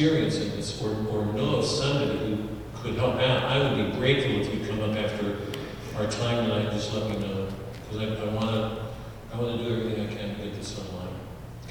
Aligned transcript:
experiencing 0.00 0.56
this 0.56 0.80
or, 0.82 0.92
or 1.10 1.26
know 1.34 1.56
of 1.56 1.64
somebody 1.66 2.18
who 2.18 2.38
could 2.74 2.94
help 2.94 3.16
out, 3.16 3.44
I 3.44 3.58
would 3.58 3.92
be 3.92 3.98
grateful 3.98 4.40
if 4.40 4.54
you 4.54 4.66
come 4.66 4.80
up 4.80 4.96
after 4.96 5.36
our 5.96 6.10
time 6.10 6.46
tonight. 6.46 6.70
Just 6.72 6.94
let 6.94 7.10
me 7.10 7.18
know 7.18 7.46
because 7.90 7.98
I, 7.98 8.24
I 8.24 8.28
want 8.32 8.46
to 8.46 8.82
I 9.32 9.38
want 9.38 9.58
to 9.58 9.64
do 9.64 9.76
everything 9.76 10.06
I 10.06 10.14
can 10.14 10.36
to 10.36 10.44
get 10.44 10.54
this 10.54 10.78
online. 10.78 11.14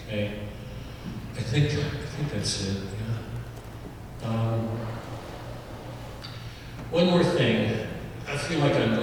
Okay. 0.07 0.41
I 1.35 1.41
think 1.41 1.72
I 1.72 1.90
think 1.90 2.31
that's 2.31 2.67
it. 2.67 2.78
Yeah. 4.22 4.29
Um, 4.29 4.67
one 6.91 7.07
more 7.07 7.23
thing. 7.23 7.88
I 8.28 8.38
feel 8.38 8.59
like 8.59 8.75
I'm 8.75 8.98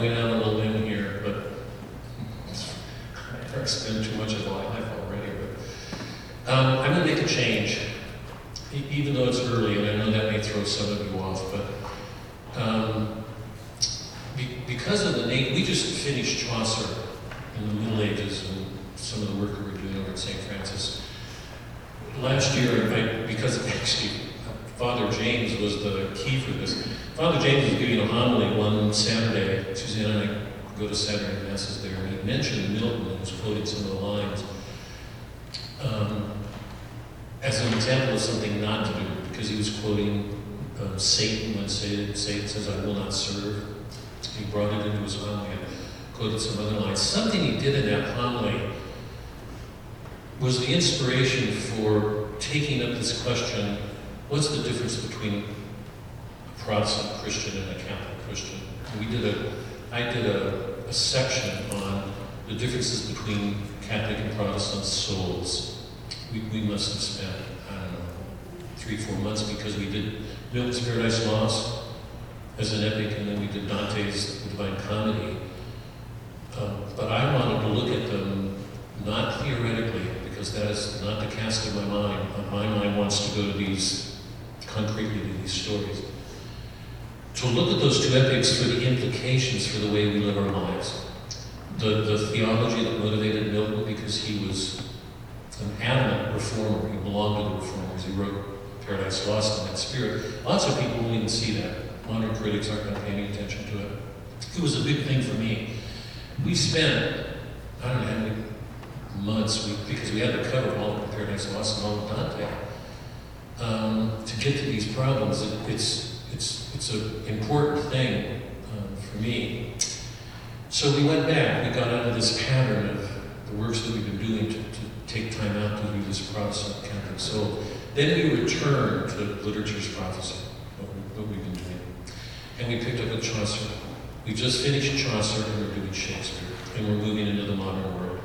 We 134.26 134.34
just 134.34 134.64
finished 134.64 134.98
Chaucer 134.98 135.48
and 135.48 135.68
we're 135.68 135.74
doing 135.76 135.92
Shakespeare. 135.92 136.48
And 136.76 136.88
we're 136.88 137.06
moving 137.06 137.28
into 137.28 137.44
the 137.44 137.54
modern 137.54 137.84
world. 137.94 138.18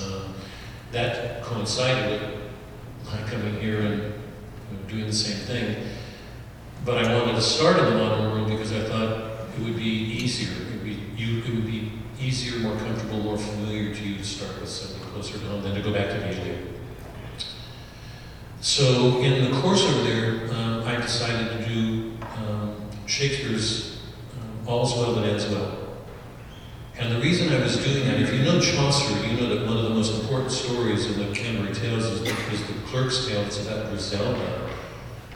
Um, 0.00 0.34
that 0.92 1.42
coincided 1.42 2.20
with 2.22 2.40
my 3.04 3.18
coming 3.28 3.60
here 3.60 3.80
and 3.80 4.00
you 4.00 4.76
know, 4.76 4.88
doing 4.88 5.06
the 5.06 5.12
same 5.12 5.44
thing. 5.44 5.88
But 6.84 7.04
I 7.04 7.18
wanted 7.18 7.32
to 7.32 7.42
start 7.42 7.78
in 7.78 7.84
the 7.84 7.96
modern 7.96 8.30
world 8.30 8.48
because 8.48 8.72
I 8.72 8.84
thought 8.84 9.48
it 9.58 9.64
would 9.64 9.76
be 9.76 9.82
easier. 9.82 10.52
It 10.52 10.70
would 10.70 10.84
be, 10.84 11.02
you, 11.16 11.38
it 11.38 11.52
would 11.52 11.66
be 11.66 11.90
easier, 12.20 12.60
more 12.60 12.76
comfortable, 12.76 13.18
more 13.18 13.36
familiar 13.36 13.92
to 13.92 14.04
you 14.04 14.18
to 14.18 14.24
start 14.24 14.60
with 14.60 14.68
something 14.68 15.02
closer 15.10 15.38
to 15.38 15.44
home 15.46 15.62
than 15.62 15.74
to 15.74 15.82
go 15.82 15.92
back 15.92 16.10
to 16.10 16.28
Iliad. 16.28 16.68
So 18.60 19.18
in 19.18 19.50
the 19.50 19.60
course 19.60 19.82
over 19.84 20.04
there, 20.04 20.54
um, 20.54 20.84
I 20.84 20.96
decided 20.96 21.58
to 21.58 21.68
do 21.68 22.12
um, 22.36 22.76
Shakespeare's 23.06 23.93
All's 24.66 24.94
Well 24.94 25.14
That 25.14 25.26
Ends 25.26 25.46
Well. 25.48 25.78
And 26.96 27.14
the 27.14 27.20
reason 27.20 27.52
I 27.52 27.60
was 27.60 27.76
doing 27.84 28.06
that, 28.06 28.20
if 28.20 28.32
you 28.32 28.44
know 28.44 28.60
Chaucer, 28.60 29.26
you 29.26 29.36
know 29.36 29.54
that 29.54 29.66
one 29.66 29.76
of 29.76 29.82
the 29.84 29.90
most 29.90 30.22
important 30.22 30.50
stories 30.50 31.10
in 31.10 31.18
the 31.18 31.34
Canterbury 31.34 31.74
Tales 31.74 32.04
is 32.04 32.20
the, 32.20 32.30
is 32.52 32.66
the 32.66 32.74
Clerk's 32.86 33.26
Tale. 33.26 33.42
It's 33.42 33.66
about 33.66 33.90
Griselda, 33.90 34.70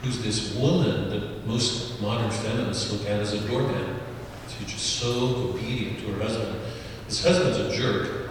who's 0.02 0.22
this 0.22 0.54
woman 0.54 1.10
that 1.10 1.46
most 1.46 2.00
modern 2.00 2.30
feminists 2.30 2.92
look 2.92 3.02
at 3.02 3.20
as 3.20 3.34
a 3.34 3.48
doormat. 3.48 4.00
She's 4.48 4.72
just 4.72 4.98
so 4.98 5.50
obedient 5.50 5.98
to 5.98 6.12
her 6.12 6.22
husband. 6.22 6.58
This 7.06 7.24
husband's 7.24 7.58
a 7.58 7.76
jerk. 7.76 8.30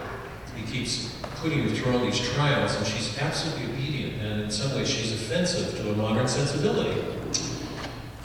He 0.56 0.66
keeps 0.72 1.16
putting 1.42 1.68
her 1.68 1.76
through 1.76 1.94
all 1.94 2.00
these 2.00 2.20
trials, 2.32 2.76
and 2.76 2.88
she's 2.88 3.18
absolutely 3.20 3.74
obedient, 3.74 4.22
and 4.22 4.42
in 4.42 4.50
some 4.50 4.74
ways 4.74 4.90
she's 4.90 5.12
offensive 5.12 5.78
to 5.78 5.92
a 5.92 5.96
modern 5.96 6.28
sensibility. 6.28 7.17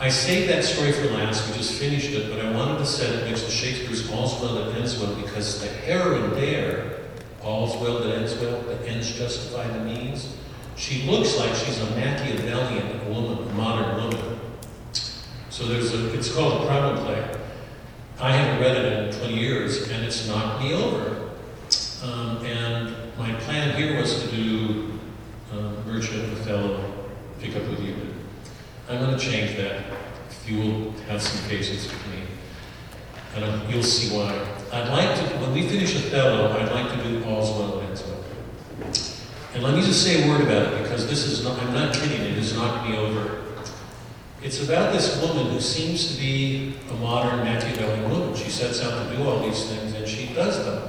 I 0.03 0.09
saved 0.09 0.51
that 0.51 0.65
story 0.65 0.91
for 0.91 1.07
last, 1.11 1.49
we 1.49 1.57
just 1.57 1.79
finished 1.79 2.11
it, 2.11 2.29
but 2.29 2.45
I 2.45 2.51
wanted 2.51 2.79
to 2.79 2.87
set 2.87 3.15
it 3.15 3.25
next 3.25 3.45
to 3.45 3.53
Shakespeare's 3.53 4.11
All's 4.11 4.35
Well 4.43 4.57
That 4.57 4.75
Ends 4.75 4.99
Well, 4.99 5.15
because 5.15 5.61
the 5.61 5.69
heroine 5.69 6.33
there, 6.33 7.03
All's 7.41 7.77
Well 7.81 8.01
That 8.01 8.17
Ends 8.17 8.35
Well, 8.35 8.63
the 8.63 8.85
ends 8.89 9.17
justify 9.17 9.65
the 9.69 9.79
means, 9.85 10.37
she 10.75 11.09
looks 11.09 11.39
like 11.39 11.55
she's 11.55 11.81
a 11.81 11.87
Machiavellian 11.95 13.15
woman, 13.15 13.49
a 13.49 13.53
modern 13.53 14.03
woman. 14.03 14.41
So 15.51 15.67
there's 15.67 15.95
a, 15.95 16.13
it's 16.19 16.35
called 16.35 16.65
a 16.65 16.67
problem 16.67 17.05
play. 17.05 17.37
I 18.19 18.33
haven't 18.33 18.61
read 18.61 18.77
it 18.77 19.15
in 19.15 19.21
20 19.21 19.39
years, 19.39 19.89
and 19.89 20.05
it's 20.05 20.27
knocked 20.27 20.65
me 20.65 20.75
over. 20.75 21.31
Um, 22.03 22.45
and 22.45 22.97
my 23.17 23.33
plan 23.35 23.77
here 23.77 24.01
was 24.01 24.21
to 24.21 24.35
do 24.35 24.99
um, 25.53 25.77
Merchant, 25.87 26.25
Othello, 26.33 26.93
pick 27.39 27.55
up 27.55 27.63
with 27.69 27.79
you. 27.79 27.95
I'm 28.89 28.99
going 28.99 29.17
to 29.17 29.25
change 29.25 29.57
that. 29.57 29.92
You 30.47 30.59
will 30.59 30.93
have 31.09 31.23
some 31.23 31.49
patience 31.49 31.85
with 31.85 32.07
me, 32.09 32.23
and 33.37 33.45
um, 33.45 33.71
you'll 33.71 33.83
see 33.83 34.17
why. 34.17 34.45
I'd 34.73 34.89
like 34.89 35.17
to, 35.17 35.37
when 35.39 35.53
we 35.53 35.69
finish 35.69 35.95
Othello, 35.97 36.51
I'd 36.59 36.73
like 36.73 36.91
to 36.97 37.09
do 37.09 37.25
All's 37.25 37.51
Well 37.51 37.79
that 37.79 37.89
Ends 37.89 38.03
Well. 38.05 38.25
And 39.55 39.63
let 39.63 39.75
me 39.75 39.83
just 39.83 40.03
say 40.03 40.25
a 40.25 40.29
word 40.29 40.41
about 40.41 40.73
it, 40.73 40.83
because 40.83 41.07
this 41.09 41.25
is 41.25 41.45
not, 41.45 41.59
I'm 41.63 41.73
not 41.73 41.95
kidding, 41.95 42.21
it 42.21 42.35
has 42.35 42.55
knocked 42.57 42.89
me 42.89 42.97
over. 42.97 43.43
It's 44.43 44.61
about 44.63 44.93
this 44.93 45.23
woman 45.23 45.53
who 45.53 45.61
seems 45.61 46.13
to 46.13 46.21
be 46.21 46.75
a 46.91 46.95
modern 46.95 47.45
Machiavellian 47.45 48.11
woman. 48.11 48.35
She 48.35 48.51
sets 48.51 48.83
out 48.83 49.09
to 49.09 49.17
do 49.17 49.23
all 49.23 49.39
these 49.39 49.69
things, 49.69 49.95
and 49.95 50.09
she 50.09 50.35
does 50.35 50.65
them. 50.65 50.89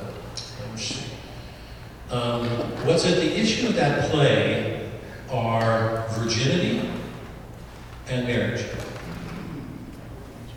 Um, 2.10 2.48
what's 2.86 3.06
at 3.06 3.16
the 3.16 3.40
issue 3.40 3.68
of 3.68 3.76
that 3.76 4.12
play 4.12 4.88
are 5.32 6.06
virginity 6.10 6.88
and 8.08 8.28
marriage. 8.28 8.66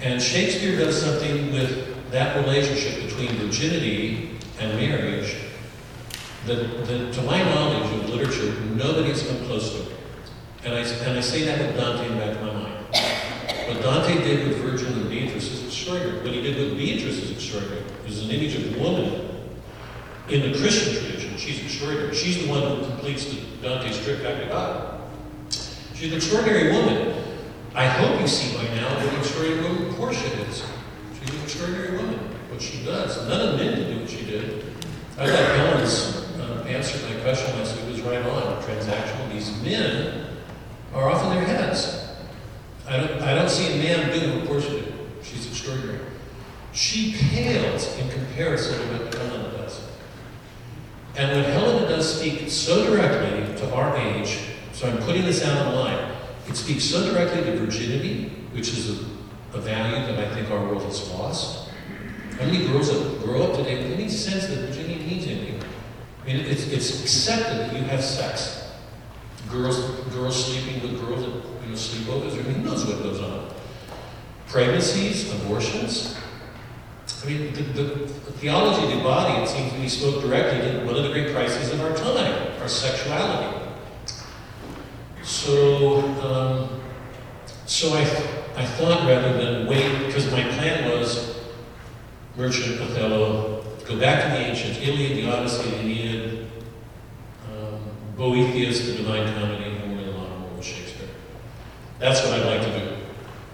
And 0.01 0.23
Shakespeare 0.23 0.79
does 0.79 1.01
something 1.01 1.53
with 1.53 2.11
that 2.11 2.37
relationship 2.37 3.05
between 3.05 3.29
virginity 3.37 4.39
and 4.61 4.79
marriage 4.79 5.37
that, 6.47 6.87
that 6.87 7.13
to 7.15 7.23
my 7.23 7.43
knowledge 7.43 7.91
of 7.93 8.09
literature, 8.09 8.61
nobody's 8.67 9.27
come 9.27 9.39
close 9.47 9.73
to. 9.73 9.93
And 10.65 10.75
I, 10.75 10.81
and 10.81 11.19
I 11.19 11.21
say 11.21 11.45
that 11.45 11.59
with 11.59 11.77
Dante 11.77 12.07
in 12.07 12.15
the 12.15 12.25
back 12.25 12.37
of 12.37 12.43
my 12.43 12.53
mind. 12.53 12.85
What 13.67 13.83
Dante 13.83 14.23
did 14.23 14.49
with 14.49 14.59
Virgil 14.59 14.93
and 14.93 15.11
Beatrice 15.11 15.51
is 15.51 15.65
extraordinary. 15.65 16.21
What 16.21 16.33
he 16.33 16.43
did 16.43 16.57
with 16.57 16.79
Beatrice 16.79 17.23
is 17.23 17.31
extraordinary. 17.33 17.83
There's 18.03 18.23
an 18.23 18.31
image 18.31 18.55
of 18.55 18.79
woman 18.79 19.29
in 20.29 20.53
the 20.53 20.59
Christian 20.59 20.95
tradition. 20.95 21.37
She's 21.37 21.63
extraordinary. 21.63 22.15
She's 22.15 22.45
the 22.45 22.51
one 22.51 22.63
who 22.63 22.85
completes 22.87 23.25
the 23.25 23.41
Dante's 23.63 24.03
trip 24.05 24.23
back 24.23 24.41
to 24.41 24.47
God. 24.47 25.01
She's 25.95 26.11
an 26.11 26.17
extraordinary 26.17 26.73
woman. 26.73 27.26
I 27.77 27.85
hope 27.85 28.19
you 28.23 28.27
see 28.27 28.57
by 28.57 28.65
now 28.75 28.89
what 28.95 29.05
an 29.05 29.21
extraordinary 29.21 29.63
woman 29.63 29.95
Portia 29.97 30.33
is. 30.49 30.65
She's 31.21 31.29
an 31.29 31.43
extraordinary 31.43 31.99
woman. 31.99 32.19
What 32.49 32.63
she 32.63 32.83
does. 32.83 33.29
None 33.29 33.49
of 33.51 33.61
men 33.61 33.75
can 33.75 33.93
do 33.93 34.01
what 34.01 34.09
she 34.09 34.25
did. 34.25 34.65
I 35.19 35.27
thought 35.27 35.57
Helen's 35.57 36.17
uh, 36.41 36.65
answer 36.67 36.97
to 36.97 37.15
my 37.15 37.21
question 37.21 37.55
last 37.59 37.77
week 37.77 37.93
was 37.93 38.01
right 38.01 38.25
on. 38.25 38.63
Transactional. 38.63 39.31
These 39.31 39.61
men 39.61 40.27
are 40.95 41.11
off 41.11 41.23
in 41.25 41.35
their 41.35 41.45
heads. 41.45 42.09
I 42.89 42.97
don't, 42.97 43.21
I 43.21 43.35
don't 43.35 43.51
see 43.51 43.75
a 43.75 43.77
man 43.77 44.19
doing 44.19 44.39
what 44.39 44.49
Portia 44.49 44.71
did. 44.71 44.95
She's 45.23 45.47
extraordinary. 45.47 46.01
She 46.73 47.15
pales 47.31 47.95
in 47.99 48.09
comparison 48.09 48.79
to 48.79 49.05
what 49.05 49.15
Helena 49.15 49.51
does. 49.51 49.83
And 51.15 51.31
when 51.31 51.45
Helena 51.53 51.89
does 51.89 52.21
speak 52.21 52.49
so 52.49 52.87
directly 52.87 53.55
to 53.59 53.75
our 53.75 53.95
age, 53.99 54.39
so 54.73 54.89
I'm 54.89 54.97
putting 55.03 55.27
this 55.27 55.45
out 55.45 55.67
on 55.67 55.75
line, 55.75 56.16
it 56.49 56.57
speaks 56.57 56.85
so 56.85 57.13
directly 57.13 57.43
to 57.45 57.57
virginity, 57.57 58.29
which 58.53 58.69
is 58.69 59.01
a, 59.01 59.05
a 59.59 59.61
value 59.61 60.07
that 60.07 60.19
I 60.19 60.35
think 60.35 60.51
our 60.51 60.65
world 60.65 60.83
has 60.83 61.11
lost. 61.11 61.71
How 62.39 62.45
many 62.45 62.67
girls 62.67 62.89
that 62.89 63.25
grow 63.25 63.43
up 63.43 63.57
today 63.57 63.83
with 63.83 63.93
any 63.93 64.09
sense 64.09 64.47
that 64.47 64.69
virginity 64.69 65.05
means 65.05 65.27
anything? 65.27 65.63
I 66.23 66.27
mean, 66.27 66.45
it's, 66.45 66.67
it's 66.69 67.01
accepted 67.01 67.59
that 67.59 67.73
you 67.73 67.83
have 67.85 68.03
sex. 68.03 68.73
Girls, 69.51 69.79
girls 70.13 70.45
sleeping 70.45 70.83
with 70.83 71.01
girls 71.01 71.23
you 71.23 71.71
know, 71.71 71.77
sleepovers, 71.77 72.39
I 72.39 72.43
who 72.43 72.63
knows 72.63 72.85
what 72.85 73.03
goes 73.03 73.21
on? 73.21 73.55
Pregnancies, 74.49 75.33
abortions. 75.35 76.17
I 77.23 77.27
mean, 77.27 77.55
the, 77.55 77.63
the, 77.63 77.83
the 77.83 78.33
theology 78.33 78.85
of 78.85 78.99
the 78.99 79.05
body, 79.05 79.43
it 79.43 79.49
seems 79.49 79.73
to 79.73 79.79
me, 79.79 79.89
spoke 79.89 80.23
directly 80.23 80.61
to 80.61 80.85
one 80.85 80.97
of 80.97 81.05
the 81.05 81.11
great 81.11 81.33
crises 81.33 81.73
of 81.73 81.81
our 81.81 81.97
time, 81.97 82.61
our 82.61 82.69
sexuality. 82.69 83.66
So, 85.27 86.03
um, 86.23 86.81
so 87.67 87.95
I, 87.95 88.03
I 88.55 88.65
thought 88.65 89.09
rather 89.09 89.33
than 89.37 89.67
wait, 89.67 90.07
because 90.07 90.31
my 90.31 90.41
plan 90.41 90.89
was 90.89 91.41
Merchant, 92.37 92.81
Othello, 92.81 93.65
go 93.85 93.99
back 93.99 94.23
to 94.23 94.29
the 94.39 94.47
ancients, 94.47 94.79
Iliad, 94.79 95.17
the 95.17 95.29
Odyssey, 95.29 95.69
the 95.69 95.77
Aeneid, 95.79 96.47
um, 97.51 97.81
Boethius, 98.17 98.87
the 98.87 98.99
Divine 98.99 99.35
Comedy, 99.35 99.65
and 99.65 99.97
we're 99.97 99.99
in 99.99 100.07
the 100.07 100.13
modern 100.13 100.43
world 100.43 100.59
with 100.59 100.65
Shakespeare. 100.65 101.09
That's 101.99 102.25
what 102.25 102.35
I'd 102.35 102.47
like 102.47 102.63
to 102.63 102.79
do. 102.79 102.97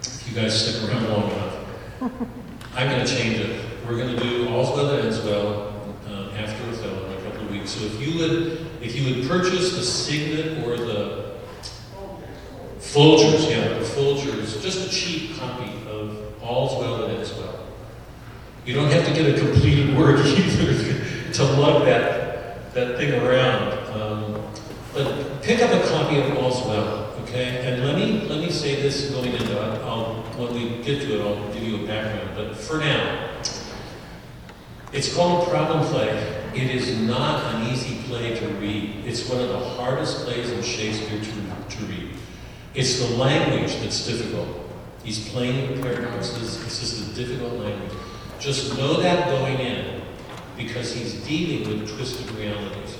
If 0.03 0.29
you 0.29 0.35
guys 0.35 0.77
stick 0.77 0.91
around 0.91 1.09
long 1.09 1.31
enough. 1.31 1.57
I'm 2.75 2.91
going 2.91 3.07
to 3.07 3.11
change 3.11 3.39
it. 3.39 3.65
We're 3.89 3.97
going 3.97 4.15
to 4.15 4.23
do 4.23 4.47
All's 4.51 4.77
Well 4.77 4.89
That 4.89 5.07
Ends 5.07 5.21
Well 5.21 5.73
um, 6.07 6.29
after 6.37 6.69
Othello 6.69 7.07
in 7.07 7.13
a 7.19 7.31
couple 7.31 7.47
of 7.47 7.51
weeks. 7.51 7.71
So 7.71 7.87
if 7.87 7.99
you 7.99 8.19
would, 8.19 8.67
if 8.83 8.95
you 8.95 9.15
would 9.15 9.27
purchase 9.27 9.75
the 9.75 9.83
Signet 9.83 10.67
or 10.67 10.77
the 10.77 11.22
Folgers, 12.93 13.49
yeah, 13.49 13.79
Folgers, 13.79 14.61
just 14.61 14.87
a 14.87 14.91
cheap 14.91 15.39
copy 15.39 15.73
of 15.89 16.43
All's 16.43 16.79
Well 16.79 16.99
That 16.99 17.17
Ends 17.17 17.33
Well. 17.33 17.65
You 18.67 18.75
don't 18.75 18.91
have 18.91 19.07
to 19.07 19.15
get 19.15 19.35
a 19.35 19.39
completed 19.39 19.97
work 19.97 20.19
either 20.27 21.33
to 21.33 21.45
lug 21.59 21.87
that, 21.87 22.75
that 22.75 22.99
thing 22.99 23.15
around. 23.15 23.73
Um, 23.99 24.47
but 24.93 25.41
pick 25.41 25.63
up 25.63 25.71
a 25.73 25.89
copy 25.89 26.21
of 26.21 26.37
All's 26.37 26.61
Well, 26.67 27.15
okay? 27.23 27.67
And 27.67 27.83
let 27.83 27.97
me, 27.97 28.29
let 28.29 28.41
me 28.41 28.51
say 28.51 28.83
this 28.83 29.11
going 29.11 29.33
into 29.33 29.53
it. 29.53 29.83
When 30.37 30.53
we 30.53 30.83
get 30.83 31.01
to 31.01 31.19
it, 31.19 31.23
I'll 31.23 31.51
give 31.55 31.63
you 31.63 31.85
a 31.85 31.87
background. 31.87 32.31
But 32.37 32.57
for 32.59 32.77
now, 32.77 33.41
it's 34.93 35.15
called 35.15 35.49
Problem 35.49 35.83
Play. 35.87 36.11
It 36.55 36.71
is 36.71 36.95
not 37.01 37.55
an 37.55 37.73
easy 37.73 38.03
play 38.03 38.35
to 38.35 38.49
read. 38.49 39.03
It's 39.07 39.27
one 39.31 39.41
of 39.41 39.49
the 39.49 39.59
hardest 39.59 40.27
plays 40.27 40.51
in 40.51 40.63
Shakespeare 40.63 41.19
to, 41.19 41.77
to 41.77 41.85
read. 41.87 42.11
It's 42.75 42.99
the 42.99 43.17
language 43.17 43.77
that's 43.81 44.07
difficult. 44.07 44.49
He's 45.05 45.29
playing 45.29 45.71
with 45.71 45.83
paradoxes. 45.83 46.65
It's 46.65 46.81
just 46.81 47.11
a 47.11 47.15
difficult 47.15 47.55
language. 47.55 47.93
Just 48.41 48.77
know 48.79 49.01
that 49.01 49.29
going 49.29 49.59
in, 49.59 50.03
because 50.57 50.95
he's 50.95 51.15
dealing 51.27 51.69
with 51.69 51.95
twisted 51.95 52.31
realities. 52.33 52.97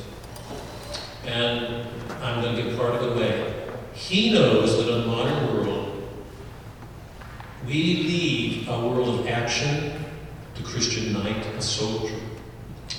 And 1.25 1.87
I'm 2.21 2.43
going 2.43 2.57
to 2.57 2.63
give 2.63 2.77
part 2.77 2.95
of 2.95 3.03
it 3.03 3.17
away. 3.17 3.69
He 3.95 4.33
knows 4.33 4.77
that 4.77 4.93
in 4.93 5.01
the 5.03 5.07
modern 5.07 5.55
world, 5.55 6.09
we 7.67 7.73
leave 7.73 8.69
a 8.69 8.89
world 8.89 9.21
of 9.21 9.27
action, 9.29 10.05
the 10.57 10.63
Christian 10.65 11.13
knight, 11.13 11.47
a 11.57 11.63
soldier, 11.63 12.17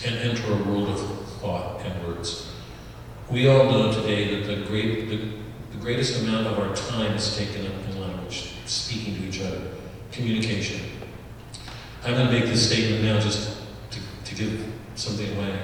and 0.05 0.15
enter 0.15 0.53
a 0.53 0.63
world 0.63 0.89
of 0.89 1.27
thought 1.39 1.81
and 1.81 2.07
words. 2.07 2.49
We 3.29 3.47
all 3.47 3.65
know 3.65 3.91
today 3.91 4.41
that 4.41 4.47
the, 4.47 4.65
great, 4.65 5.09
the, 5.09 5.17
the 5.17 5.42
greatest 5.83 6.21
amount 6.21 6.47
of 6.47 6.57
our 6.57 6.73
time 6.73 7.13
is 7.13 7.35
taken 7.35 7.67
up 7.67 7.73
in 7.89 7.99
language, 7.99 8.53
speaking 8.65 9.15
to 9.15 9.27
each 9.27 9.41
other, 9.41 9.61
communication. 10.13 10.79
I'm 12.05 12.13
going 12.13 12.27
to 12.27 12.31
make 12.31 12.45
this 12.45 12.69
statement 12.71 13.03
now 13.03 13.19
just 13.19 13.57
to, 13.91 13.99
to 14.23 14.35
give 14.35 14.65
something 14.95 15.37
away. 15.37 15.59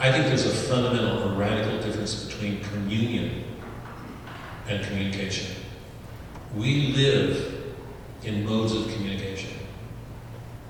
I 0.00 0.10
think 0.10 0.24
there's 0.26 0.44
a 0.44 0.50
fundamental 0.50 1.22
or 1.22 1.36
radical 1.36 1.80
difference 1.80 2.24
between 2.24 2.64
communion 2.64 3.44
and 4.66 4.84
communication. 4.84 5.54
We 6.56 6.88
live 6.88 7.76
in 8.24 8.44
modes 8.44 8.74
of 8.74 8.92
communication, 8.92 9.52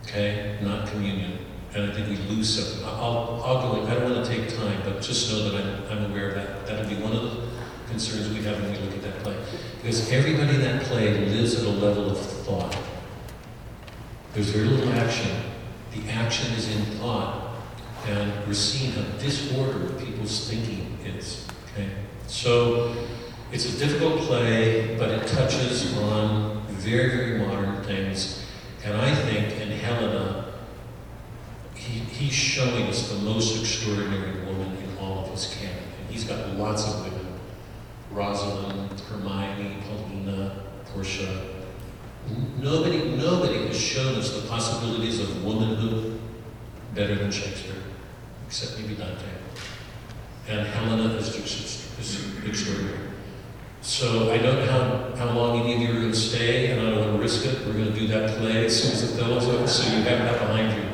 okay, 0.04 0.58
not 0.60 0.88
communion. 0.88 1.38
And 1.72 1.90
I 1.90 1.94
think 1.94 2.08
we 2.08 2.16
lose 2.34 2.54
something. 2.54 2.86
I'll, 2.86 3.40
I'll 3.46 3.62
go 3.62 3.86
I 3.86 3.94
don't 3.94 4.12
want 4.12 4.26
to 4.26 4.30
take 4.30 4.54
time, 4.54 4.82
but 4.84 5.00
just 5.00 5.32
know 5.32 5.48
that 5.48 5.64
I'm, 5.64 5.98
I'm 5.98 6.10
aware 6.10 6.30
of 6.30 6.34
that. 6.34 6.66
That'll 6.66 6.86
be 6.86 6.96
one 6.96 7.12
of 7.12 7.22
the 7.22 7.39
concerns 7.90 8.28
we 8.28 8.42
have 8.44 8.62
when 8.62 8.72
we 8.72 8.78
look 8.78 8.94
at 8.94 9.02
that 9.02 9.22
play. 9.22 9.36
Because 9.82 10.10
everybody 10.10 10.54
in 10.54 10.62
that 10.62 10.82
play 10.84 11.26
lives 11.26 11.60
at 11.60 11.66
a 11.66 11.70
level 11.70 12.10
of 12.10 12.18
thought. 12.18 12.76
There's 14.32 14.50
very 14.50 14.68
little 14.68 14.92
action. 14.94 15.30
The 15.92 16.08
action 16.10 16.52
is 16.54 16.74
in 16.74 16.82
thought. 16.98 17.56
And 18.06 18.32
we're 18.46 18.54
seeing 18.54 18.92
how 18.92 19.02
disordered 19.18 19.98
people's 19.98 20.48
thinking 20.48 20.98
is. 21.04 21.46
Okay? 21.72 21.90
So 22.26 22.94
it's 23.52 23.74
a 23.74 23.78
difficult 23.78 24.20
play, 24.20 24.96
but 24.96 25.10
it 25.10 25.26
touches 25.26 25.96
on 25.98 26.62
very, 26.68 27.10
very 27.10 27.38
modern 27.38 27.82
things. 27.84 28.46
And 28.84 28.96
I 28.96 29.14
think 29.14 29.60
in 29.60 29.70
Helena, 29.72 30.52
he, 31.74 31.98
he's 31.98 32.32
showing 32.32 32.84
us 32.84 33.10
the 33.10 33.18
most 33.18 33.60
extraordinary 33.60 34.44
woman 34.44 34.76
in 34.76 34.98
all 34.98 35.24
of 35.24 35.30
his 35.30 35.54
canon. 35.54 35.82
And 36.00 36.10
he's 36.10 36.24
got 36.24 36.48
lots 36.56 36.86
of 36.86 37.04
women. 37.04 37.19
Rosalind, 38.10 39.00
Hermione, 39.00 39.76
Paulina, 39.82 40.56
Portia. 40.92 41.42
Nobody, 42.58 43.16
nobody 43.16 43.66
has 43.66 43.80
shown 43.80 44.16
us 44.16 44.40
the 44.40 44.48
possibilities 44.48 45.20
of 45.20 45.44
womanhood 45.44 46.20
better 46.94 47.14
than 47.14 47.30
Shakespeare, 47.30 47.82
except 48.46 48.80
maybe 48.80 48.94
Dante. 48.94 49.24
And 50.48 50.66
Helena 50.66 51.14
is 51.14 51.34
just 51.36 51.98
is 51.98 52.44
extraordinary. 52.44 52.98
So 53.82 54.32
I 54.32 54.38
don't 54.38 54.56
know 54.56 54.66
how, 54.66 55.16
how 55.16 55.32
long 55.32 55.60
any 55.60 55.74
of 55.74 55.80
you 55.80 55.90
are 55.90 56.00
going 56.00 56.12
to 56.12 56.18
stay, 56.18 56.72
and 56.72 56.80
I 56.80 56.90
don't 56.90 57.00
want 57.00 57.16
to 57.16 57.22
risk 57.22 57.46
it. 57.46 57.66
We're 57.66 57.72
going 57.72 57.92
to 57.92 57.98
do 57.98 58.08
that 58.08 58.38
play 58.38 58.66
as 58.66 58.82
soon 58.82 58.92
as 58.92 59.14
the 59.14 59.22
bell 59.22 59.32
over, 59.34 59.66
so 59.66 59.96
you 59.96 60.02
have 60.02 60.18
that 60.18 60.40
behind 60.40 60.76
you. 60.76 60.88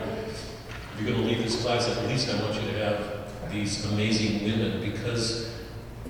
If 0.94 1.00
you're 1.00 1.10
going 1.10 1.22
to 1.22 1.28
leave 1.28 1.42
this 1.42 1.62
class, 1.62 1.88
at 1.88 2.06
least 2.06 2.32
I 2.32 2.40
want 2.42 2.54
you 2.54 2.70
to 2.72 2.78
have 2.84 3.52
these 3.52 3.84
amazing 3.86 4.44
women 4.44 4.80
because 4.80 5.55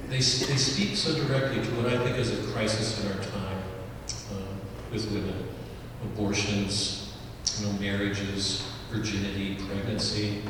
they, 0.09 0.19
they 0.19 0.21
speak 0.57 0.97
so 0.97 1.15
directly 1.27 1.63
to 1.63 1.71
what 1.77 1.93
I 1.93 1.99
think 2.05 2.17
is 2.17 2.39
a 2.39 2.53
crisis 2.53 3.05
in 3.05 3.13
our 3.13 3.23
time 3.25 3.59
um, 4.33 4.61
with 4.93 5.11
women. 5.11 5.49
Abortions, 6.05 7.15
you 7.59 7.67
know, 7.67 7.73
marriages, 7.75 8.67
virginity, 8.91 9.57
pregnancy. 9.69 10.43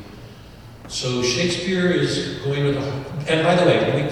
So 0.89 1.23
Shakespeare 1.23 1.91
is 1.91 2.39
going 2.45 2.65
to 2.65 2.73
the, 2.73 2.81
and 3.29 3.43
by 3.43 3.55
the 3.55 3.65
way, 3.65 4.09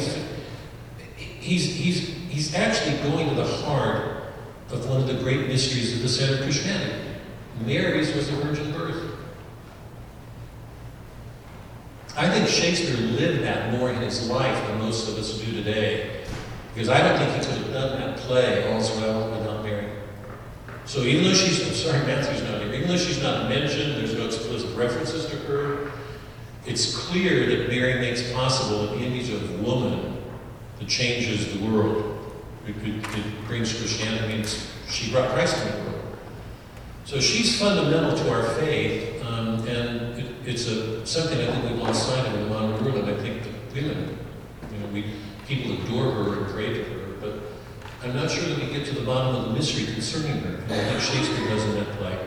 he's, 1.16 1.66
he's, 1.74 2.08
he's 2.28 2.54
actually 2.54 2.96
going 3.10 3.28
to 3.28 3.34
the 3.34 3.46
heart 3.46 4.24
of 4.70 4.88
one 4.88 5.00
of 5.00 5.06
the 5.06 5.14
great 5.14 5.46
mysteries 5.46 5.94
of 5.94 6.02
the 6.02 6.08
center 6.08 6.34
of 6.34 6.42
Christianity. 6.42 7.00
Mary's 7.64 8.14
was 8.14 8.28
a 8.30 8.36
virgin 8.36 8.72
birth. 8.72 9.03
I 12.16 12.30
think 12.30 12.48
Shakespeare 12.48 12.96
lived 12.96 13.42
that 13.42 13.72
more 13.72 13.90
in 13.90 13.96
his 13.96 14.28
life 14.30 14.66
than 14.68 14.78
most 14.78 15.08
of 15.08 15.18
us 15.18 15.38
do 15.40 15.52
today. 15.52 16.24
Because 16.72 16.88
I 16.88 16.98
don't 16.98 17.18
think 17.18 17.32
he 17.32 17.52
could 17.52 17.64
have 17.64 17.72
done 17.72 18.00
that 18.00 18.16
play 18.18 18.72
all's 18.72 18.90
well 18.96 19.30
without 19.30 19.64
Mary. 19.64 19.90
So 20.86 21.00
even 21.02 21.24
though 21.24 21.34
she's, 21.34 21.66
I'm 21.66 21.74
sorry, 21.74 22.06
Matthew's 22.06 22.42
not 22.42 22.60
here, 22.60 22.72
even 22.72 22.88
though 22.88 22.96
she's 22.96 23.22
not 23.22 23.48
mentioned, 23.48 23.96
there's 23.96 24.14
no 24.14 24.26
explicit 24.26 24.76
references 24.76 25.26
to 25.26 25.36
her, 25.48 25.92
it's 26.66 26.96
clear 26.96 27.46
that 27.46 27.68
Mary 27.68 28.00
makes 28.00 28.32
possible 28.32 28.92
an 28.92 29.02
image 29.02 29.30
of 29.30 29.60
woman 29.60 30.22
that 30.78 30.88
changes 30.88 31.52
the 31.52 31.64
world. 31.66 32.10
It, 32.66 32.76
it, 32.86 33.16
it 33.16 33.44
brings 33.46 33.76
Christianity, 33.76 34.44
she 34.88 35.10
brought 35.10 35.30
Christ 35.30 35.64
into 35.64 35.76
the 35.76 35.90
world. 35.90 36.16
So 37.04 37.20
she's 37.20 37.58
fundamental 37.58 38.16
to 38.16 38.30
our 38.30 38.44
faith, 38.54 39.22
um, 39.24 39.66
and 39.68 40.03
it's 40.46 40.66
a, 40.66 41.06
something 41.06 41.40
I 41.40 41.50
think 41.50 41.70
we've 41.70 41.78
lost 41.80 42.08
sight 42.08 42.26
of 42.26 42.34
in 42.34 42.42
the 42.42 42.48
modern 42.48 42.84
world, 42.84 42.96
and 42.98 43.10
I 43.10 43.22
think 43.22 43.42
women, 43.74 44.18
you 44.72 44.78
know, 44.78 44.86
we, 44.92 45.04
people 45.46 45.72
adore 45.84 46.10
her 46.12 46.44
and 46.44 46.52
pray 46.52 46.74
to 46.74 46.84
her, 46.84 47.12
but 47.20 47.34
I'm 48.02 48.14
not 48.14 48.30
sure 48.30 48.44
that 48.48 48.58
we 48.58 48.72
get 48.72 48.86
to 48.88 48.94
the 48.94 49.06
bottom 49.06 49.36
of 49.36 49.48
the 49.48 49.54
mystery 49.54 49.92
concerning 49.92 50.38
her, 50.42 50.56
and 50.56 50.72
I 50.72 50.84
think 50.84 51.00
Shakespeare 51.00 51.48
does 51.48 51.64
in 51.64 51.74
that 51.76 51.88
play. 51.96 52.18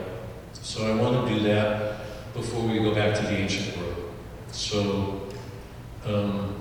So 0.52 0.86
I 0.86 1.00
want 1.00 1.28
to 1.28 1.34
do 1.34 1.40
that 1.44 2.34
before 2.34 2.62
we 2.66 2.78
go 2.78 2.94
back 2.94 3.14
to 3.16 3.22
the 3.22 3.36
ancient 3.36 3.76
world. 3.76 4.12
So, 4.50 5.28
um, 6.04 6.56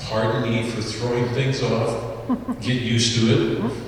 pardon 0.00 0.42
me 0.42 0.68
for 0.68 0.82
throwing 0.82 1.28
things 1.28 1.62
off. 1.62 2.28
Get 2.60 2.82
used 2.82 3.20
to 3.20 3.62
it. 3.62 3.72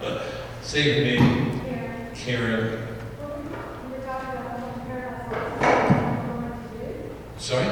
Uh, 0.00 0.22
say 0.62 0.94
your 0.94 1.04
name. 1.04 1.60
Karen. 2.14 2.14
Karen. 2.14 2.87
Sorry? 7.38 7.66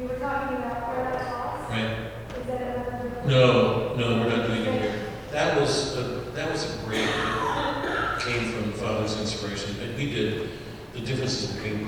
You 0.00 0.08
were 0.08 0.18
talking 0.18 0.56
about 0.56 0.84
Paradise 0.84 1.32
Lost? 1.32 1.70
Right. 1.70 1.96
Is 2.38 2.46
that 2.46 2.60
another? 2.60 3.22
No, 3.26 3.94
no, 3.94 4.20
we're 4.20 4.36
not 4.36 4.46
doing 4.46 4.64
it 4.64 4.82
here. 4.82 5.08
That 5.30 5.60
was 5.60 5.96
a, 5.96 6.02
that 6.34 6.50
was 6.50 6.74
a 6.74 6.78
great 6.84 7.08
came 8.22 8.52
from 8.52 8.72
Father's 8.72 9.18
inspiration. 9.18 9.74
But 9.78 9.96
we 9.96 10.12
did 10.12 10.50
the 10.94 11.00
differences 11.00 11.52
between 11.52 11.86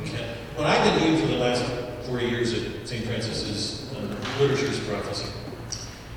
what 0.57 0.67
I 0.67 0.83
did 0.85 1.01
doing 1.01 1.21
for 1.21 1.27
the 1.27 1.37
last 1.37 1.65
four 2.07 2.21
years 2.21 2.53
at 2.53 2.87
St. 2.89 3.05
Francis's 3.05 3.93
uh, 3.95 4.17
Literature 4.41 4.69
as 4.69 4.81
Prophecy. 4.81 5.31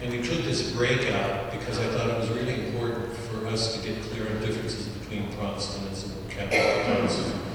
And 0.01 0.11
we 0.11 0.21
took 0.21 0.43
this 0.43 0.71
breakout 0.73 1.51
because 1.51 1.79
I 1.79 1.87
thought 1.89 2.09
it 2.09 2.19
was 2.19 2.29
really 2.29 2.67
important 2.67 3.15
for 3.15 3.47
us 3.47 3.75
to 3.75 3.87
get 3.87 4.01
clear 4.03 4.27
on 4.27 4.39
differences 4.41 4.87
between 4.87 5.31
Protestantism 5.33 6.11
and 6.11 6.29
Catholic 6.29 6.85
Catholicism. 6.85 7.46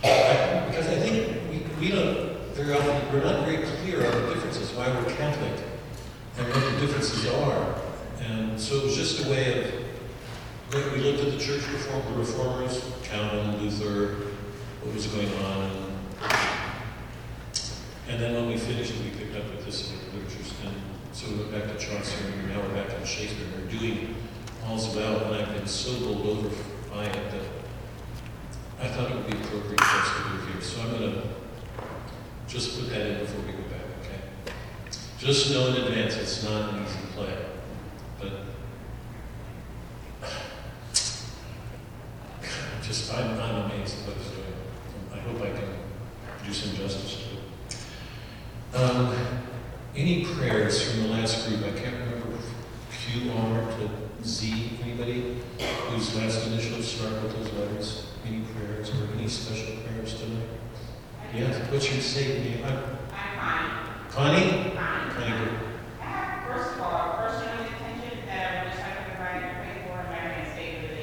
Because 0.00 0.86
I 0.86 0.96
think 0.96 1.50
we, 1.50 1.88
we 1.88 1.94
don't 1.94 2.28
very 2.58 2.74
often, 2.74 3.12
we're 3.12 3.22
not 3.24 3.46
very 3.46 3.64
clear 3.64 4.04
on 4.04 4.12
the 4.12 4.34
differences, 4.34 4.72
why 4.72 4.88
we're 4.88 5.14
Catholic, 5.14 5.64
and 6.36 6.48
what 6.48 6.72
the 6.72 6.80
differences 6.80 7.26
are. 7.28 7.80
And 8.20 8.60
so 8.60 8.78
it 8.78 8.84
was 8.84 8.96
just 8.96 9.24
a 9.24 9.30
way 9.30 9.62
of, 9.62 9.74
we 10.74 11.00
looked 11.00 11.20
at 11.20 11.32
the 11.32 11.38
church 11.38 11.66
reform, 11.68 12.02
the 12.12 12.18
reformers, 12.18 12.84
Calvin, 13.04 13.62
Luther, 13.62 14.26
what 14.82 14.92
was 14.92 15.06
going 15.06 15.32
on. 15.44 15.70
And 18.08 18.20
then 18.20 18.34
when 18.34 18.48
we 18.48 18.56
finished, 18.56 18.92
we 19.04 19.10
picked 19.10 19.36
up 19.36 19.44
with 19.54 19.64
this 19.64 19.92
literature. 20.12 20.54
And 20.64 20.74
so 21.12 21.28
we 21.30 21.36
went 21.36 21.52
back 21.52 21.64
to 21.64 21.78
Chaucer, 21.78 22.26
and 22.26 22.48
now 22.48 22.60
we're 22.60 22.74
back 22.74 22.88
to 22.88 23.06
Shakespeare. 23.06 23.46
We're 23.56 23.70
doing 23.70 24.16
All's 24.66 24.94
Well, 24.96 25.32
and 25.32 25.36
I've 25.36 25.54
been 25.54 25.66
so 25.66 25.96
bowled 26.00 26.26
over 26.26 26.50
by 26.90 27.04
it 27.04 27.30
that 27.30 27.57
I 28.80 28.86
thought 28.86 29.10
it 29.10 29.16
would 29.16 29.26
be 29.26 29.36
appropriate 29.36 29.80
for 29.80 29.98
us 29.98 30.08
to 30.08 30.22
do 30.28 30.36
it 30.36 30.52
here. 30.52 30.62
So 30.62 30.80
I'm 30.82 30.90
going 30.90 31.12
to 31.12 31.22
just 32.46 32.78
put 32.78 32.90
that 32.90 33.00
in 33.00 33.18
before 33.18 33.40
we 33.40 33.52
go 33.52 33.62
back, 33.68 33.86
okay? 34.00 34.20
Just 35.18 35.50
know 35.52 35.66
in 35.68 35.76
advance 35.82 36.16
it's 36.16 36.44
not 36.44 36.74
an 36.74 36.84
easy 36.84 36.98
play, 37.14 37.36
but 38.20 38.32
just 42.82 43.12
I'm, 43.12 43.40
I'm 43.40 43.70
amazed 43.70 43.98
at 43.98 44.06
what 44.06 44.16
he's 44.16 44.30
doing. 44.30 44.54
I 45.12 45.18
hope 45.18 45.42
I 45.42 45.50
can 45.58 45.70
do 46.46 46.52
some 46.52 46.76
justice 46.76 47.24
to 47.24 48.78
it. 48.78 48.80
Um, 48.80 49.14
any 49.96 50.24
prayers 50.24 50.88
from 50.88 51.02
the 51.02 51.08
last 51.08 51.48
group? 51.48 51.64
I 51.64 51.72
can't 51.78 51.96
remember 51.96 52.38
Q 52.92 53.32
R 53.32 53.60
to 53.60 53.90
Z. 54.24 54.78
Anybody 54.84 55.38
whose 55.88 56.14
last 56.14 56.46
initials 56.46 56.86
start 56.86 57.22
with 57.22 57.36
those 57.36 57.52
letters? 57.54 58.07
prayers. 58.90 59.02
Are 59.02 59.06
there 59.06 59.18
any 59.18 59.28
special 59.28 59.76
prayers 59.82 60.14
tonight? 60.20 60.48
Yes, 61.34 61.70
what's 61.70 61.92
your 61.92 62.00
say 62.00 62.38
name? 62.42 62.64
I'm, 62.64 62.78
I'm 63.38 63.70
Connie. 64.10 64.72
Connie? 64.74 65.48
First 66.46 66.74
of 66.74 66.80
all, 66.80 67.16
first 67.18 67.44
I 67.44 67.56
want 67.56 67.68
to 67.68 67.74
mention 67.84 68.26
that 68.26 68.40
I 68.48 68.64
wish 68.64 68.78
I 68.80 68.90
could 68.96 69.06
provide 69.14 69.42
and 69.42 69.52
pray 69.58 69.76
for 69.84 69.96
American 70.08 70.52
State 70.52 70.74
of 70.76 70.82
the 70.82 70.88
Day. 70.88 71.02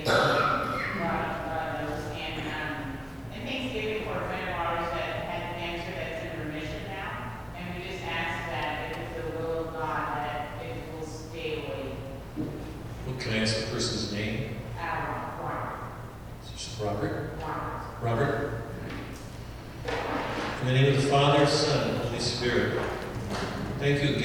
And, 2.25 2.41
um, 2.49 2.97
and 3.33 3.41
Thanksgiving 3.47 4.03
for 4.05 4.15
a 4.17 4.25
friend 4.27 4.49
of 4.49 4.55
ours 4.55 4.89
that 4.91 5.07
had 5.29 5.43
cancer 5.59 5.93
that's 5.93 6.33
in 6.33 6.47
remission 6.47 6.81
now. 6.89 7.11
And 7.55 7.63
we 7.75 7.87
just 7.87 8.03
ask 8.03 8.49
that 8.49 8.91
if 8.91 8.97
it's 8.97 9.13
the 9.21 9.25
will 9.37 9.67
of 9.67 9.73
God 9.73 10.17
that 10.17 10.65
it 10.65 10.75
will 10.97 11.05
stay 11.05 11.49
away. 11.61 11.93
What 13.05 13.19
can 13.19 13.33
I 13.33 13.37
ask 13.37 13.59
the 13.59 13.67
person's 13.67 14.11
name? 14.11 14.55
Uh, 14.79 15.43
Robert. 15.43 15.77
Robert. 16.81 17.24
Thank 23.85 24.19
you 24.19 24.24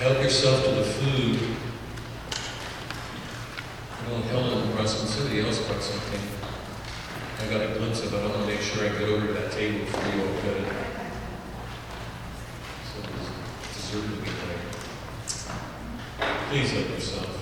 Help 0.00 0.22
yourself 0.22 0.64
to 0.64 0.70
the 0.70 0.82
food. 0.82 1.38
Well, 4.08 4.22
Helen 4.22 4.72
brought 4.72 4.88
some, 4.88 5.06
somebody 5.06 5.42
else 5.42 5.58
brought 5.66 5.82
something. 5.82 6.20
I 7.38 7.50
got 7.50 7.60
a 7.60 7.78
glimpse 7.78 8.02
of 8.02 8.14
it. 8.14 8.16
I 8.16 8.26
want 8.28 8.40
to 8.40 8.46
make 8.46 8.62
sure 8.62 8.86
I 8.86 8.88
get 8.88 9.02
over 9.02 9.26
to 9.26 9.32
that 9.34 9.52
table 9.52 9.80
before 9.80 10.14
you 10.14 10.22
all 10.22 10.28
it. 10.28 10.72
So 12.88 13.02
there's 13.02 13.28
dessert 13.74 14.00
to 14.00 14.16
be 14.22 14.30
there. 14.40 14.64
Please 16.48 16.70
help 16.70 16.88
yourself. 16.88 17.36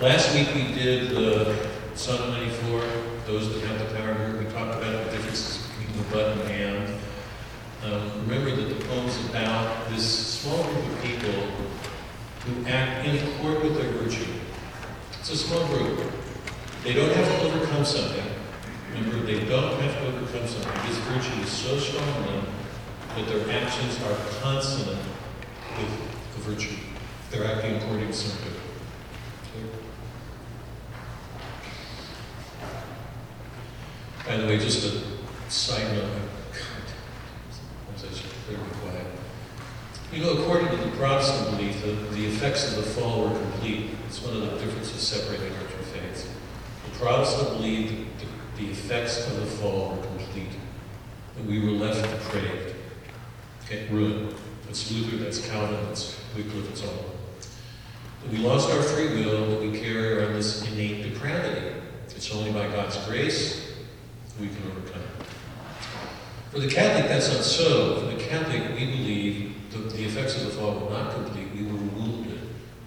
Last 0.00 0.34
week 0.34 0.52
we 0.56 0.74
did 0.74 1.10
the 1.10 1.68
Psalm 1.94 2.32
94, 2.32 2.82
those 3.26 3.54
that 3.54 3.62
have 3.68 3.78
the 3.78 3.94
power 3.94 4.14
here. 4.14 4.42
We 4.42 4.46
talked 4.46 4.74
about 4.74 5.04
the 5.04 5.10
differences 5.12 5.68
between 5.68 5.96
the 5.98 6.02
butt 6.12 6.36
and 6.36 6.50
hand. 6.50 7.03
Um, 7.84 8.26
remember 8.26 8.56
that 8.56 8.78
the 8.78 8.84
poem's 8.86 9.16
about 9.28 9.90
this 9.90 10.04
small 10.40 10.62
group 10.64 10.86
of 10.86 11.02
people 11.02 11.32
who 12.46 12.66
act 12.66 13.06
in 13.06 13.16
accord 13.16 13.62
with 13.62 13.76
their 13.76 13.90
virtue. 13.92 14.32
It's 15.20 15.30
a 15.30 15.36
small 15.36 15.66
group. 15.68 16.00
They 16.82 16.94
don't 16.94 17.12
have 17.12 17.26
to 17.26 17.46
overcome 17.46 17.84
something. 17.84 18.24
Remember, 18.92 19.26
they 19.26 19.44
don't 19.46 19.80
have 19.80 19.94
to 20.00 20.06
overcome 20.06 20.46
something. 20.46 20.86
This 20.86 20.98
virtue 20.98 21.40
is 21.42 21.50
so 21.50 21.78
strong 21.78 22.08
in 22.08 22.22
them 22.26 22.46
that 23.16 23.26
their 23.28 23.50
actions 23.50 24.00
are 24.02 24.16
consonant 24.40 25.00
with 25.78 25.88
the 26.34 26.40
virtue. 26.42 26.76
They're 27.30 27.46
acting 27.46 27.76
according 27.76 28.08
to 28.08 28.12
something. 28.12 28.52
Okay. 29.56 29.68
By 34.26 34.36
the 34.36 34.46
way, 34.46 34.58
just 34.58 34.84
a 34.84 35.50
side 35.50 35.92
note, 35.94 36.10
God, 36.52 37.94
as 37.94 38.04
I 38.04 38.08
should 38.08 38.30
clearly 38.46 38.64
quiet. 38.80 39.06
You 40.14 40.22
know, 40.22 40.34
according 40.34 40.68
to 40.68 40.76
the 40.76 40.96
Protestant 40.96 41.50
belief, 41.50 41.82
the, 41.82 41.90
the 42.14 42.26
effects 42.26 42.68
of 42.70 42.76
the 42.76 42.88
fall 42.88 43.24
were 43.24 43.36
complete. 43.36 43.90
It's 44.06 44.22
one 44.22 44.36
of 44.36 44.42
the 44.42 44.64
differences 44.64 45.02
separating 45.02 45.52
our 45.56 45.62
two 45.62 45.82
faiths. 45.92 46.28
The 46.84 46.98
Protestant 47.00 47.48
believed 47.56 48.20
the, 48.20 48.62
the 48.62 48.70
effects 48.70 49.26
of 49.26 49.40
the 49.40 49.46
fall 49.46 49.96
were 49.96 50.02
complete, 50.06 50.52
that 51.34 51.44
we 51.44 51.58
were 51.58 51.72
left 51.72 52.08
depraved, 52.08 52.76
okay, 53.64 53.88
ruined. 53.88 54.36
That's 54.66 54.88
Luther, 54.92 55.16
that's 55.16 55.44
Calvin, 55.48 55.84
that's 55.88 56.16
Wycliffe, 56.36 56.70
it's 56.70 56.84
all. 56.84 57.06
That 58.22 58.30
we 58.30 58.38
lost 58.38 58.70
our 58.70 58.82
free 58.82 59.08
will, 59.08 59.50
that 59.50 59.60
we 59.60 59.76
carry 59.76 60.16
around 60.16 60.34
this 60.34 60.62
innate 60.70 61.02
depravity. 61.02 61.74
It's 62.04 62.32
only 62.32 62.52
by 62.52 62.68
God's 62.68 62.96
grace 62.98 63.72
we 64.40 64.46
can 64.46 64.58
overcome. 64.70 65.02
It. 65.02 65.26
For 66.52 66.60
the 66.60 66.68
Catholic, 66.68 67.08
that's 67.08 67.34
not 67.34 67.42
so. 67.42 67.98
For 67.98 68.14
the 68.14 68.22
Catholic, 68.22 68.78
we 68.78 68.86
believe 68.86 69.53
that 69.82 69.92
the 69.92 70.04
effects 70.04 70.36
of 70.36 70.46
the 70.46 70.50
fall 70.52 70.74
were 70.78 70.90
not 70.90 71.12
complete. 71.14 71.48
We 71.54 71.66
were 71.66 71.78
wounded. 71.78 72.40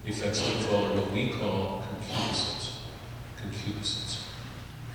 The 0.04 0.10
effects 0.10 0.40
of 0.40 0.54
the 0.54 0.68
fall 0.68 0.86
are 0.86 0.94
what 0.94 1.12
we 1.12 1.28
call 1.28 1.84
concupiscence. 1.88 2.80
Concupiscence. 3.40 4.24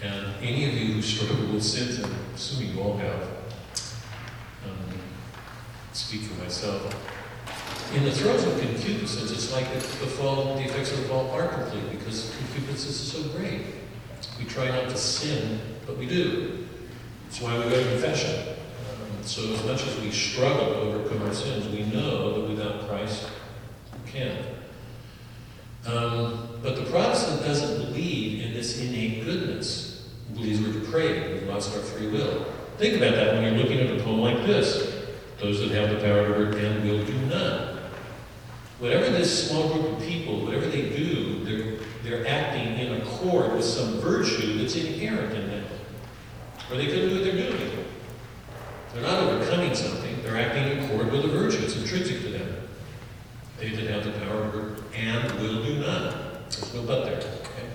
And 0.01 0.33
any 0.41 0.65
of 0.65 0.73
you 0.73 0.93
who 0.93 1.01
struggle 1.01 1.53
with 1.53 1.63
sins, 1.63 1.99
and 1.99 2.13
assuming 2.35 2.75
you 2.75 2.81
all 2.81 2.97
have, 2.97 3.21
um, 4.65 4.99
speak 5.93 6.23
for 6.23 6.41
myself. 6.41 6.93
In 7.95 8.03
the 8.03 8.11
throes 8.11 8.43
of 8.43 8.59
concupiscence, 8.59 9.31
it's 9.31 9.53
like 9.53 9.69
the, 9.69 9.75
the 9.75 10.07
fall, 10.07 10.55
the 10.55 10.63
effects 10.63 10.91
of 10.91 10.97
the 10.97 11.03
fall 11.05 11.29
are 11.31 11.47
complete 11.47 11.91
because 11.91 12.35
concupiscence 12.35 12.99
is 12.99 13.11
so 13.11 13.23
great. 13.37 13.61
We 14.39 14.45
try 14.45 14.67
not 14.69 14.89
to 14.89 14.97
sin, 14.97 15.59
but 15.85 15.97
we 15.97 16.07
do. 16.07 16.67
That's 17.25 17.39
why 17.39 17.57
we 17.57 17.63
go 17.65 17.83
to 17.83 17.89
confession. 17.91 18.55
So 19.21 19.53
as 19.53 19.63
much 19.65 19.87
as 19.87 19.99
we 20.01 20.11
struggle 20.11 20.65
to 20.65 20.75
overcome 20.79 21.21
our 21.23 21.33
sins, 21.33 21.67
we 21.67 21.83
know 21.83 22.41
that 22.41 22.49
without 22.49 22.87
Christ, 22.87 23.29
we 23.93 24.11
can't. 24.11 24.45
Um, 25.85 26.59
but 26.61 26.75
the 26.75 26.83
Protestant 26.83 27.41
doesn't 27.41 27.85
believe 27.85 28.45
in 28.45 28.53
this 28.53 28.79
innate 28.79 29.25
goodness. 29.25 30.09
He 30.29 30.33
believes 30.35 30.61
we're 30.61 30.81
depraved, 30.81 31.33
we've 31.33 31.49
lost 31.49 31.75
our 31.75 31.81
free 31.81 32.07
will. 32.07 32.45
Think 32.77 32.97
about 32.97 33.15
that 33.15 33.33
when 33.35 33.43
you're 33.43 33.63
looking 33.63 33.79
at 33.79 33.99
a 33.99 34.03
poem 34.03 34.19
like 34.19 34.45
this. 34.45 34.93
Those 35.39 35.59
that 35.59 35.71
have 35.71 35.89
the 35.89 35.97
power 35.97 36.27
to 36.27 36.45
repent 36.45 36.83
will 36.85 37.05
do 37.05 37.13
none. 37.25 37.79
Whatever 38.79 39.09
this 39.09 39.49
small 39.49 39.69
group 39.69 39.97
of 39.97 39.99
people, 40.05 40.45
whatever 40.45 40.67
they 40.67 40.89
do, 40.89 41.43
they're, 41.43 41.79
they're 42.03 42.27
acting 42.27 42.79
in 42.79 43.01
accord 43.01 43.53
with 43.53 43.65
some 43.65 43.99
virtue 43.99 44.57
that's 44.57 44.75
inherent 44.75 45.33
in 45.33 45.47
them. 45.47 45.65
Or 46.71 46.77
they 46.77 46.87
couldn't 46.87 47.09
do 47.09 47.15
what 47.15 47.23
they're 47.23 47.51
doing. 47.51 47.85
They're 48.93 49.01
not 49.01 49.23
overcoming 49.23 49.73
something, 49.73 50.21
they're 50.21 50.37
acting 50.37 50.77
in 50.77 50.83
accord 50.83 51.11
with 51.11 51.25
a 51.25 51.29
virtue. 51.29 51.63
It's 51.63 51.75
intrinsic 51.75 52.21
to 52.21 52.29
them. 52.29 52.55
They 53.59 53.69
that 53.69 53.89
have 53.89 54.03
the 54.03 54.11
power 54.19 54.75
and 54.95 55.31
will 55.39 55.63
do 55.63 55.79
none. 55.79 56.15
There's 56.49 56.73
no 56.73 56.83
but 56.83 57.05
there. 57.05 57.17
Okay? 57.17 57.67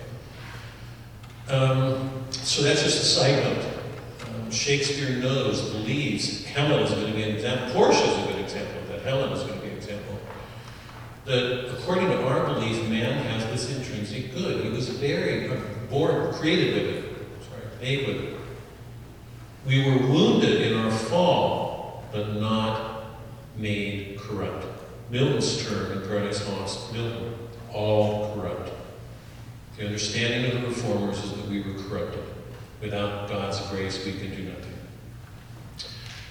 Um, 1.53 2.11
so 2.31 2.63
that's 2.63 2.83
just 2.83 3.01
a 3.01 3.05
side 3.05 3.43
note. 3.43 3.65
Um, 4.27 4.51
Shakespeare 4.51 5.17
knows, 5.17 5.69
believes, 5.71 6.45
Helen 6.45 6.83
is 6.83 6.91
going 6.91 7.07
to 7.07 7.13
be 7.13 7.23
an 7.23 7.35
example. 7.35 7.73
Portia 7.73 8.03
is 8.03 8.23
a 8.23 8.27
good 8.27 8.39
example 8.41 8.81
of 8.81 8.87
that. 8.89 9.01
Helen 9.01 9.31
is 9.33 9.43
going 9.43 9.59
to 9.59 9.65
be 9.65 9.71
an 9.71 9.77
example. 9.77 10.19
That 11.25 11.73
according 11.77 12.07
to 12.07 12.27
our 12.27 12.45
belief, 12.45 12.87
man 12.87 13.23
has 13.25 13.45
this 13.47 13.77
intrinsic 13.77 14.33
good. 14.33 14.63
He 14.63 14.69
was 14.69 14.87
very 14.89 15.49
uh, 15.49 15.55
born, 15.89 16.31
created 16.33 16.75
with 16.75 16.95
it. 16.95 17.03
Sorry, 17.49 17.63
made 17.81 18.07
with 18.07 18.17
it. 18.23 18.38
We 19.65 19.89
were 19.89 19.97
wounded 19.97 20.61
in 20.61 20.77
our 20.77 20.91
fall, 20.91 22.03
but 22.11 22.35
not 22.35 23.03
made 23.57 24.17
corrupt. 24.19 24.65
Milton's 25.09 25.65
term 25.65 25.91
in 25.91 26.07
Paradise 26.07 26.47
Lost, 26.47 26.93
Milton, 26.93 27.35
all 27.73 28.33
corrupt. 28.35 28.71
The 29.77 29.85
understanding 29.85 30.51
of 30.51 30.61
the 30.61 30.67
reformers 30.67 31.23
is 31.23 31.31
that 31.31 31.47
we 31.47 31.61
were 31.61 31.81
corrupted. 31.83 32.23
Without 32.81 33.27
God's 33.27 33.59
grace, 33.67 34.05
we 34.05 34.13
can 34.13 34.35
do 34.35 34.43
nothing. 34.43 34.73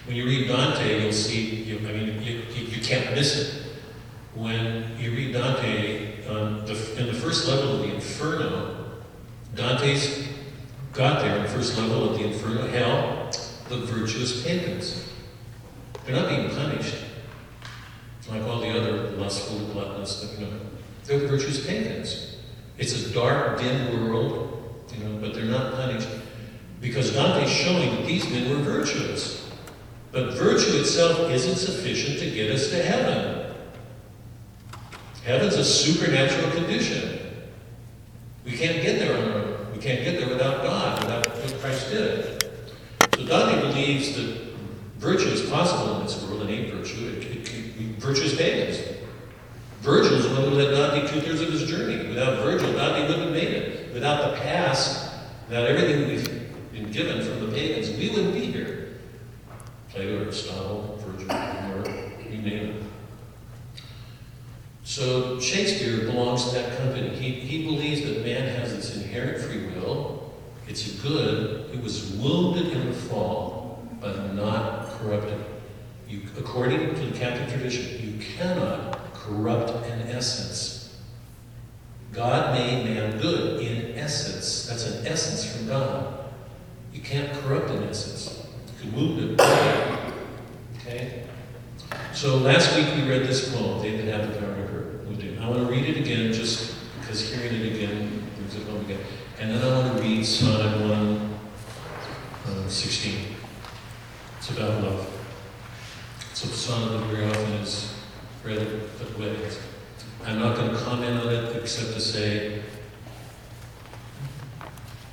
When 0.07 0.17
you 0.17 0.25
read 0.25 0.49
Dante, 0.49 1.03
you'll 1.03 1.13
see, 1.13 1.45
you, 1.65 1.79
I 1.87 1.93
mean, 1.93 2.23
you, 2.23 2.43
you, 2.55 2.81
can't 2.81 3.15
miss 3.15 3.37
it. 3.37 3.63
When 4.35 4.99
you 4.99 5.11
read 5.11 5.35
Dante, 5.35 6.27
um, 6.27 6.65
the, 6.65 6.99
in 6.99 7.07
the 7.09 7.13
first 7.13 7.47
level 7.47 7.75
of 7.75 7.81
the 7.81 7.95
Inferno, 7.95 8.87
Dante's 9.55 10.29
got 10.95 11.21
there 11.21 11.37
in 11.37 11.43
the 11.43 11.49
first 11.49 11.77
level 11.77 12.11
of 12.11 12.19
the 12.19 12.25
Inferno, 12.25 12.67
hell, 12.69 13.18
the 13.69 13.79
virtuous 13.79 14.45
pagans. 14.45 15.13
They're 16.05 16.17
not 16.17 16.29
being 16.29 16.49
punished 16.51 17.05
like 18.31 18.43
all 18.43 18.61
the 18.61 18.69
other 18.69 19.11
lustful, 19.13 19.59
gluttonous, 19.73 20.35
you 20.39 20.47
know, 20.47 20.53
they're 21.05 21.19
the 21.19 21.29
virtuous 21.29 21.67
pagans. 21.67 22.37
It's 22.77 23.07
a 23.07 23.11
dark, 23.13 23.59
dim 23.59 24.09
world, 24.09 24.85
you 24.95 25.05
know, 25.05 25.19
but 25.19 25.35
they're 25.35 25.45
not 25.45 25.75
punished 25.75 26.09
because 26.81 27.13
Dante's 27.13 27.51
showing 27.51 27.97
that 27.97 28.07
these 28.07 28.29
men 28.31 28.51
were 28.51 28.63
virtuous. 28.63 29.51
But 30.13 30.35
virtue 30.35 30.79
itself 30.79 31.31
isn't 31.31 31.57
sufficient 31.57 32.19
to 32.21 32.31
get 32.31 32.51
us 32.51 32.71
to 32.71 32.83
heaven. 32.83 33.55
Heaven's 35.25 35.55
a 35.55 35.65
supernatural 35.65 36.51
condition. 36.53 37.19
We 38.45 38.53
can't 38.53 38.81
get 38.83 38.99
there 38.99 39.17
on 39.17 39.29
our 39.29 39.39
own. 39.39 39.73
We 39.73 39.79
can't 39.79 40.03
get 40.05 40.19
there 40.19 40.29
without 40.29 40.63
God, 40.63 41.03
without 41.03 41.27
what 41.27 41.61
Christ 41.61 41.91
did. 41.91 42.38
Dante 43.29 43.61
believes 43.61 44.17
that 44.17 44.55
virtue 44.97 45.29
is 45.29 45.49
possible 45.51 46.01
in 46.01 46.07
this 46.07 46.23
world, 46.25 46.43
innate 46.43 46.73
virtue. 46.73 47.09
It, 47.09 47.25
it, 47.25 47.49
it, 47.53 47.97
virtue 47.99 48.23
is 48.23 48.35
pagans. 48.35 48.79
Virgil 49.81 50.15
is 50.15 50.25
the 50.29 50.35
one 50.35 50.45
who 50.45 50.51
led 50.51 50.71
Dante 50.71 51.07
two 51.07 51.21
thirds 51.21 51.41
of 51.41 51.51
his 51.51 51.69
journey. 51.69 52.09
Without 52.09 52.43
Virgil, 52.43 52.73
Dante 52.73 53.03
wouldn't 53.03 53.25
have 53.25 53.33
made 53.33 53.53
it. 53.53 53.95
Without 53.95 54.31
the 54.31 54.41
past, 54.41 55.15
without 55.49 55.67
everything 55.67 56.09
we've 56.09 56.73
been 56.73 56.91
given 56.91 57.25
from 57.25 57.47
the 57.47 57.53
pagans, 57.53 57.91
we 57.97 58.11
wouldn't 58.11 58.35
be 58.35 58.47
here. 58.47 58.99
Plato, 59.91 60.25
Aristotle, 60.25 60.99
Virgil, 61.07 61.29
Homer, 61.29 61.89
you 62.29 62.43
name 62.43 62.71
it. 62.71 62.83
So 64.85 65.39
Shakespeare 65.39 65.99
belongs 66.07 66.49
to 66.49 66.55
that 66.55 66.79
company. 66.79 67.11
He, 67.11 67.33
he 67.33 67.65
believes 67.65 68.03
that 68.03 68.25
man 68.25 68.49
has 68.59 68.75
this 68.75 68.97
inherent 68.97 69.39
free 69.43 69.67
will. 69.67 70.18
It's 70.69 71.01
good. 71.01 71.71
It 71.73 71.83
was 71.83 72.13
wounded 72.13 72.73
in 72.73 72.87
the 72.87 72.93
fall, 72.93 73.83
but 74.01 74.35
not 74.35 74.89
corrupted. 74.91 75.45
You, 76.09 76.23
according 76.39 76.95
to 76.95 77.01
the 77.07 77.19
Catholic 77.19 77.49
tradition, 77.49 78.07
you 78.07 78.25
cannot 78.37 79.15
corrupt 79.15 79.71
an 79.87 80.09
essence. 80.09 80.97
God 82.13 82.55
made 82.55 82.85
man 82.85 83.19
good 83.19 83.63
in 83.63 83.99
essence. 83.99 84.67
That's 84.67 84.87
an 84.87 85.07
essence 85.07 85.51
from 85.51 85.69
God. 85.69 86.15
You 86.93 87.01
can't 87.01 87.33
corrupt 87.41 87.71
an 87.71 87.85
essence. 87.85 88.47
You 88.83 88.91
can 88.91 88.97
wound 88.97 89.41
it. 89.41 89.41
Okay? 90.77 91.25
So 92.13 92.39
last 92.39 92.75
week 92.77 92.87
we 92.97 93.09
read 93.09 93.27
this 93.27 93.55
poem, 93.55 93.81
They 93.83 93.97
That 93.97 94.21
Have 94.21 94.33
the 94.33 94.41
Power 94.41 94.59
I 95.49 95.51
want 95.51 95.67
to 95.67 95.73
read 95.73 95.89
it 95.89 95.97
again 95.97 96.31
just 96.31 96.75
because 97.01 97.33
hearing 97.33 97.55
it 97.55 97.75
again 97.75 98.23
brings 98.37 98.55
it 98.55 98.69
home 98.69 98.85
again. 98.85 99.01
And 99.41 99.53
then 99.53 99.63
I 99.63 99.79
want 99.79 99.97
to 99.97 100.03
read 100.03 100.27
Sonnet 100.27 100.81
1, 100.81 101.39
uh, 102.49 102.69
16. 102.69 103.37
It's 104.39 104.51
about 104.51 104.83
love. 104.83 105.09
It's 106.33 106.43
a 106.43 106.49
sonnet 106.49 106.99
that 106.99 107.07
very 107.07 107.25
often 107.25 107.53
is 107.53 107.95
read 108.43 108.59
at 108.59 109.19
weddings. 109.19 109.61
I'm 110.25 110.41
not 110.41 110.57
going 110.57 110.71
to 110.71 110.77
comment 110.79 111.21
on 111.21 111.33
it 111.33 111.55
except 111.55 111.93
to 111.95 112.01
say 112.01 112.63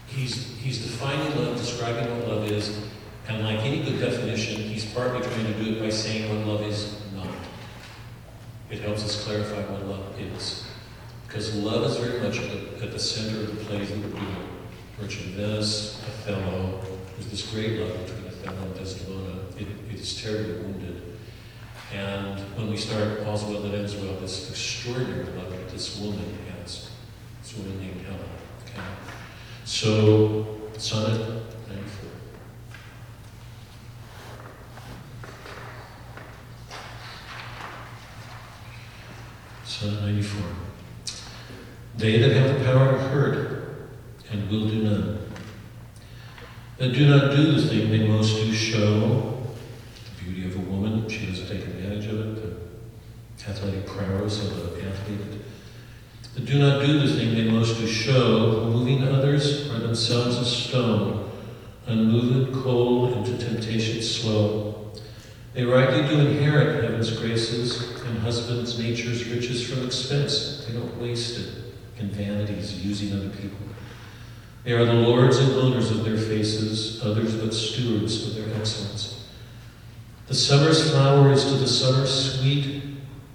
he's, 0.08 0.58
he's 0.58 0.84
defining 0.84 1.38
love, 1.38 1.58
describing 1.58 2.10
what 2.18 2.28
love 2.28 2.52
is, 2.52 2.80
and 3.28 3.44
like 3.44 3.60
any 3.60 3.84
good 3.84 4.00
definition, 4.00 4.60
he's 4.60 4.86
partly 4.86 5.22
trying 5.22 5.54
to 5.54 5.64
do 5.64 5.76
it 5.76 5.80
by 5.80 5.92
saying 5.92 6.36
what 6.36 6.48
love 6.48 6.64
is 6.64 7.00
not. 7.14 7.28
It 8.72 8.80
helps 8.80 9.04
us 9.04 9.24
clarify 9.24 9.72
what 9.72 9.86
love 9.86 10.20
is. 10.20 10.65
Because 11.36 11.54
love 11.56 11.84
is 11.84 11.98
very 11.98 12.22
much 12.22 12.40
at 12.82 12.94
the, 12.94 12.98
center 12.98 13.42
of 13.42 13.60
the 13.60 13.66
plays 13.66 13.90
that 13.90 13.98
we're 13.98 14.08
doing. 14.08 15.34
Venice, 15.36 16.02
Othello, 16.08 16.80
there's 17.12 17.30
this 17.30 17.52
great 17.52 17.78
love 17.78 18.06
between 18.06 18.28
Othello 18.28 18.62
and 18.68 18.76
Desdemona. 18.76 19.40
It, 19.58 19.68
it 19.92 20.00
is 20.00 20.24
terribly 20.24 20.54
wounded. 20.60 21.18
And 21.94 22.40
when 22.56 22.70
we 22.70 22.78
start 22.78 23.20
All's 23.26 23.44
Well 23.44 23.60
That 23.64 23.76
Ends 23.76 23.98
Well, 23.98 24.18
this 24.22 24.50
extraordinary 24.50 25.26
love 25.26 25.52
that 25.52 25.70
this 25.70 26.00
woman 26.00 26.38
has, 26.62 26.92
this 27.42 27.58
woman 27.58 27.82
named 27.82 28.02
Helen. 28.04 28.22
Okay? 28.70 28.80
So, 29.66 30.62
Sonnet 30.78 31.20
94. 31.20 32.10
Sonnet 39.66 40.02
94. 40.02 40.65
They 41.98 42.18
that 42.18 42.32
have 42.32 42.60
the 42.60 42.66
power 42.66 42.92
to 42.92 42.98
hurt 42.98 43.90
and 44.30 44.50
will 44.50 44.68
do 44.68 44.84
none, 44.84 45.20
that 46.78 46.92
do 46.92 47.08
not 47.08 47.32
do 47.32 47.54
the 47.54 47.66
thing 47.66 47.90
they 47.90 48.06
most 48.06 48.36
do 48.36 48.52
show, 48.52 49.42
the 50.18 50.24
beauty 50.24 50.46
of 50.46 50.58
a 50.58 50.70
woman, 50.70 51.08
she 51.08 51.26
doesn't 51.26 51.48
take 51.48 51.66
advantage 51.66 52.08
of 52.08 52.20
it, 52.20 53.38
the 53.38 53.50
athletic 53.50 53.88
prowess 53.88 54.46
of 54.46 54.76
an 54.76 54.90
athlete, 54.90 55.42
that 56.34 56.46
do 56.46 56.60
not 56.60 56.86
do 56.86 57.00
the 57.00 57.16
thing 57.16 57.34
they 57.34 57.50
most 57.50 57.78
do 57.78 57.88
show, 57.88 58.70
moving 58.70 59.08
others 59.08 59.70
are 59.72 59.80
themselves 59.80 60.38
a 60.38 60.44
stone, 60.44 61.32
unmoved, 61.86 62.62
cold, 62.62 63.14
into 63.14 63.38
temptation 63.38 64.02
slow. 64.02 64.92
They 65.54 65.64
rightly 65.64 66.02
do 66.10 66.20
inherit 66.20 66.84
heaven's 66.84 67.18
graces, 67.18 68.02
and 68.02 68.20
husbands' 68.20 68.78
nature's 68.78 69.26
riches 69.30 69.66
from 69.66 69.86
expense. 69.86 70.66
They 70.66 70.74
don't 70.74 71.02
waste 71.02 71.40
it 71.40 71.65
in 71.98 72.10
vanities, 72.10 72.86
using 72.86 73.18
other 73.18 73.30
people. 73.30 73.58
They 74.64 74.74
are 74.74 74.86
the 74.86 74.94
lords 74.94 75.38
and 75.38 75.52
owners 75.54 75.92
of 75.92 76.04
their 76.04 76.18
faces, 76.18 77.04
others 77.04 77.36
but 77.36 77.54
stewards 77.54 78.28
of 78.28 78.36
their 78.36 78.60
excellence. 78.60 79.28
The 80.28 80.34
summer's 80.34 80.92
flower 80.92 81.32
is 81.32 81.44
to 81.46 81.52
the 81.52 81.68
summer 81.68 82.06
sweet, 82.08 82.84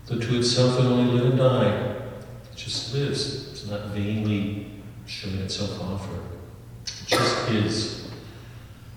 though 0.06 0.18
to 0.18 0.38
itself 0.38 0.80
it 0.80 0.86
only 0.86 1.12
live 1.12 1.30
and 1.30 1.38
die. 1.38 1.68
It 1.68 2.56
just 2.56 2.92
lives. 2.92 3.52
It's 3.52 3.66
not 3.66 3.86
vainly 3.88 4.72
showing 5.06 5.38
itself 5.38 5.80
off 5.80 6.08
or 6.10 6.16
it 6.16 6.92
just 7.06 7.48
is. 7.50 8.10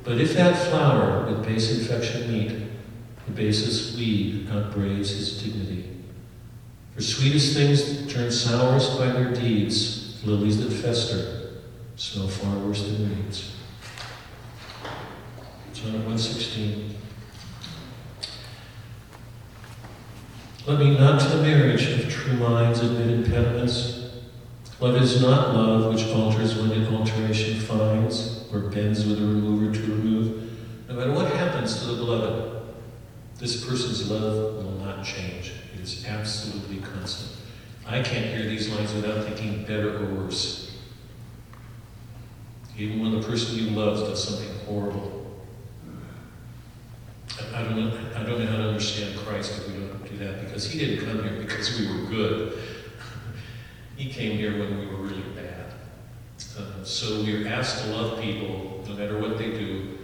But 0.03 0.19
if 0.19 0.33
that 0.33 0.69
flower 0.69 1.25
with 1.25 1.45
base 1.45 1.79
infection 1.79 2.31
meet, 2.31 2.49
the 3.25 3.31
basest 3.31 3.95
weed 3.95 4.47
outbraves 4.47 5.09
his 5.09 5.41
dignity. 5.41 5.92
For 6.95 7.01
sweetest 7.01 7.55
things 7.55 8.13
turn 8.13 8.31
sourest 8.31 8.99
by 8.99 9.07
their 9.07 9.33
deeds, 9.33 10.21
lilies 10.23 10.63
that 10.63 10.71
fester 10.71 11.61
smell 11.95 12.27
far 12.27 12.55
worse 12.57 12.83
than 12.83 13.09
weeds. 13.09 13.55
John 15.73 15.93
116. 15.93 16.95
Let 20.67 20.79
me 20.79 20.97
not 20.97 21.19
to 21.19 21.27
the 21.29 21.43
marriage 21.43 21.87
of 21.89 22.09
true 22.09 22.33
minds 22.33 22.79
admit 22.81 23.07
impediments. 23.07 24.11
Love 24.79 24.95
is 25.01 25.21
not 25.21 25.55
love 25.55 25.93
which 25.93 26.05
alters 26.07 26.55
when 26.55 26.71
it 26.71 26.91
alteration 26.91 27.59
finds, 27.59 28.45
or 28.53 28.59
bends 28.59 29.05
with 29.05 29.17
a 29.17 29.25
remover 29.25 29.73
to 29.73 29.81
remove. 29.81 30.51
No 30.87 30.95
matter 30.95 31.11
what 31.11 31.31
happens 31.33 31.79
to 31.79 31.85
the 31.87 31.95
beloved, 31.95 32.61
this 33.39 33.65
person's 33.65 34.11
love 34.11 34.55
will 34.55 34.85
not 34.85 35.03
change. 35.03 35.53
Is 35.83 36.05
absolutely 36.05 36.77
constant. 36.77 37.41
I 37.85 38.01
can't 38.01 38.27
hear 38.27 38.47
these 38.47 38.69
lines 38.69 38.93
without 38.93 39.25
thinking 39.25 39.63
better 39.63 39.97
or 39.97 40.05
worse. 40.15 40.77
Even 42.77 43.01
when 43.01 43.19
the 43.19 43.27
person 43.27 43.57
you 43.57 43.71
love 43.71 43.99
does 43.99 44.23
something 44.23 44.47
horrible. 44.65 45.43
I 47.53 47.63
don't 47.63 47.77
know, 47.77 47.99
I 48.15 48.23
don't 48.23 48.39
know 48.39 48.45
how 48.45 48.55
to 48.55 48.63
understand 48.69 49.19
Christ 49.19 49.57
if 49.57 49.67
we 49.67 49.73
don't 49.73 50.09
do 50.09 50.17
that, 50.19 50.45
because 50.45 50.71
he 50.71 50.79
didn't 50.79 51.05
come 51.05 51.21
here 51.21 51.41
because 51.41 51.77
we 51.77 51.87
were 51.87 52.07
good. 52.07 52.57
He 53.97 54.09
came 54.09 54.37
here 54.37 54.57
when 54.57 54.79
we 54.79 54.85
were 54.87 55.03
really 55.03 55.21
bad. 55.35 55.73
Uh, 56.57 56.83
so 56.85 57.23
we're 57.23 57.45
asked 57.47 57.83
to 57.83 57.91
love 57.91 58.21
people, 58.21 58.85
no 58.87 58.95
matter 58.95 59.19
what 59.19 59.37
they 59.37 59.51
do, 59.51 59.97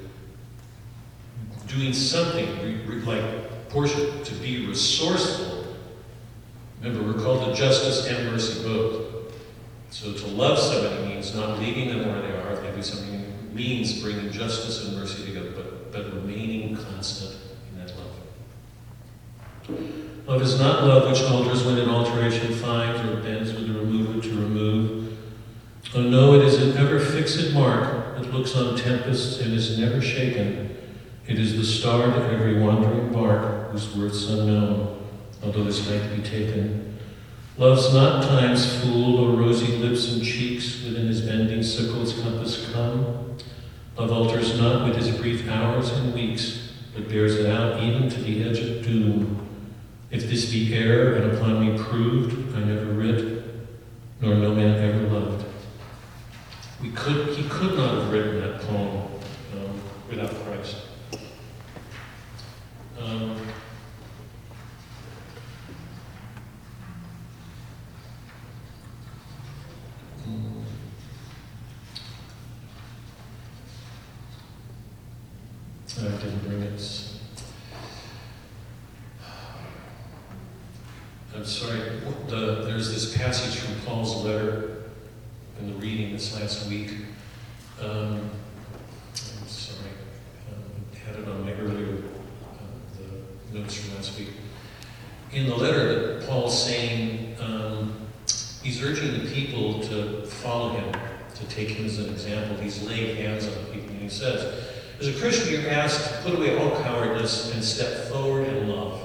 doing 1.68 1.94
something, 1.94 2.46
re- 2.62 2.82
re- 2.86 3.02
like 3.02 3.70
Portia, 3.70 4.24
to 4.26 4.36
be 4.36 4.68
resourceful. 4.68 5.59
Remember, 6.82 7.12
we're 7.12 7.24
called 7.24 7.46
to 7.46 7.54
justice 7.54 8.08
and 8.08 8.32
mercy 8.32 8.64
both. 8.64 9.34
So 9.90 10.14
to 10.14 10.28
love 10.28 10.60
somebody 10.60 11.14
means 11.14 11.36
not 11.36 11.60
leaving 11.60 11.90
them 11.90 12.08
where 12.08 12.22
they 12.22 12.32
are 12.32 12.50
if 12.80 12.86
something, 12.86 13.54
means 13.54 14.02
bringing 14.02 14.32
justice 14.32 14.88
and 14.88 14.98
mercy 14.98 15.26
together, 15.26 15.52
but, 15.52 15.92
but 15.92 16.14
remaining 16.14 16.78
constant 16.78 17.36
in 17.72 17.80
that 17.80 17.94
love. 17.98 18.16
Love 20.28 20.42
is 20.42 20.60
not 20.60 20.84
love 20.86 21.12
which 21.12 21.22
alters 21.24 21.64
when 21.64 21.78
an 21.78 21.90
alteration 21.90 22.54
finds 22.54 23.02
or 23.02 23.22
bends 23.22 23.52
with 23.52 23.68
the 23.68 23.74
remover 23.74 24.22
to 24.22 24.30
remove. 24.30 25.18
Oh 25.96 26.02
no, 26.02 26.36
it 26.36 26.44
is 26.44 26.62
an 26.62 26.78
ever 26.78 27.00
fixed 27.00 27.54
mark 27.54 28.16
that 28.16 28.32
looks 28.34 28.56
on 28.56 28.78
tempests 28.78 29.42
and 29.42 29.54
is 29.54 29.78
never 29.80 30.02
shaken. 30.02 30.78
It 31.28 31.40
is 31.40 31.58
the 31.58 31.64
star 31.64 32.08
to 32.08 32.32
every 32.32 32.60
wandering 32.60 33.12
bark 33.12 33.72
whose 33.72 33.96
worth's 33.96 34.30
unknown, 34.30 34.99
although 35.44 35.64
this 35.64 35.90
might 35.90 36.16
be 36.16 36.22
taken. 36.22 36.98
Love's 37.58 37.94
not 37.94 38.24
time's 38.24 38.82
fool 38.82 39.18
or 39.20 39.38
rosy 39.38 39.78
lips 39.78 40.14
and 40.14 40.24
cheeks 40.24 40.84
within 40.84 41.08
his 41.08 41.22
bending 41.22 41.64
sickle's 41.64 42.20
compass 42.22 42.72
come. 42.72 43.38
Love 43.98 44.12
alters 44.12 44.60
not 44.60 44.88
with 44.88 44.98
his 44.98 45.16
brief 45.18 45.48
hours 45.50 45.92
and 45.92 46.14
weeks, 46.14 46.72
but 46.96 47.10
bears 47.10 47.36
it 47.36 47.48
out 47.48 47.82
even 47.82 48.10
to 48.10 48.22
the 48.22 48.44
edge 48.44 48.60
of 48.60 48.84
doom. 48.84 49.48
If 50.12 50.30
this 50.30 50.52
be 50.52 50.74
error 50.74 51.16
and 51.16 51.38
upon 51.38 51.60
me 51.66 51.78
proved, 51.78 52.56
I 52.56 52.62
never 52.62 52.94
writ, 52.94 53.44
nor 54.22 54.36
no 54.36 54.56
man 54.56 54.76
ever 54.78 55.08
loved. 55.08 55.46
We 56.82 56.92
could, 56.92 57.28
he 57.36 57.48
could 57.48 57.78
not 57.78 57.96
have 57.96 58.12
written 58.12 58.40
that 58.40 58.62
poem 58.62 59.06
um, 59.54 59.82
without 60.10 60.34
Christ. 60.46 60.78
Um, 62.98 63.38
mm. 70.28 70.64
I 75.98 76.02
didn't 76.18 76.40
bring 76.48 76.62
it. 76.62 77.06
I'm 81.36 81.46
sorry, 81.46 81.80
the, 82.28 82.64
there's 82.66 82.94
this 82.94 83.16
passage 83.16 83.60
from 83.60 83.76
Paul's 83.86 84.26
letter 84.26 84.84
in 85.60 85.68
the 85.68 85.74
reading 85.80 86.12
this 86.12 86.38
last 86.38 86.68
week. 86.70 86.92
Um, 87.82 88.30
I'm 89.12 89.48
sorry, 89.48 89.92
um, 90.52 90.64
had 91.06 91.16
it 91.16 91.28
on 91.28 91.46
my 91.46 91.54
earlier, 91.54 92.04
uh, 92.44 93.54
from. 93.78 94.26
In 95.32 95.48
the 95.48 95.56
letter 95.56 96.24
Paul's 96.26 96.66
saying, 96.66 97.36
um, 97.40 98.08
he's 98.64 98.84
urging 98.84 99.24
the 99.24 99.32
people 99.32 99.80
to 99.82 100.26
follow 100.26 100.70
him, 100.70 100.92
to 101.36 101.46
take 101.46 101.70
him 101.70 101.86
as 101.86 102.00
an 102.00 102.10
example. 102.10 102.58
He's 102.58 102.82
laying 102.84 103.16
hands 103.16 103.48
on 103.48 103.54
people, 103.66 103.90
and 103.90 104.02
he 104.02 104.10
says, 104.10 104.66
as 105.00 105.08
a 105.08 105.14
Christian, 105.14 105.54
you're 105.54 105.72
asked 105.72 106.10
to 106.10 106.22
put 106.24 106.38
away 106.38 106.58
all 106.58 106.72
cowardness 106.82 107.54
and 107.54 107.64
step 107.64 108.10
forward 108.10 108.48
in 108.48 108.70
love. 108.70 109.02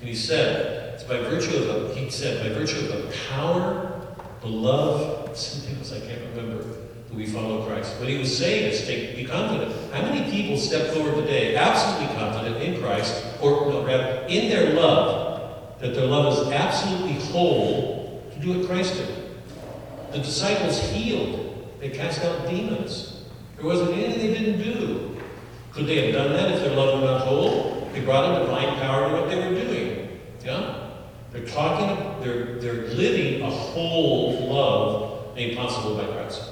And 0.00 0.08
he 0.08 0.14
said, 0.14 0.94
it's 0.94 1.04
by 1.04 1.18
virtue 1.18 1.56
of 1.56 1.66
the, 1.66 1.94
he 1.94 2.10
said, 2.10 2.42
by 2.42 2.56
virtue 2.56 2.78
of 2.78 2.88
the 2.88 3.14
power, 3.30 4.14
the 4.40 4.48
love, 4.48 5.36
something 5.36 5.76
else 5.78 5.92
I 5.92 6.00
can't 6.00 6.20
remember, 6.34 6.64
we 7.14 7.26
follow 7.26 7.66
Christ. 7.66 7.98
What 7.98 8.08
he 8.08 8.18
was 8.18 8.36
saying 8.36 8.72
is 8.72 8.86
take, 8.86 9.16
be 9.16 9.24
confident. 9.24 9.74
How 9.92 10.02
many 10.02 10.30
people 10.30 10.56
step 10.56 10.94
forward 10.94 11.14
today, 11.16 11.56
absolutely 11.56 12.14
confident 12.16 12.62
in 12.62 12.80
Christ, 12.80 13.24
or 13.40 13.66
no, 13.68 13.84
rather, 13.84 14.24
in 14.28 14.48
their 14.48 14.74
love, 14.74 15.80
that 15.80 15.94
their 15.94 16.06
love 16.06 16.46
is 16.46 16.52
absolutely 16.52 17.14
whole 17.32 18.22
to 18.32 18.38
do 18.38 18.58
what 18.58 18.68
Christ 18.68 18.94
did? 18.94 19.08
The 20.12 20.18
disciples 20.18 20.80
healed. 20.90 21.68
They 21.80 21.90
cast 21.90 22.22
out 22.24 22.48
demons. 22.48 23.24
There 23.56 23.64
wasn't 23.64 23.92
anything 23.92 24.18
they 24.18 24.34
didn't 24.38 24.62
do. 24.62 25.20
Could 25.72 25.86
they 25.86 26.06
have 26.06 26.14
done 26.14 26.32
that 26.32 26.52
if 26.52 26.60
their 26.60 26.74
love 26.76 27.00
were 27.00 27.06
not 27.06 27.22
whole? 27.22 27.88
They 27.92 28.00
brought 28.00 28.40
in 28.40 28.46
divine 28.46 28.78
power 28.78 29.08
to 29.08 29.14
what 29.14 29.30
they 29.30 29.36
were 29.36 29.54
doing. 29.54 30.20
Yeah? 30.44 30.90
They're 31.32 31.46
talking, 31.46 32.22
they're, 32.22 32.58
they're 32.58 32.88
living 32.88 33.42
a 33.42 33.50
whole 33.50 34.52
love 34.52 35.34
made 35.36 35.56
possible 35.56 35.96
by 35.96 36.04
Christ. 36.06 36.42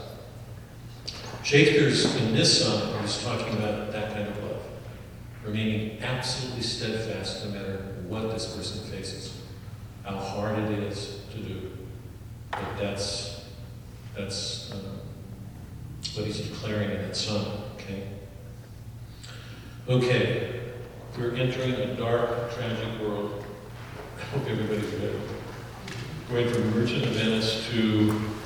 Shakespeare's 1.43 2.15
in 2.17 2.35
this 2.35 2.65
sonnet 2.65 3.05
is 3.05 3.23
talking 3.25 3.57
about 3.57 3.93
that 3.93 4.13
kind 4.13 4.29
of 4.29 4.43
love. 4.43 4.63
Remaining 5.45 6.03
absolutely 6.03 6.63
steadfast 6.63 7.45
no 7.47 7.53
matter 7.53 7.77
what 8.07 8.31
this 8.31 8.55
person 8.55 8.91
faces. 8.91 9.41
How 10.05 10.17
hard 10.17 10.59
it 10.59 10.79
is 10.81 11.21
to 11.33 11.39
do. 11.39 11.71
But 12.51 12.77
that's, 12.79 13.45
that's 14.17 14.73
um, 14.73 15.01
what 16.15 16.27
he's 16.27 16.41
declaring 16.41 16.91
in 16.91 17.03
that 17.03 17.17
sonnet, 17.17 17.61
okay? 17.77 18.09
Okay, 19.89 20.61
we're 21.17 21.35
entering 21.35 21.75
a 21.75 21.95
dark, 21.95 22.55
tragic 22.55 23.01
world. 23.01 23.45
I 24.19 24.25
hope 24.25 24.47
everybody's 24.49 24.93
ready. 24.95 25.19
Going 26.29 26.49
from 26.53 26.79
Merchant 26.79 27.05
of 27.05 27.13
Venice 27.13 27.67
to 27.71 28.38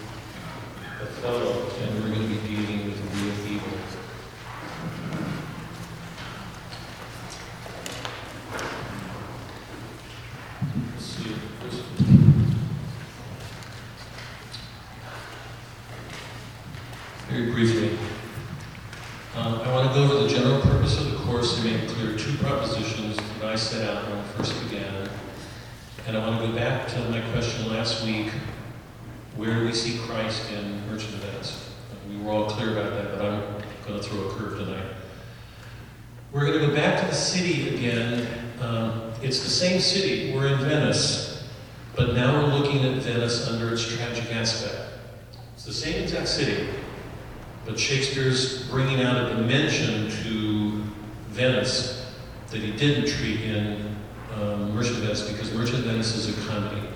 Very 17.29 17.51
briefly, 17.51 17.99
um, 19.35 19.61
I 19.61 19.73
want 19.73 19.89
to 19.89 19.95
go 19.95 20.05
over 20.05 20.23
the 20.23 20.29
general 20.29 20.61
purpose 20.61 21.01
of 21.01 21.11
the 21.11 21.17
course 21.19 21.57
and 21.57 21.65
make 21.65 21.89
clear 21.89 22.17
two 22.17 22.37
propositions 22.37 23.17
that 23.17 23.45
I 23.45 23.57
set 23.57 23.89
out 23.89 24.09
when 24.09 24.19
I 24.19 24.23
first 24.23 24.63
began. 24.69 25.09
And 26.07 26.17
I 26.17 26.29
want 26.29 26.41
to 26.43 26.49
go 26.49 26.55
back 26.55 26.89
to 26.89 26.99
my 27.09 27.21
question 27.33 27.71
last 27.71 28.05
week, 28.05 28.31
where 29.37 29.65
we 29.65 29.73
see 29.73 29.99
Christ 30.07 30.51
in 30.53 30.87
Merchant 30.89 31.15
of 31.15 31.21
Venice? 31.21 31.71
We 32.09 32.23
were 32.23 32.33
all 32.33 32.51
clear 32.51 32.73
about 32.73 32.91
that, 32.91 33.17
but 33.17 33.25
I'm 33.25 33.41
going 33.87 34.01
to 34.01 34.07
throw 34.07 34.29
a 34.29 34.31
curve 34.35 34.59
tonight. 34.59 34.87
We're 36.33 36.47
going 36.47 36.61
to 36.61 36.67
go 36.67 36.75
back 36.75 37.01
to 37.01 37.07
the 37.07 37.15
city 37.15 37.75
again. 37.75 38.27
Um, 38.61 39.13
it's 39.23 39.43
the 39.43 39.51
same 39.51 39.81
city. 39.81 40.35
We're 40.35 40.49
in 40.49 40.59
Venice, 40.59 41.49
but 41.97 42.15
now 42.15 42.43
we're 42.43 42.55
looking 42.55 42.85
at 42.85 43.03
Venice 43.03 43.49
under 43.49 43.73
its 43.73 43.87
tragic 43.87 44.35
aspect. 44.35 44.93
It's 45.55 45.65
the 45.65 45.73
same 45.73 46.03
exact 46.03 46.29
city, 46.29 46.69
but 47.65 47.79
Shakespeare's 47.79 48.69
bringing 48.69 49.03
out 49.03 49.31
a 49.31 49.35
dimension 49.35 50.11
to 50.25 50.83
Venice 51.29 52.13
that 52.51 52.61
he 52.61 52.73
didn't 52.73 53.09
treat 53.09 53.41
in 53.41 53.97
um, 54.35 54.75
Merchant 54.75 54.97
of 54.97 55.03
Venice 55.03 55.29
because 55.31 55.53
Merchant 55.55 55.79
of 55.79 55.85
Venice 55.85 56.15
is 56.17 56.37
a 56.37 56.49
comedy. 56.49 56.92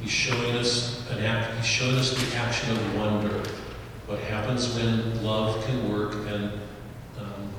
He's 0.00 0.10
showing 0.10 0.56
us 0.56 1.08
an 1.10 1.24
act. 1.24 1.56
He's 1.56 1.66
showing 1.66 1.96
us 1.96 2.10
the 2.12 2.36
action 2.36 2.70
of 2.70 2.96
wonder. 2.96 3.42
What 4.06 4.18
happens 4.20 4.74
when 4.74 5.22
love 5.22 5.64
can 5.66 5.92
work 5.92 6.14
and 6.26 6.52
um, 7.18 7.52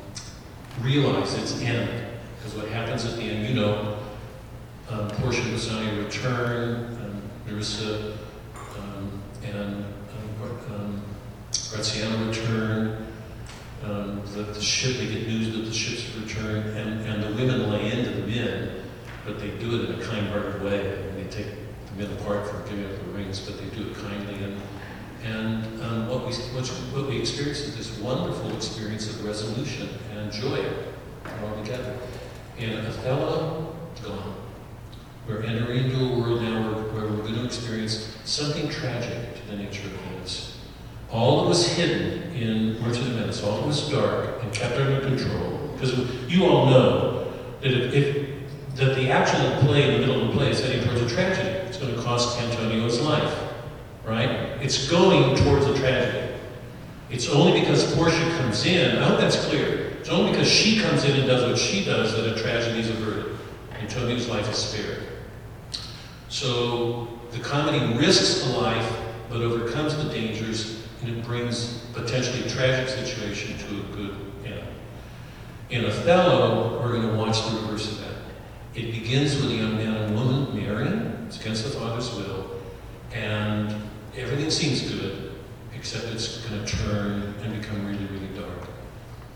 realize 0.81 1.33
its 1.35 1.61
end? 1.61 2.07
Because 2.37 2.55
what 2.55 2.67
happens 2.69 3.05
at 3.05 3.15
the 3.15 3.23
end, 3.23 3.47
you 3.47 3.53
know, 3.53 3.97
um, 4.89 5.07
Portia 5.09 5.41
and 5.41 5.51
Bassanio 5.51 6.03
return, 6.03 6.97
and 7.01 7.21
Nerissa 7.47 8.17
um, 8.77 9.21
and 9.43 9.55
um, 9.55 10.73
um, 10.73 11.01
Gratiano 11.51 12.27
return. 12.27 13.07
Um, 13.83 14.21
the, 14.33 14.43
the 14.43 14.61
ship, 14.61 14.97
they 14.97 15.07
get 15.07 15.27
news 15.27 15.55
that 15.55 15.61
the 15.61 15.73
ships 15.73 16.03
have 16.05 16.23
returned, 16.23 16.77
and, 16.77 17.01
and 17.01 17.23
the 17.23 17.29
women 17.41 17.69
lay 17.71 17.91
into 17.91 18.11
the 18.11 18.27
men, 18.27 18.83
but 19.25 19.39
they 19.39 19.49
do 19.57 19.81
it 19.81 19.89
in 19.89 19.99
a 19.99 20.03
kind-hearted 20.03 20.61
way. 20.61 21.03
They 21.15 21.23
take 21.29 21.47
men 21.97 22.11
apart 22.13 22.47
for 22.47 22.61
giving 22.69 22.85
up 22.85 22.97
the 22.99 23.11
rings, 23.11 23.39
but 23.39 23.57
they 23.57 23.75
do 23.75 23.89
it 23.89 23.95
kindly. 23.95 24.43
And, 24.43 24.61
and 25.23 25.83
um, 25.83 26.09
what, 26.09 26.25
we, 26.25 26.33
what, 26.33 26.67
what 26.67 27.07
we 27.07 27.19
experience 27.19 27.59
is 27.59 27.77
this 27.77 27.99
wonderful 27.99 28.55
experience 28.55 29.09
of 29.09 29.25
resolution 29.25 29.89
and 30.15 30.31
joy 30.31 30.65
all 31.43 31.63
together. 31.63 31.97
In 32.57 32.85
Othello, 32.85 33.75
gone. 34.03 34.35
We're 35.27 35.43
entering 35.43 35.85
into 35.85 35.97
a 35.97 36.19
world 36.19 36.41
now 36.41 36.71
where, 36.71 36.83
where 36.93 37.07
we're 37.07 37.23
going 37.23 37.35
to 37.35 37.45
experience 37.45 38.15
something 38.25 38.69
tragic 38.69 39.35
to 39.35 39.51
the 39.51 39.57
nature 39.57 39.85
of 39.85 39.91
Venice. 39.91 40.57
All 41.11 41.43
that 41.43 41.49
was 41.49 41.67
hidden 41.73 42.33
in 42.33 42.81
Merchant 42.81 43.07
of 43.07 43.13
Venice, 43.13 43.43
all 43.43 43.57
that 43.57 43.67
was 43.67 43.89
dark 43.89 44.41
and 44.43 44.51
kept 44.53 44.77
under 44.77 45.01
control. 45.01 45.69
Because 45.73 45.93
you 46.31 46.45
all 46.45 46.65
know 46.67 47.31
that 47.61 47.71
if, 47.71 47.93
if 47.93 48.75
that 48.75 48.95
the 48.95 49.09
action 49.09 49.45
of 49.45 49.61
the 49.61 49.67
play 49.67 49.83
in 49.83 50.01
the 50.01 50.07
middle 50.07 50.21
of 50.21 50.27
the 50.29 50.33
play 50.33 50.49
is 50.49 50.61
heading 50.61 50.83
towards 50.83 51.01
a 51.01 51.09
tragedy. 51.09 51.60
It's 51.71 51.79
going 51.79 51.95
to 51.95 52.01
cost 52.01 52.37
Antonio's 52.41 52.99
life, 52.99 53.33
right? 54.03 54.29
It's 54.61 54.91
going 54.91 55.37
towards 55.37 55.65
a 55.67 55.73
tragedy. 55.77 56.33
It's 57.09 57.29
only 57.29 57.61
because 57.61 57.95
Portia 57.95 58.29
comes 58.39 58.65
in, 58.65 58.97
I 58.97 59.05
hope 59.05 59.21
that's 59.21 59.45
clear. 59.45 59.93
It's 60.01 60.09
only 60.09 60.31
because 60.31 60.51
she 60.51 60.81
comes 60.81 61.05
in 61.05 61.15
and 61.15 61.25
does 61.25 61.49
what 61.49 61.57
she 61.57 61.85
does 61.85 62.13
that 62.13 62.27
a 62.27 62.37
tragedy 62.43 62.81
is 62.81 62.89
averted. 62.89 63.37
Antonio's 63.79 64.27
life 64.27 64.49
is 64.49 64.57
spared. 64.57 65.01
So 66.27 67.07
the 67.31 67.39
comedy 67.39 67.97
risks 67.97 68.45
a 68.47 68.49
life, 68.49 68.93
but 69.29 69.39
overcomes 69.39 69.95
the 69.95 70.11
dangers, 70.11 70.85
and 71.01 71.17
it 71.17 71.23
brings 71.23 71.85
potentially 71.93 72.49
tragic 72.49 72.89
situation 72.89 73.57
to 73.59 73.79
a 73.79 73.95
good 73.95 74.15
end. 74.43 74.67
In 75.69 75.85
Othello, 75.85 76.81
we're 76.81 76.91
going 76.91 77.07
to 77.07 77.15
watch 77.15 77.49
the 77.49 77.61
reverse 77.61 77.93
of 77.93 77.99
that. 77.99 78.15
It 78.75 78.91
begins 78.91 79.37
with 79.37 79.51
a 79.51 79.55
young 79.55 79.77
man 79.77 79.95
and 79.95 80.15
woman 80.15 80.53
marrying, 80.53 81.10
it's 81.31 81.39
against 81.39 81.63
the 81.63 81.69
father's 81.69 82.13
will, 82.13 82.59
and 83.13 83.73
everything 84.17 84.51
seems 84.51 84.91
good, 84.91 85.31
except 85.73 86.03
it's 86.07 86.45
going 86.45 86.65
to 86.65 86.77
turn 86.77 87.33
and 87.41 87.61
become 87.61 87.87
really, 87.87 88.05
really 88.07 88.27
dark. 88.37 88.67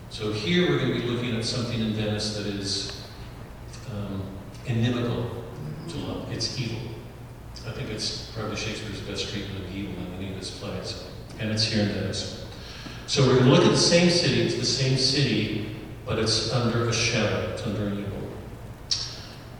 So 0.09 0.33
here 0.33 0.69
we're 0.69 0.79
going 0.79 0.93
to 0.93 0.99
be 0.99 1.07
looking 1.07 1.37
at 1.37 1.45
something 1.45 1.79
in 1.79 1.93
Venice 1.93 2.35
that 2.35 2.47
is 2.47 3.01
um, 3.93 4.21
inimical 4.65 5.45
to 5.87 5.97
love. 5.99 6.29
It's 6.33 6.59
evil. 6.59 6.81
I 7.65 7.71
think 7.71 7.89
it's 7.89 8.29
probably 8.35 8.57
Shakespeare's 8.57 8.99
best 8.99 9.31
treatment 9.31 9.63
of 9.63 9.73
evil 9.73 9.93
in 10.03 10.15
any 10.15 10.31
of 10.31 10.37
his 10.37 10.51
plays, 10.51 11.05
and 11.39 11.49
it's 11.49 11.63
here 11.63 11.83
in 11.83 11.93
Venice. 11.93 12.45
So 13.07 13.25
we're 13.25 13.35
going 13.35 13.45
to 13.45 13.51
look 13.51 13.63
at 13.63 13.71
the 13.71 13.77
same 13.77 14.09
city. 14.09 14.41
It's 14.41 14.55
the 14.55 14.65
same 14.65 14.97
city, 14.97 15.77
but 16.05 16.19
it's 16.19 16.51
under 16.51 16.89
a 16.89 16.93
shadow. 16.93 17.51
It's 17.53 17.63
under 17.63 17.87
an 17.87 17.99
evil. 17.99 18.29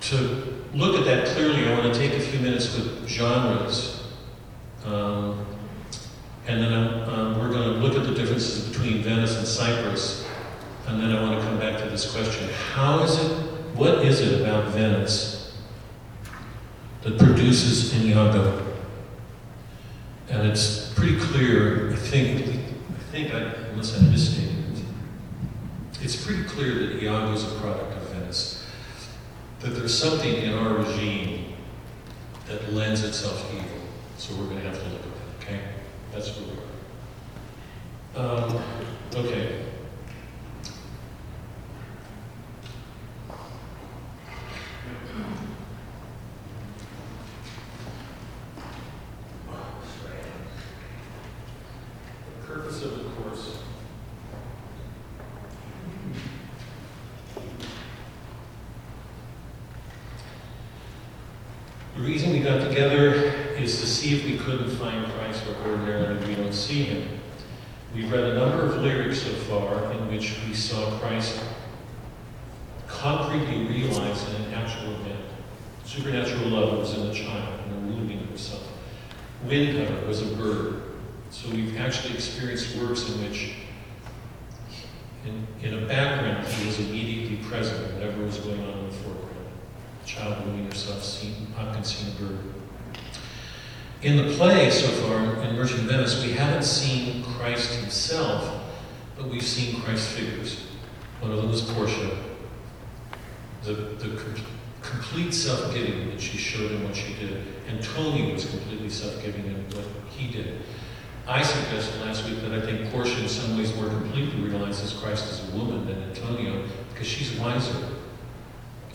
To 0.01 0.54
look 0.75 0.97
at 0.99 1.05
that 1.05 1.27
clearly, 1.27 1.67
I 1.67 1.79
want 1.79 1.93
to 1.93 1.97
take 1.97 2.13
a 2.13 2.19
few 2.19 2.39
minutes 2.39 2.75
with 2.75 3.07
genres. 3.07 4.03
Um, 4.85 5.45
and 6.47 6.61
then 6.61 6.73
um, 6.73 7.39
we're 7.39 7.49
going 7.49 7.63
to 7.63 7.79
look 7.79 7.95
at 7.95 8.05
the 8.05 8.13
differences 8.13 8.67
between 8.67 9.01
Venice 9.01 9.38
and 9.38 9.47
Cyprus. 9.47 10.27
And 10.88 11.01
then 11.01 11.15
I 11.15 11.21
want 11.21 11.39
to 11.39 11.47
come 11.47 11.57
back 11.57 11.81
to 11.81 11.89
this 11.89 12.11
question. 12.11 12.49
How 12.73 13.03
is 13.03 13.17
it, 13.17 13.31
what 13.73 14.05
is 14.05 14.19
it 14.19 14.41
about 14.41 14.71
Venice 14.73 15.57
that 17.03 17.17
produces 17.17 17.93
an 17.95 18.07
Iago? 18.07 18.73
And 20.29 20.47
it's 20.47 20.93
pretty 20.93 21.17
clear, 21.17 21.93
I 21.93 21.95
think, 21.95 22.47
I 22.47 23.11
think, 23.11 23.33
I, 23.33 23.39
unless 23.71 23.97
I'm 23.97 24.11
misstating 24.11 24.57
it, 24.73 26.03
it's 26.03 26.23
pretty 26.23 26.43
clear 26.43 26.73
that 26.75 27.01
Iago 27.01 27.31
is 27.31 27.43
a 27.43 27.59
product 27.59 27.94
that 29.61 29.69
there's 29.69 29.97
something 29.97 30.33
in 30.33 30.53
our 30.53 30.75
regime 30.75 31.53
that 32.47 32.73
lends 32.73 33.03
itself 33.03 33.49
to 33.49 33.55
evil. 33.55 33.69
So 34.17 34.35
we're 34.35 34.45
going 34.45 34.61
to 34.61 34.67
have 34.69 34.77
to 34.77 34.89
look 34.89 35.01
at 35.01 35.03
that, 35.03 35.43
okay? 35.43 35.61
That's 36.11 36.37
where 36.37 36.47
we 36.47 36.53
are. 36.53 36.65
Um, 38.17 38.63
okay. 39.15 39.61
The 52.39 52.47
purpose 52.47 52.83
of 52.83 52.97
the 52.97 53.03
course. 53.09 53.57
The 61.94 61.94
reason 62.05 62.31
we 62.31 62.39
got 62.39 62.61
together 62.69 63.13
is 63.57 63.79
to 63.81 63.87
see 63.87 64.15
if 64.15 64.25
we 64.25 64.37
couldn't 64.37 64.69
find 64.77 65.11
Christ 65.13 65.43
where 65.47 65.71
ordinarily 65.71 66.27
we 66.27 66.35
don't 66.35 66.53
see 66.53 66.83
him. 66.83 67.19
We've 67.95 68.11
read 68.11 68.23
a 68.23 68.35
number 68.35 68.63
of 68.63 68.77
lyrics 68.77 69.23
so 69.23 69.31
far 69.31 69.91
in 69.91 70.07
which 70.09 70.37
we 70.47 70.53
saw 70.53 70.99
Christ 70.99 71.43
concretely 72.87 73.65
realized 73.65 74.29
in 74.29 74.43
an 74.43 74.53
actual 74.53 74.93
event. 74.93 75.25
Supernatural 75.83 76.47
love 76.49 76.77
was 76.77 76.95
in 76.95 77.07
a 77.07 77.13
child, 77.13 77.59
in 77.65 77.71
the 77.71 77.93
wounding 77.93 78.19
of 78.19 78.27
himself. 78.27 78.67
Windhover 79.47 80.05
was 80.07 80.21
a 80.21 80.35
bird. 80.35 80.83
So 81.31 81.49
we've 81.49 81.77
actually 81.79 82.13
experienced 82.13 82.77
works 82.77 83.09
in 83.09 83.23
which, 83.23 83.55
in, 85.25 85.47
in 85.63 85.83
a 85.83 85.87
background, 85.87 86.45
he 86.47 86.67
was 86.67 86.79
immediately 86.79 87.37
present, 87.47 87.93
whatever 87.95 88.23
was 88.23 88.37
going 88.37 88.61
on 88.61 88.79
in 88.79 88.89
the 88.89 88.95
child 90.05 90.45
wounding 90.45 90.65
herself, 90.65 91.23
Hopkins 91.55 92.03
bird. 92.19 92.37
In 94.01 94.17
the 94.17 94.35
play 94.35 94.69
so 94.69 94.87
far, 94.87 95.43
in 95.43 95.55
Merchant 95.55 95.81
Venice, 95.81 96.23
we 96.23 96.31
haven't 96.31 96.63
seen 96.63 97.23
Christ 97.23 97.73
himself, 97.73 98.61
but 99.17 99.27
we've 99.29 99.43
seen 99.43 99.81
Christ 99.81 100.09
figures. 100.09 100.67
One 101.21 101.31
of 101.31 101.37
them 101.37 101.49
is 101.49 101.61
Portia, 101.61 102.17
the, 103.63 103.73
the 103.73 104.15
com- 104.15 104.45
complete 104.81 105.33
self-giving 105.33 106.11
that 106.11 106.21
she 106.21 106.37
showed 106.37 106.69
him 106.69 106.83
what 106.83 106.95
she 106.95 107.15
did. 107.15 107.43
Antonio 107.67 108.33
was 108.33 108.47
completely 108.47 108.89
self-giving 108.89 109.45
in 109.45 109.55
what 109.75 109.85
he 110.11 110.31
did. 110.31 110.61
I 111.27 111.41
suggested 111.41 111.99
last 112.01 112.29
week 112.29 112.41
that 112.41 112.51
I 112.51 112.61
think 112.61 112.91
Portia 112.91 113.19
in 113.19 113.27
some 113.27 113.57
ways 113.57 113.75
more 113.75 113.87
completely 113.87 114.39
realizes 114.41 114.93
Christ 114.93 115.25
as 115.31 115.49
a 115.49 115.57
woman 115.57 115.87
than 115.87 116.03
Antonio 116.03 116.63
because 116.93 117.07
she's 117.07 117.31
wiser 117.39 117.75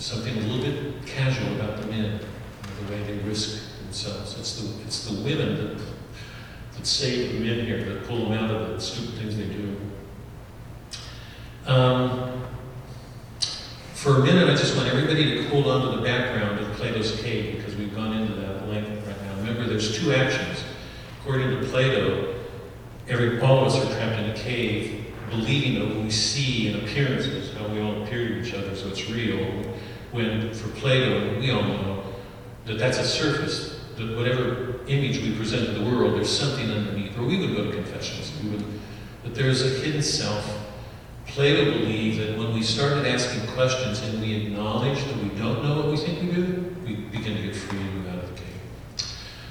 something 0.01 0.37
a 0.37 0.41
little 0.41 0.65
bit 0.65 1.07
casual 1.07 1.55
about 1.57 1.81
the 1.81 1.87
men, 1.89 2.19
the 2.19 2.93
way 2.93 3.03
they 3.03 3.19
risk 3.29 3.79
themselves. 3.85 4.39
It's 4.39 4.61
the, 4.61 4.83
it's 4.83 5.07
the 5.07 5.23
women 5.23 5.57
that, 5.57 5.85
that 6.77 6.87
save 6.87 7.35
the 7.35 7.41
men 7.41 7.67
here, 7.67 7.85
that 7.85 8.09
pull 8.09 8.29
them 8.29 8.33
out 8.33 8.51
of 8.51 8.69
the 8.69 8.81
stupid 8.81 9.15
things 9.17 9.37
they 9.37 9.45
do. 9.45 9.77
Um, 11.67 12.43
for 13.93 14.17
a 14.17 14.25
minute, 14.25 14.49
I 14.49 14.55
just 14.55 14.75
want 14.77 14.89
everybody 14.89 15.35
to 15.35 15.49
hold 15.49 15.67
on 15.67 15.91
to 15.91 15.99
the 15.99 16.03
background 16.03 16.59
of 16.59 16.73
Plato's 16.73 17.21
cave 17.21 17.57
because 17.57 17.77
we've 17.77 17.95
gone 17.95 18.15
into 18.15 18.33
that 18.41 18.67
length 18.69 19.07
right 19.07 19.23
now. 19.23 19.37
Remember, 19.37 19.65
there's 19.65 19.99
two 19.99 20.15
actions. 20.15 20.65
According 21.21 21.51
to 21.51 21.67
Plato, 21.67 22.35
every, 23.07 23.39
all 23.43 23.67
of 23.67 23.67
us 23.67 23.77
are 23.77 23.95
trapped 23.95 24.19
in 24.19 24.31
a 24.31 24.35
cave, 24.35 25.13
believing 25.29 25.75
that 25.75 25.95
what 25.95 26.03
we 26.03 26.11
see 26.11 26.69
in 26.69 26.83
appearances, 26.83 27.53
how 27.55 27.69
we 27.69 27.81
all 27.83 28.03
appear 28.03 28.29
to 28.29 28.41
each 28.41 28.55
other, 28.55 28.75
so 28.75 28.89
it's 28.89 29.11
real 29.11 29.70
when 30.13 30.53
for 30.55 30.69
Plato, 30.71 31.39
we 31.39 31.51
all 31.51 31.63
know 31.63 32.05
that 32.67 32.79
that's 32.79 32.99
a 32.99 33.05
surface, 33.05 33.81
that 33.97 34.17
whatever 34.17 34.81
image 34.87 35.19
we 35.23 35.35
present 35.37 35.67
to 35.67 35.73
the 35.73 35.85
world, 35.85 36.15
there's 36.15 36.37
something 36.37 36.71
underneath. 36.71 37.17
Or 37.19 37.25
we 37.25 37.39
would 37.39 37.57
go 37.57 37.65
to 37.65 37.73
confessions, 37.73 38.33
we 38.43 38.51
would, 38.51 38.65
that 39.25 39.35
there's 39.35 39.63
a 39.63 39.69
hidden 39.81 40.03
self. 40.03 40.59
Plato 41.27 41.65
believed 41.65 42.21
that 42.21 42.37
when 42.39 42.53
we 42.53 42.63
started 42.63 43.07
asking 43.07 43.47
questions 43.55 44.03
and 44.03 44.21
we 44.21 44.47
acknowledge 44.47 45.05
that 45.05 45.17
we 45.17 45.29
don't 45.39 45.63
know 45.63 45.77
what 45.77 45.91
we 45.91 45.97
think 45.97 46.21
we 46.23 46.33
do, 46.33 46.77
we 46.85 46.95
begin 46.95 47.37
to 47.37 47.43
get 47.43 47.55
free 47.55 47.79
and 47.79 47.95
move 47.95 48.09
out 48.09 48.25
of 48.25 48.31
the 48.31 48.37
cave. 48.37 49.07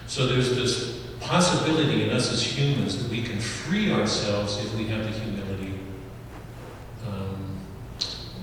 So 0.07 0.28
there's 0.28 0.55
this 0.55 0.99
possibility 1.22 2.03
in 2.03 2.10
us 2.10 2.34
as 2.34 2.41
humans 2.43 3.01
that 3.01 3.10
we 3.10 3.22
can 3.22 3.39
free 3.39 3.91
ourselves 3.93 4.57
if 4.57 4.74
we 4.76 4.88
have 4.88 5.03
the 5.03 5.12
humility 5.12 5.80
um, 7.07 7.60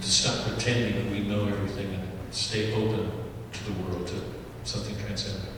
to 0.07 0.13
stop 0.13 0.47
pretending 0.47 0.95
that 0.95 1.11
we 1.11 1.19
know 1.19 1.49
everything 1.49 1.93
and 1.93 2.09
stay 2.31 2.73
open 2.75 3.11
to 3.53 3.65
the 3.65 3.73
world, 3.83 4.07
to 4.07 4.15
something 4.63 4.97
transcendent. 5.05 5.53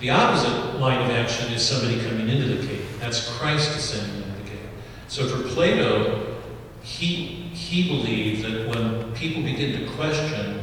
The 0.00 0.10
opposite 0.10 0.78
line 0.78 1.02
of 1.02 1.10
action 1.16 1.50
is 1.50 1.66
somebody 1.66 1.98
coming 2.06 2.28
into 2.28 2.56
the 2.56 2.66
cave. 2.66 2.86
That's 3.00 3.26
Christ 3.38 3.72
descending 3.72 4.16
into 4.16 4.42
the 4.42 4.50
cave. 4.50 4.68
So 5.08 5.26
for 5.26 5.48
Plato, 5.48 6.36
he, 6.82 7.14
he 7.54 7.88
believed 7.88 8.44
that 8.44 8.68
when 8.68 9.10
people 9.14 9.42
begin 9.42 9.80
to 9.80 9.90
question, 9.94 10.62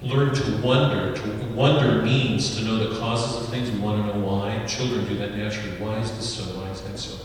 learn 0.00 0.34
to 0.34 0.62
wonder, 0.62 1.14
to 1.14 1.46
wonder 1.48 2.00
means 2.00 2.56
to 2.56 2.64
know 2.64 2.88
the 2.88 2.98
causes 2.98 3.42
of 3.42 3.50
things, 3.50 3.70
we 3.70 3.80
want 3.80 4.00
to 4.00 4.14
know 4.18 4.24
why. 4.24 4.64
Children 4.66 5.06
do 5.06 5.18
that 5.18 5.36
naturally. 5.36 5.76
Why 5.76 5.98
is 5.98 6.10
this 6.12 6.36
so? 6.36 6.58
Why 6.58 6.70
is 6.70 6.80
that 6.80 6.98
so? 6.98 7.22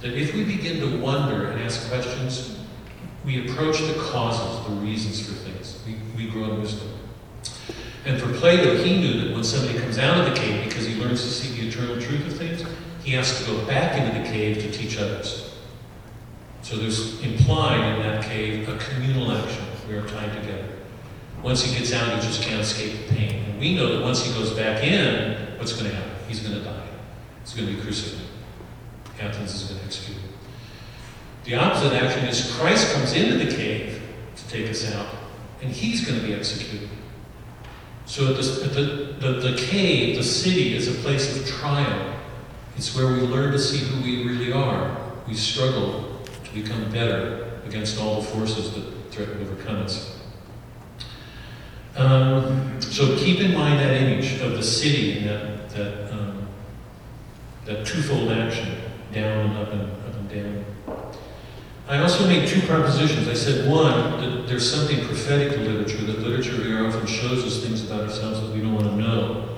That 0.00 0.12
if 0.12 0.32
we 0.32 0.44
begin 0.44 0.78
to 0.78 1.00
wonder 1.00 1.50
and 1.50 1.60
ask 1.60 1.88
questions, 1.88 2.55
we 3.26 3.50
approach 3.50 3.80
the 3.80 3.94
causes, 3.94 4.64
the 4.66 4.74
reasons 4.76 5.26
for 5.26 5.34
things. 5.34 5.80
We, 5.84 5.96
we 6.16 6.30
grow 6.30 6.44
in 6.44 6.60
wisdom. 6.60 6.88
And 8.04 8.20
for 8.20 8.32
Plato, 8.34 8.76
he 8.76 9.00
knew 9.00 9.20
that 9.20 9.34
when 9.34 9.42
somebody 9.42 9.76
comes 9.80 9.98
out 9.98 10.16
of 10.20 10.32
the 10.32 10.40
cave 10.40 10.64
because 10.64 10.86
he 10.86 10.94
learns 10.94 11.22
to 11.22 11.28
see 11.28 11.60
the 11.60 11.68
eternal 11.68 12.00
truth 12.00 12.24
of 12.28 12.38
things, 12.38 12.62
he 13.02 13.12
has 13.12 13.40
to 13.40 13.50
go 13.50 13.66
back 13.66 14.00
into 14.00 14.16
the 14.16 14.24
cave 14.24 14.58
to 14.58 14.70
teach 14.70 14.96
others. 14.96 15.52
So 16.62 16.76
there's 16.76 17.20
implied 17.20 17.96
in 17.96 18.02
that 18.02 18.24
cave 18.24 18.68
a 18.68 18.78
communal 18.78 19.32
action. 19.32 19.64
We 19.88 19.94
are 19.94 20.06
tied 20.06 20.32
together. 20.40 20.68
Once 21.42 21.64
he 21.64 21.76
gets 21.76 21.92
out, 21.92 22.20
he 22.20 22.26
just 22.26 22.42
can't 22.42 22.60
escape 22.60 23.06
the 23.06 23.14
pain. 23.14 23.44
And 23.44 23.60
we 23.60 23.74
know 23.74 23.96
that 23.96 24.02
once 24.02 24.24
he 24.24 24.32
goes 24.34 24.52
back 24.52 24.84
in, 24.84 25.58
what's 25.58 25.72
going 25.72 25.90
to 25.90 25.96
happen? 25.96 26.12
He's 26.28 26.40
going 26.40 26.58
to 26.58 26.64
die. 26.64 26.86
He's 27.42 27.54
going 27.54 27.68
to 27.68 27.74
be 27.74 27.80
crucified. 27.80 28.26
Athens 29.20 29.54
is 29.54 29.68
going 29.68 29.80
to 29.80 29.86
execute 29.86 30.18
him. 30.18 30.25
The 31.46 31.54
opposite 31.54 31.92
action 31.92 32.24
is 32.24 32.52
Christ 32.56 32.92
comes 32.92 33.12
into 33.12 33.44
the 33.44 33.54
cave 33.54 34.02
to 34.34 34.48
take 34.48 34.68
us 34.68 34.92
out, 34.92 35.06
and 35.62 35.70
he's 35.70 36.04
going 36.04 36.20
to 36.20 36.26
be 36.26 36.34
executed. 36.34 36.88
So 38.04 38.32
the, 38.32 38.42
the, 38.68 38.80
the, 39.20 39.50
the 39.50 39.56
cave, 39.56 40.16
the 40.16 40.24
city, 40.24 40.74
is 40.74 40.88
a 40.88 41.00
place 41.02 41.36
of 41.36 41.46
trial. 41.46 42.14
It's 42.76 42.96
where 42.96 43.06
we 43.06 43.20
learn 43.20 43.52
to 43.52 43.60
see 43.60 43.78
who 43.78 44.02
we 44.02 44.26
really 44.26 44.52
are. 44.52 45.00
We 45.28 45.34
struggle 45.34 46.20
to 46.24 46.52
become 46.52 46.90
better 46.90 47.60
against 47.64 48.00
all 48.00 48.22
the 48.22 48.26
forces 48.26 48.74
that 48.74 49.12
threaten 49.12 49.38
to 49.38 49.42
overcome 49.42 49.76
us. 49.76 50.18
Um, 51.94 52.80
so 52.82 53.16
keep 53.16 53.38
in 53.38 53.54
mind 53.54 53.78
that 53.78 53.94
image 53.94 54.40
of 54.40 54.52
the 54.52 54.62
city 54.64 55.18
and 55.18 55.28
that, 55.28 55.70
that, 55.70 56.12
um, 56.12 56.48
that 57.66 57.86
twofold 57.86 58.32
action, 58.32 58.76
down 59.12 59.46
and 59.46 59.58
up 59.58 59.72
and 59.72 59.82
up 59.82 60.14
and 60.14 60.28
down. 60.28 60.64
I 61.88 61.98
also 61.98 62.26
made 62.26 62.48
two 62.48 62.60
propositions. 62.62 63.28
I 63.28 63.34
said, 63.34 63.70
one, 63.70 64.20
that 64.20 64.48
there's 64.48 64.68
something 64.68 65.06
prophetic 65.06 65.52
to 65.52 65.60
literature, 65.60 66.04
that 66.06 66.18
literature 66.18 66.56
very 66.56 66.84
often 66.84 67.06
shows 67.06 67.44
us 67.44 67.62
things 67.62 67.84
about 67.84 68.00
ourselves 68.00 68.40
that 68.40 68.50
we 68.50 68.60
don't 68.60 68.74
want 68.74 68.86
to 68.86 68.96
know. 68.96 69.48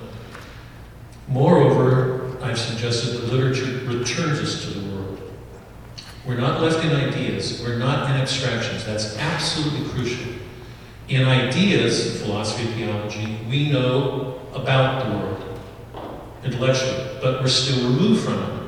Moreover, 1.27 2.37
I've 2.43 2.59
suggested 2.59 3.17
that 3.17 3.33
literature 3.33 3.83
returns 3.87 4.39
us 4.39 4.63
to 4.63 4.79
the 4.79 4.95
world. 4.95 5.19
We're 6.23 6.37
not 6.37 6.61
left 6.61 6.85
in 6.85 6.91
ideas, 6.95 7.63
we're 7.63 7.79
not 7.79 8.11
in 8.11 8.17
abstractions. 8.17 8.85
That's 8.85 9.17
absolutely 9.17 9.89
crucial. 9.89 10.31
In 11.07 11.27
ideas, 11.27 12.21
philosophy, 12.21 12.65
theology, 12.73 13.39
we 13.49 13.71
know 13.71 14.39
about 14.53 15.03
the 15.03 15.17
world 15.17 15.59
intellectually, 16.43 17.17
but 17.23 17.41
we're 17.41 17.47
still 17.47 17.89
removed 17.89 18.23
from 18.23 18.35
it. 18.43 18.58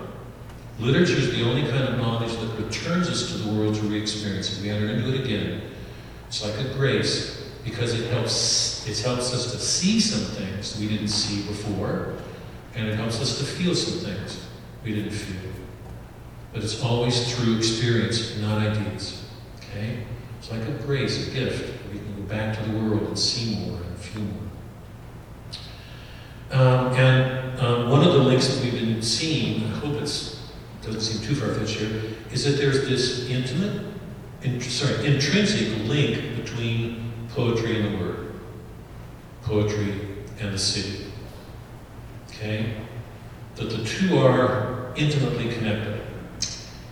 Literature 0.81 1.13
is 1.13 1.31
the 1.31 1.43
only 1.43 1.61
kind 1.69 1.83
of 1.83 1.99
knowledge 1.99 2.35
that 2.37 2.47
returns 2.57 3.07
us 3.07 3.31
to 3.31 3.37
the 3.37 3.53
world 3.53 3.75
to 3.75 3.81
re-experience 3.81 4.57
it. 4.57 4.63
We 4.63 4.71
enter 4.71 4.87
into 4.87 5.13
it 5.13 5.23
again. 5.23 5.61
It's 6.27 6.43
like 6.43 6.57
a 6.57 6.73
grace 6.73 7.51
because 7.63 7.93
it 7.93 8.09
helps 8.09 8.87
it 8.87 8.97
helps 8.97 9.31
us 9.31 9.51
to 9.51 9.59
see 9.59 9.99
some 9.99 10.23
things 10.35 10.79
we 10.79 10.87
didn't 10.87 11.09
see 11.09 11.43
before, 11.47 12.15
and 12.73 12.87
it 12.87 12.95
helps 12.95 13.21
us 13.21 13.37
to 13.37 13.43
feel 13.43 13.75
some 13.75 13.99
things 13.99 14.43
we 14.83 14.95
didn't 14.95 15.11
feel. 15.11 15.51
But 16.51 16.63
it's 16.63 16.81
always 16.83 17.31
through 17.31 17.57
experience, 17.57 18.35
not 18.39 18.57
ideas. 18.57 19.23
Okay? 19.59 20.03
It's 20.39 20.51
like 20.51 20.63
a 20.63 20.71
grace, 20.83 21.27
a 21.27 21.31
gift. 21.31 21.71
We 21.93 21.99
can 21.99 22.15
go 22.15 22.23
back 22.23 22.57
to 22.57 22.63
the 22.67 22.79
world 22.79 23.03
and 23.03 23.19
see 23.19 23.55
more 23.67 23.77
and 23.77 23.97
feel 23.99 24.23
more. 24.23 24.41
Um, 26.59 26.93
and 26.95 27.59
um, 27.59 27.89
one 27.91 28.05
of 28.05 28.13
the 28.13 28.19
links 28.19 28.47
that 28.47 28.63
we've 28.63 28.73
been 28.73 29.01
seeing, 29.03 29.65
I 29.65 29.77
hope 29.77 30.01
it's 30.01 30.40
doesn't 30.83 31.01
seem 31.01 31.27
too 31.27 31.35
far-fetched 31.35 31.77
here, 31.77 32.01
is 32.31 32.43
that 32.45 32.57
there's 32.57 32.87
this 32.87 33.29
intimate, 33.29 33.85
in, 34.41 34.59
sorry, 34.61 35.05
intrinsic 35.05 35.87
link 35.87 36.35
between 36.35 37.11
poetry 37.29 37.81
and 37.81 37.93
the 37.93 38.03
word, 38.03 38.33
poetry 39.43 39.93
and 40.39 40.53
the 40.53 40.57
city. 40.57 41.05
Okay? 42.29 42.77
That 43.55 43.69
the 43.69 43.83
two 43.83 44.17
are 44.17 44.91
intimately 44.95 45.53
connected. 45.53 46.01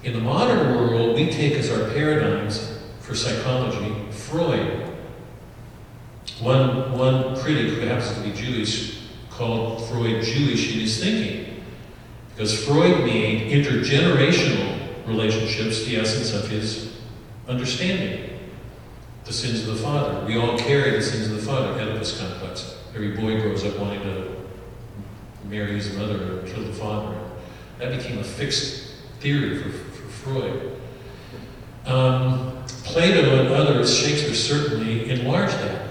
In 0.03 0.13
the 0.13 0.19
modern 0.19 0.75
world, 0.75 1.15
we 1.15 1.29
take 1.29 1.53
as 1.53 1.71
our 1.71 1.89
paradigms 1.89 2.79
for 3.01 3.15
psychology 3.15 4.11
Freud. 4.11 4.85
One, 6.39 6.97
one 6.97 7.35
critic 7.37 7.73
who 7.73 7.81
happens 7.81 8.13
to 8.13 8.21
be 8.21 8.31
Jewish 8.31 8.99
called 9.29 9.85
Freud 9.89 10.23
Jewish 10.23 10.73
in 10.73 10.79
his 10.81 11.03
thinking. 11.03 11.49
Because 12.39 12.63
Freud 12.63 13.03
made 13.03 13.51
intergenerational 13.51 15.05
relationships 15.05 15.83
the 15.83 15.97
essence 15.97 16.33
of 16.33 16.47
his 16.47 16.95
understanding. 17.49 18.39
The 19.25 19.33
sins 19.33 19.67
of 19.67 19.75
the 19.75 19.83
father. 19.83 20.25
We 20.25 20.37
all 20.37 20.57
carry 20.57 20.91
the 20.91 21.01
sins 21.01 21.29
of 21.29 21.35
the 21.35 21.41
father, 21.41 21.71
Oedipus 21.73 22.17
complex. 22.17 22.77
Every 22.95 23.09
boy 23.09 23.41
grows 23.41 23.65
up 23.65 23.77
wanting 23.77 24.03
to 24.03 24.37
marry 25.49 25.73
his 25.73 25.93
mother 25.97 26.39
or 26.39 26.47
kill 26.47 26.63
the 26.63 26.71
father. 26.71 27.19
That 27.77 27.97
became 27.97 28.19
a 28.19 28.23
fixed 28.23 28.93
theory 29.19 29.61
for, 29.61 29.69
for 29.71 30.07
Freud. 30.07 30.77
Um, 31.87 32.63
Plato 32.85 33.41
and 33.41 33.49
others, 33.49 33.93
Shakespeare 33.93 34.33
certainly, 34.33 35.09
enlarged 35.09 35.55
that. 35.55 35.89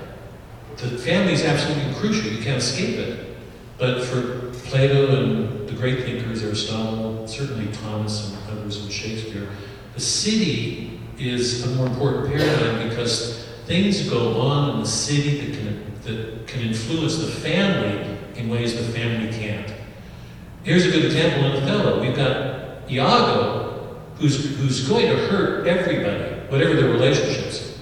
The 0.78 0.96
family 0.96 1.34
is 1.34 1.44
absolutely 1.44 1.92
crucial. 1.96 2.32
You 2.32 2.42
can't 2.42 2.56
escape 2.56 2.96
it. 2.96 3.36
But 3.76 4.02
for 4.02 4.47
Plato 4.68 5.16
and 5.16 5.66
the 5.66 5.72
great 5.72 6.04
thinkers, 6.04 6.44
Aristotle, 6.44 7.26
certainly 7.26 7.72
Thomas 7.72 8.28
and 8.28 8.50
others 8.50 8.84
in 8.84 8.90
Shakespeare, 8.90 9.48
the 9.94 10.00
city 10.00 11.00
is 11.18 11.64
a 11.64 11.74
more 11.74 11.86
important 11.86 12.28
paradigm 12.28 12.86
because 12.86 13.46
things 13.64 14.06
go 14.10 14.38
on 14.42 14.74
in 14.74 14.80
the 14.80 14.86
city 14.86 15.40
that 15.40 15.58
can, 15.58 15.92
that 16.02 16.46
can 16.46 16.60
influence 16.60 17.16
the 17.16 17.28
family 17.28 18.18
in 18.36 18.50
ways 18.50 18.76
the 18.76 18.92
family 18.92 19.32
can't. 19.32 19.72
Here's 20.64 20.84
a 20.84 20.90
good 20.90 21.06
example 21.06 21.46
in 21.46 21.62
Othello. 21.62 22.02
We've 22.02 22.14
got 22.14 22.90
Iago, 22.90 23.98
who's, 24.16 24.58
who's 24.58 24.86
going 24.86 25.06
to 25.06 25.16
hurt 25.28 25.66
everybody, 25.66 26.46
whatever 26.50 26.74
their 26.74 26.90
relationships. 26.90 27.78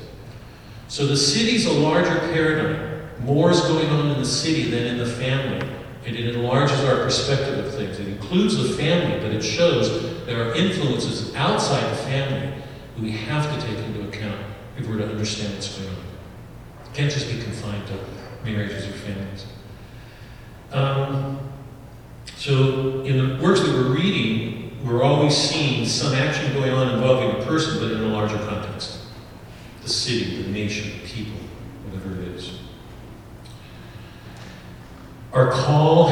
So 0.87 1.05
the 1.05 1.17
city's 1.17 1.67
a 1.67 1.73
larger 1.73 2.17
paradigm. 2.33 3.25
More 3.25 3.51
is 3.51 3.61
going 3.63 3.89
on 3.89 4.13
in 4.13 4.19
the 4.19 4.25
city 4.25 4.71
than 4.71 4.87
in 4.87 4.99
the 4.99 5.07
family. 5.07 5.76
And 6.07 6.17
it 6.17 6.37
enlarges 6.37 6.85
our 6.85 7.03
perspective 7.03 7.65
of 7.65 7.75
things. 7.75 7.99
It 7.99 8.07
includes 8.07 8.57
the 8.57 8.75
family, 8.75 9.19
but 9.19 9.33
it 9.33 9.43
shows 9.43 10.25
there 10.25 10.49
are 10.49 10.55
influences 10.55 11.35
outside 11.35 11.91
the 11.91 11.97
family 11.97 12.53
that 12.95 13.03
we 13.03 13.11
have 13.11 13.53
to 13.53 13.67
take 13.67 13.79
into 13.79 14.09
account 14.09 14.41
if 14.79 14.87
we're 14.87 14.99
to 14.99 15.09
understand 15.09 15.55
what's 15.55 15.77
going 15.77 15.91
on. 15.91 15.97
It 16.85 16.95
can't 16.95 17.11
just 17.11 17.29
be 17.29 17.43
confined 17.43 17.87
to 17.89 17.99
marriages 18.45 18.87
or 18.87 18.93
families. 18.93 19.47
Um, 20.71 21.41
so, 22.37 23.03
in 23.03 23.17
the 23.17 23.43
works 23.43 23.61
that 23.61 23.73
we're 23.73 23.95
reading, 23.95 24.79
we're 24.87 25.03
always 25.03 25.37
seeing 25.37 25.87
some 25.87 26.15
action 26.15 26.53
going 26.53 26.71
on 26.71 26.95
involving 26.95 27.41
a 27.41 27.45
person, 27.45 27.81
but 27.81 27.91
in 27.91 28.03
a 28.03 28.09
larger 28.09 28.39
context 28.39 29.01
the 29.83 29.93
city, 29.93 30.43
the 30.43 30.49
nation, 30.49 31.01
the 31.01 31.09
people, 31.09 31.39
whatever 31.85 32.21
it 32.21 32.29
is. 32.29 32.59
Our 35.37 35.51
call 35.51 36.09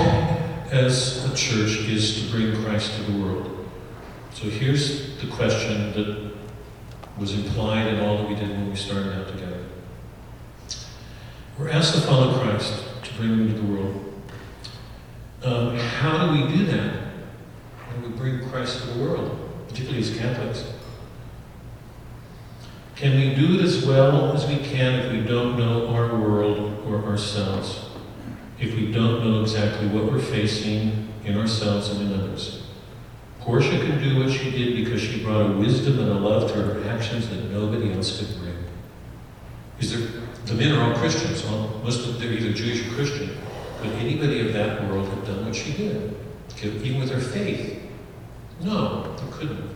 as 0.70 1.24
a 1.24 1.34
church 1.34 1.78
is 1.88 2.22
to 2.22 2.30
bring 2.30 2.62
Christ 2.62 2.94
to 2.96 3.10
the 3.10 3.18
world. 3.18 3.66
So 4.34 4.50
here's 4.50 5.18
the 5.18 5.28
question 5.28 5.92
that 5.94 6.30
was 7.16 7.32
implied 7.32 7.86
in 7.86 8.00
all 8.00 8.18
that 8.18 8.28
we 8.28 8.34
did 8.34 8.50
when 8.50 8.68
we 8.68 8.76
started 8.76 9.18
out 9.18 9.28
together. 9.28 9.64
We're 11.58 11.70
asked 11.70 11.94
to 11.94 12.02
follow 12.02 12.38
Christ, 12.38 12.84
to 13.02 13.14
bring 13.14 13.30
him 13.30 13.48
to 13.48 13.54
the 13.54 13.66
world. 13.66 14.22
Um, 15.42 15.78
how 15.78 16.26
do 16.26 16.42
we 16.42 16.54
do 16.58 16.66
that? 16.66 16.92
Do 17.94 18.06
we 18.06 18.14
bring 18.14 18.46
Christ 18.50 18.82
to 18.82 18.88
the 18.88 19.02
world, 19.02 19.38
particularly 19.68 20.00
as 20.00 20.14
Catholics? 20.18 20.70
Can 22.94 23.18
we 23.18 23.34
do 23.34 23.58
it 23.58 23.64
as 23.64 23.86
well 23.86 24.34
as 24.34 24.46
we 24.46 24.58
can 24.58 25.00
if 25.00 25.12
we 25.12 25.22
don't 25.22 25.56
know 25.56 25.88
our 25.94 26.14
world 26.14 26.84
or 26.86 27.02
ourselves? 27.06 27.83
If 28.58 28.74
we 28.74 28.92
don't 28.92 29.24
know 29.24 29.42
exactly 29.42 29.88
what 29.88 30.10
we're 30.10 30.20
facing 30.20 31.12
in 31.24 31.38
ourselves 31.38 31.90
and 31.90 32.02
in 32.02 32.20
others? 32.20 32.64
Portia 33.40 33.78
can 33.78 34.02
do 34.02 34.18
what 34.18 34.32
she 34.32 34.50
did 34.50 34.84
because 34.84 35.02
she 35.02 35.22
brought 35.22 35.50
a 35.50 35.52
wisdom 35.52 35.98
and 35.98 36.08
a 36.08 36.14
love 36.14 36.50
to 36.50 36.62
her 36.62 36.88
actions 36.88 37.28
that 37.28 37.50
nobody 37.50 37.92
else 37.92 38.18
could 38.18 38.38
bring. 38.38 38.56
Is 39.80 39.92
there, 39.92 40.22
the 40.46 40.54
men 40.54 40.72
are 40.72 40.90
all 40.90 40.98
Christians, 40.98 41.44
all, 41.44 41.80
most 41.82 42.08
of 42.08 42.18
them 42.18 42.28
are 42.28 42.32
either 42.32 42.52
Jewish 42.52 42.86
or 42.86 42.94
Christian. 42.94 43.36
Could 43.80 43.92
anybody 43.94 44.40
of 44.46 44.54
that 44.54 44.88
world 44.88 45.08
have 45.08 45.26
done 45.26 45.44
what 45.44 45.54
she 45.54 45.72
did? 45.72 46.16
Even 46.62 47.00
with 47.00 47.10
her 47.10 47.20
faith? 47.20 47.82
No, 48.60 49.14
they 49.16 49.32
couldn't. 49.32 49.70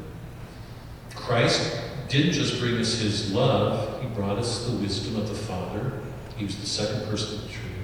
Christ 1.14 1.78
didn't 2.08 2.32
just 2.32 2.58
bring 2.58 2.76
us 2.76 3.00
his 3.00 3.32
love, 3.34 4.00
he 4.00 4.08
brought 4.08 4.38
us 4.38 4.66
the 4.66 4.76
wisdom 4.76 5.16
of 5.16 5.28
the 5.28 5.34
Father. 5.34 5.92
He 6.36 6.44
was 6.44 6.56
the 6.56 6.66
second 6.66 7.06
person 7.08 7.34
of 7.34 7.42
the 7.42 7.48
Trinity. 7.48 7.77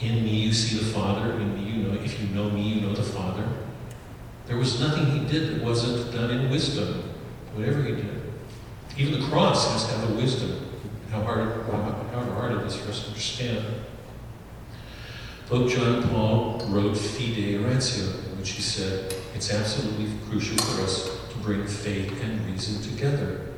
In 0.00 0.24
me 0.24 0.30
you 0.30 0.52
see 0.52 0.78
the 0.78 0.92
Father, 0.92 1.32
in 1.32 1.54
me 1.54 1.70
you 1.70 1.82
know, 1.82 2.00
if 2.02 2.20
you 2.20 2.28
know 2.28 2.50
me, 2.50 2.62
you 2.62 2.80
know 2.80 2.94
the 2.94 3.02
Father. 3.02 3.46
There 4.46 4.56
was 4.56 4.80
nothing 4.80 5.06
he 5.06 5.26
did 5.30 5.54
that 5.54 5.64
wasn't 5.64 6.12
done 6.12 6.30
in 6.30 6.50
wisdom, 6.50 7.04
whatever 7.54 7.82
he 7.82 7.92
did. 7.92 8.22
Even 8.96 9.20
the 9.20 9.26
cross 9.28 9.70
has 9.72 9.86
to 9.86 9.98
have 9.98 10.10
a 10.10 10.14
wisdom, 10.14 10.66
how 11.10 11.22
hard, 11.22 11.66
how 12.12 12.22
hard 12.34 12.52
it 12.52 12.66
is 12.66 12.76
for 12.76 12.88
us 12.88 13.02
to 13.02 13.08
understand. 13.08 13.64
Pope 15.46 15.68
John 15.68 16.08
Paul 16.08 16.64
wrote 16.68 16.96
Fide 16.96 17.60
Ratio, 17.60 18.04
in 18.04 18.38
which 18.38 18.50
he 18.50 18.62
said, 18.62 19.14
it's 19.34 19.52
absolutely 19.52 20.10
crucial 20.28 20.56
for 20.58 20.82
us 20.82 21.10
to 21.30 21.38
bring 21.38 21.66
faith 21.66 22.22
and 22.22 22.46
reason 22.46 22.82
together. 22.82 23.48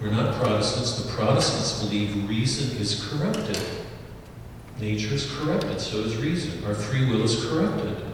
We're 0.00 0.10
not 0.10 0.34
Protestants. 0.34 1.02
The 1.02 1.12
Protestants 1.12 1.82
believe 1.82 2.28
reason 2.28 2.76
is 2.78 3.08
corrupted. 3.08 3.58
Nature 4.80 5.14
is 5.14 5.30
corrupted, 5.36 5.80
so 5.80 5.98
is 5.98 6.16
reason. 6.16 6.64
Our 6.64 6.74
free 6.74 7.08
will 7.08 7.22
is 7.22 7.44
corrupted. 7.46 8.04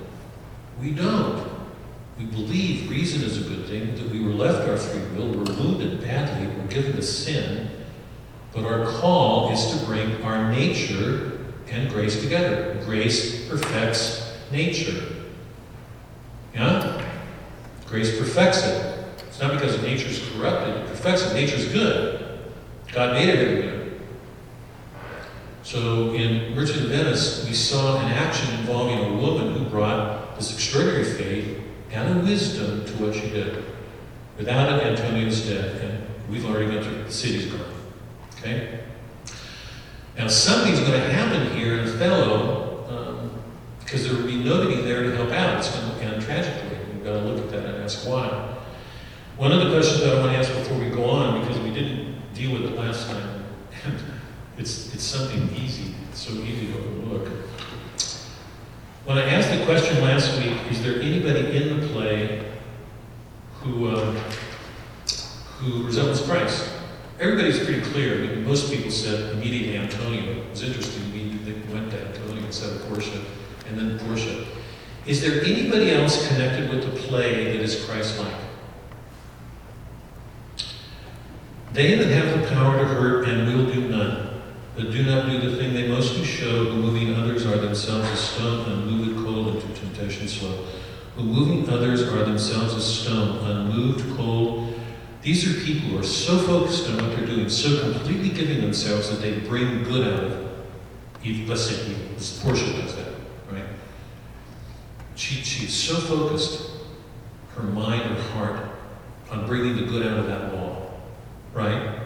We 0.81 0.93
don't. 0.93 1.49
We 2.19 2.27
believe 2.27 2.91
reason 2.91 3.23
is 3.23 3.39
a 3.39 3.49
good 3.49 3.67
thing, 3.67 3.95
that 3.95 4.11
we 4.11 4.23
were 4.23 4.33
left 4.33 4.69
our 4.69 4.77
free 4.77 5.01
will, 5.17 5.29
we're 5.29 5.55
wounded 5.55 6.03
badly, 6.03 6.47
we're 6.55 6.69
given 6.69 6.93
to 6.93 7.03
sin, 7.03 7.71
but 8.53 8.65
our 8.65 8.85
call 8.85 9.51
is 9.53 9.79
to 9.79 9.87
bring 9.87 10.23
our 10.23 10.53
nature 10.53 11.39
and 11.71 11.89
grace 11.89 12.21
together. 12.21 12.83
Grace 12.85 13.49
perfects 13.49 14.37
nature. 14.53 15.03
Yeah? 16.55 17.11
Grace 17.87 18.19
perfects 18.19 18.67
it. 18.67 19.05
It's 19.27 19.41
not 19.41 19.53
because 19.53 19.81
nature 19.83 20.09
is 20.09 20.19
corrupted, 20.31 20.77
it 20.77 20.87
perfects 20.89 21.23
it. 21.23 21.35
Nature's 21.35 21.73
good. 21.73 22.39
God 22.93 23.15
made 23.15 23.33
good. 23.33 23.70
So 25.71 26.13
in 26.15 26.59
of 26.59 26.67
Venice, 26.67 27.47
we 27.47 27.55
saw 27.55 28.01
an 28.01 28.07
action 28.07 28.59
involving 28.59 28.99
a 28.99 29.17
woman 29.17 29.55
who 29.55 29.65
brought 29.67 30.35
this 30.35 30.53
extraordinary 30.53 31.05
faith 31.05 31.61
and 31.93 32.19
a 32.19 32.25
wisdom 32.25 32.85
to 32.87 32.93
what 32.95 33.15
she 33.15 33.31
did. 33.31 33.63
Without 34.37 34.81
it, 34.81 34.85
Antonio's 34.85 35.47
dead, 35.47 35.81
and 35.81 36.05
we've 36.29 36.45
already 36.45 36.83
through, 36.83 37.05
the 37.05 37.13
city's 37.13 37.47
gone. 37.47 37.73
Okay? 38.41 38.81
Now, 40.19 40.27
something's 40.27 40.81
going 40.81 41.01
to 41.01 41.13
happen 41.13 41.57
here 41.57 41.79
in 41.79 41.89
Othello, 41.89 42.87
um, 42.89 43.31
because 43.79 44.09
there 44.09 44.17
will 44.17 44.27
be 44.27 44.43
nobody 44.43 44.83
there 44.83 45.05
to 45.05 45.15
help 45.15 45.31
out. 45.31 45.59
It's 45.59 45.71
going 45.71 45.89
to 45.89 46.05
end 46.05 46.21
tragically. 46.21 46.79
We've 46.93 47.05
got 47.05 47.13
to 47.13 47.21
look 47.21 47.45
at 47.45 47.51
that 47.53 47.75
and 47.77 47.85
ask 47.85 48.05
why. 48.09 48.57
One 49.37 49.53
of 49.53 49.65
the 49.65 49.71
questions 49.71 50.01
that 50.01 50.17
I 50.17 50.19
want 50.19 50.33
to 50.33 50.39
ask 50.39 50.53
before 50.53 50.79
we 50.79 50.91
go 50.91 51.05
on, 51.05 51.43
because 51.43 51.61
we 51.61 51.71
didn't 51.71 52.35
deal 52.35 52.55
with 52.55 52.73
it 52.73 52.77
last 52.77 53.09
time, 53.09 53.45
it's, 54.61 54.95
it's 54.95 55.05
something 55.05 55.49
easy, 55.57 55.95
so 56.13 56.33
easy 56.33 56.67
to 56.67 56.79
overlook. 56.79 57.29
When 59.07 59.17
I 59.17 59.25
asked 59.31 59.51
the 59.59 59.65
question 59.65 60.03
last 60.05 60.39
week, 60.39 60.55
is 60.71 60.83
there 60.83 61.01
anybody 61.01 61.57
in 61.57 61.81
the 61.81 61.89
play 61.89 62.45
who, 63.55 63.89
uh, 63.89 64.13
who 65.59 65.87
resembles 65.87 66.21
Christ? 66.23 66.71
Everybody's 67.19 67.59
pretty 67.65 67.81
clear. 67.81 68.17
I 68.17 68.27
mean, 68.29 68.47
most 68.47 68.71
people 68.71 68.91
said 68.91 69.33
immediately 69.35 69.79
Antonio. 69.79 70.43
It 70.43 70.51
was 70.51 70.63
interesting. 70.63 71.11
We 71.13 71.73
went 71.73 71.91
to 71.93 72.07
Antonio 72.07 72.45
instead 72.45 72.77
of 72.77 72.83
Portia, 72.89 73.21
and 73.67 73.79
then 73.79 73.99
Portia. 74.01 74.47
Is 75.07 75.23
there 75.23 75.43
anybody 75.43 75.93
else 75.93 76.29
connected 76.29 76.69
with 76.69 76.85
the 76.85 77.01
play 77.01 77.45
that 77.45 77.63
is 77.63 77.85
Christ-like? 77.87 78.35
They 81.73 81.95
that 81.95 82.09
have 82.09 82.41
the 82.41 82.55
power 82.55 82.79
to 82.79 82.85
hurt 82.85 83.29
and 83.29 83.47
will 83.47 83.73
do 83.73 83.89
none, 83.89 84.30
but 84.81 84.93
do 84.93 85.03
not 85.03 85.29
do 85.29 85.39
the 85.39 85.57
thing 85.59 85.75
they 85.75 85.87
most 85.89 86.15
do 86.15 86.25
show, 86.25 86.73
moving 86.73 87.15
others 87.15 87.45
are 87.45 87.59
themselves 87.59 88.09
a 88.09 88.17
stone, 88.17 88.67
unmoved, 88.67 89.23
cold, 89.23 89.49
and 89.49 89.61
to 89.61 89.81
temptation 89.81 90.27
slow. 90.27 90.65
Moving 91.19 91.69
others 91.69 92.03
are 92.03 92.25
themselves 92.25 92.73
a 92.73 92.81
stone, 92.81 93.45
unmoved, 93.45 94.17
cold. 94.17 94.75
These 95.21 95.47
are 95.51 95.67
people 95.67 95.91
who 95.91 95.99
are 95.99 96.03
so 96.03 96.39
focused 96.39 96.89
on 96.89 96.97
what 96.97 97.15
they're 97.15 97.27
doing, 97.27 97.51
so 97.51 97.93
completely 97.93 98.31
giving 98.31 98.63
themselves 98.63 99.11
that 99.11 99.21
they 99.21 99.41
bring 99.41 99.85
good 99.85 100.15
out 100.15 100.25
of 100.25 100.33
it. 101.23 101.47
Let's 101.47 101.67
say. 101.67 101.93
This 102.15 102.43
Portia 102.43 102.73
does 102.81 102.97
that, 102.97 103.13
right? 103.53 103.67
She, 105.15 105.35
she's 105.43 105.75
so 105.75 105.97
focused, 105.97 106.71
her 107.55 107.65
mind, 107.65 108.03
her 108.03 108.23
heart, 108.31 108.71
on 109.31 109.47
bringing 109.47 109.77
the 109.77 109.83
good 109.83 110.07
out 110.07 110.21
of 110.21 110.27
that 110.29 110.55
law, 110.55 110.91
right? 111.53 112.01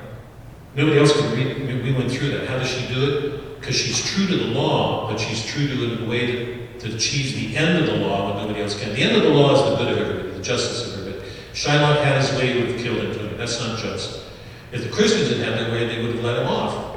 Nobody 0.74 0.98
else 0.98 1.12
can 1.12 1.32
read. 1.32 1.84
We 1.84 1.92
went 1.92 2.10
through 2.10 2.30
that. 2.30 2.48
How 2.48 2.58
does 2.58 2.68
she 2.68 2.92
do 2.92 3.16
it? 3.16 3.60
Because 3.60 3.76
she's 3.76 4.04
true 4.04 4.26
to 4.26 4.36
the 4.36 4.46
law, 4.46 5.08
but 5.08 5.18
she's 5.18 5.44
true 5.46 5.66
to 5.66 5.72
it 5.72 5.92
in 5.92 6.04
a 6.04 6.08
way 6.08 6.26
that, 6.26 6.80
that 6.80 6.94
achieves 6.94 7.34
the 7.34 7.56
end 7.56 7.78
of 7.78 7.86
the 7.86 7.96
law 7.96 8.34
when 8.34 8.42
nobody 8.42 8.62
else 8.62 8.78
can. 8.78 8.92
The 8.92 9.02
end 9.02 9.16
of 9.16 9.22
the 9.22 9.30
law 9.30 9.54
is 9.54 9.70
the 9.70 9.76
good 9.76 9.92
of 9.92 9.98
everybody, 9.98 10.36
the 10.36 10.42
justice 10.42 10.92
of 10.92 11.00
everybody. 11.00 11.28
Shylock 11.52 12.02
had 12.02 12.20
his 12.20 12.32
way, 12.36 12.60
would 12.60 12.72
have 12.72 12.80
killed 12.80 12.98
Antonio. 12.98 13.36
That's 13.36 13.60
not 13.60 13.78
just. 13.78 14.24
If 14.72 14.82
the 14.82 14.90
Christians 14.90 15.28
had 15.28 15.38
had 15.38 15.58
their 15.58 15.70
way, 15.70 15.86
they 15.86 16.02
would 16.02 16.16
have 16.16 16.24
let 16.24 16.42
him 16.42 16.48
off. 16.48 16.96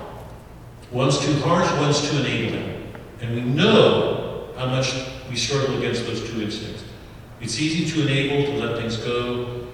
One's 0.91 1.19
too 1.19 1.33
harsh, 1.41 1.69
one's 1.79 2.09
too 2.09 2.17
enabling. 2.17 2.91
And 3.21 3.35
we 3.35 3.41
know 3.41 4.49
how 4.57 4.65
much 4.65 4.93
we 5.29 5.35
struggle 5.35 5.77
against 5.77 6.05
those 6.07 6.27
two 6.27 6.41
instincts. 6.41 6.83
It's 7.39 7.59
easy 7.59 7.85
to 7.91 8.07
enable, 8.07 8.51
to 8.51 8.65
let 8.65 8.79
things 8.79 8.97
go. 8.97 9.67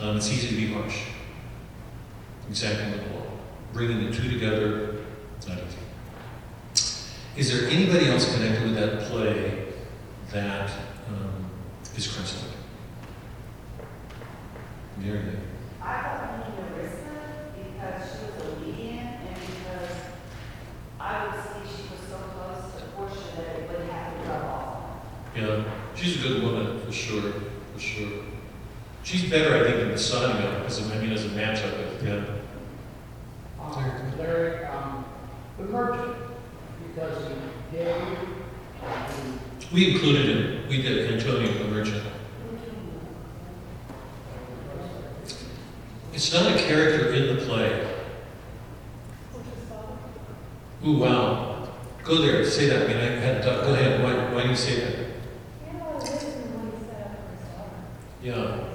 Um, 0.00 0.18
it's 0.18 0.30
easy 0.30 0.48
to 0.48 0.54
be 0.54 0.72
harsh. 0.72 1.02
Exactly 2.48 2.92
like 2.92 3.12
the. 3.12 3.17
Bringing 3.72 4.10
the 4.10 4.16
two 4.16 4.28
together, 4.30 4.96
not 5.46 5.58
easy. 5.58 5.78
Is 7.36 7.52
there 7.52 7.68
anybody 7.70 8.06
else 8.06 8.34
connected 8.34 8.62
with 8.64 8.74
that 8.74 9.02
play 9.02 9.66
that 10.32 10.70
um, 11.08 11.50
is 11.96 12.06
Christ-like? 12.08 12.56
Mary? 14.96 15.20
I 15.80 16.02
thought 16.02 16.48
Nerissa 16.74 16.98
because 17.54 18.10
she 18.10 18.18
was 18.26 18.52
obedient 18.52 19.20
and 19.26 19.36
because 19.36 19.96
I 20.98 21.26
would 21.26 21.34
see 21.34 21.76
she 21.76 21.82
was 21.90 22.08
so 22.08 22.16
close 22.16 22.74
to 22.80 22.88
Portia 22.96 23.36
that 23.36 23.60
it 23.60 23.70
would 23.70 23.88
have 23.88 24.18
to 24.18 24.24
drop 24.24 24.44
off. 24.44 24.80
Yeah, 25.36 25.64
she's 25.94 26.24
a 26.24 26.28
good 26.28 26.42
woman 26.42 26.80
for 26.80 26.90
sure, 26.90 27.32
for 27.74 27.78
sure. 27.78 28.24
She's 29.04 29.30
better, 29.30 29.54
I 29.54 29.62
think, 29.62 29.76
than 29.78 29.90
Bassanio, 29.90 30.64
as 30.66 30.90
a, 30.90 30.94
I 30.94 30.98
mean, 30.98 31.12
as 31.12 31.24
a 31.24 31.28
matchup 31.28 31.78
with 31.78 32.04
yeah. 32.04 32.37
Um, 33.76 34.18
Larry, 34.18 34.64
um, 34.64 35.04
the 35.58 35.64
merchant, 35.64 36.16
because 36.86 37.28
he 37.28 37.76
gave, 37.76 37.94
and 38.82 39.40
We 39.72 39.92
included 39.92 40.24
him. 40.24 40.68
We 40.68 40.80
did 40.80 41.12
Antonio 41.12 41.52
the 41.52 41.64
merchant. 41.64 42.02
It's 46.14 46.32
not 46.32 46.50
a 46.50 46.58
character 46.58 47.12
in 47.12 47.36
the 47.36 47.42
play. 47.44 47.86
Ooh, 50.86 50.98
wow. 50.98 51.68
Go 52.04 52.22
there. 52.22 52.44
Say 52.46 52.70
that. 52.70 52.84
I 52.84 52.86
mean, 52.88 52.96
I 52.96 53.20
had. 53.20 53.42
To, 53.42 53.48
go 53.48 53.74
ahead. 53.74 54.02
Why? 54.02 54.34
Why 54.34 54.42
do 54.44 54.48
you 54.48 54.56
say 54.56 54.80
that? 54.80 54.98
You 55.66 55.78
know, 55.78 55.94
wisdom 55.96 56.18
when 56.58 56.72
he 56.72 56.86
set 56.86 57.00
up 57.02 57.12
for 57.26 58.24
his. 58.24 58.34
Yeah. 58.34 58.67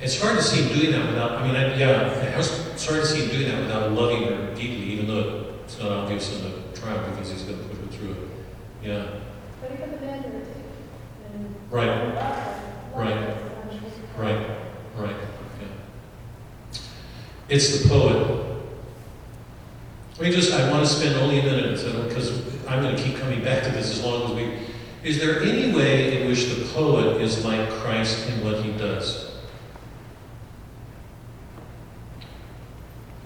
It's 0.00 0.20
hard 0.20 0.36
to 0.36 0.42
see 0.42 0.62
him 0.62 0.78
doing 0.78 0.92
that 0.92 1.08
without. 1.08 1.32
I 1.32 1.46
mean, 1.46 1.56
I, 1.56 1.74
yeah, 1.76 2.08
it's 2.38 2.86
hard 2.86 3.00
to 3.00 3.06
see 3.06 3.22
him 3.24 3.30
doing 3.30 3.48
that 3.48 3.60
without 3.62 3.92
loving 3.92 4.22
her 4.24 4.54
deeply, 4.54 4.84
even 4.92 5.08
though 5.08 5.54
it's 5.64 5.78
not 5.78 5.90
obvious 5.90 6.32
in 6.36 6.44
the 6.44 6.78
trial 6.78 7.04
because 7.10 7.30
he's 7.32 7.42
going 7.42 7.58
to 7.58 7.64
put 7.64 7.78
her 7.84 7.86
through 7.98 8.12
it. 8.12 8.18
Yeah. 8.82 9.06
But 9.60 9.70
he 9.72 9.76
put 9.78 9.98
the 10.00 10.06
man 10.06 10.22
there 10.22 10.30
too. 10.30 11.34
And 11.34 11.54
Right. 11.70 11.88
and 11.88 12.14
loved 12.14 12.16
her. 12.16 12.60
Loved 12.96 13.10
Right. 13.10 13.14
her. 13.14 13.36
And 13.62 13.72
she 13.72 13.84
was- 13.84 13.92
Right. 14.16 14.46
Right. 14.96 15.16
Yeah. 15.60 16.78
It's 17.48 17.82
the 17.82 17.88
poet. 17.88 18.44
Let 20.18 20.30
me 20.30 20.34
just, 20.34 20.52
I 20.52 20.70
want 20.70 20.84
to 20.86 20.92
spend 20.92 21.16
only 21.16 21.40
a 21.40 21.42
minute, 21.42 21.76
because 22.08 22.42
I'm 22.68 22.82
going 22.82 22.94
to 22.96 23.02
keep 23.02 23.18
coming 23.18 23.42
back 23.42 23.62
to 23.64 23.70
this 23.70 23.90
as 23.98 24.04
long 24.04 24.24
as 24.24 24.30
we. 24.32 24.52
Is 25.04 25.18
there 25.20 25.40
any 25.42 25.72
way 25.72 26.20
in 26.22 26.28
which 26.28 26.46
the 26.46 26.64
poet 26.74 27.20
is 27.20 27.44
like 27.44 27.68
Christ 27.70 28.28
in 28.28 28.44
what 28.44 28.62
he 28.64 28.72
does? 28.72 29.27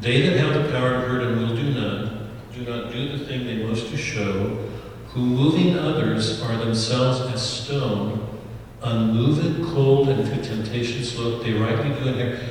They 0.02 0.22
that 0.22 0.36
have 0.36 0.54
the 0.54 0.72
power 0.72 0.94
to 0.94 0.98
hurt 0.98 1.22
and 1.22 1.40
will 1.40 1.54
do 1.54 1.74
none, 1.74 2.28
do 2.52 2.64
not 2.64 2.90
do 2.90 3.16
the 3.16 3.24
thing 3.24 3.46
they 3.46 3.62
most 3.62 3.88
to 3.90 3.96
show, 3.96 4.68
who 5.06 5.20
moving 5.20 5.78
others 5.78 6.42
are 6.42 6.56
themselves 6.56 7.20
as 7.32 7.40
stone, 7.40 8.40
unmoved, 8.82 9.64
cold, 9.72 10.08
and 10.08 10.26
to 10.26 10.42
temptation 10.42 11.04
slow, 11.04 11.40
they 11.40 11.52
rightly 11.52 11.90
do 11.90 12.08
inherit. 12.08 12.42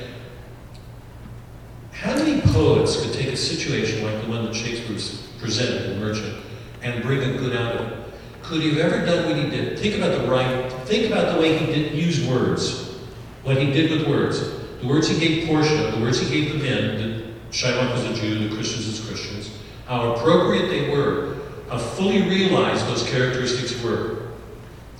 How 1.90 2.14
many 2.14 2.40
poets 2.40 3.04
could 3.04 3.12
take 3.12 3.28
a 3.28 3.36
situation 3.36 4.02
like 4.02 4.22
the 4.22 4.30
one 4.30 4.46
that 4.46 4.54
Shakespeare 4.54 4.96
presented 5.38 5.92
in 5.92 6.00
Merchant 6.00 6.42
and 6.80 7.02
bring 7.02 7.20
a 7.20 7.36
good 7.36 7.54
out 7.54 7.76
of 7.76 7.92
it? 7.92 8.14
Could 8.42 8.62
he 8.62 8.70
have 8.70 8.78
ever 8.78 9.04
done 9.04 9.28
what 9.28 9.36
he 9.36 9.50
did? 9.50 9.78
Think 9.78 9.96
about 9.96 10.22
the 10.22 10.26
right, 10.26 10.72
think 10.86 11.12
about 11.12 11.34
the 11.34 11.38
way 11.38 11.58
he 11.58 11.66
did 11.66 11.92
use 11.92 12.26
words, 12.26 12.96
what 13.42 13.58
he 13.58 13.70
did 13.70 13.90
with 13.90 14.08
words. 14.08 14.40
The 14.80 14.88
words 14.88 15.06
he 15.06 15.20
gave 15.20 15.46
Portia, 15.46 15.92
the 15.94 16.00
words 16.00 16.18
he 16.18 16.28
gave 16.28 16.54
the 16.54 16.58
men, 16.58 16.96
that 16.98 17.11
Shylock 17.52 17.92
was 17.92 18.04
a 18.04 18.14
Jew, 18.14 18.48
the 18.48 18.54
Christians 18.54 18.88
as 18.88 19.06
Christians, 19.06 19.50
how 19.86 20.14
appropriate 20.14 20.68
they 20.68 20.88
were, 20.90 21.36
how 21.68 21.76
fully 21.76 22.22
realized 22.22 22.86
those 22.86 23.08
characteristics 23.08 23.80
were, 23.82 24.30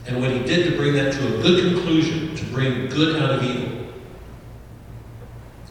and 0.06 0.20
what 0.20 0.30
he 0.30 0.40
did 0.40 0.70
to 0.70 0.76
bring 0.76 0.92
that 0.94 1.14
to 1.14 1.38
a 1.38 1.42
good 1.42 1.74
conclusion, 1.74 2.36
to 2.36 2.44
bring 2.46 2.88
good 2.88 3.22
out 3.22 3.30
of 3.30 3.42
evil. 3.42 3.86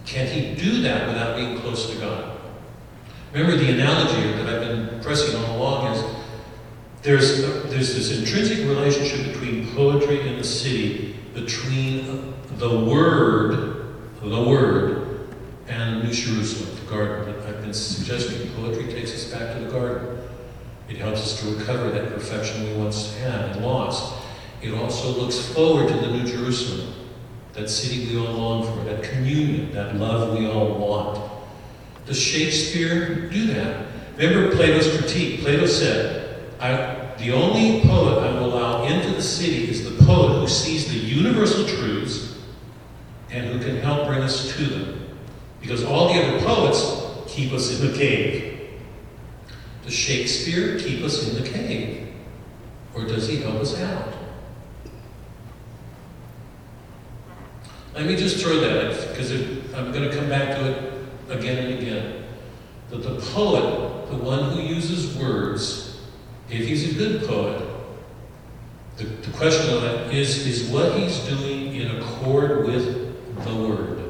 Can 0.06 0.28
he 0.28 0.56
do 0.56 0.82
that 0.82 1.08
without 1.08 1.36
being 1.36 1.60
close 1.60 1.90
to 1.92 1.98
God? 2.00 2.40
Remember 3.32 3.56
the 3.56 3.72
analogy 3.72 4.32
that 4.34 4.50
I've 4.50 4.62
been 4.62 5.00
pressing 5.02 5.40
all 5.44 5.58
along 5.58 5.94
is 5.94 6.04
there's, 7.04 7.42
there's 7.70 7.96
this 7.96 8.18
intrinsic 8.18 8.60
relationship 8.68 9.32
between 9.32 9.74
poetry 9.76 10.28
and 10.28 10.40
the 10.40 10.44
city, 10.44 11.16
between 11.34 12.34
the 12.58 12.80
word, 12.80 13.96
the 14.22 14.44
word, 14.44 15.11
and 15.82 16.04
New 16.04 16.14
Jerusalem, 16.14 16.76
the 16.76 16.92
garden. 16.92 17.36
I've 17.48 17.62
been 17.62 17.74
suggesting 17.74 18.50
poetry 18.52 18.86
takes 18.92 19.14
us 19.14 19.32
back 19.32 19.56
to 19.56 19.64
the 19.64 19.72
garden. 19.72 20.20
It 20.88 20.98
helps 20.98 21.22
us 21.22 21.42
to 21.42 21.56
recover 21.56 21.90
that 21.92 22.14
perfection 22.14 22.66
we 22.66 22.74
once 22.76 23.16
had 23.18 23.52
and 23.52 23.66
lost. 23.66 24.22
It 24.62 24.74
also 24.74 25.10
looks 25.20 25.40
forward 25.54 25.88
to 25.88 25.96
the 25.96 26.08
New 26.08 26.26
Jerusalem, 26.26 26.94
that 27.54 27.70
city 27.70 28.08
we 28.08 28.20
all 28.20 28.34
long 28.34 28.64
for, 28.64 28.84
that 28.86 29.04
communion, 29.04 29.72
that 29.74 29.96
love 29.96 30.38
we 30.38 30.48
all 30.48 30.76
want. 30.76 31.32
Does 32.06 32.20
Shakespeare 32.20 33.30
do 33.30 33.48
that? 33.48 33.88
Remember 34.18 34.56
Plato's 34.56 34.96
critique. 34.98 35.42
Plato 35.42 35.66
said, 35.66 36.20
the 37.18 37.32
only 37.32 37.82
poet 37.82 38.20
I 38.20 38.40
will 38.40 38.54
allow 38.54 38.84
into 38.84 39.12
the 39.12 39.22
city 39.22 39.70
is 39.70 39.84
the 39.84 40.04
poet 40.06 40.40
who 40.40 40.48
sees 40.48 40.92
the 40.92 40.98
universal 40.98 41.66
truths 41.66 42.38
and 43.32 43.46
who 43.48 43.60
can 43.60 43.78
help 43.78 44.08
bring 44.08 44.22
us 44.22 44.56
to 44.56 44.64
them. 44.66 45.01
Because 45.62 45.84
all 45.84 46.14
the 46.14 46.22
other 46.22 46.45
poets 46.45 46.97
keep 47.28 47.53
us 47.53 47.80
in 47.80 47.91
the 47.91 47.97
cave. 47.97 48.70
Does 49.84 49.93
Shakespeare 49.93 50.78
keep 50.80 51.03
us 51.03 51.28
in 51.28 51.41
the 51.41 51.49
cave? 51.49 52.14
Or 52.93 53.05
does 53.05 53.28
he 53.28 53.38
help 53.38 53.55
us 53.55 53.80
out? 53.80 54.14
Let 57.93 58.05
me 58.05 58.16
just 58.16 58.43
throw 58.43 58.59
that, 58.59 59.09
because 59.09 59.32
I'm 59.74 59.91
going 59.91 60.09
to 60.09 60.16
come 60.16 60.30
back 60.30 60.57
to 60.57 60.72
it 60.72 60.93
again 61.30 61.66
and 61.66 61.80
again. 61.80 62.24
That 62.89 63.03
the 63.03 63.20
poet, 63.20 64.09
the 64.09 64.18
one 64.18 64.51
who 64.51 64.62
uses 64.62 65.16
words, 65.18 66.01
if 66.49 66.68
he's 66.68 66.93
a 66.93 66.97
good 66.97 67.28
poet, 67.28 67.68
the, 68.97 69.05
the 69.05 69.32
question 69.38 69.74
of 69.74 69.82
that 69.82 70.14
is, 70.14 70.45
is 70.45 70.70
what 70.70 70.97
he's 70.97 71.20
doing 71.20 71.76
in 71.76 71.97
accord 71.97 72.66
with 72.66 73.43
the 73.43 73.55
Word. 73.55 74.01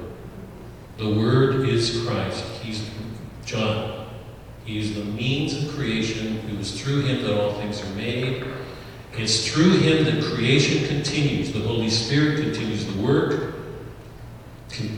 The 1.02 1.10
Word 1.10 1.68
is 1.68 2.06
Christ. 2.06 2.46
He's 2.62 2.88
John. 3.44 4.08
He 4.66 4.78
is 4.78 4.94
the 4.94 5.04
means 5.04 5.64
of 5.64 5.74
creation. 5.74 6.48
It 6.48 6.56
was 6.56 6.80
through 6.80 7.02
him 7.02 7.24
that 7.24 7.42
all 7.42 7.56
things 7.56 7.84
are 7.84 7.96
made. 7.96 8.46
It's 9.14 9.52
through 9.52 9.80
him 9.80 10.06
that 10.06 10.24
creation 10.24 10.88
continues. 10.88 11.54
The 11.54 11.62
Holy 11.62 11.90
Spirit 11.90 12.44
continues 12.44 12.86
the 12.86 13.02
work, 13.02 13.56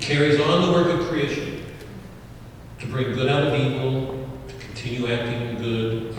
carries 0.01 0.41
on 0.41 0.63
the 0.63 0.71
work 0.73 0.87
of 0.87 1.07
creation 1.07 1.63
to 2.79 2.87
bring 2.87 3.13
good 3.13 3.29
out 3.29 3.43
of 3.43 3.57
evil, 3.57 4.27
to 4.49 4.53
continue 4.55 5.07
acting 5.07 5.41
in 5.41 5.57
good. 5.57 6.15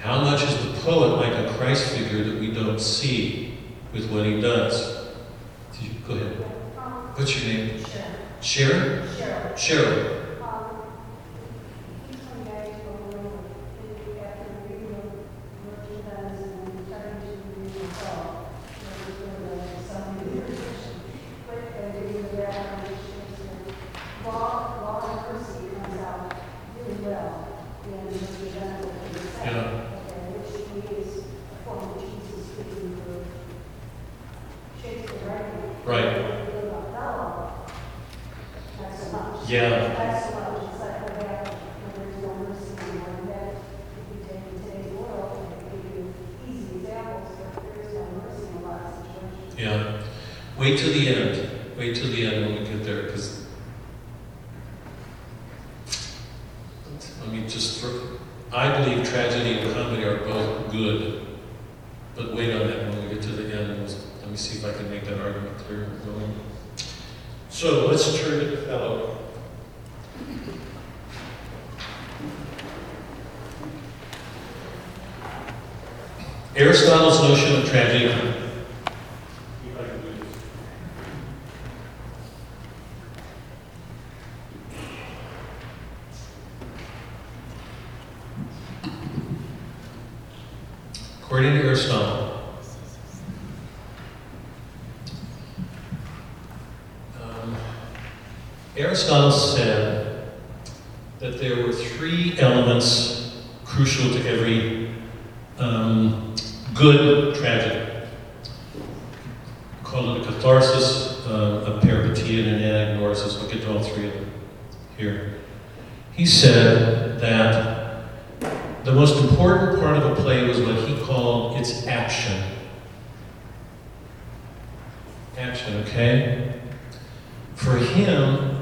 How 0.00 0.22
much 0.22 0.42
is 0.44 0.64
the 0.64 0.80
poet 0.80 1.18
like 1.18 1.34
a 1.34 1.52
Christ 1.58 1.92
figure 1.92 2.24
that 2.24 2.40
we 2.40 2.52
don't 2.52 2.80
see 2.80 3.58
with 3.92 4.10
what 4.10 4.24
he 4.24 4.40
does? 4.40 5.08
Go 6.08 6.14
ahead. 6.14 6.61
What's 7.14 7.44
your 7.44 7.54
name? 7.54 7.84
Sharon. 8.40 9.02
Sharon? 9.04 9.08
Cheryl. 9.08 9.52
Cheryl. 9.54 10.21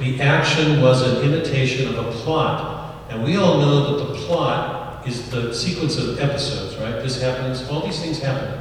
The 0.00 0.20
action 0.20 0.80
was 0.80 1.02
an 1.02 1.22
imitation 1.22 1.94
of 1.94 2.06
a 2.06 2.10
plot. 2.10 3.06
And 3.10 3.22
we 3.22 3.36
all 3.36 3.58
know 3.58 3.96
that 3.96 4.06
the 4.06 4.14
plot 4.20 5.06
is 5.06 5.30
the 5.30 5.52
sequence 5.54 5.98
of 5.98 6.18
episodes, 6.18 6.76
right? 6.76 7.02
This 7.02 7.20
happens, 7.20 7.68
all 7.68 7.84
these 7.84 8.00
things 8.00 8.18
happen, 8.18 8.58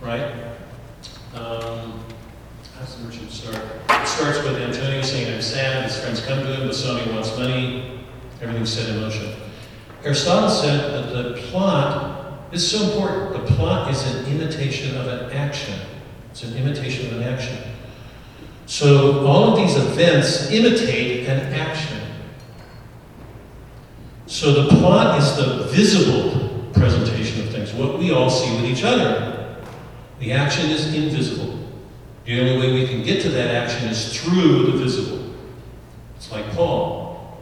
right? 0.00 0.32
Um, 1.34 2.04
how's 2.78 2.96
the 2.96 3.04
merchant 3.04 3.30
start? 3.30 3.56
It 3.90 4.06
starts 4.06 4.42
with 4.42 4.56
Antonio 4.56 5.00
saying, 5.02 5.32
I'm 5.32 5.42
sad, 5.42 5.84
his 5.84 5.98
friends 6.00 6.20
come 6.20 6.40
to 6.40 6.54
him, 6.54 6.68
Bassanio 6.68 7.14
wants 7.14 7.36
money, 7.38 8.04
everything's 8.40 8.72
set 8.72 8.88
in 8.90 9.00
motion. 9.00 9.32
Aristotle 10.04 10.50
said 10.50 10.92
that 10.92 11.12
the 11.12 11.40
plot 11.48 12.48
is 12.52 12.68
so 12.68 12.90
important. 12.90 13.46
The 13.46 13.54
plot 13.54 13.90
is 13.90 14.14
an 14.14 14.26
imitation 14.26 14.96
of 14.96 15.06
an 15.06 15.30
action. 15.32 15.78
It's 16.30 16.42
an 16.42 16.56
imitation 16.56 17.06
of 17.06 17.20
an 17.20 17.32
action. 17.32 17.56
So 18.66 19.26
all 19.26 19.52
of 19.52 19.56
these 19.56 19.76
events 19.76 20.50
imitate 20.50 21.28
an 21.28 21.52
action. 21.52 22.00
So 24.26 24.62
the 24.62 24.76
plot 24.76 25.18
is 25.18 25.36
the 25.36 25.64
visible 25.64 26.70
presentation 26.72 27.46
of 27.46 27.52
things, 27.52 27.72
what 27.74 27.98
we 27.98 28.12
all 28.12 28.30
see 28.30 28.54
with 28.56 28.64
each 28.64 28.82
other. 28.82 29.56
The 30.20 30.32
action 30.32 30.70
is 30.70 30.94
invisible. 30.94 31.58
The 32.24 32.40
only 32.40 32.58
way 32.58 32.72
we 32.72 32.86
can 32.86 33.02
get 33.02 33.20
to 33.22 33.28
that 33.30 33.54
action 33.54 33.88
is 33.88 34.16
through 34.16 34.70
the 34.70 34.78
visible. 34.78 35.34
It's 36.16 36.30
like 36.30 36.50
Paul. 36.52 37.38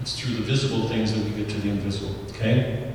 It's 0.00 0.18
through 0.20 0.36
the 0.36 0.42
visible 0.42 0.88
things 0.88 1.14
that 1.14 1.24
we 1.24 1.30
get 1.30 1.48
to 1.48 1.60
the 1.60 1.70
invisible. 1.70 2.14
Okay? 2.30 2.93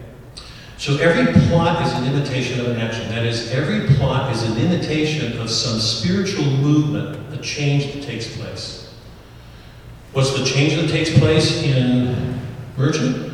So 0.80 0.96
every 0.96 1.34
plot 1.50 1.86
is 1.86 1.92
an 1.92 2.06
imitation 2.06 2.62
of 2.62 2.68
an 2.68 2.78
action. 2.78 3.10
That 3.10 3.26
is, 3.26 3.52
every 3.52 3.94
plot 3.98 4.34
is 4.34 4.44
an 4.44 4.58
imitation 4.58 5.38
of 5.42 5.50
some 5.50 5.78
spiritual 5.78 6.46
movement, 6.46 7.34
a 7.34 7.38
change 7.42 7.94
that 7.94 8.02
takes 8.02 8.38
place. 8.38 8.96
What's 10.14 10.32
the 10.40 10.46
change 10.46 10.76
that 10.78 10.90
takes 10.90 11.10
place 11.20 11.64
in 11.64 12.40
Merchant? 12.78 13.28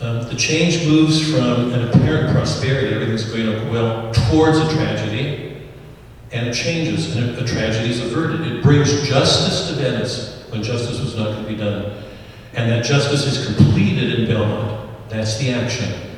Um, 0.00 0.26
the 0.30 0.34
change 0.34 0.86
moves 0.86 1.30
from 1.30 1.74
an 1.74 1.88
apparent 1.88 2.34
prosperity, 2.34 2.94
everything's 2.94 3.24
going 3.24 3.54
up 3.54 3.70
well, 3.70 4.14
towards 4.30 4.56
a 4.56 4.74
tragedy, 4.74 5.58
and 6.32 6.48
it 6.48 6.54
changes, 6.54 7.16
and 7.16 7.36
a, 7.36 7.46
tragedy 7.46 7.90
is 7.90 8.00
averted. 8.00 8.40
It 8.50 8.62
brings 8.62 9.06
justice 9.06 9.68
to 9.68 9.74
Venice 9.74 10.46
when 10.48 10.62
justice 10.62 11.00
was 11.00 11.16
not 11.16 11.32
going 11.32 11.44
to 11.44 11.50
be 11.50 11.56
done. 11.56 12.02
And 12.54 12.72
that 12.72 12.82
justice 12.82 13.26
is 13.26 13.44
completed 13.44 14.20
in 14.20 14.26
Belmont. 14.26 14.88
That's 15.10 15.36
the 15.36 15.52
action. 15.52 16.15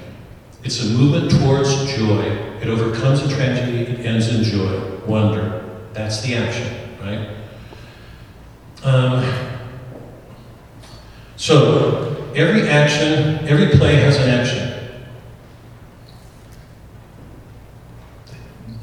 It's 0.64 0.82
a 0.82 0.86
movement 0.86 1.30
towards 1.30 1.70
joy. 1.94 2.22
It 2.60 2.68
overcomes 2.68 3.22
a 3.22 3.28
tragedy, 3.34 3.92
it 3.92 4.04
ends 4.04 4.34
in 4.34 4.42
joy, 4.42 4.98
wonder. 5.06 5.64
That's 5.92 6.20
the 6.22 6.34
action, 6.34 6.98
right? 7.00 7.28
Um, 8.82 9.58
so, 11.36 12.32
every 12.34 12.68
action, 12.68 13.46
every 13.48 13.78
play 13.78 13.94
has 13.96 14.16
an 14.16 14.28
action. 14.30 14.68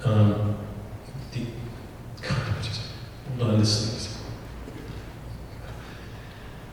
Um, 0.06 0.58
the, 1.34 1.46
hold 3.38 3.52
on, 3.52 3.60
this 3.60 3.70
is. 3.70 4.18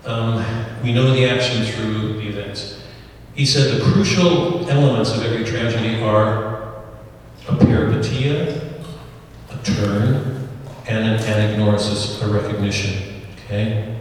Um, 0.05 0.45
we 0.83 0.93
know 0.93 1.13
the 1.13 1.29
action 1.29 1.65
through. 1.65 2.12
He 3.43 3.47
said 3.47 3.77
the 3.77 3.83
crucial 3.83 4.71
elements 4.71 5.11
of 5.11 5.25
every 5.25 5.45
tragedy 5.45 6.01
are 6.01 6.85
a 7.49 7.57
peripeteia, 7.57 8.73
a 9.51 9.63
turn, 9.65 10.49
and 10.87 11.05
an 11.05 11.19
anagnorisis, 11.19 12.23
a 12.23 12.29
recognition. 12.29 13.21
Okay? 13.45 13.99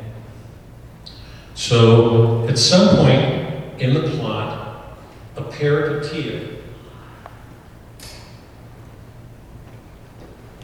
So, 1.55 2.47
at 2.47 2.59
some 2.59 2.95
point 2.97 3.81
in 3.81 3.95
the 3.95 4.11
plot, 4.11 4.99
a 5.35 5.41
peripeteia, 5.41 6.57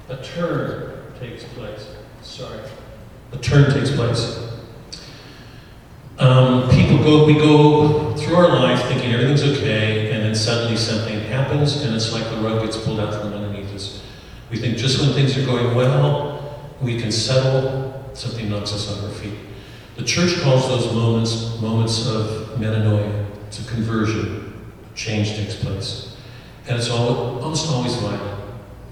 a 0.08 0.18
turn 0.18 1.02
takes 1.20 1.46
place. 1.46 1.96
Sorry. 2.22 2.60
A 3.32 3.38
turn 3.38 3.74
takes 3.74 3.90
place. 3.90 4.48
Um, 6.20 6.68
people 6.70 6.98
go, 7.04 7.26
we 7.26 7.36
go 7.36 8.16
through 8.16 8.36
our 8.38 8.50
life 8.50 8.84
thinking 8.88 9.12
everything's 9.14 9.44
okay, 9.44 10.12
and 10.12 10.24
then 10.24 10.34
suddenly 10.34 10.76
something 10.76 11.20
happens, 11.22 11.84
and 11.84 11.96
it's 11.96 12.12
like 12.12 12.24
the 12.32 12.38
rug 12.38 12.64
gets 12.64 12.76
pulled 12.76 13.00
out 13.00 13.14
from 13.14 13.34
underneath 13.34 13.72
us. 13.76 14.02
We 14.50 14.58
think 14.58 14.78
just 14.78 15.00
when 15.00 15.14
things 15.14 15.38
are 15.38 15.46
going 15.46 15.76
well, 15.76 16.74
we 16.82 17.00
can 17.00 17.12
settle, 17.12 18.10
something 18.14 18.50
knocks 18.50 18.74
us 18.74 18.98
on 18.98 19.06
our 19.06 19.12
feet. 19.12 19.38
The 19.96 20.04
church 20.04 20.42
calls 20.42 20.68
those 20.68 20.94
moments 20.94 21.60
moments 21.60 22.08
of 22.08 22.58
metanoia. 22.60 23.26
It's 23.48 23.60
a 23.66 23.72
conversion. 23.72 24.72
Change 24.96 25.36
takes 25.36 25.56
place. 25.56 26.18
And 26.68 26.78
it's 26.78 26.90
all, 26.90 27.42
almost 27.42 27.72
always 27.72 27.96
violent. 27.96 28.44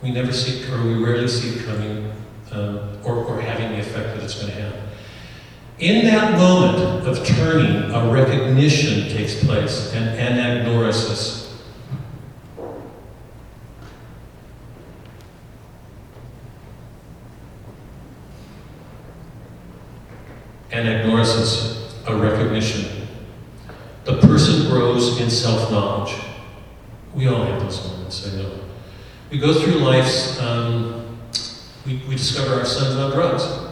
We 0.01 0.11
never 0.11 0.31
see, 0.31 0.71
or 0.71 0.83
we 0.83 1.03
rarely 1.03 1.27
see 1.27 1.59
it 1.59 1.65
coming, 1.65 2.11
um, 2.51 2.99
or, 3.03 3.23
or 3.25 3.41
having 3.41 3.69
the 3.69 3.79
effect 3.79 4.15
that 4.15 4.23
it's 4.23 4.35
going 4.35 4.53
to 4.53 4.61
have. 4.61 4.73
In 5.79 6.05
that 6.05 6.37
moment 6.37 7.05
of 7.05 7.25
turning, 7.25 7.91
a 7.91 8.09
recognition 8.09 9.09
takes 9.09 9.43
place, 9.43 9.93
an 9.93 10.17
anagnorisis. 10.17 11.51
Anagnorisis, 20.71 21.91
a 22.07 22.15
recognition. 22.15 23.07
The 24.05 24.17
person 24.21 24.69
grows 24.69 25.19
in 25.19 25.29
self 25.29 25.69
knowledge. 25.71 26.15
We 27.13 27.27
all 27.27 27.43
have 27.43 27.61
those 27.61 27.85
moments, 27.85 28.25
I 28.31 28.37
know. 28.37 28.59
We 29.29 29.39
go 29.39 29.53
through 29.53 29.79
life's, 29.79 30.39
um, 30.39 31.17
we, 31.85 32.01
we 32.07 32.15
discover 32.15 32.55
our 32.55 32.65
son's 32.65 32.95
on 32.95 33.11
drugs. 33.11 33.64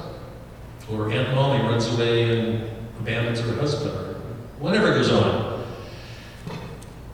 Or 0.92 1.12
Aunt 1.12 1.34
Molly 1.34 1.60
runs 1.60 1.88
away 1.94 2.40
and 2.40 2.70
abandons 3.00 3.40
her 3.40 3.54
husband, 3.56 3.92
or 3.92 4.16
whatever 4.60 4.94
goes 4.94 5.12
on. 5.12 5.54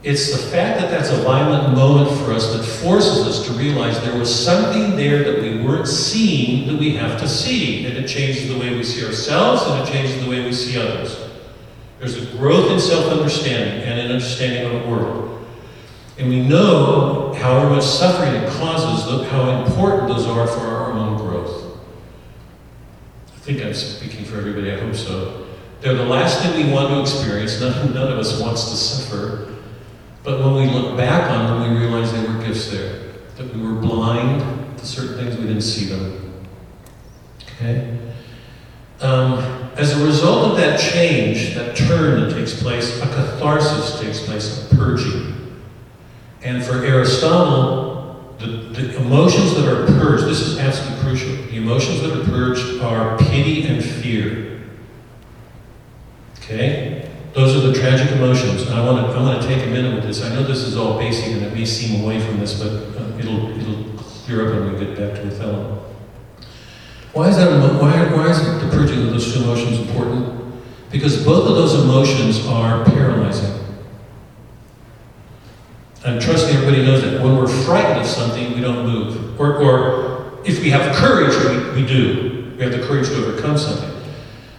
It's 0.01 0.31
the 0.31 0.37
fact 0.37 0.79
that 0.79 0.89
that's 0.89 1.09
a 1.09 1.21
violent 1.23 1.75
moment 1.75 2.09
for 2.21 2.31
us 2.31 2.53
that 2.53 2.63
forces 2.63 3.27
us 3.27 3.45
to 3.47 3.53
realize 3.53 3.99
there 4.01 4.17
was 4.17 4.33
something 4.33 4.95
there 4.95 5.23
that 5.23 5.41
we 5.41 5.61
weren't 5.61 5.89
seeing 5.89 6.67
that 6.67 6.79
we 6.79 6.95
have 6.95 7.19
to 7.19 7.27
see. 7.27 7.85
And 7.85 7.97
it 7.97 8.07
changes 8.07 8.47
the 8.47 8.57
way 8.57 8.73
we 8.73 8.83
see 8.83 9.05
ourselves 9.05 9.63
and 9.63 9.85
it 9.85 9.91
changes 9.91 10.23
the 10.23 10.29
way 10.29 10.45
we 10.45 10.53
see 10.53 10.79
others. 10.79 11.17
There's 11.99 12.15
a 12.15 12.37
growth 12.37 12.71
in 12.71 12.79
self 12.79 13.07
understanding 13.07 13.83
and 13.83 13.99
an 13.99 14.11
understanding 14.11 14.73
of 14.73 14.81
the 14.81 14.89
world. 14.89 15.45
And 16.17 16.29
we 16.29 16.47
know 16.47 17.33
however 17.33 17.71
much 17.71 17.83
suffering 17.83 18.33
it 18.35 18.49
causes, 18.51 19.29
how 19.29 19.63
important 19.65 20.07
those 20.07 20.25
are 20.27 20.47
for 20.47 20.59
our 20.61 20.93
own. 20.93 21.18
I 23.39 23.41
think 23.41 23.63
I'm 23.63 23.73
speaking 23.73 24.25
for 24.25 24.37
everybody, 24.37 24.69
I 24.69 24.77
hope 24.77 24.93
so. 24.93 25.47
They're 25.79 25.95
the 25.95 26.03
last 26.03 26.41
thing 26.41 26.67
we 26.67 26.73
want 26.73 26.89
to 26.89 26.99
experience. 26.99 27.61
None, 27.61 27.93
none 27.93 28.11
of 28.11 28.19
us 28.19 28.41
wants 28.41 28.69
to 28.69 28.75
suffer. 28.75 29.55
But 30.23 30.43
when 30.43 30.55
we 30.55 30.69
look 30.69 30.97
back 30.97 31.31
on 31.31 31.61
them, 31.61 31.73
we 31.73 31.79
realize 31.79 32.11
there 32.11 32.29
were 32.29 32.43
gifts 32.43 32.69
there. 32.69 33.13
That 33.37 33.55
we 33.55 33.61
were 33.61 33.79
blind 33.79 34.77
to 34.77 34.85
certain 34.85 35.15
things, 35.15 35.37
we 35.37 35.47
didn't 35.47 35.61
see 35.61 35.85
them. 35.85 36.45
Okay? 37.55 37.97
Um, 38.99 39.39
as 39.77 39.97
a 39.97 40.05
result 40.05 40.51
of 40.51 40.57
that 40.57 40.77
change, 40.77 41.55
that 41.55 41.77
turn 41.77 42.19
that 42.19 42.35
takes 42.35 42.61
place, 42.61 43.01
a 43.01 43.07
catharsis 43.07 44.01
takes 44.01 44.21
place, 44.25 44.69
a 44.69 44.75
purging. 44.75 45.33
And 46.41 46.61
for 46.61 46.83
Aristotle, 46.83 47.98
the, 48.39 48.47
the 48.47 48.97
emotions 48.97 49.55
that 49.55 49.67
are 49.67 49.85
purged, 49.85 50.25
this 50.25 50.39
is 50.39 50.57
absolutely 50.59 51.03
crucial. 51.03 51.35
The 51.35 51.57
emotions 51.57 52.01
that 52.01 52.17
are 52.17 52.23
purged 52.23 52.81
are 52.81 53.17
pity 53.17 53.67
and 53.67 53.83
fear. 53.83 54.61
Okay? 56.37 57.11
Those 57.33 57.55
are 57.55 57.67
the 57.67 57.73
tragic 57.73 58.11
emotions. 58.13 58.63
And 58.63 58.73
I 58.73 58.85
want 58.85 59.05
to 59.05 59.13
I 59.13 59.21
want 59.21 59.41
to 59.41 59.47
take 59.47 59.61
a 59.67 59.69
minute 59.69 59.93
with 59.93 60.05
this. 60.05 60.23
I 60.23 60.29
know 60.29 60.43
this 60.43 60.59
is 60.59 60.77
all 60.77 60.97
basic 60.97 61.33
and 61.33 61.43
it 61.43 61.53
may 61.53 61.65
seem 61.65 62.01
away 62.01 62.19
from 62.19 62.39
this, 62.39 62.61
but 62.61 62.71
uh, 62.71 63.17
it'll 63.17 63.49
it'll 63.59 63.97
clear 63.97 64.47
up 64.47 64.55
when 64.55 64.73
we 64.73 64.85
get 64.85 64.97
back 64.97 65.21
to 65.21 65.27
Othello. 65.27 65.85
Why 67.13 67.29
is 67.29 67.37
that? 67.37 67.49
Why, 67.81 68.05
why 68.15 68.29
is 68.29 68.43
the 68.43 68.69
purging 68.69 69.03
of 69.03 69.11
those 69.11 69.33
two 69.33 69.43
emotions 69.43 69.79
important? 69.79 70.53
Because 70.91 71.23
both 71.23 71.47
of 71.47 71.55
those 71.55 71.83
emotions 71.83 72.45
are 72.47 72.83
paralyzing. 72.85 73.68
I'm 76.05 76.19
trusting 76.19 76.55
everybody 76.55 76.85
knows 76.85 77.01
that. 77.03 77.21
When 77.21 77.35
we're 77.35 77.47
frightened 77.47 77.99
of 77.99 78.07
something, 78.07 78.53
we 78.53 78.61
don't 78.61 78.85
move. 78.85 79.39
Or, 79.39 79.57
or 79.57 80.39
if 80.45 80.61
we 80.61 80.69
have 80.69 80.95
courage, 80.95 81.35
we, 81.35 81.81
we 81.81 81.87
do. 81.87 82.53
We 82.57 82.63
have 82.63 82.71
the 82.71 82.85
courage 82.87 83.07
to 83.07 83.15
overcome 83.15 83.57
something. 83.57 83.89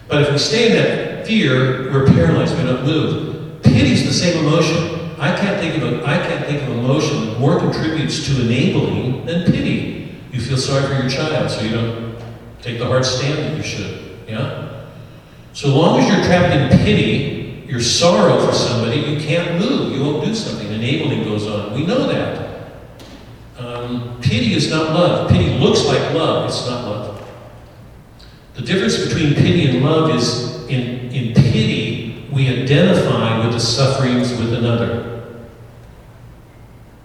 But 0.09 0.22
if 0.22 0.32
we 0.32 0.38
stay 0.38 0.66
in 0.68 0.72
that 0.74 1.26
fear, 1.26 1.93
we're 1.93 2.07
paralyzed. 2.07 2.57
We 2.59 2.64
don't 2.64 2.84
move. 2.84 3.62
Pity 3.62 3.93
is 3.93 4.05
the 4.05 4.12
same 4.12 4.45
emotion. 4.45 5.01
I 5.18 5.34
can't 5.36 5.61
think 5.61 5.82
of 5.82 5.93
a, 5.93 6.07
I 6.07 6.16
can't 6.16 6.47
think 6.47 6.62
of 6.62 6.68
emotion 6.70 7.26
that 7.26 7.38
more 7.38 7.59
contributes 7.59 8.26
to 8.26 8.41
enabling 8.41 9.26
than 9.26 9.45
pity. 9.47 10.18
You 10.32 10.41
feel 10.41 10.57
sorry 10.57 10.86
for 10.86 11.01
your 11.01 11.11
child, 11.11 11.51
so 11.51 11.62
you 11.62 11.70
don't 11.70 12.16
take 12.62 12.78
the 12.78 12.86
hard 12.86 13.05
stand 13.05 13.38
that 13.38 13.57
you 13.57 13.62
should. 13.62 14.18
Yeah. 14.26 14.84
So 15.53 15.68
long 15.68 16.01
as 16.01 16.09
you're 16.09 16.24
trapped 16.24 16.55
in 16.55 16.78
pity, 16.78 17.39
your 17.71 17.81
sorrow 17.81 18.45
for 18.45 18.53
somebody, 18.53 18.99
you 18.99 19.21
can't 19.21 19.61
move. 19.61 19.93
You 19.93 20.03
won't 20.03 20.25
do 20.25 20.35
something. 20.35 20.66
Enabling 20.73 21.23
goes 21.23 21.47
on. 21.47 21.73
We 21.73 21.87
know 21.87 22.09
that. 22.09 22.73
Um, 23.57 24.18
pity 24.21 24.55
is 24.55 24.68
not 24.71 24.91
love. 24.91 25.31
Pity 25.31 25.57
looks 25.59 25.85
like 25.85 26.12
love. 26.12 26.49
It's 26.49 26.66
not 26.66 26.85
love. 26.85 27.29
The 28.55 28.62
difference 28.62 29.07
between 29.07 29.35
pity 29.35 29.68
and 29.68 29.85
love 29.85 30.11
is 30.11 30.66
in, 30.66 31.11
in 31.12 31.33
pity, 31.33 32.27
we 32.33 32.49
identify 32.49 33.45
with 33.45 33.53
the 33.53 33.61
sufferings 33.61 34.31
with 34.31 34.53
another. 34.53 35.39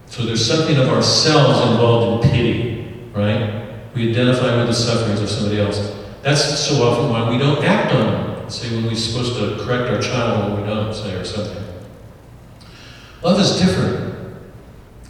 So 0.08 0.24
there's 0.24 0.46
something 0.46 0.78
of 0.78 0.88
ourselves 0.88 1.72
involved 1.72 2.26
in 2.26 2.32
pity, 2.32 2.94
right? 3.14 3.78
We 3.94 4.10
identify 4.10 4.58
with 4.58 4.68
the 4.68 4.74
sufferings 4.74 5.22
of 5.22 5.30
somebody 5.30 5.62
else. 5.62 5.96
That's 6.24 6.60
so 6.60 6.84
often 6.84 7.12
why 7.12 7.30
we 7.30 7.38
don't 7.38 7.64
act 7.64 7.94
on 7.94 8.06
them. 8.08 8.35
Say 8.50 8.76
when 8.76 8.86
we're 8.86 8.96
supposed 8.96 9.38
to 9.38 9.64
correct 9.64 9.90
our 9.90 10.02
child 10.02 10.54
when 10.54 10.62
we 10.62 10.68
don't, 10.68 10.94
say, 10.94 11.16
or 11.16 11.26
something. 11.26 11.64
Love 13.24 13.40
is 13.40 13.60
different. 13.60 14.38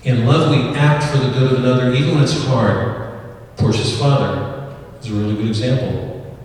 In 0.04 0.26
love, 0.26 0.52
we 0.52 0.78
act 0.78 1.04
for 1.04 1.18
the 1.18 1.32
good 1.32 1.52
of 1.52 1.60
another, 1.60 1.94
even 1.94 2.16
when 2.16 2.24
it's 2.24 2.46
hard. 2.46 3.20
Portia's 3.58 3.98
father 4.00 4.74
is 5.02 5.08
a 5.10 5.14
really 5.14 5.36
good 5.36 5.48
example. 5.48 6.36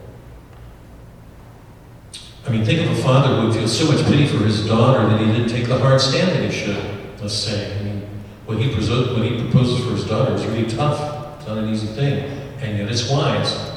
I 2.46 2.50
mean, 2.50 2.64
think 2.64 2.80
of 2.84 2.98
a 2.98 3.02
father 3.02 3.36
who 3.36 3.46
would 3.46 3.54
feel 3.54 3.68
so 3.68 3.92
much 3.92 4.04
pity 4.06 4.26
for 4.26 4.38
his 4.38 4.66
daughter 4.66 5.06
that 5.06 5.20
he 5.20 5.26
didn't 5.26 5.48
take 5.48 5.68
the 5.68 5.78
hard 5.78 6.00
stand 6.00 6.30
that 6.30 6.50
he 6.50 6.50
should, 6.50 6.82
let's 7.20 7.34
say. 7.34 7.78
I 7.78 7.82
mean, 7.84 8.08
what 8.46 8.58
he, 8.58 8.68
what 8.68 9.24
he 9.24 9.38
proposes 9.42 9.84
for 9.84 9.92
his 9.92 10.06
daughter 10.06 10.34
is 10.34 10.44
really 10.46 10.68
tough. 10.68 11.38
It's 11.38 11.46
not 11.46 11.58
an 11.58 11.68
easy 11.68 11.86
thing, 11.86 12.24
and 12.60 12.78
yet 12.78 12.90
it's 12.90 13.08
wise. 13.08 13.69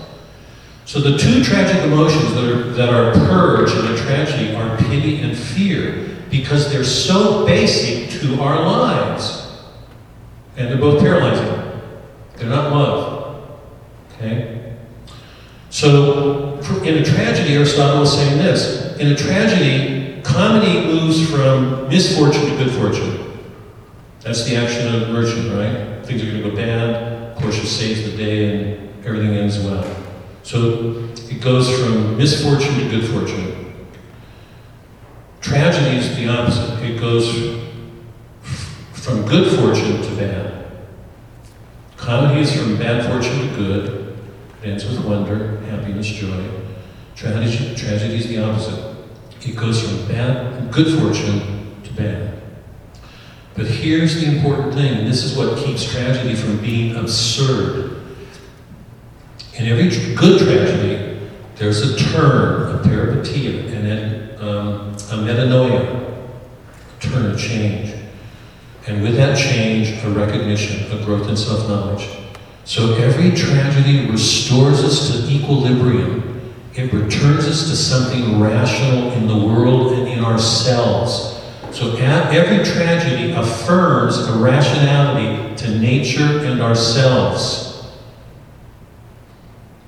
So 0.85 0.99
the 0.99 1.17
two 1.17 1.43
tragic 1.43 1.81
emotions 1.83 2.33
that 2.33 2.43
are, 2.43 2.63
that 2.71 2.89
are 2.89 3.13
purged 3.13 3.75
in 3.75 3.85
a 3.93 3.97
tragedy 3.97 4.55
are 4.55 4.77
pity 4.77 5.21
and 5.21 5.37
fear, 5.37 6.09
because 6.29 6.71
they're 6.71 6.83
so 6.83 7.45
basic 7.45 8.19
to 8.19 8.41
our 8.41 8.61
lives. 8.61 9.61
And 10.57 10.67
they're 10.67 10.77
both 10.77 11.01
paralyzing. 11.01 11.81
They're 12.35 12.49
not 12.49 12.71
love. 12.71 13.49
Okay? 14.13 14.75
So, 15.69 16.59
in 16.83 16.97
a 16.97 17.03
tragedy, 17.03 17.55
Aristotle 17.55 18.03
is 18.03 18.13
saying 18.13 18.37
this 18.37 18.95
in 18.97 19.07
a 19.07 19.15
tragedy, 19.15 20.21
comedy 20.21 20.85
moves 20.85 21.29
from 21.29 21.87
misfortune 21.87 22.45
to 22.45 22.57
good 22.57 22.71
fortune. 22.71 23.39
That's 24.21 24.45
the 24.45 24.55
action 24.55 24.93
of 24.93 25.09
merchant, 25.09 25.51
right? 25.51 26.05
Things 26.05 26.21
are 26.21 26.25
going 26.25 26.43
to 26.43 26.49
go 26.49 26.55
bad. 26.55 27.37
Portia 27.37 27.65
saves 27.65 28.03
the 28.09 28.15
day, 28.15 28.77
and 28.77 29.05
everything 29.05 29.35
ends 29.35 29.59
well. 29.59 30.02
So 30.43 31.09
it 31.29 31.41
goes 31.41 31.69
from 31.79 32.17
misfortune 32.17 32.77
to 32.79 32.89
good 32.89 33.09
fortune. 33.09 33.87
Tragedy 35.39 35.97
is 35.97 36.15
the 36.15 36.27
opposite. 36.27 36.83
It 36.83 36.99
goes 36.99 37.29
from 38.93 39.25
good 39.25 39.57
fortune 39.57 40.01
to 40.01 40.15
bad. 40.15 40.65
Comedy 41.97 42.41
is 42.41 42.55
from 42.55 42.77
bad 42.77 43.05
fortune 43.05 43.49
to 43.49 43.55
good. 43.55 44.17
It 44.61 44.69
ends 44.69 44.85
with 44.85 45.03
wonder, 45.05 45.59
happiness, 45.61 46.07
joy. 46.07 46.49
Tragedy, 47.15 47.75
tragedy 47.75 48.15
is 48.15 48.27
the 48.27 48.43
opposite. 48.43 48.95
It 49.41 49.55
goes 49.55 49.81
from 49.81 50.07
bad, 50.07 50.71
good 50.71 50.99
fortune 50.99 51.81
to 51.83 51.93
bad. 51.93 52.41
But 53.55 53.67
here's 53.67 54.15
the 54.15 54.35
important 54.35 54.73
thing, 54.73 54.99
and 54.99 55.07
this 55.07 55.23
is 55.23 55.37
what 55.37 55.57
keeps 55.57 55.89
tragedy 55.89 56.35
from 56.35 56.57
being 56.57 56.95
absurd. 56.95 58.02
In 59.55 59.67
every 59.67 60.15
good 60.15 60.39
tragedy, 60.39 61.19
there's 61.57 61.81
a 61.81 61.95
turn, 61.95 62.75
a 62.75 62.79
peripeteia, 62.79 63.71
and 63.71 63.85
then 63.85 64.29
um, 64.39 64.93
a 64.93 65.23
metanoia, 65.23 66.27
a 66.97 66.99
turn, 66.99 67.31
a 67.31 67.37
change. 67.37 67.93
And 68.87 69.03
with 69.03 69.15
that 69.15 69.37
change, 69.37 70.03
a 70.03 70.09
recognition, 70.09 70.91
a 70.91 71.05
growth 71.05 71.29
in 71.29 71.37
self 71.37 71.69
knowledge. 71.69 72.09
So 72.65 72.95
every 72.95 73.31
tragedy 73.31 74.09
restores 74.09 74.83
us 74.83 75.11
to 75.11 75.31
equilibrium. 75.31 76.51
It 76.73 76.91
returns 76.91 77.45
us 77.45 77.69
to 77.69 77.75
something 77.75 78.41
rational 78.41 79.11
in 79.11 79.27
the 79.27 79.37
world 79.37 79.93
and 79.93 80.07
in 80.07 80.23
ourselves. 80.23 81.39
So 81.71 81.95
every 81.97 82.65
tragedy 82.65 83.33
affirms 83.33 84.17
a 84.17 84.33
rationality 84.33 85.55
to 85.57 85.77
nature 85.77 86.39
and 86.39 86.59
ourselves. 86.59 87.72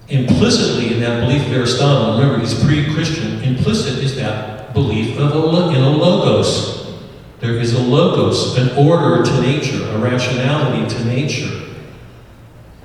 Implicitly 0.08 0.94
in 0.94 1.00
that 1.00 1.22
belief 1.22 1.48
of 1.48 1.54
Aristotle, 1.54 2.20
remember 2.20 2.40
he's 2.40 2.64
pre-Christian, 2.64 3.42
implicit 3.42 4.04
is 4.04 4.16
that 4.16 4.74
belief 4.74 5.18
of 5.18 5.32
a, 5.32 5.70
in 5.70 5.82
a 5.82 5.90
logos. 5.90 6.94
There 7.40 7.58
is 7.58 7.74
a 7.74 7.82
logos, 7.82 8.58
an 8.58 8.78
order 8.78 9.24
to 9.24 9.42
nature, 9.42 9.84
a 9.90 9.98
rationality 9.98 10.96
to 10.96 11.06
nature. 11.06 11.62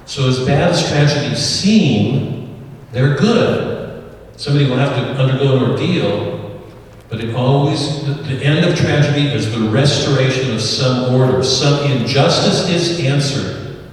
So 0.07 0.29
as 0.29 0.45
bad 0.47 0.73
as 0.73 0.89
tragedies 0.89 1.39
seem, 1.39 2.59
they're 2.91 3.17
good. 3.17 4.17
Somebody 4.37 4.69
will 4.69 4.77
have 4.77 4.97
to 4.97 5.23
undergo 5.23 5.57
an 5.59 5.71
ordeal, 5.71 6.65
but 7.11 7.23
it 7.23 7.35
always, 7.35 8.05
the, 8.07 8.15
the 8.15 8.43
end 8.43 8.65
of 8.65 8.77
tragedy 8.79 9.27
is 9.27 9.53
the 9.53 9.69
restoration 9.69 10.55
of 10.55 10.63
some 10.63 11.15
order. 11.15 11.45
Some 11.45 11.91
injustice 11.91 12.69
is 12.71 13.05
answered 13.05 13.91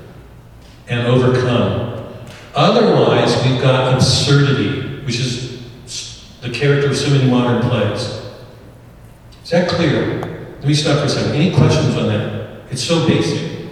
and 0.88 1.06
overcome. 1.08 1.87
Otherwise, 2.58 3.36
we've 3.46 3.62
got 3.62 3.94
absurdity, 3.94 5.06
which 5.06 5.20
is 5.20 5.62
the 6.42 6.50
character 6.50 6.90
of 6.90 6.98
so 6.98 7.08
many 7.12 7.30
modern 7.30 7.62
plays. 7.70 8.20
Is 9.44 9.52
that 9.52 9.70
clear? 9.70 10.22
Let 10.58 10.66
me 10.66 10.74
stop 10.74 10.98
for 10.98 11.06
a 11.06 11.10
second. 11.10 11.36
Any 11.36 11.56
questions 11.56 11.96
on 11.96 12.08
that? 12.08 12.64
It's 12.72 12.82
so 12.82 13.08
basic. 13.08 13.70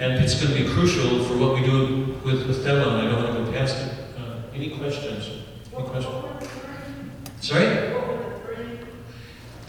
And 0.00 0.14
it's 0.14 0.42
going 0.42 0.52
to 0.52 0.60
be 0.60 0.68
crucial 0.68 1.22
for 1.22 1.36
what 1.36 1.54
we 1.54 1.64
do 1.64 2.18
with 2.24 2.50
Othello, 2.50 2.98
and 2.98 3.06
I 3.06 3.12
don't 3.12 3.22
want 3.22 3.36
to 3.36 3.44
go 3.44 3.56
past 3.56 3.76
it. 3.76 3.92
Uh, 4.18 4.40
any 4.52 4.76
questions? 4.76 5.44
Any 5.72 5.88
questions? 5.88 6.50
Sorry? 7.40 7.66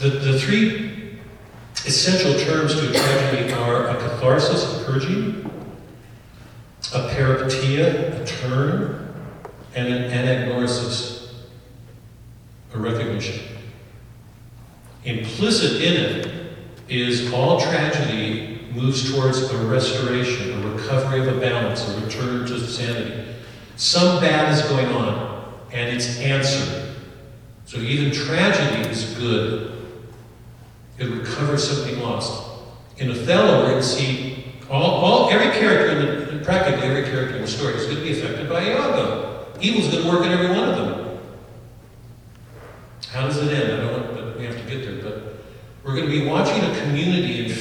The, 0.00 0.08
the 0.08 0.36
three 0.36 1.20
essential 1.86 2.36
terms 2.40 2.74
to 2.74 2.90
a 2.90 2.92
tragedy 2.92 3.52
are 3.52 3.86
a 3.86 3.94
catharsis, 3.94 4.80
a 4.80 4.84
purging, 4.84 5.48
a 6.94 7.08
peripeteia, 7.10 8.22
a 8.22 8.26
turn, 8.26 9.14
and 9.74 9.88
an 9.88 10.10
anagnorisis, 10.10 11.32
a 12.74 12.78
recognition. 12.78 13.44
Implicit 15.04 15.82
in 15.82 15.94
it 15.94 16.52
is 16.88 17.32
all 17.32 17.60
tragedy 17.60 18.66
moves 18.72 19.12
towards 19.12 19.42
a 19.50 19.58
restoration, 19.66 20.62
a 20.62 20.68
recovery 20.68 21.20
of 21.20 21.36
a 21.36 21.40
balance, 21.40 21.88
a 21.88 22.00
return 22.00 22.46
to 22.46 22.58
sanity. 22.60 23.34
Some 23.76 24.20
bad 24.20 24.52
is 24.52 24.62
going 24.62 24.86
on, 24.88 25.54
and 25.72 25.94
it's 25.94 26.18
answered. 26.18 26.96
So 27.66 27.78
even 27.78 28.12
tragedy 28.12 28.88
is 28.88 29.14
good. 29.14 29.86
It 30.98 31.04
recovers 31.04 31.68
something 31.68 32.00
lost. 32.00 32.44
In 32.96 33.10
Othello, 33.10 33.74
to 33.74 33.82
see 33.82 34.44
all, 34.68 34.82
all 34.82 35.30
every 35.30 35.52
character 35.58 35.90
in 35.90 36.06
the 36.06 36.17
practically 36.44 36.88
every 36.88 37.04
character 37.04 37.36
in 37.36 37.42
the 37.42 37.48
story 37.48 37.74
is 37.74 37.84
going 37.84 37.96
to 37.96 38.02
be 38.02 38.18
affected 38.18 38.48
by 38.48 38.64
Iago. 38.64 39.46
Evil's 39.60 39.92
going 39.92 40.04
to 40.04 40.10
work 40.10 40.24
in 40.24 40.32
every 40.32 40.48
one 40.48 40.68
of 40.68 40.76
them. 40.76 41.18
How 43.10 43.26
does 43.26 43.38
it 43.38 43.52
end? 43.52 43.72
I 43.72 43.76
don't 43.84 43.92
want, 43.92 44.14
but 44.14 44.38
we 44.38 44.44
have 44.44 44.56
to 44.56 44.62
get 44.70 44.84
there. 44.84 45.02
But 45.02 45.42
we're 45.84 45.96
going 45.96 46.08
to 46.08 46.12
be 46.12 46.26
watching 46.26 46.62
a 46.62 46.80
community 46.80 47.54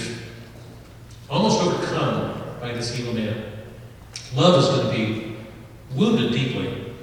almost 1.29 1.61
overcome 1.61 2.41
by 2.59 2.73
this 2.73 2.99
evil 2.99 3.13
man. 3.13 3.43
Love 4.35 4.61
is 4.61 4.69
going 4.69 4.87
to 4.87 4.93
be 4.93 5.37
wounded 5.95 6.31
deeply. 6.31 6.93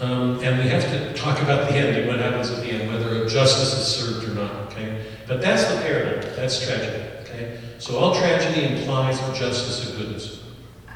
Um, 0.00 0.40
and 0.42 0.58
we 0.58 0.68
have 0.68 0.82
to 0.90 1.14
talk 1.14 1.40
about 1.40 1.68
the 1.68 1.76
ending, 1.76 2.08
what 2.08 2.18
happens 2.18 2.50
at 2.50 2.62
the 2.62 2.70
end, 2.70 2.92
whether 2.92 3.28
justice 3.28 3.72
is 3.72 3.86
served 3.86 4.28
or 4.28 4.34
not, 4.34 4.52
okay? 4.66 5.06
But 5.28 5.40
that's 5.40 5.64
the 5.66 5.80
paradigm, 5.80 6.34
that's 6.34 6.66
tragedy, 6.66 7.04
okay? 7.34 7.58
So 7.78 7.98
all 7.98 8.14
tragedy 8.14 8.74
implies 8.74 9.18
justice 9.38 9.88
and 9.88 9.98
goodness, 9.98 10.42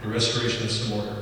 the 0.03 0.09
restoration 0.09 0.64
of 0.64 0.70
some 0.70 0.99
order. 0.99 1.16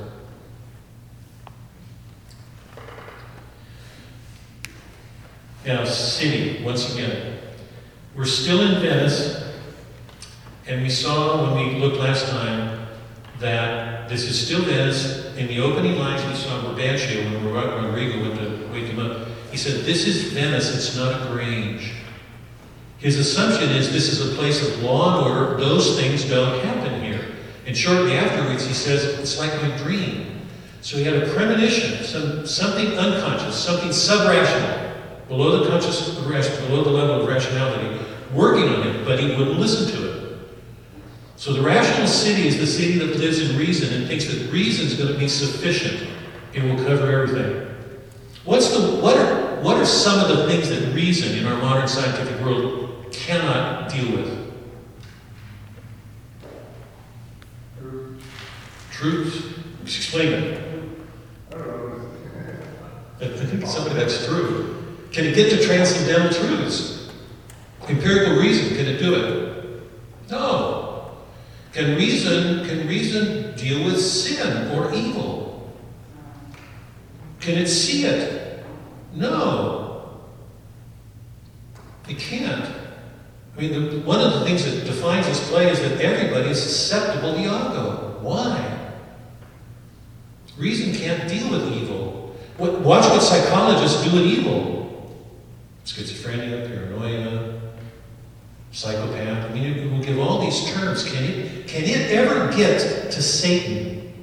Now, 5.65 5.83
city, 5.83 6.63
once 6.63 6.93
again, 6.93 7.39
we're 8.15 8.25
still 8.25 8.61
in 8.61 8.81
Venice, 8.81 9.43
and 10.65 10.81
we 10.81 10.89
saw 10.89 11.43
when 11.43 11.73
we 11.73 11.79
looked 11.79 11.97
last 11.97 12.29
time 12.29 12.87
that 13.39 14.07
this 14.07 14.23
is 14.23 14.45
still 14.45 14.61
Venice. 14.61 15.25
In 15.35 15.47
the 15.47 15.59
opening 15.59 15.99
lines 15.99 16.25
we 16.25 16.33
saw 16.35 16.61
Brabantio 16.61 17.25
when 17.25 17.53
Roderigo 17.53 18.21
went 18.21 18.39
to 18.39 18.67
wake 18.71 18.85
him 18.85 18.99
up, 18.99 19.27
he 19.51 19.57
said, 19.57 19.85
This 19.85 20.07
is 20.07 20.31
Venice, 20.33 20.73
it's 20.73 20.97
not 20.97 21.21
a 21.21 21.25
grange. 21.27 21.91
His 22.99 23.17
assumption 23.19 23.69
is 23.69 23.91
this 23.91 24.09
is 24.09 24.31
a 24.31 24.35
place 24.35 24.67
of 24.67 24.81
law 24.81 25.17
and 25.17 25.27
order, 25.27 25.57
those 25.57 25.99
things 25.99 26.25
don't 26.25 26.63
happen 26.65 27.01
here. 27.03 27.23
And 27.67 27.77
shortly 27.77 28.13
afterwards, 28.13 28.65
he 28.65 28.73
says, 28.73 29.19
It's 29.19 29.37
like 29.37 29.53
my 29.61 29.75
dream. 29.77 30.41
So 30.81 30.97
he 30.97 31.03
had 31.03 31.15
a 31.15 31.33
premonition, 31.33 32.03
some, 32.03 32.45
something 32.45 32.97
unconscious, 32.97 33.55
something 33.55 33.89
subrational, 33.89 34.95
below 35.27 35.63
the 35.63 35.69
conscious, 35.69 36.17
rest, 36.21 36.59
below 36.67 36.83
the 36.83 36.89
level 36.89 37.21
of 37.21 37.27
rationality, 37.27 38.03
working 38.33 38.69
on 38.69 38.83
him, 38.83 39.05
but 39.05 39.19
he 39.19 39.35
wouldn't 39.35 39.59
listen 39.59 39.93
to 39.95 40.11
it. 40.11 40.17
So 41.35 41.53
the 41.53 41.61
rational 41.61 42.07
city 42.07 42.47
is 42.47 42.57
the 42.57 42.65
city 42.65 42.97
that 42.99 43.17
lives 43.17 43.39
in 43.39 43.57
reason 43.57 43.93
and 43.93 44.07
thinks 44.07 44.25
that 44.25 44.51
reason 44.51 44.87
is 44.87 44.95
going 44.95 45.13
to 45.13 45.19
be 45.19 45.27
sufficient. 45.27 46.09
It 46.53 46.63
will 46.63 46.83
cover 46.83 47.11
everything. 47.11 47.67
What's 48.43 48.71
the 48.71 48.95
what 49.01 49.17
are 49.17 49.61
what 49.61 49.77
are 49.77 49.85
some 49.85 50.19
of 50.19 50.35
the 50.35 50.47
things 50.47 50.69
that 50.69 50.93
reason 50.95 51.37
in 51.37 51.45
our 51.45 51.61
modern 51.61 51.87
scientific 51.87 52.43
world 52.43 52.86
cannot 53.11 53.89
deal 53.91 54.17
with? 54.17 54.47
Truth. 58.91 59.63
Explain 59.83 60.33
it. 60.33 60.63
I 63.19 63.27
think 63.29 63.63
it's 63.63 63.73
somebody 63.73 63.95
that's 63.95 64.25
true. 64.25 64.95
Can 65.11 65.25
it 65.25 65.35
get 65.35 65.49
to 65.51 65.63
transcendental 65.63 66.29
truths? 66.31 67.09
Empirical 67.87 68.35
reason, 68.37 68.75
can 68.75 68.85
it 68.85 68.97
do 68.99 69.15
it? 69.15 69.81
No. 70.29 71.11
Can 71.71 71.95
reason, 71.95 72.67
can 72.67 72.87
reason 72.87 73.55
deal 73.55 73.85
with 73.85 74.01
sin 74.01 74.71
or 74.71 74.93
evil? 74.93 75.73
Can 77.39 77.57
it 77.57 77.67
see 77.67 78.05
it? 78.05 78.65
No. 79.13 80.21
It 82.09 82.19
can't. 82.19 82.86
I 83.57 83.61
mean, 83.61 83.89
the, 83.89 83.99
one 84.01 84.21
of 84.21 84.33
the 84.33 84.45
things 84.45 84.63
that 84.65 84.85
defines 84.85 85.25
this 85.25 85.49
play 85.49 85.71
is 85.71 85.79
that 85.79 85.99
everybody 85.99 86.49
is 86.49 86.61
susceptible 86.61 87.33
to 87.33 87.39
Iago. 87.39 88.19
Why? 88.21 88.91
Reason 90.57 90.93
can't 90.93 91.27
deal 91.27 91.49
with 91.49 91.73
evil. 91.73 92.35
What, 92.57 92.81
watch 92.81 93.05
what 93.05 93.21
psychologists 93.21 94.03
do 94.03 94.15
with 94.15 94.25
evil. 94.27 95.23
Schizophrenia, 95.85 96.67
paranoia, 96.67 97.59
psychopath. 98.71 99.49
I 99.49 99.53
mean, 99.53 99.63
it 99.63 99.91
will 99.91 100.03
give 100.03 100.19
all 100.19 100.39
these 100.39 100.71
terms. 100.73 101.03
Can 101.03 101.23
it, 101.23 101.67
can 101.67 101.83
it 101.83 102.11
ever 102.11 102.55
get 102.55 103.11
to 103.11 103.23
Satan? 103.23 104.13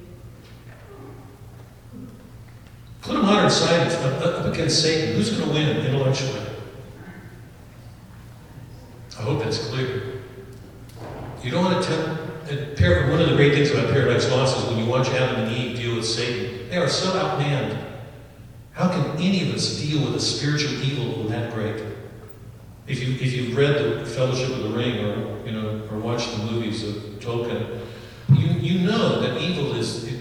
Put 3.03 3.17
a 3.17 3.23
modern 3.23 3.51
scientist 3.51 3.99
up, 3.99 4.25
up 4.25 4.47
against 4.47 4.81
Satan. 4.81 5.17
Who's 5.17 5.31
going 5.37 5.49
to 5.49 5.55
win 5.55 5.77
intellectually? 5.85 6.54
Is 9.21 9.69
clear. 9.69 10.23
You 11.43 11.51
don't 11.51 11.65
want 11.65 11.85
to 11.85 11.89
tell. 11.89 12.25
Uh, 12.45 13.11
one 13.11 13.23
of 13.23 13.31
the 13.31 13.37
great 13.37 13.55
things 13.55 13.71
about 13.71 13.91
Paradise 13.91 14.31
Lost 14.31 14.59
is 14.59 14.65
when 14.65 14.79
you 14.79 14.87
watch 14.87 15.09
Adam 15.09 15.45
and 15.45 15.57
Eve 15.57 15.77
deal 15.77 15.97
with 15.97 16.05
Satan, 16.05 16.69
they 16.69 16.77
are 16.77 16.89
so 16.89 17.11
outmanned. 17.13 17.83
How 18.73 18.89
can 18.89 19.17
any 19.19 19.49
of 19.49 19.55
us 19.55 19.81
deal 19.81 20.05
with 20.05 20.17
a 20.17 20.21
spiritual 20.21 20.73
evil 20.83 21.25
that 21.29 21.55
great? 21.55 21.83
If 22.87 23.03
you 23.03 23.15
if 23.15 23.33
you've 23.33 23.57
read 23.57 23.77
the 23.77 24.05
Fellowship 24.05 24.51
of 24.51 24.63
the 24.65 24.69
Ring 24.71 25.05
or 25.05 25.47
you 25.47 25.53
know 25.53 25.89
or 25.91 25.99
watched 25.99 26.37
the 26.37 26.45
movies 26.45 26.87
of 26.87 26.95
Tolkien, 27.21 27.81
you 28.29 28.47
you 28.47 28.87
know 28.87 29.21
that 29.21 29.41
evil 29.41 29.75
is 29.75 30.05
it, 30.05 30.21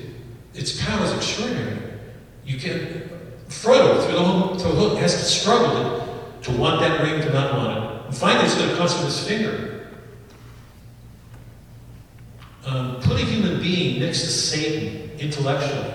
its 0.54 0.82
power 0.82 1.04
is 1.04 1.14
extraordinary. 1.14 1.80
You 2.46 2.58
can 2.58 3.10
Frodo 3.50 4.04
through 4.04 4.14
the 4.14 4.24
whole 4.24 4.58
through 4.58 4.72
the 4.72 4.78
whole 4.78 4.96
has 4.96 5.16
to 5.16 5.26
struggle 5.26 5.74
to, 6.42 6.52
to 6.52 6.58
want 6.58 6.80
that 6.82 7.02
ring 7.02 7.22
to 7.22 7.34
not 7.34 7.58
want 7.58 7.84
it. 7.84 7.93
And 8.06 8.16
finally, 8.16 8.46
it's 8.46 8.56
going 8.56 8.70
to 8.70 8.76
cost 8.76 8.98
him 8.98 9.06
his 9.06 9.28
finger. 9.28 9.88
Um, 12.66 13.02
put 13.02 13.22
a 13.22 13.26
human 13.26 13.60
being 13.60 14.00
next 14.00 14.22
to 14.22 14.28
Satan 14.28 15.12
intellectually. 15.20 15.92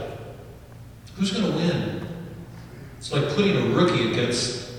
Who's 1.16 1.32
going 1.32 1.50
to 1.50 1.56
win? 1.56 2.06
It's 2.98 3.12
like 3.12 3.28
putting 3.30 3.56
a 3.56 3.74
rookie 3.74 4.10
against 4.10 4.70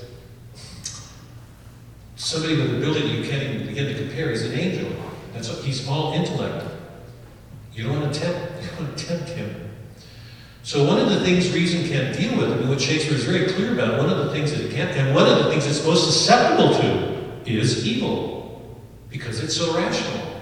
somebody 2.16 2.58
with 2.58 2.78
ability 2.78 3.08
you 3.08 3.28
can't 3.28 3.44
even 3.44 3.68
begin 3.68 3.88
to 3.88 3.96
compare. 3.96 4.30
He's 4.30 4.44
an 4.44 4.60
angel. 4.60 4.92
That's 5.34 5.50
what, 5.50 5.64
he's 5.64 5.88
all 5.88 6.14
intellect. 6.14 6.66
You 7.74 7.86
don't 7.86 8.02
want 8.02 8.14
to 8.14 8.20
tempt. 8.20 8.40
You 8.62 8.68
don't 8.68 8.88
want 8.88 8.98
to 8.98 9.06
tempt 9.06 9.30
him. 9.30 9.70
So 10.64 10.86
one 10.86 11.00
of 11.00 11.10
the 11.10 11.22
things 11.22 11.52
reason 11.52 11.88
can't 11.90 12.16
deal 12.16 12.38
with, 12.38 12.52
and 12.52 12.70
what 12.70 12.80
Shakespeare 12.80 13.16
is 13.16 13.24
very 13.24 13.52
clear 13.52 13.74
about, 13.74 13.98
one 13.98 14.10
of 14.10 14.18
the 14.18 14.32
things 14.32 14.52
that 14.52 14.62
it 14.62 14.72
can't, 14.72 14.92
and 14.92 15.16
one 15.16 15.28
of 15.28 15.44
the 15.44 15.50
things 15.50 15.66
it's 15.66 15.84
most 15.84 16.06
susceptible 16.06 16.76
to 16.80 17.09
is 17.58 17.86
evil, 17.86 18.80
because 19.10 19.44
it's 19.44 19.56
so 19.56 19.76
rational. 19.76 20.42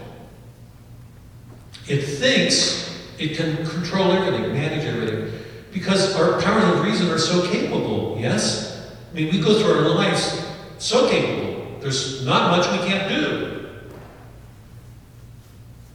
It 1.88 2.01
thinks 2.01 2.88
it 3.18 3.38
can 3.38 3.66
control 3.66 4.12
everything, 4.12 4.53
manage 4.53 4.86
everything, 4.86 5.39
because 5.72 6.16
our 6.16 6.41
powers 6.41 6.64
of 6.76 6.84
reason 6.84 7.10
are 7.10 7.18
so 7.18 7.49
capable. 7.49 8.18
Yes, 8.20 8.91
I 9.12 9.16
mean 9.16 9.32
we 9.32 9.39
go 9.39 9.58
through 9.60 9.74
our 9.74 9.89
lives 9.89 10.45
so 10.78 11.10
capable. 11.10 11.80
There's 11.80 12.26
not 12.26 12.51
much 12.51 12.70
we 12.72 12.88
can't 12.88 13.08
do. 13.10 13.53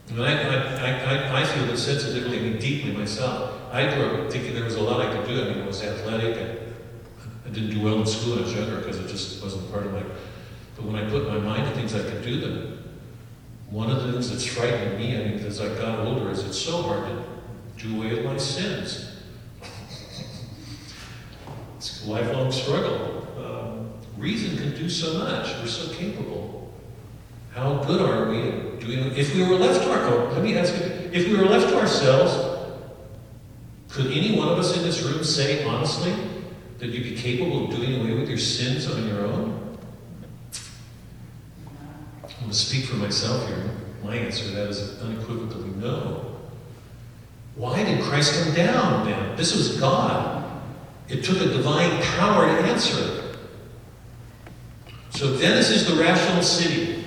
And 0.08 0.22
I, 0.22 0.32
I, 0.32 0.90
I, 0.90 1.42
I 1.42 1.44
feel 1.44 1.66
this 1.66 1.84
sensitively, 1.84 2.38
mean, 2.38 2.58
deeply 2.58 2.92
myself. 2.92 3.58
I 3.72 3.92
grew 3.94 4.04
up 4.04 4.30
thinking 4.30 4.54
there 4.54 4.64
was 4.64 4.74
a 4.74 4.80
lot 4.82 5.00
I 5.00 5.14
could 5.14 5.26
do. 5.26 5.42
I 5.42 5.48
mean, 5.48 5.62
I 5.62 5.66
was 5.66 5.82
athletic. 5.82 6.36
I, 6.36 7.48
I 7.48 7.50
didn't 7.50 7.70
do 7.70 7.80
well 7.80 7.98
in 7.98 8.06
school 8.06 8.34
when 8.34 8.40
I 8.40 8.42
was 8.42 8.54
younger 8.54 8.76
because 8.78 8.98
it 8.98 9.08
just 9.08 9.42
wasn't 9.42 9.70
part 9.72 9.86
of 9.86 9.92
my. 9.92 10.02
But 10.82 10.92
when 10.92 11.04
I 11.04 11.08
put 11.08 11.28
my 11.28 11.38
mind 11.38 11.68
to 11.68 11.74
things, 11.74 11.94
I 11.94 12.02
could 12.02 12.22
do 12.24 12.40
them. 12.40 12.82
One 13.70 13.90
of 13.90 14.02
the 14.02 14.12
things 14.12 14.30
that's 14.30 14.44
frightening 14.44 14.98
me, 14.98 15.16
I 15.16 15.28
mean, 15.28 15.38
as 15.46 15.60
I 15.60 15.68
got 15.76 16.00
older, 16.00 16.30
is 16.30 16.44
it's 16.44 16.58
so 16.58 16.82
hard 16.82 17.06
to 17.06 17.24
do 17.76 17.96
away 17.96 18.14
with 18.14 18.24
my 18.24 18.36
sins. 18.36 19.16
it's 21.76 22.04
a 22.04 22.10
lifelong 22.10 22.50
struggle. 22.50 23.28
Um, 23.38 23.92
reason 24.18 24.56
can 24.56 24.74
do 24.74 24.88
so 24.88 25.18
much. 25.18 25.54
We're 25.60 25.68
so 25.68 25.92
capable. 25.94 26.74
How 27.54 27.82
good 27.84 28.00
are 28.00 28.28
we 28.28 28.48
at 28.48 28.80
doing? 28.80 29.16
If 29.16 29.34
we 29.34 29.46
were 29.46 29.56
left 29.56 29.84
to 29.84 29.92
our, 29.92 30.32
let 30.32 30.42
me 30.42 30.56
ask 30.56 30.74
you, 30.74 31.10
if 31.12 31.28
we 31.28 31.36
were 31.36 31.44
left 31.44 31.68
to 31.68 31.78
ourselves, 31.78 32.48
could 33.88 34.06
any 34.06 34.36
one 34.36 34.48
of 34.48 34.58
us 34.58 34.76
in 34.76 34.82
this 34.82 35.02
room 35.02 35.22
say 35.22 35.64
honestly 35.64 36.14
that 36.78 36.88
you'd 36.88 37.04
be 37.04 37.14
capable 37.14 37.64
of 37.64 37.76
doing 37.76 38.00
away 38.00 38.14
with 38.14 38.28
your 38.28 38.38
sins 38.38 38.90
on 38.90 39.06
your 39.06 39.26
own? 39.26 39.62
I'm 42.41 42.41
going 42.41 42.41
to 42.52 42.58
speak 42.58 42.84
for 42.84 42.96
myself 42.96 43.46
here. 43.48 43.70
My 44.04 44.16
answer 44.16 44.44
to 44.44 44.50
that 44.50 44.68
is 44.68 45.00
unequivocally 45.00 45.70
no. 45.76 46.40
Why 47.54 47.82
did 47.82 48.02
Christ 48.02 48.42
come 48.42 48.54
down 48.54 49.06
then? 49.06 49.36
This 49.36 49.56
was 49.56 49.78
God. 49.80 50.62
It 51.08 51.24
took 51.24 51.40
a 51.40 51.46
divine 51.46 52.02
power 52.02 52.46
to 52.46 52.62
answer 52.64 53.02
it. 53.02 53.36
So 55.10 55.34
Venice 55.34 55.70
is 55.70 55.86
the 55.86 56.02
rational 56.02 56.42
city. 56.42 57.04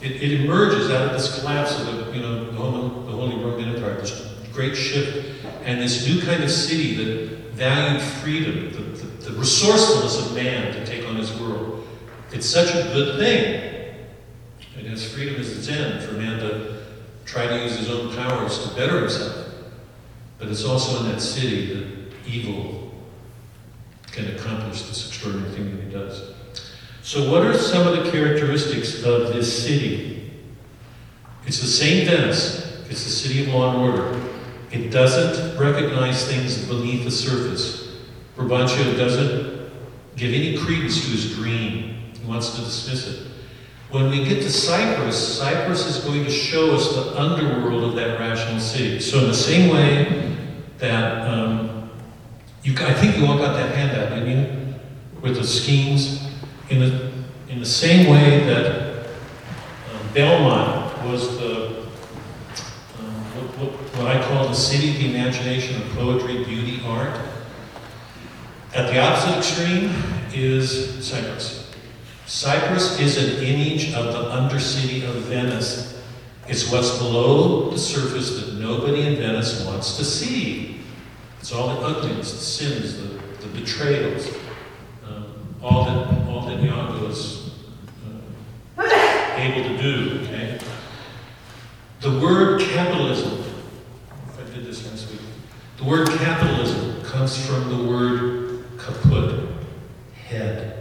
It, 0.00 0.22
it 0.22 0.40
emerges 0.42 0.90
out 0.90 1.08
of 1.08 1.12
this 1.12 1.40
collapse 1.40 1.78
of 1.78 1.86
the, 1.86 2.12
you 2.12 2.22
know, 2.22 2.50
the 2.50 2.52
Holy, 2.52 3.06
the 3.06 3.16
Holy 3.16 3.44
Roman 3.44 3.74
Empire, 3.74 3.94
this 4.00 4.26
great 4.52 4.76
shift, 4.76 5.44
and 5.64 5.80
this 5.80 6.06
new 6.06 6.20
kind 6.22 6.44
of 6.44 6.50
city 6.50 6.94
that 6.96 7.52
valued 7.52 8.00
freedom, 8.00 8.72
the, 8.72 8.80
the, 8.80 9.30
the 9.30 9.38
resourcefulness 9.38 10.26
of 10.26 10.34
man 10.34 10.72
to 10.72 10.86
take 10.86 11.06
on 11.08 11.16
his 11.16 11.32
world. 11.40 11.86
It's 12.32 12.46
such 12.46 12.74
a 12.74 12.82
good 12.92 13.18
thing. 13.18 13.77
Has 14.88 15.12
freedom 15.12 15.38
as 15.38 15.56
its 15.56 15.68
end 15.68 16.02
for 16.02 16.14
man 16.14 16.38
to 16.38 16.82
try 17.26 17.46
to 17.46 17.62
use 17.62 17.76
his 17.76 17.90
own 17.90 18.14
powers 18.16 18.66
to 18.66 18.74
better 18.74 19.00
himself. 19.00 19.48
But 20.38 20.48
it's 20.48 20.64
also 20.64 21.04
in 21.04 21.12
that 21.12 21.20
city 21.20 21.74
that 21.74 21.86
evil 22.26 22.94
can 24.06 24.34
accomplish 24.34 24.82
this 24.82 25.08
extraordinary 25.08 25.52
thing 25.54 25.76
that 25.76 25.84
he 25.84 25.90
does. 25.90 26.32
So, 27.02 27.30
what 27.30 27.44
are 27.44 27.56
some 27.56 27.86
of 27.86 28.02
the 28.02 28.10
characteristics 28.10 29.02
of 29.04 29.34
this 29.34 29.64
city? 29.64 30.32
It's 31.46 31.60
the 31.60 31.66
same 31.66 32.06
Venice, 32.06 32.82
it's 32.88 33.04
the 33.04 33.10
city 33.10 33.42
of 33.42 33.48
law 33.48 33.70
and 33.70 33.82
order. 33.82 34.30
It 34.70 34.90
doesn't 34.90 35.58
recognize 35.58 36.26
things 36.26 36.64
beneath 36.66 37.04
the 37.04 37.10
surface. 37.10 37.98
Brabantio 38.36 38.96
doesn't 38.96 39.70
give 40.16 40.32
any 40.32 40.56
credence 40.56 41.02
to 41.04 41.10
his 41.10 41.34
dream, 41.34 42.12
he 42.18 42.26
wants 42.26 42.54
to 42.56 42.62
dismiss 42.62 43.06
it. 43.06 43.28
When 43.90 44.10
we 44.10 44.22
get 44.22 44.42
to 44.42 44.50
Cyprus, 44.50 45.38
Cyprus 45.38 45.86
is 45.86 46.04
going 46.04 46.22
to 46.24 46.30
show 46.30 46.74
us 46.74 46.94
the 46.94 47.18
underworld 47.18 47.84
of 47.84 47.94
that 47.96 48.20
rational 48.20 48.60
city. 48.60 49.00
So, 49.00 49.20
in 49.20 49.28
the 49.28 49.34
same 49.34 49.72
way 49.72 50.36
that 50.76 51.26
um, 51.26 51.90
you, 52.62 52.74
I 52.74 52.92
think 52.92 53.16
you 53.16 53.26
all 53.26 53.38
got 53.38 53.54
that 53.54 53.74
handout, 53.74 54.10
didn't 54.10 54.28
you? 54.28 54.74
With 55.22 55.36
the 55.36 55.44
schemes. 55.44 56.28
In 56.68 56.80
the, 56.80 57.12
in 57.48 57.60
the 57.60 57.66
same 57.66 58.10
way 58.10 58.40
that 58.44 59.06
um, 59.06 60.12
Belmont 60.12 61.04
was 61.06 61.38
the, 61.38 61.78
um, 62.98 63.14
what, 63.34 63.58
what, 63.58 63.70
what 63.96 64.06
I 64.06 64.22
call 64.22 64.48
the 64.48 64.54
city 64.54 64.90
of 64.90 64.96
the 64.98 65.08
imagination 65.08 65.80
of 65.80 65.88
poetry, 65.92 66.44
beauty, 66.44 66.82
art, 66.84 67.18
at 68.74 68.92
the 68.92 69.00
opposite 69.00 69.38
extreme 69.38 69.94
is 70.34 71.06
Cyprus. 71.08 71.67
Cyprus 72.28 73.00
is 73.00 73.16
an 73.16 73.42
image 73.42 73.94
of 73.94 74.12
the 74.12 74.24
undercity 74.30 75.02
of 75.08 75.14
Venice. 75.22 75.98
It's 76.46 76.70
what's 76.70 76.98
below 76.98 77.70
the 77.70 77.78
surface 77.78 78.38
that 78.38 78.54
nobody 78.60 79.06
in 79.06 79.16
Venice 79.16 79.64
wants 79.64 79.96
to 79.96 80.04
see. 80.04 80.82
It's 81.40 81.52
all 81.52 81.68
the 81.68 81.80
ugliness, 81.80 82.32
the 82.32 82.38
sins, 82.38 82.98
the, 82.98 83.46
the 83.46 83.58
betrayals, 83.58 84.28
um, 85.06 85.56
all 85.62 85.86
that 85.86 86.28
all 86.28 86.42
that 86.42 86.62
Iago 86.62 87.06
is 87.06 87.50
uh, 88.76 89.34
able 89.38 89.66
to 89.66 89.82
do. 89.82 90.20
Okay. 90.24 90.60
The 92.00 92.20
word 92.20 92.60
capitalism. 92.60 93.42
If 94.26 94.38
I 94.38 94.54
did 94.54 94.66
this 94.66 94.86
last 94.90 95.10
week, 95.10 95.20
the 95.78 95.84
word 95.84 96.08
capitalism 96.10 97.02
comes 97.04 97.42
from 97.46 97.70
the 97.70 97.90
word 97.90 98.64
kaput, 98.76 99.48
head. 100.26 100.77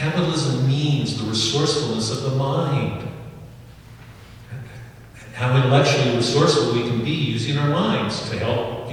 Capitalism 0.00 0.66
means 0.66 1.20
the 1.22 1.28
resourcefulness 1.28 2.10
of 2.10 2.22
the 2.22 2.34
mind. 2.38 3.06
How 5.34 5.54
intellectually 5.54 6.16
resourceful 6.16 6.72
we 6.72 6.88
can 6.88 7.04
be 7.04 7.10
using 7.10 7.58
our 7.58 7.68
minds 7.68 8.30
to 8.30 8.38
help 8.38 8.90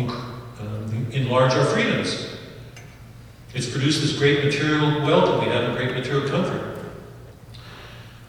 um, 0.59 1.07
enlarge 1.13 1.53
our 1.53 1.63
freedoms. 1.63 2.35
It's 3.53 3.69
produced 3.69 4.01
this 4.01 4.17
great 4.17 4.43
material 4.43 5.01
wealth 5.05 5.41
we 5.41 5.49
have 5.49 5.63
and 5.63 5.77
great 5.77 5.95
material 5.95 6.27
comfort. 6.27 6.77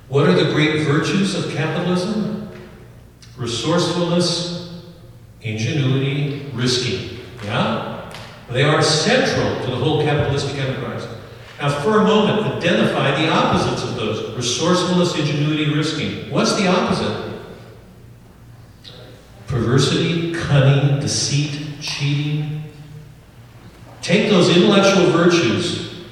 What 0.07 0.29
are 0.29 0.35
the 0.35 0.53
great 0.53 0.85
virtues 0.87 1.35
of 1.35 1.53
capitalism? 1.53 2.49
Resourcefulness, 3.37 4.85
ingenuity, 5.43 6.49
risking. 6.55 7.19
Yeah? 7.43 8.15
They 8.51 8.63
are 8.63 8.81
central 8.83 9.65
to 9.65 9.67
the 9.69 9.77
whole 9.77 10.05
capitalistic 10.05 10.59
enterprise. 10.61 11.18
Now, 11.61 11.81
for 11.81 11.99
a 11.99 12.05
moment, 12.05 12.47
identify 12.57 13.21
the 13.21 13.29
opposites 13.31 13.83
of 13.83 13.97
those 13.97 14.37
resourcefulness, 14.37 15.19
ingenuity, 15.19 15.75
risking. 15.75 16.31
What's 16.31 16.55
the 16.55 16.69
opposite? 16.69 17.41
Perversity, 19.49 20.33
cunning, 20.35 21.01
deceit, 21.01 21.81
cheating. 21.81 22.63
Take 24.03 24.31
those 24.31 24.57
intellectual 24.57 25.07
virtues 25.07 26.05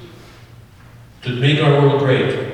that 1.23 1.35
make 1.35 1.61
our 1.61 1.81
world 1.81 1.99
great 1.99 2.47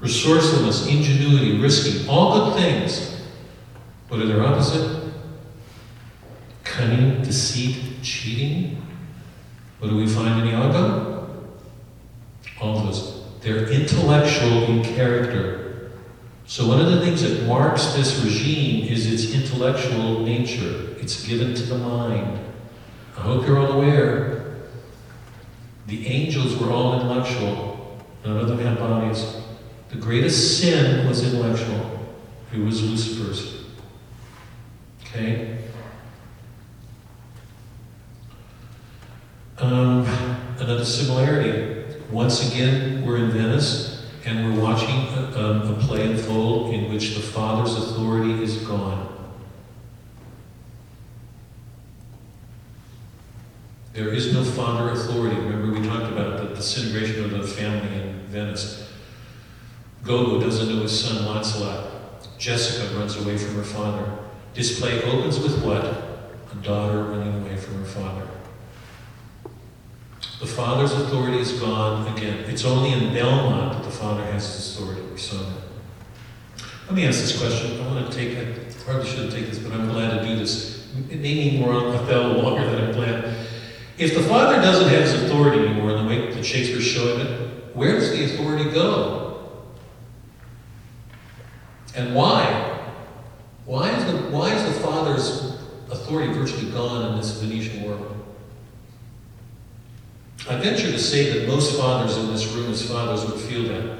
resourcefulness, 0.00 0.86
ingenuity, 0.86 1.58
risking, 1.58 2.08
all 2.08 2.52
good 2.52 2.60
things. 2.60 3.22
What 4.06 4.20
are 4.20 4.26
their 4.26 4.44
opposite? 4.44 5.12
Cunning, 6.62 7.22
deceit, 7.22 8.00
cheating. 8.02 8.80
What 9.80 9.88
do 9.88 9.96
we 9.96 10.06
find 10.06 10.40
in 10.40 10.54
Iago? 10.54 11.07
All 12.60 12.78
of 12.78 12.86
those. 12.86 13.24
They're 13.40 13.68
intellectual 13.68 14.64
in 14.64 14.82
character. 14.82 15.90
So 16.46 16.66
one 16.66 16.80
of 16.80 16.90
the 16.90 17.00
things 17.00 17.22
that 17.22 17.46
marks 17.46 17.92
this 17.94 18.24
regime 18.24 18.88
is 18.88 19.12
its 19.12 19.34
intellectual 19.34 20.20
nature. 20.20 20.96
It's 20.98 21.26
given 21.26 21.54
to 21.54 21.62
the 21.62 21.78
mind. 21.78 22.38
I 23.16 23.20
hope 23.20 23.46
you're 23.46 23.58
all 23.58 23.72
aware. 23.72 24.56
The 25.86 26.06
angels 26.06 26.56
were 26.56 26.70
all 26.70 26.94
intellectual. 26.94 27.98
None 28.24 28.38
of 28.38 28.48
them 28.48 28.58
had 28.58 28.78
bodies. 28.78 29.36
The 29.90 29.96
greatest 29.96 30.60
sin 30.60 31.06
was 31.06 31.22
intellectual. 31.22 32.08
It 32.52 32.58
was 32.58 32.82
Lucifer's. 32.82 33.64
Okay? 35.04 35.58
Um, 39.58 40.06
another 40.58 40.84
similarity. 40.84 41.77
Once 42.10 42.50
again, 42.50 43.04
we're 43.04 43.18
in 43.18 43.30
Venice 43.30 44.06
and 44.24 44.54
we're 44.54 44.62
watching 44.62 44.88
a, 44.88 45.72
a 45.72 45.76
play 45.80 46.10
unfold 46.10 46.72
in 46.72 46.90
which 46.90 47.14
the 47.14 47.20
father's 47.20 47.76
authority 47.76 48.42
is 48.42 48.56
gone. 48.58 49.06
There 53.92 54.08
is 54.08 54.32
no 54.32 54.44
father 54.44 54.90
authority. 54.90 55.36
Remember, 55.36 55.78
we 55.78 55.86
talked 55.86 56.10
about 56.12 56.48
the 56.48 56.54
disintegration 56.54 57.24
of 57.24 57.30
the 57.32 57.46
family 57.46 58.00
in 58.00 58.20
Venice. 58.26 58.90
Gobbo 60.04 60.40
doesn't 60.40 60.68
know 60.68 60.82
his 60.82 61.04
son 61.04 61.26
Lancelot. 61.26 62.38
Jessica 62.38 62.94
runs 62.96 63.16
away 63.16 63.36
from 63.36 63.56
her 63.56 63.64
father. 63.64 64.18
This 64.54 64.78
play 64.78 65.02
opens 65.02 65.40
with 65.40 65.62
what? 65.64 65.84
A 65.84 66.56
daughter 66.62 67.02
running 67.02 67.42
away 67.42 67.56
from 67.56 67.74
her 67.80 67.84
father. 67.84 68.27
The 70.40 70.46
father's 70.46 70.92
authority 70.92 71.38
is 71.38 71.52
gone 71.52 72.16
again. 72.16 72.44
It's 72.48 72.64
only 72.64 72.92
in 72.92 73.12
Belmont 73.12 73.72
that 73.72 73.84
the 73.84 73.90
father 73.90 74.24
has 74.26 74.54
his 74.54 74.76
authority. 74.76 75.02
We 75.02 75.18
saw 75.18 75.38
that. 75.38 75.62
Let 76.86 76.94
me 76.94 77.06
ask 77.06 77.20
this 77.20 77.38
question. 77.38 77.80
I 77.80 77.86
want 77.92 78.10
to 78.10 78.16
take 78.16 78.36
it. 78.36 78.68
I 78.68 78.82
probably 78.84 79.06
shouldn't 79.10 79.32
take 79.32 79.46
this, 79.46 79.58
but 79.58 79.72
I'm 79.72 79.88
glad 79.88 80.20
to 80.20 80.26
do 80.26 80.36
this. 80.36 80.86
It 81.10 81.20
may 81.20 81.34
need 81.34 81.60
more 81.60 81.72
Othello 81.72 82.40
longer 82.40 82.70
than 82.70 82.88
I 82.88 82.92
planned. 82.92 83.36
If 83.98 84.14
the 84.14 84.22
father 84.22 84.62
doesn't 84.62 84.88
have 84.88 85.02
his 85.02 85.24
authority 85.24 85.66
anymore 85.66 85.90
in 85.90 86.04
the 86.04 86.08
way 86.08 86.32
that 86.32 86.44
Shakespeare's 86.44 86.86
showing 86.86 87.20
it, 87.20 87.74
where 87.74 87.94
does 87.98 88.10
the 88.10 88.24
authority 88.24 88.70
go? 88.70 89.40
And 91.96 92.14
why? 92.14 92.78
Why 93.64 93.90
is 93.90 94.04
the 94.04 94.18
why 94.30 94.54
is 94.54 94.64
the 94.64 94.80
father's 94.80 95.60
authority 95.90 96.32
virtually 96.32 96.70
gone 96.70 97.10
in 97.10 97.18
this 97.18 97.32
Venetian 97.40 97.82
world? 97.82 98.17
I 100.48 100.56
venture 100.56 100.90
to 100.90 100.98
say 100.98 101.38
that 101.38 101.46
most 101.46 101.78
fathers 101.78 102.16
in 102.16 102.28
this 102.28 102.46
room 102.52 102.72
as 102.72 102.90
fathers 102.90 103.30
would 103.30 103.38
feel 103.38 103.64
that. 103.64 103.98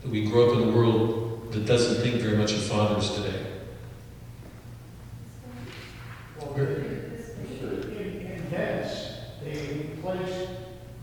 That 0.00 0.10
we 0.10 0.24
grow 0.24 0.50
up 0.50 0.56
in 0.56 0.68
a 0.68 0.72
world 0.72 1.52
that 1.52 1.66
doesn't 1.66 2.02
think 2.02 2.22
very 2.22 2.36
much 2.38 2.52
of 2.52 2.62
fathers 2.62 3.14
today. 3.14 3.44
Well, 6.40 6.54
in, 6.54 7.22
in 7.60 8.42
Venice, 8.50 9.18
they 9.44 9.90
replaced 9.94 10.48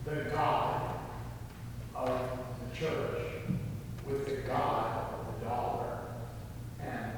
the 0.05 0.25
God 0.31 0.99
of 1.93 2.39
the 2.71 2.75
church 2.75 3.21
with 4.07 4.25
the 4.25 4.37
God 4.47 5.13
of 5.13 5.39
the 5.39 5.45
dollar. 5.45 5.99
And, 6.81 7.11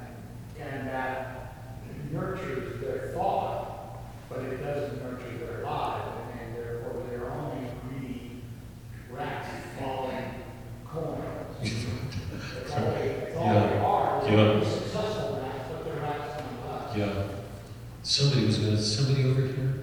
and 0.59 0.87
that 0.89 1.55
nurtures 2.11 2.81
their 2.81 3.13
thought, 3.13 4.01
but 4.29 4.39
it 4.39 4.57
doesn't 4.61 5.01
nurture 5.01 5.37
their 5.37 5.63
lives, 5.63 6.17
and 6.37 6.55
therefore 6.55 7.03
they're 7.09 7.31
only 7.31 7.60
rats 9.21 9.47
following 9.79 10.25
coins. 10.85 11.85
That's 12.55 12.73
all 12.73 12.91
they, 12.93 13.07
that's 13.07 13.37
all 13.37 13.45
they 13.45 13.77
are. 13.77 14.23
Yeah. 14.25 14.59
They're 14.59 14.65
Successful 14.65 15.41
rats, 15.43 15.69
but 15.71 15.85
they're 15.85 16.01
rats 16.01 16.41
nonetheless. 16.41 16.97
Yeah. 16.97 17.23
Somebody 18.03 18.45
was 18.45 18.57
gonna 18.57 18.77
somebody 18.77 19.29
over 19.29 19.41
here? 19.41 19.73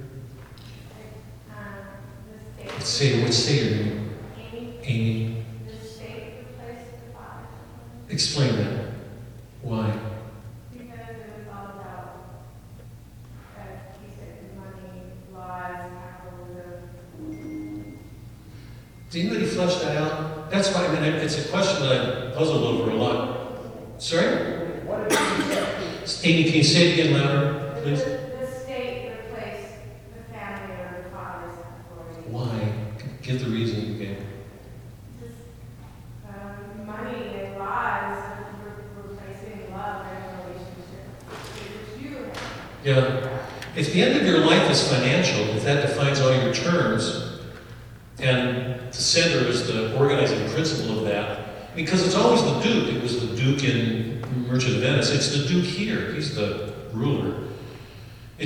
Let's 2.64 2.88
say 2.88 3.22
what's 3.22 3.36
say 3.36 3.64
your 3.64 3.76
name? 3.76 4.10
Amy. 4.82 5.44
Explain 8.08 8.56
that. 8.56 8.77
18 26.48 26.64
say 26.64 26.88
it 26.88 26.92
again 26.98 27.12
louder, 27.12 27.80
please. 27.82 28.17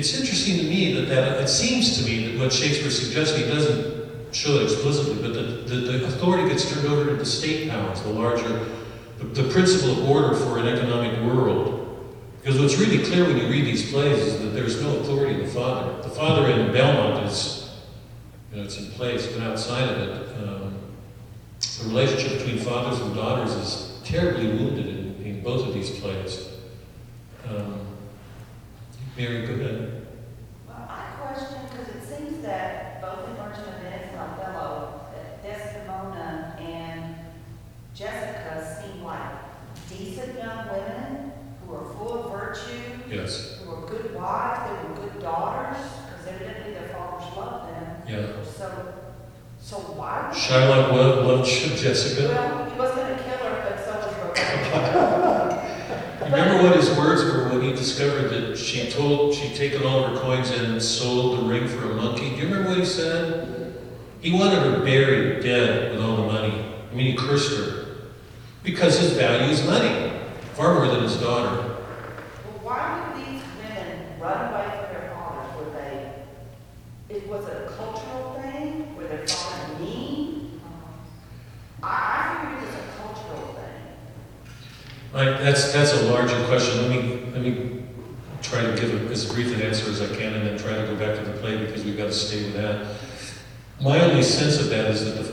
It's 0.03 0.19
interesting 0.19 0.57
to 0.57 0.63
me 0.65 0.91
that, 0.95 1.07
that 1.07 1.41
it 1.41 1.47
seems 1.47 1.97
to 1.97 2.03
me 2.03 2.27
that 2.27 2.37
what 2.37 2.51
Shakespeare 2.51 2.91
suggests, 2.91 3.37
he 3.37 3.45
doesn't 3.45 4.35
show 4.35 4.55
it 4.55 4.63
explicitly, 4.63 5.21
but 5.21 5.33
that 5.33 5.65
the, 5.65 5.75
the 5.77 6.05
authority 6.07 6.49
gets 6.49 6.69
turned 6.69 6.89
over 6.89 7.11
to 7.11 7.15
the 7.15 7.25
state 7.25 7.69
powers, 7.69 8.01
the 8.01 8.09
larger, 8.09 8.65
the, 9.19 9.23
the 9.27 9.49
principle 9.53 9.91
of 9.91 10.09
order 10.09 10.35
for 10.35 10.57
an 10.57 10.67
economic 10.67 11.17
world. 11.21 12.05
Because 12.41 12.59
what's 12.59 12.77
really 12.77 13.01
clear 13.01 13.23
when 13.23 13.37
you 13.37 13.47
read 13.47 13.65
these 13.65 13.89
plays 13.93 14.17
is 14.17 14.41
that 14.41 14.49
there's 14.49 14.81
no 14.81 14.93
authority 14.97 15.35
in 15.35 15.43
the 15.43 15.53
father. 15.53 16.01
The 16.01 16.09
father 16.09 16.49
in 16.49 16.73
Belmont 16.73 17.25
is, 17.25 17.71
you 18.51 18.57
know, 18.57 18.63
it's 18.65 18.77
in 18.77 18.87
place, 18.87 19.25
but 19.27 19.41
outside 19.43 19.87
of 19.87 19.99
it, 19.99 20.49
um, 20.49 20.75
the 21.79 21.87
relationship 21.87 22.39
between 22.39 22.57
fathers 22.57 22.99
and 22.99 23.15
daughters 23.15 23.53
is 23.53 24.01
terribly 24.03 24.47
wounded 24.47 24.85
in, 24.85 25.23
in 25.23 25.41
both 25.41 25.65
of 25.65 25.73
these 25.73 25.91
plays. 25.91 26.49
Um, 27.47 27.82
Mary, 29.17 29.45
go 29.45 29.53
ahead. 29.53 30.07
Well, 30.67 30.87
I 30.89 31.05
question, 31.21 31.59
because 31.69 31.87
it 31.95 32.03
seems 32.03 32.41
that 32.43 33.01
both 33.01 33.29
in 33.29 33.35
of 33.67 33.81
Venice 33.81 34.09
and 34.11 34.19
Othello, 34.19 35.01
that 35.13 35.43
Desdemona 35.43 36.57
and 36.59 37.15
Jessica 37.93 38.81
seem 38.81 39.03
like 39.03 39.33
decent 39.89 40.37
young 40.37 40.67
women 40.67 41.31
who 41.65 41.75
are 41.75 41.93
full 41.93 42.25
of 42.25 42.31
virtue, 42.31 42.99
Yes. 43.09 43.59
who 43.63 43.71
are 43.75 43.85
good 43.87 44.15
wives, 44.15 44.61
they 44.69 44.89
were 44.89 45.07
good 45.07 45.21
daughters, 45.21 45.77
because 46.05 46.27
evidently 46.27 46.73
their 46.73 46.89
fathers 46.89 47.37
loved 47.37 47.69
them. 47.69 47.85
Yeah. 48.07 48.43
So, 48.43 48.93
so 49.61 49.75
why? 49.77 50.31
Shylock 50.33 50.91
loved, 50.91 51.47
Jessica. 51.79 52.29
Well, 52.29 52.65
he 52.69 52.79
was 52.79 52.95
gonna 52.95 53.15
kill 53.15 53.37
her, 53.37 53.61
but 53.69 53.85
so 53.85 53.91
was 53.93 54.15
Rebecca. 54.27 55.59
Remember 56.33 56.63
what 56.63 56.75
his 56.75 56.89
words 56.97 57.23
were 57.23 57.47
when 57.47 57.61
he 57.61 57.73
discovered 57.73 58.29
that 58.29 58.57
she 58.57 58.89
told 58.89 59.35
she'd 59.35 59.53
taken 59.53 59.83
all 59.83 60.01
her 60.01 60.19
coins 60.19 60.49
and 60.49 60.81
sold 60.81 61.37
the 61.37 61.43
ring 61.43 61.67
for 61.67 61.91
a 61.91 61.93
monkey? 61.93 62.31
Do 62.31 62.37
you 62.37 62.45
remember 62.45 62.69
what 62.69 62.79
he 62.79 62.85
said? 62.85 63.75
He 64.19 64.31
wanted 64.31 64.63
her 64.63 64.83
buried, 64.83 65.43
dead, 65.43 65.91
with 65.91 66.01
all 66.01 66.15
the 66.15 66.23
money. 66.23 66.65
I 66.91 66.95
mean, 66.95 67.11
he 67.11 67.15
cursed 67.15 67.55
her. 67.55 67.85
Because 68.63 68.97
his 68.97 69.11
value 69.11 69.51
is 69.51 69.63
money, 69.63 70.11
far 70.55 70.73
more 70.73 70.87
than 70.87 71.03
his 71.03 71.17
daughter. 71.17 71.55
Well, 71.55 72.59
why 72.63 73.13
would 73.13 73.23
these 73.23 73.43
women 73.59 74.19
run 74.19 74.51
away 74.51 74.69
from 74.71 74.91
their 74.91 75.13
fathers? 75.13 75.73
They, 77.09 77.15
it 77.15 77.27
was 77.27 77.45
a 77.45 77.71
cultural 77.77 78.41
thing? 78.41 78.95
Were 78.95 79.03
their 79.03 79.27
fathers 79.27 79.79
mean? 79.79 80.59
I, 81.83 81.87
I 81.87 82.41
figured 82.41 82.63
it 82.63 82.65
was 82.65 82.75
a 82.75 82.87
cultural 82.97 83.53
thing. 83.53 83.81
Like, 85.13 85.39
that's, 85.39 85.71
that's 85.71 85.93
a 85.93 86.11
larger 86.11 86.43
question. 86.47 86.81
Let 86.81 86.89
me, 86.89 87.19
let 87.33 87.41
me 87.41 87.83
try 88.41 88.61
to 88.61 88.75
give 88.75 88.93
a- 88.93 89.11
as 89.11 89.31
brief 89.31 89.53
an 89.53 89.61
answer 89.61 89.89
as 89.89 90.01
I 90.01 90.07
can 90.07 90.33
and 90.33 90.47
then 90.47 90.57
try 90.57 90.75
to 90.75 90.87
go 90.87 90.95
back 90.95 91.17
to 91.19 91.23
the 91.23 91.37
play 91.37 91.57
because 91.57 91.85
we've 91.85 91.97
got 91.97 92.05
to 92.05 92.13
stay 92.13 92.43
with 92.43 92.53
that. 92.55 92.95
My 93.79 93.99
only 94.01 94.23
sense 94.23 94.59
of 94.59 94.69
that 94.69 94.89
is 94.89 95.05
that 95.05 95.23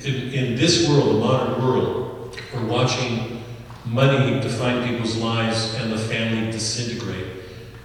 the, 0.00 0.08
in, 0.08 0.32
in 0.32 0.56
this 0.56 0.88
world, 0.88 1.08
the 1.08 1.20
modern 1.20 1.62
world, 1.62 2.40
we're 2.52 2.66
watching 2.66 3.42
money 3.84 4.40
define 4.40 4.86
people's 4.88 5.16
lives 5.16 5.74
and 5.74 5.92
the 5.92 5.98
family 5.98 6.50
disintegrate. 6.50 7.26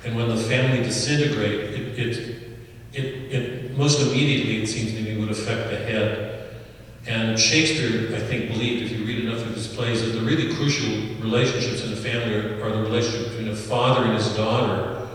And 0.05 0.15
when 0.15 0.29
the 0.29 0.37
family 0.37 0.83
disintegrate, 0.83 1.59
it, 1.59 1.99
it, 1.99 2.43
it, 2.93 3.05
it 3.31 3.77
most 3.77 4.01
immediately, 4.01 4.63
it 4.63 4.67
seems 4.67 4.91
to 4.93 5.01
me, 5.01 5.17
would 5.19 5.29
affect 5.29 5.69
the 5.69 5.77
head. 5.77 6.32
And 7.05 7.37
Shakespeare, 7.37 8.15
I 8.15 8.19
think, 8.19 8.49
believed, 8.49 8.83
if 8.83 8.97
you 8.97 9.05
read 9.05 9.25
enough 9.25 9.45
of 9.45 9.53
his 9.53 9.67
plays, 9.67 10.01
that 10.01 10.17
the 10.17 10.25
really 10.25 10.55
crucial 10.55 10.87
relationships 11.21 11.83
in 11.83 11.91
a 11.91 11.97
family 11.97 12.35
are, 12.35 12.63
are 12.63 12.71
the 12.71 12.81
relationship 12.81 13.29
between 13.29 13.49
a 13.49 13.55
father 13.55 14.05
and 14.05 14.13
his 14.13 14.33
daughter 14.35 15.09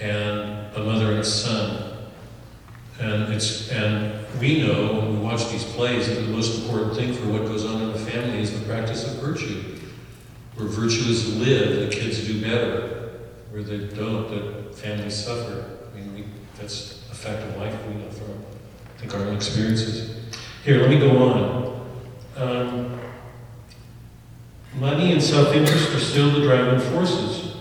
and 0.00 0.76
a 0.76 0.84
mother 0.84 1.10
and 1.10 1.18
a 1.18 1.24
son. 1.24 1.96
And 3.00 3.32
it's 3.32 3.70
and 3.70 4.14
we 4.40 4.62
know 4.62 4.94
when 4.94 5.14
we 5.14 5.18
watch 5.20 5.48
these 5.50 5.64
plays 5.64 6.08
that 6.08 6.14
the 6.14 6.28
most 6.28 6.62
important 6.62 6.96
thing 6.96 7.12
for 7.14 7.28
what 7.28 7.42
goes 7.46 7.64
on 7.64 7.82
in 7.82 7.92
the 7.92 7.98
family 7.98 8.40
is 8.40 8.58
the 8.58 8.64
practice 8.66 9.04
of 9.06 9.20
virtue. 9.20 9.76
Where 10.54 10.68
virtue 10.68 11.08
is 11.08 11.36
lived, 11.36 11.90
the 11.90 11.96
kids 11.96 12.26
do 12.26 12.40
better. 12.40 13.10
Where 13.50 13.62
they 13.62 13.86
don't, 13.94 14.28
the 14.28 14.72
families 14.76 15.24
suffer. 15.24 15.78
I 15.92 15.96
mean, 15.96 16.14
we, 16.14 16.24
that's 16.56 17.02
a 17.10 17.14
fact 17.14 17.42
of 17.42 17.56
life 17.56 17.74
we 17.86 17.94
know 17.94 18.10
from, 18.10 18.30
I 18.30 19.00
think, 19.00 19.14
our 19.14 19.20
own 19.22 19.36
experiences. 19.36 20.17
Here, 20.64 20.80
let 20.80 20.90
me 20.90 20.98
go 20.98 21.16
on. 21.22 21.58
Um, 22.36 23.00
money 24.74 25.12
and 25.12 25.22
self-interest 25.22 25.94
are 25.94 26.00
still 26.00 26.30
the 26.30 26.40
driving 26.42 26.80
forces. 26.92 27.56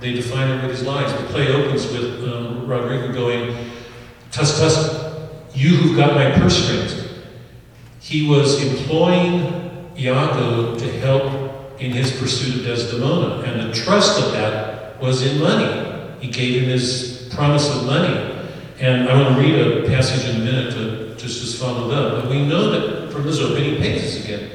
They 0.00 0.12
define 0.12 0.50
everybody's 0.50 0.82
lives. 0.82 1.12
The 1.12 1.26
play 1.28 1.48
opens 1.48 1.90
with 1.90 2.22
um, 2.28 2.66
Roderigo 2.66 3.12
going, 3.12 3.70
Tuss, 4.30 4.58
Tuss, 4.58 5.16
you 5.54 5.76
who've 5.76 5.96
got 5.96 6.14
my 6.14 6.30
purse 6.32 6.64
strings. 6.64 7.08
He 8.00 8.28
was 8.28 8.62
employing 8.62 9.90
Iago 9.98 10.76
to 10.78 10.92
help 11.00 11.80
in 11.80 11.92
his 11.92 12.12
pursuit 12.18 12.60
of 12.60 12.64
Desdemona, 12.64 13.42
and 13.42 13.68
the 13.68 13.74
trust 13.74 14.22
of 14.22 14.32
that 14.32 15.00
was 15.00 15.22
in 15.22 15.40
money. 15.40 16.18
He 16.20 16.28
gave 16.30 16.62
him 16.62 16.68
his 16.68 17.28
promise 17.34 17.74
of 17.74 17.84
money. 17.86 18.32
And 18.78 19.08
I 19.08 19.20
want 19.20 19.36
to 19.36 19.40
read 19.40 19.84
a 19.84 19.88
passage 19.88 20.28
in 20.28 20.42
a 20.42 20.44
minute 20.44 20.72
to 20.74 21.05
just 21.26 21.42
as 21.42 21.60
followed 21.60 21.92
up. 21.92 22.22
But 22.22 22.30
we 22.30 22.46
know 22.46 22.70
that 22.70 23.12
from 23.12 23.24
those 23.24 23.40
opening 23.40 23.80
pages 23.80 24.24
again, 24.24 24.50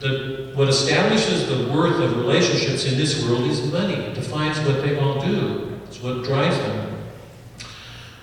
that 0.00 0.52
what 0.54 0.68
establishes 0.68 1.46
the 1.46 1.70
worth 1.70 2.00
of 2.00 2.16
relationships 2.16 2.86
in 2.86 2.96
this 2.96 3.24
world 3.24 3.44
is 3.44 3.70
money. 3.70 3.94
It 3.94 4.14
defines 4.14 4.58
what 4.60 4.82
they 4.82 4.98
all 4.98 5.20
do. 5.20 5.78
It's 5.86 6.02
what 6.02 6.24
drives 6.24 6.56
them. 6.56 6.96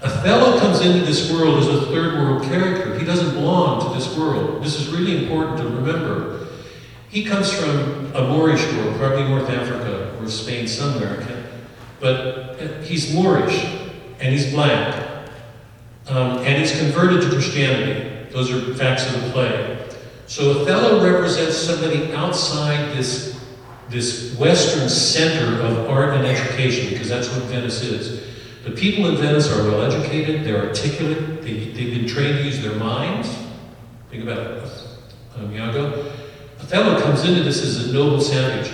Othello 0.01 0.59
comes 0.59 0.81
into 0.81 1.05
this 1.05 1.31
world 1.31 1.59
as 1.59 1.67
a 1.67 1.85
third 1.85 2.15
world 2.15 2.43
character. 2.43 2.97
He 2.99 3.05
doesn't 3.05 3.35
belong 3.35 3.81
to 3.87 3.97
this 3.97 4.17
world. 4.17 4.63
This 4.63 4.79
is 4.79 4.89
really 4.89 5.23
important 5.23 5.57
to 5.59 5.63
remember. 5.63 6.47
He 7.09 7.23
comes 7.23 7.53
from 7.53 8.13
a 8.15 8.27
Moorish 8.27 8.65
world, 8.73 8.97
probably 8.97 9.23
North 9.27 9.49
Africa 9.49 10.17
or 10.19 10.27
Spain 10.27 10.67
somewhere, 10.67 11.25
but 11.99 12.59
he's 12.83 13.13
Moorish 13.13 13.63
and 14.19 14.33
he's 14.33 14.51
black. 14.51 15.12
Um, 16.07 16.39
and 16.39 16.57
he's 16.57 16.77
converted 16.77 17.21
to 17.21 17.29
Christianity. 17.29 18.29
Those 18.31 18.51
are 18.51 18.73
facts 18.75 19.13
of 19.13 19.21
the 19.21 19.29
play. 19.31 19.87
So 20.27 20.61
Othello 20.61 21.03
represents 21.03 21.55
somebody 21.55 22.11
outside 22.13 22.95
this, 22.97 23.39
this 23.89 24.35
Western 24.37 24.89
center 24.89 25.61
of 25.61 25.89
art 25.89 26.15
and 26.15 26.25
education, 26.25 26.89
because 26.89 27.09
that's 27.09 27.29
what 27.29 27.43
Venice 27.43 27.83
is. 27.83 28.33
The 28.63 28.71
people 28.71 29.07
in 29.07 29.17
Venice 29.17 29.51
are 29.51 29.63
well 29.63 29.83
educated, 29.83 30.45
they're 30.45 30.67
articulate, 30.67 31.41
they, 31.41 31.71
they've 31.71 31.99
been 31.99 32.07
trained 32.07 32.37
to 32.37 32.43
use 32.43 32.61
their 32.61 32.75
minds. 32.75 33.29
Think 34.09 34.23
about 34.23 34.39
it, 34.39 34.71
um, 35.35 35.53
Iago. 35.53 36.11
Othello 36.59 37.01
comes 37.01 37.25
into 37.25 37.43
this 37.43 37.61
as 37.61 37.89
a 37.89 37.93
noble 37.93 38.21
savage. 38.21 38.71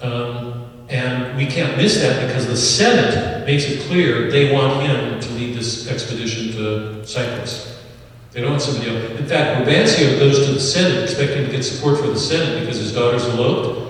Um, 0.00 0.65
and 0.88 1.36
we 1.36 1.46
can't 1.46 1.76
miss 1.76 2.00
that 2.00 2.26
because 2.26 2.46
the 2.46 2.56
Senate 2.56 3.44
makes 3.44 3.64
it 3.64 3.80
clear 3.88 4.30
they 4.30 4.52
want 4.52 4.82
him 4.86 5.20
to 5.20 5.30
lead 5.32 5.56
this 5.56 5.88
expedition 5.88 6.52
to 6.52 7.04
Cyprus. 7.04 7.82
They 8.30 8.40
don't 8.40 8.50
want 8.50 8.62
somebody 8.62 8.90
else. 8.90 9.18
In 9.18 9.26
fact, 9.26 9.66
Brabantio 9.66 10.18
goes 10.18 10.46
to 10.46 10.52
the 10.52 10.60
Senate 10.60 11.02
expecting 11.02 11.44
to 11.44 11.50
get 11.50 11.64
support 11.64 11.98
for 11.98 12.06
the 12.06 12.18
Senate 12.18 12.60
because 12.60 12.76
his 12.76 12.94
daughter's 12.94 13.24
eloped. 13.24 13.84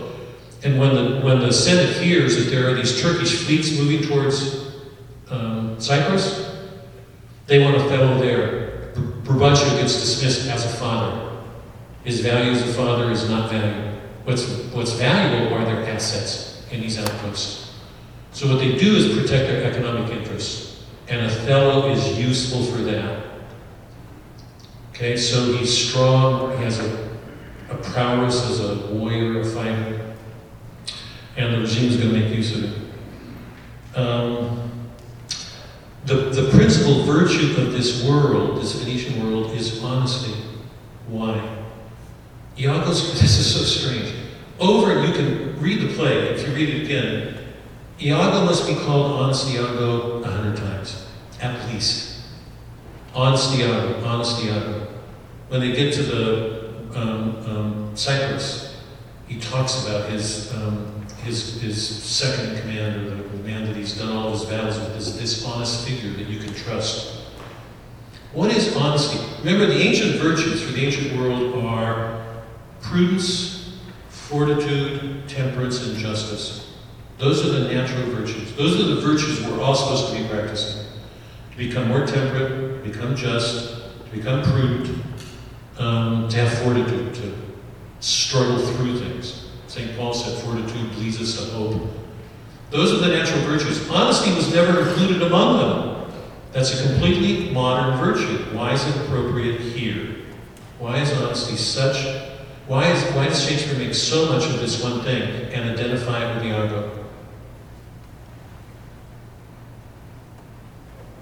And 0.62 0.78
when 0.78 0.94
the, 0.94 1.20
when 1.20 1.40
the 1.40 1.52
Senate 1.52 1.96
hears 1.96 2.36
that 2.36 2.50
there 2.50 2.70
are 2.70 2.74
these 2.74 3.00
Turkish 3.00 3.44
fleets 3.44 3.76
moving 3.78 4.02
towards 4.08 4.70
um, 5.28 5.78
Cyprus, 5.78 6.56
they 7.46 7.62
want 7.62 7.76
Othello 7.76 8.18
there. 8.18 8.92
Brabantio 9.22 9.76
gets 9.78 9.94
dismissed 9.94 10.48
as 10.48 10.64
a 10.64 10.76
father. 10.78 11.42
His 12.04 12.20
value 12.20 12.52
as 12.52 12.62
a 12.62 12.72
father 12.72 13.10
is 13.10 13.28
not 13.28 13.50
valued. 13.50 14.00
What's, 14.24 14.48
what's 14.72 14.92
valuable 14.92 15.54
are 15.54 15.64
their 15.64 15.84
assets 15.90 16.55
in 16.70 16.80
these 16.80 16.98
outposts. 16.98 17.74
So 18.32 18.48
what 18.48 18.58
they 18.58 18.76
do 18.76 18.96
is 18.96 19.18
protect 19.18 19.48
their 19.48 19.64
economic 19.64 20.12
interests. 20.12 20.84
And 21.08 21.24
Othello 21.24 21.90
is 21.90 22.18
useful 22.18 22.64
for 22.64 22.82
that. 22.82 23.24
Okay, 24.90 25.16
so 25.16 25.52
he's 25.52 25.88
strong, 25.88 26.56
he 26.56 26.64
has 26.64 26.80
a, 26.80 27.08
a 27.70 27.76
prowess 27.76 28.50
as 28.50 28.60
a 28.60 28.92
warrior, 28.92 29.40
a 29.40 29.44
fighter, 29.44 30.14
and 31.36 31.54
the 31.54 31.60
regime 31.60 31.90
is 31.90 31.96
going 31.98 32.14
to 32.14 32.18
make 32.18 32.34
use 32.34 32.56
of 32.56 32.64
it. 32.64 33.98
Um, 33.98 34.90
the, 36.06 36.14
the 36.14 36.50
principal 36.50 37.02
virtue 37.02 37.60
of 37.60 37.72
this 37.72 38.04
world, 38.04 38.60
this 38.60 38.74
Venetian 38.74 39.22
world, 39.22 39.52
is 39.52 39.82
honesty. 39.82 40.34
Why? 41.08 41.56
Iago's, 42.58 43.12
this 43.20 43.38
is 43.38 43.54
so 43.54 43.62
strange. 43.64 44.25
Over, 44.58 45.04
you 45.06 45.12
can 45.12 45.60
read 45.60 45.80
the 45.80 45.94
play, 45.94 46.28
if 46.30 46.46
you 46.46 46.54
read 46.54 46.68
it 46.70 46.84
again, 46.84 47.38
Iago 48.00 48.44
must 48.44 48.66
be 48.66 48.74
called 48.74 49.12
Honest 49.12 49.48
Iago 49.50 50.22
a 50.22 50.30
hundred 50.30 50.56
times, 50.56 51.06
at 51.40 51.72
least. 51.72 52.20
Honest 53.14 53.56
Iago, 53.58 54.04
Honest 54.04 54.44
Iago. 54.44 54.88
When 55.48 55.60
they 55.60 55.72
get 55.72 55.92
to 55.94 56.02
the 56.02 56.68
um, 56.94 57.36
um, 57.46 57.96
Cyprus, 57.96 58.76
he 59.28 59.38
talks 59.40 59.84
about 59.86 60.08
his, 60.10 60.54
um, 60.54 61.06
his, 61.22 61.60
his 61.60 62.04
second 62.04 62.54
in 62.54 62.60
command, 62.60 62.96
or 62.96 63.10
the, 63.10 63.22
the 63.22 63.42
man 63.44 63.64
that 63.66 63.76
he's 63.76 63.96
done 63.98 64.16
all 64.16 64.32
his 64.32 64.44
battles 64.44 64.78
with, 64.78 64.96
is 64.96 65.18
this 65.18 65.44
honest 65.44 65.86
figure 65.86 66.12
that 66.12 66.28
you 66.28 66.38
can 66.38 66.54
trust. 66.54 67.14
What 68.32 68.54
is 68.54 68.76
honesty? 68.76 69.18
Remember, 69.38 69.66
the 69.66 69.80
ancient 69.80 70.16
virtues 70.16 70.62
for 70.62 70.72
the 70.72 70.84
ancient 70.84 71.18
world 71.18 71.64
are 71.64 72.24
prudence, 72.82 73.65
fortitude, 74.28 75.28
temperance, 75.28 75.86
and 75.86 75.96
justice. 75.96 76.74
Those 77.18 77.46
are 77.46 77.50
the 77.50 77.72
natural 77.72 78.10
virtues. 78.10 78.54
Those 78.56 78.80
are 78.80 78.94
the 78.94 79.00
virtues 79.00 79.40
we're 79.46 79.62
all 79.62 79.74
supposed 79.74 80.12
to 80.12 80.20
be 80.20 80.28
practicing. 80.28 80.84
To 81.52 81.56
become 81.56 81.88
more 81.88 82.06
temperate, 82.06 82.82
become 82.84 83.14
just, 83.14 83.82
to 84.04 84.10
become 84.10 84.42
prudent, 84.42 85.02
um, 85.78 86.28
to 86.28 86.36
have 86.38 86.58
fortitude, 86.58 87.14
to 87.14 87.34
struggle 88.00 88.58
through 88.58 88.98
things. 88.98 89.48
St. 89.68 89.96
Paul 89.96 90.12
said 90.12 90.42
fortitude 90.42 90.94
leads 90.96 91.20
us 91.20 91.36
to 91.36 91.50
hope. 91.52 91.88
Those 92.70 92.92
are 92.92 93.08
the 93.08 93.16
natural 93.16 93.40
virtues. 93.42 93.88
Honesty 93.88 94.34
was 94.34 94.52
never 94.52 94.80
included 94.80 95.22
among 95.22 95.58
them. 95.58 96.12
That's 96.52 96.80
a 96.80 96.88
completely 96.88 97.52
modern 97.52 97.98
virtue. 97.98 98.56
Why 98.56 98.72
is 98.72 98.84
it 98.86 98.96
appropriate 99.04 99.60
here? 99.60 100.16
Why 100.78 100.98
is 100.98 101.12
honesty 101.12 101.56
such? 101.56 102.25
Why, 102.66 102.90
is, 102.90 103.04
why 103.14 103.26
does 103.28 103.48
Shakespeare 103.48 103.78
make 103.78 103.94
so 103.94 104.26
much 104.32 104.44
of 104.46 104.58
this 104.60 104.82
one 104.82 105.00
thing 105.02 105.22
and 105.52 105.70
identify 105.70 106.28
it 106.28 106.34
with 106.34 106.46
Iago? 106.46 106.90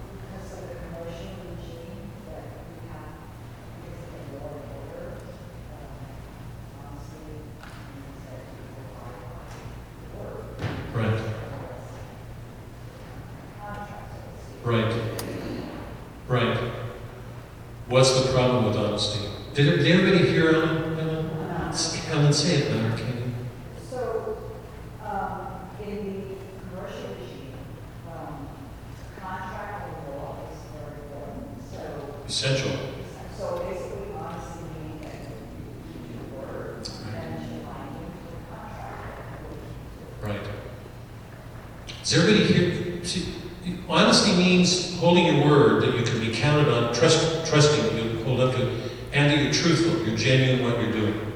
Because 0.08 0.52
of 0.54 0.68
the 0.70 0.74
commercial 0.76 1.36
regime 1.44 2.08
that 2.30 2.44
we 2.64 2.88
have, 2.88 3.12
because 3.84 4.08
of 4.08 4.24
the 4.24 4.38
law 4.38 4.56
and 4.56 4.72
order, 4.88 5.12
um, 5.68 6.00
honestly, 6.80 7.36
means 7.92 8.24
that 8.24 8.40
people 8.48 8.88
are 9.04 10.24
work. 10.24 10.48
Right, 10.94 11.20
Contracts. 13.60 14.48
right, 14.64 14.92
right. 16.26 16.56
What's 17.88 18.12
the 18.22 18.32
problem 18.32 18.64
with 18.64 18.76
honesty? 18.78 19.28
Did, 19.52 19.80
did 19.80 19.86
everybody 20.00 20.26
hear 20.30 20.48
Ellen? 20.54 20.98
Ellen? 20.98 21.30
Ellen, 22.10 22.32
say 22.32 22.58
it 22.58 22.68
better, 22.70 22.96
can 22.96 23.06
you? 23.16 23.32
So, 23.90 24.38
um, 25.04 25.68
in 25.82 25.96
the 26.28 26.36
commercial 26.70 27.08
regime, 27.18 27.54
um, 28.08 28.46
contract 29.20 30.06
law 30.08 30.36
is 30.52 30.60
very 30.70 31.02
important, 31.02 31.58
so, 31.68 31.80
Essential. 32.28 32.70
so 33.36 33.66
basically 33.68 34.14
honesty 34.16 34.60
means 34.78 35.02
that 35.02 35.22
you 35.24 35.34
keep 35.92 36.14
your 36.14 36.26
word, 36.40 36.88
and 37.16 37.42
you 37.42 37.66
find 37.66 37.90
your 37.98 38.38
contract. 38.48 39.42
Right. 40.22 40.46
Does 42.04 42.18
everybody 42.18 42.52
hear? 42.52 43.02
See, 43.02 43.26
honesty 43.88 44.36
means 44.36 44.94
holding 44.98 45.24
your 45.24 45.46
word 45.46 45.82
that 45.82 45.98
you 45.98 46.04
can 46.04 46.20
be 46.20 46.32
counted 46.34 46.68
on, 46.68 46.92
trust, 46.94 47.46
trusting 47.46 47.96
you 47.96 48.22
hold 48.24 48.40
up 48.40 48.54
to, 48.56 48.70
and 49.14 49.30
that 49.30 49.42
you're 49.42 49.52
truthful, 49.52 50.06
you're 50.06 50.14
genuine 50.14 50.60
in 50.60 50.64
what 50.64 50.78
you're 50.82 50.92
doing. 50.92 51.32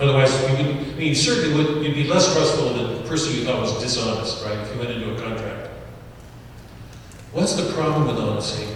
Otherwise, 0.00 0.34
you 0.42 0.48
would, 0.48 0.76
I 0.76 0.98
mean, 0.98 1.14
certainly 1.14 1.54
would, 1.54 1.84
you'd 1.84 1.94
be 1.94 2.08
less 2.08 2.34
trustful 2.34 2.74
than 2.74 2.96
the 3.02 3.08
person 3.08 3.34
you 3.34 3.44
thought 3.44 3.60
was 3.60 3.80
dishonest, 3.80 4.44
right? 4.44 4.58
If 4.58 4.74
you 4.74 4.80
went 4.80 4.90
into 4.90 5.14
a 5.14 5.20
contract. 5.20 5.70
What's 7.32 7.54
the 7.54 7.72
problem 7.72 8.08
with 8.08 8.18
honesty? 8.18 8.66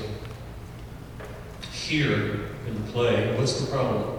Here, 1.73 2.47
in 2.69 2.75
the 2.75 2.93
play. 2.93 3.37
What's 3.37 3.61
the 3.61 3.67
problem? 3.71 4.19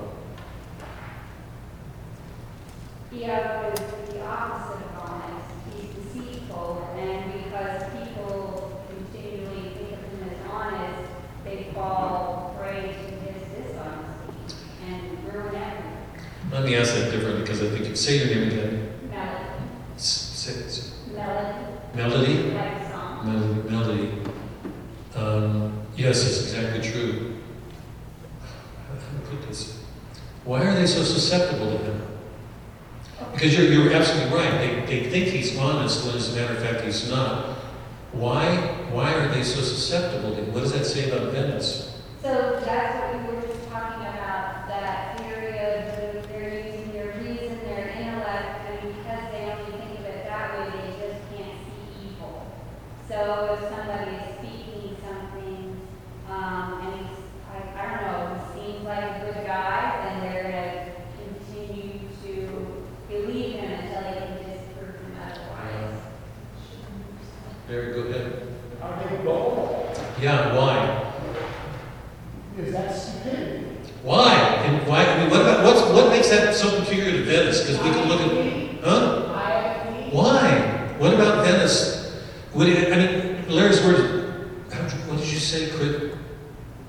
Is 3.13 3.19
the 3.19 4.25
opposite 4.25 4.85
of 4.85 4.99
honest. 4.99 5.49
He's 5.75 5.89
deceitful, 5.95 6.87
and 7.01 7.43
because 7.43 7.83
people 7.93 8.83
continually 8.89 9.69
think 9.75 9.91
of 9.93 9.99
him 9.99 10.29
as 10.29 10.51
honest, 10.51 11.11
they 11.43 11.67
fall 11.73 12.55
prey 12.59 12.81
to 12.93 13.31
his 13.31 13.47
dishonesty 13.65 14.55
and 14.87 15.23
ruin 15.25 15.55
everything. 15.55 15.97
Let 16.51 16.63
me 16.63 16.75
ask 16.75 16.93
that 16.93 17.11
differently 17.11 17.41
because 17.41 17.61
I 17.63 17.69
think 17.69 17.87
you 17.87 17.95
say 17.95 18.17
your 18.19 18.27
name 18.27 18.47
again. 18.49 18.87
Melody, 19.09 19.97
say- 19.97 20.91
melody, 21.15 21.57
Melody? 21.95 22.51
like 22.51 22.91
song. 22.91 23.25
Melody. 23.25 23.69
Melody. 23.69 24.11
Um, 25.15 25.85
yes, 25.95 26.25
it's 26.25 26.41
exactly 26.53 26.81
true. 26.89 27.37
How 28.41 28.95
can 28.95 29.17
I 29.17 29.29
put 29.29 29.47
this? 29.47 29.79
Why 30.43 30.63
are 30.65 30.75
they 30.75 30.87
so 30.87 31.03
susceptible 31.03 31.77
to 31.77 31.83
him? 31.83 32.10
Because 33.33 33.57
you're, 33.57 33.67
you're 33.67 33.93
absolutely 33.93 34.35
right. 34.37 34.51
They, 34.59 34.85
they 34.85 35.09
think 35.09 35.27
he's 35.27 35.57
honest 35.57 36.05
when, 36.05 36.15
as 36.15 36.35
a 36.35 36.39
matter 36.41 36.55
of 36.55 36.63
fact, 36.63 36.81
he's 36.81 37.09
not. 37.09 37.57
Why? 38.11 38.55
Why 38.91 39.13
are 39.13 39.29
they 39.29 39.43
so 39.43 39.61
susceptible 39.61 40.35
to? 40.35 40.41
What 40.51 40.61
does 40.61 40.73
that 40.73 40.85
say 40.85 41.09
about 41.09 41.31
Venice? 41.31 42.01
So 42.21 42.59
that's 42.63 42.95
what 42.99 43.27
we 43.27 43.33
were 43.35 43.41
just 43.41 43.67
talking 43.69 44.01
about, 44.01 44.67
that 44.67 45.17
theory 45.17 45.57
of 45.57 46.21
the- 46.21 46.27
they're 46.27 46.59
using 46.67 46.91
their 46.93 47.13
reason, 47.17 47.57
their 47.65 47.87
intellect, 47.97 48.67
and 48.69 48.93
because 48.95 49.31
they 49.31 49.49
only 49.49 49.71
think 49.79 49.99
of 49.99 50.05
it 50.05 50.25
that 50.25 50.59
way, 50.59 50.65
they 50.69 50.91
just 51.01 51.21
can't 51.33 51.57
see 51.65 52.05
evil. 52.09 52.45
So 53.07 53.57
if 53.57 53.69
somebody 53.73 54.11
is 54.21 54.37
speaking 54.37 54.97
something, 55.01 55.81
um, 56.29 56.81
and 56.85 57.07
he's, 57.07 57.17
I, 57.49 57.79
I 57.79 57.89
don't 57.89 58.01
know, 58.05 58.41
he 58.53 58.71
seems 58.73 58.85
like 58.85 59.03
a 59.03 59.19
good 59.25 59.45
guy, 59.47 59.81
then 60.03 60.15
they're 60.21 60.43
gonna 60.43 60.93
continue 61.17 62.05
to 62.21 62.83
believe 63.09 63.55
him 63.55 63.71
until 63.71 64.01
they 64.03 64.17
can 64.19 64.37
disprove 64.45 64.95
him 64.99 65.17
otherwise. 65.17 65.99
Barry, 67.67 67.93
go 67.93 68.01
ahead. 68.09 68.47
Are 68.81 69.03
they 69.09 69.23
gullible? 69.23 69.93
Yeah, 70.21 70.55
why? 70.55 71.07
Is 72.59 72.73
that 72.73 72.91
stupidity? 72.93 73.65
Why? 74.03 74.33
And 74.65 74.85
why? 74.87 75.05
I 75.05 75.19
mean, 75.21 75.29
what 75.29 75.41
about 75.41 75.63
what's 75.63 75.81
what 75.91 76.09
makes 76.09 76.29
that 76.29 76.53
so 76.53 76.79
peculiar 76.79 77.11
to 77.11 77.23
Venice? 77.23 77.61
Because 77.61 77.77
we 77.81 77.89
can 77.91 78.07
look 78.09 78.21
at, 78.21 78.83
huh? 78.83 79.33
I 79.33 80.09
Why? 80.11 80.87
What 80.97 81.13
Would 82.53 82.67
it, 82.67 82.91
I 82.91 82.97
mean, 82.97 83.49
Larry's 83.49 83.81
word. 83.83 84.61
how 84.71 84.81
What 84.81 85.19
did 85.19 85.31
you 85.31 85.39
say? 85.39 85.67
Cred, 85.67 86.17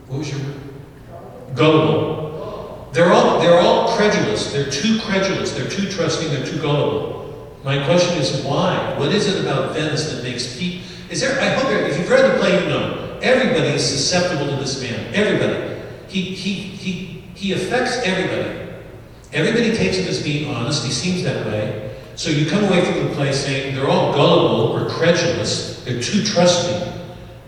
what 0.08 0.18
was 0.18 0.30
your 0.30 0.40
word? 0.40 1.54
Gullible. 1.54 2.90
They're 2.92 3.12
all 3.12 3.40
they're 3.40 3.58
all 3.58 3.96
credulous. 3.96 4.52
They're 4.52 4.70
too 4.70 5.00
credulous. 5.00 5.52
They're 5.52 5.68
too 5.68 5.90
trusting. 5.90 6.28
They're 6.28 6.46
too 6.46 6.60
gullible. 6.60 7.58
My 7.64 7.84
question 7.84 8.18
is 8.18 8.42
why? 8.42 8.94
What 8.98 9.12
is 9.12 9.28
it 9.28 9.40
about 9.40 9.74
Venice 9.74 10.12
that 10.12 10.22
makes 10.22 10.58
people? 10.58 10.86
Is 11.10 11.20
there? 11.20 11.40
I 11.40 11.50
hope 11.54 11.70
if 11.70 11.98
you've 11.98 12.10
read 12.10 12.30
the 12.30 12.38
play, 12.38 12.62
you 12.62 12.68
know 12.68 13.18
everybody 13.22 13.68
is 13.68 13.88
susceptible 13.88 14.46
to 14.46 14.56
this 14.56 14.80
man. 14.82 15.14
Everybody. 15.14 15.80
He 16.08 16.22
he 16.34 16.52
he 16.52 17.24
he 17.34 17.52
affects 17.52 17.98
everybody. 18.04 18.58
Everybody 19.32 19.74
takes 19.74 19.96
him 19.96 20.08
as 20.08 20.22
being 20.22 20.54
honest. 20.54 20.84
He 20.84 20.92
seems 20.92 21.22
that 21.22 21.46
way. 21.46 21.91
So 22.14 22.30
you 22.30 22.48
come 22.48 22.64
away 22.64 22.84
from 22.84 23.08
the 23.08 23.14
play 23.14 23.32
saying 23.32 23.74
they're 23.74 23.88
all 23.88 24.12
gullible 24.12 24.72
or 24.72 24.88
credulous. 24.88 25.82
They're 25.84 26.00
too 26.00 26.22
trusting. 26.24 26.92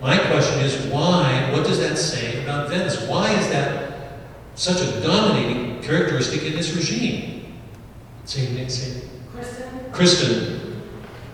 My 0.01 0.17
question 0.17 0.59
is 0.59 0.75
why? 0.87 1.49
What 1.51 1.65
does 1.65 1.79
that 1.79 1.97
say 1.97 2.43
about 2.43 2.69
Venice? 2.69 3.01
Why 3.07 3.31
is 3.31 3.49
that 3.49 4.19
such 4.55 4.81
a 4.81 5.01
dominating 5.01 5.81
characteristic 5.81 6.43
in 6.43 6.53
this 6.53 6.75
regime? 6.75 7.53
Say, 8.25 8.51
Nick, 8.53 8.71
say, 8.71 9.07
Kristen, 9.31 9.91
Kristen. 9.91 10.81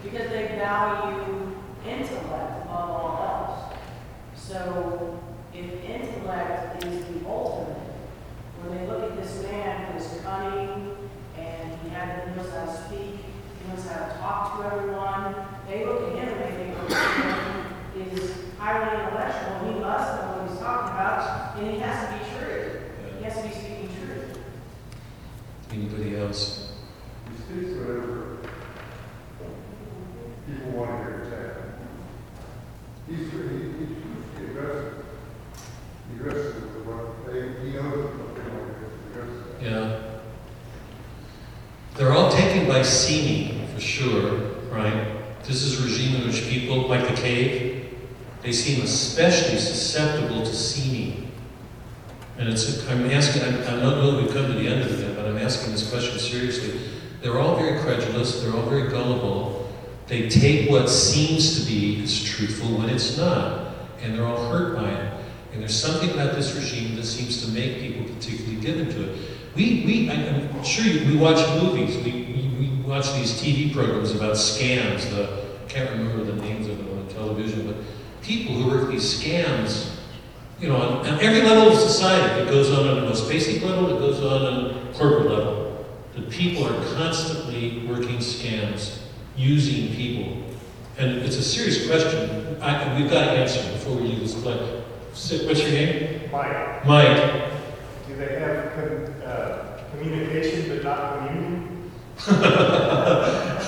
because 0.03 0.29
they 0.29 0.47
value 0.57 1.53
intellect 1.87 2.65
above 2.65 2.67
all 2.69 3.17
else. 3.23 3.77
So 4.35 5.19
if 5.53 5.83
intellect 5.83 6.83
is 6.83 7.05
the 7.05 7.27
ultimate, 7.27 7.77
when 8.61 8.77
they 8.77 8.87
look 8.87 9.03
at 9.03 9.15
this 9.21 9.41
man 9.43 9.93
who's 9.93 10.19
cunning 10.21 11.00
and 11.93 11.95
he 11.95 11.95
had- 11.95 12.27
he 12.29 12.35
knows 12.35 12.51
how 12.53 12.65
to 12.65 12.77
speak, 12.87 13.15
he 13.61 13.69
knows 13.69 13.87
how 13.87 14.05
to 14.05 14.13
talk 14.19 14.57
to 14.59 14.75
everyone, 14.75 15.35
they 15.67 15.85
look 15.85 16.03
at 16.03 16.15
him 16.15 16.27
and 16.29 16.41
they 16.41 16.51
think, 16.57 18.13
this 18.13 18.23
is 18.23 18.35
highly 18.57 18.99
intellectual, 19.03 19.59
he 19.73 19.79
must 19.79 20.15
know 20.21 20.27
what 20.37 20.49
he's 20.49 20.59
talking 20.59 20.93
about, 20.93 21.57
and 21.57 21.67
he 21.71 21.79
has 21.79 22.07
to 22.07 22.13
be 22.13 22.39
true. 22.39 22.81
He 23.17 23.23
has 23.25 23.35
to 23.37 23.43
be 23.43 23.49
speaking 23.53 23.89
truth. 24.05 24.39
Anybody 25.71 26.17
else? 26.17 26.73
He 27.29 27.37
speaks 27.37 27.77
whatever 27.79 28.37
people 30.47 30.71
want 30.71 30.91
to 30.91 30.97
hear 30.97 31.19
him 31.19 31.29
say. 31.29 31.47
He's, 33.07 33.31
he, 33.31 33.37
he, 33.37 33.85
he 34.37 34.51
addresses, 34.51 35.05
he 36.09 36.15
addresses 36.19 36.63
what 36.85 37.25
they, 37.27 37.41
he 37.63 37.73
knows 37.73 38.15
what 38.17 38.35
they 38.35 38.41
want 38.51 38.67
to 38.67 38.79
hear, 38.79 38.89
he 38.89 39.19
addresses 39.19 39.43
that. 39.59 39.61
Yeah. 39.61 40.10
They're 42.01 42.13
all 42.13 42.31
taken 42.31 42.67
by 42.67 42.81
seeming, 42.81 43.67
for 43.67 43.79
sure, 43.79 44.39
right? 44.71 45.05
This 45.43 45.61
is 45.61 45.79
a 45.79 45.83
regime 45.83 46.19
in 46.19 46.27
which 46.27 46.49
people, 46.49 46.87
like 46.87 47.07
the 47.07 47.13
cave, 47.13 47.95
they 48.41 48.51
seem 48.51 48.83
especially 48.83 49.59
susceptible 49.59 50.43
to 50.43 50.51
seeming. 50.51 51.31
And 52.39 52.49
it's, 52.49 52.89
I'm 52.89 53.05
asking, 53.11 53.43
I 53.43 53.49
I 53.49 53.79
don't 53.79 53.99
know 53.99 54.13
that 54.13 54.23
we've 54.23 54.33
come 54.33 54.47
to 54.47 54.53
the 54.53 54.67
end 54.67 54.81
of 54.81 54.99
it, 54.99 55.15
but 55.15 55.27
I'm 55.27 55.37
asking 55.37 55.73
this 55.73 55.91
question 55.91 56.17
seriously. 56.17 56.79
They're 57.21 57.37
all 57.37 57.55
very 57.57 57.79
credulous, 57.81 58.41
they're 58.41 58.55
all 58.55 58.67
very 58.67 58.89
gullible. 58.89 59.71
They 60.07 60.27
take 60.27 60.71
what 60.71 60.89
seems 60.89 61.59
to 61.59 61.71
be 61.71 62.01
as 62.01 62.23
truthful 62.23 62.79
when 62.79 62.89
it's 62.89 63.15
not, 63.15 63.75
and 64.01 64.15
they're 64.15 64.25
all 64.25 64.49
hurt 64.49 64.75
by 64.75 64.89
it. 64.89 65.13
And 65.53 65.61
there's 65.61 65.79
something 65.79 66.09
about 66.09 66.33
this 66.33 66.55
regime 66.55 66.95
that 66.95 67.05
seems 67.05 67.45
to 67.45 67.51
make 67.51 67.77
people 67.77 68.11
particularly 68.15 68.59
given 68.59 68.89
to 68.89 69.11
it. 69.11 69.30
We, 69.55 69.83
we, 69.85 70.09
I'm 70.09 70.63
sure 70.63 70.85
you, 70.85 71.05
we 71.11 71.17
watch 71.17 71.45
movies, 71.61 71.97
we, 71.97 72.11
we, 72.11 72.67
we 72.67 72.81
watch 72.83 73.13
these 73.15 73.33
TV 73.33 73.73
programs 73.73 74.15
about 74.15 74.35
scams, 74.35 75.09
the, 75.09 75.45
I 75.65 75.69
can't 75.69 75.89
remember 75.89 76.23
the 76.23 76.41
names 76.41 76.67
of 76.67 76.77
them 76.77 76.89
on 76.97 77.05
the 77.05 77.13
television, 77.13 77.67
but 77.67 77.75
people 78.21 78.55
who 78.55 78.69
work 78.69 78.89
these 78.89 79.21
scams, 79.21 79.97
you 80.61 80.69
know, 80.69 80.77
on, 80.77 81.05
on 81.05 81.19
every 81.19 81.41
level 81.41 81.73
of 81.73 81.77
society, 81.77 82.41
it 82.41 82.47
goes 82.47 82.71
on 82.71 82.87
on 82.87 82.95
the 82.95 83.01
most 83.01 83.27
basic 83.27 83.61
level, 83.61 83.93
it 83.93 83.99
goes 83.99 84.21
on 84.23 84.41
on 84.41 84.93
corporate 84.93 85.29
level. 85.29 85.85
The 86.15 86.21
people 86.23 86.65
are 86.65 86.95
constantly 86.95 87.85
working 87.87 88.17
scams, 88.17 89.01
using 89.35 89.93
people. 89.95 90.43
And 90.97 91.17
it's 91.19 91.37
a 91.37 91.43
serious 91.43 91.87
question. 91.87 92.61
I, 92.61 92.97
we've 92.99 93.09
got 93.09 93.25
to 93.25 93.31
answer 93.31 93.61
before 93.73 93.95
we 93.95 94.03
leave 94.03 94.19
this 94.19 94.39
play. 94.41 94.81
What's 95.11 95.61
your 95.61 95.71
name? 95.71 96.29
Mike, 96.31 96.85
Mike. 96.85 97.51
do 98.07 98.15
they 98.15 98.39
have 98.39 99.10
uh, 99.31 99.79
communication 99.91 100.69
but 100.69 100.83
not 100.83 101.17
communion? 101.17 101.91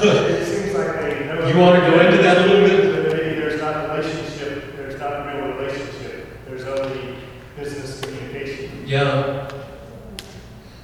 It 0.05 0.45
seems 0.45 0.75
like 0.75 0.99
they 0.99 1.25
know. 1.25 1.47
You 1.47 1.57
wanna 1.57 1.79
go 1.79 1.99
into 1.99 2.21
that 2.23 2.37
a 2.37 2.41
little 2.41 2.67
bit? 2.67 2.93
But 2.93 3.17
maybe 3.17 3.35
there's 3.35 3.61
not 3.61 3.89
relationship, 3.89 4.75
there's 4.75 4.99
not 4.99 5.11
a 5.11 5.33
real 5.33 5.55
relationship, 5.55 6.27
there's 6.45 6.63
only 6.65 7.15
business 7.57 8.01
communication. 8.01 8.83
Yeah. 8.85 9.49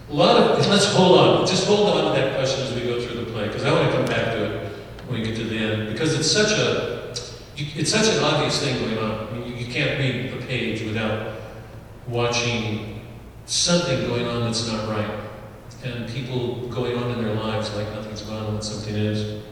A 0.10 0.14
lot 0.14 0.38
of, 0.38 0.68
let's 0.70 0.92
hold 0.94 1.20
on, 1.20 1.48
just 1.48 1.68
hold 1.68 1.90
on 1.90 2.14
to 2.14 2.20
that 2.22 2.36
question 2.36 2.66
as 2.66 2.74
we 2.74 2.82
go 2.82 3.02
through 3.02 3.26
the 3.26 3.32
play, 3.32 3.48
because 3.48 3.64
I 3.64 3.72
want 3.72 3.92
to 3.92 3.96
come 3.96 4.06
back 4.06 4.34
to 4.34 4.44
it 4.46 4.72
when 5.08 5.20
we 5.20 5.26
get 5.26 5.36
to 5.36 5.44
the 5.44 5.58
end, 5.58 5.92
because 5.92 6.18
it's 6.18 6.32
such 6.32 6.58
a, 6.58 7.14
it's 7.56 7.92
such 7.92 8.08
an 8.16 8.24
obvious 8.24 8.64
thing 8.64 8.80
going 8.80 8.98
on. 8.98 9.28
I 9.28 9.32
mean, 9.32 9.48
you, 9.48 9.66
you 9.66 9.72
can't 9.72 10.00
read 10.00 10.34
a 10.34 10.46
page 10.46 10.82
without 10.84 11.36
watching 12.08 12.99
something 13.50 14.08
going 14.08 14.28
on 14.28 14.44
that's 14.44 14.68
not 14.68 14.88
right, 14.90 15.20
and 15.84 16.08
people 16.10 16.68
going 16.68 16.98
on 16.98 17.12
in 17.12 17.24
their 17.24 17.34
lives 17.36 17.74
like 17.76 17.90
nothing's 17.94 18.22
going 18.22 18.44
on 18.44 18.62
something 18.62 18.96
is. 18.96 19.44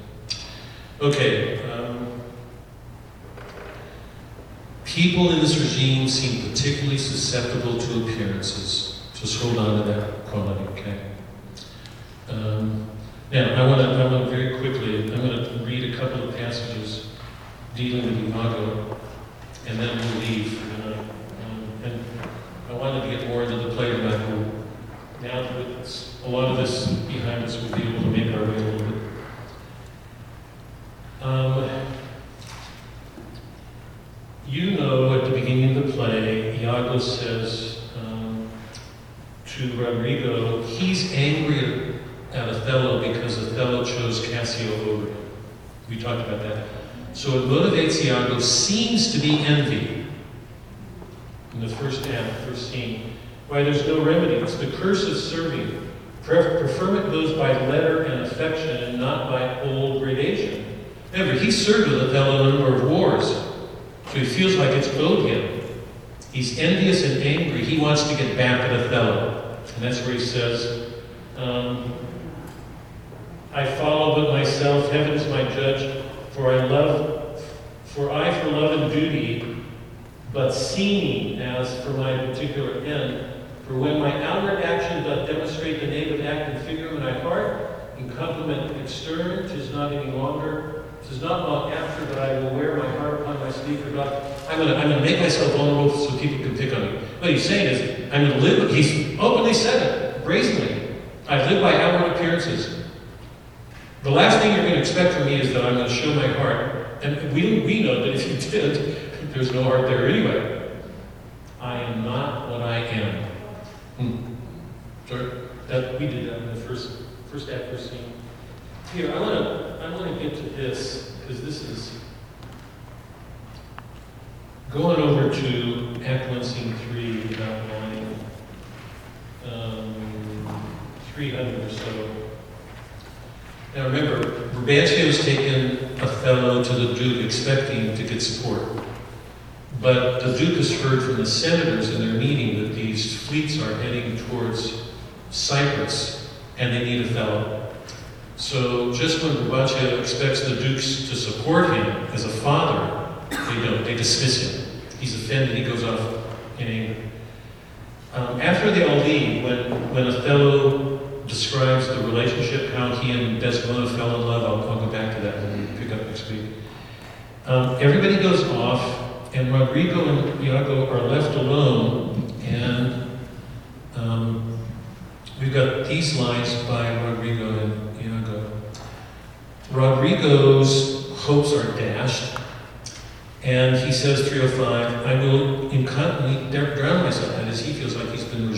Okay, 0.99 1.61
um, 1.72 2.07
People 4.88 5.32
in 5.32 5.41
this 5.41 5.60
regime 5.60 6.07
seem 6.07 6.49
particularly 6.49 6.98
susceptible 6.98 7.78
to 7.78 8.03
appearances. 8.03 9.02
Just 9.14 9.44
hold 9.44 9.57
on 9.57 9.82
to 9.82 9.91
that 9.91 10.26
quality, 10.26 10.64
okay? 10.69 10.98
Um, 12.30 12.90
now, 13.32 13.64
I 13.64 13.68
want 13.68 13.82
to, 13.82 13.88
I 13.90 14.11
want 14.11 14.30
very 14.30 14.57
quickly, 14.57 15.14
I'm 15.14 15.28
going 15.28 15.44
to 15.44 15.65
read 15.65 15.94
a 15.94 15.98
couple 15.98 16.30
of 16.30 16.36
passages 16.38 17.10
dealing 17.76 18.06
with 18.06 18.34
Iago, 18.34 18.98
and 19.68 19.78
then 19.78 19.98
we'll 19.98 20.22
leave. 20.22 20.86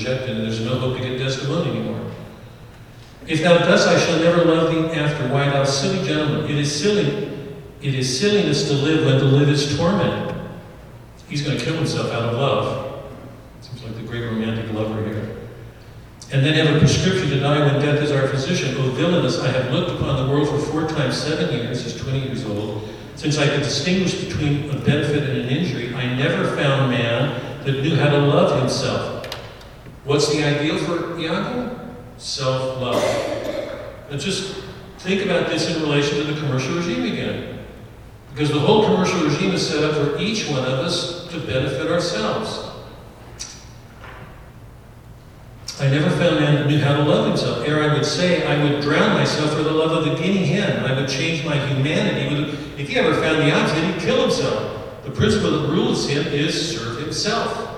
And 0.10 0.42
there's 0.42 0.62
no 0.62 0.80
hope 0.80 0.98
to 0.98 1.04
get 1.04 1.18
Desdemona 1.18 1.70
anymore. 1.70 2.12
If 3.28 3.44
thou 3.44 3.58
dost, 3.60 3.88
I 3.88 4.00
shall 4.00 4.20
never 4.20 4.44
love 4.44 4.74
thee 4.74 5.00
after. 5.00 5.28
Why, 5.30 5.50
thou 5.50 5.64
silly 5.64 6.06
gentleman, 6.08 6.50
it 6.50 6.58
is 6.58 6.74
silly, 6.74 7.32
it 7.82 7.94
is 7.94 8.20
silliness 8.20 8.68
to 8.70 8.74
live 8.74 9.06
when 9.06 9.20
to 9.20 9.26
live 9.26 9.50
is 9.50 9.78
torment. 9.78 10.36
He's 11.28 11.44
going 11.44 11.58
to 11.58 11.64
kill 11.64 11.76
himself 11.76 12.12
out 12.12 12.34
of 12.34 12.34
love. 12.34 13.04
Seems 13.62 13.84
like 13.84 13.96
the 13.96 14.04
great 14.04 14.26
romantic 14.26 14.74
lover 14.74 15.04
here. 15.04 15.38
And 16.32 16.46
then 16.46 16.54
have 16.54 16.76
a 16.76 16.80
prescription 16.80 17.30
to 17.30 17.40
die 17.40 17.60
when 17.60 17.82
death 17.82 18.02
is 18.02 18.12
our 18.12 18.28
physician. 18.28 18.76
O 18.78 18.92
villainous, 18.92 19.40
I 19.40 19.48
have 19.50 19.72
looked 19.72 19.92
upon 19.92 20.26
the 20.26 20.32
world 20.34 20.50
for 20.50 20.60
four 20.60 20.88
times 20.88 21.18
seven 21.18 21.54
years, 21.54 21.84
he's 21.84 22.02
20 22.02 22.20
years 22.20 22.46
old. 22.46 22.88
Since 23.16 23.38
I 23.38 23.48
could 23.48 23.64
distinguish 23.64 24.24
between 24.24 24.70
a 24.70 24.80
benefit 24.80 25.30
and 25.30 25.42
an 25.42 25.50
injury, 25.50 25.94
I 25.94 26.16
never 26.16 26.56
found 26.56 26.90
man 26.90 27.64
that 27.66 27.84
knew 27.84 27.96
how 27.96 28.10
to 28.10 28.18
love 28.18 28.60
himself. 28.60 29.19
What's 30.10 30.34
the 30.34 30.44
ideal 30.44 30.80
for 30.80 31.20
Iago? 31.20 31.80
self 32.18 32.82
love. 32.82 32.96
Now 34.10 34.18
just 34.18 34.56
think 34.98 35.24
about 35.24 35.52
this 35.52 35.70
in 35.70 35.84
relation 35.84 36.18
to 36.18 36.24
the 36.24 36.40
commercial 36.40 36.78
regime 36.78 37.14
again. 37.14 37.60
Because 38.34 38.50
the 38.50 38.60
whole 38.60 38.86
commercial 38.86 39.24
regime 39.24 39.52
is 39.52 39.70
set 39.70 39.84
up 39.84 39.94
for 39.94 40.18
each 40.18 40.50
one 40.50 40.66
of 40.66 40.80
us 40.80 41.28
to 41.28 41.40
benefit 41.40 41.92
ourselves. 41.92 42.72
I 45.80 45.88
never 45.92 46.10
found 46.10 46.40
man 46.40 46.56
that 46.56 46.66
knew 46.66 46.80
how 46.80 46.98
to 46.98 47.04
love 47.04 47.28
himself. 47.28 47.68
Ere 47.68 47.88
I 47.88 47.94
would 47.94 48.04
say, 48.04 48.48
I 48.48 48.64
would 48.64 48.82
drown 48.82 49.14
myself 49.14 49.54
for 49.54 49.62
the 49.62 49.72
love 49.72 49.92
of 49.92 50.06
the 50.06 50.16
guinea 50.16 50.48
hen. 50.48 50.86
I 50.86 51.00
would 51.00 51.08
change 51.08 51.46
my 51.46 51.56
humanity. 51.68 52.58
If 52.80 52.90
he 52.90 52.98
ever 52.98 53.14
found 53.22 53.44
the 53.44 53.52
opposite, 53.52 53.84
he'd 53.84 54.02
kill 54.02 54.24
himself. 54.24 55.04
The 55.04 55.12
principle 55.12 55.52
that 55.52 55.68
rules 55.70 56.10
him 56.10 56.26
is 56.34 56.76
serve 56.76 57.00
himself. 57.00 57.69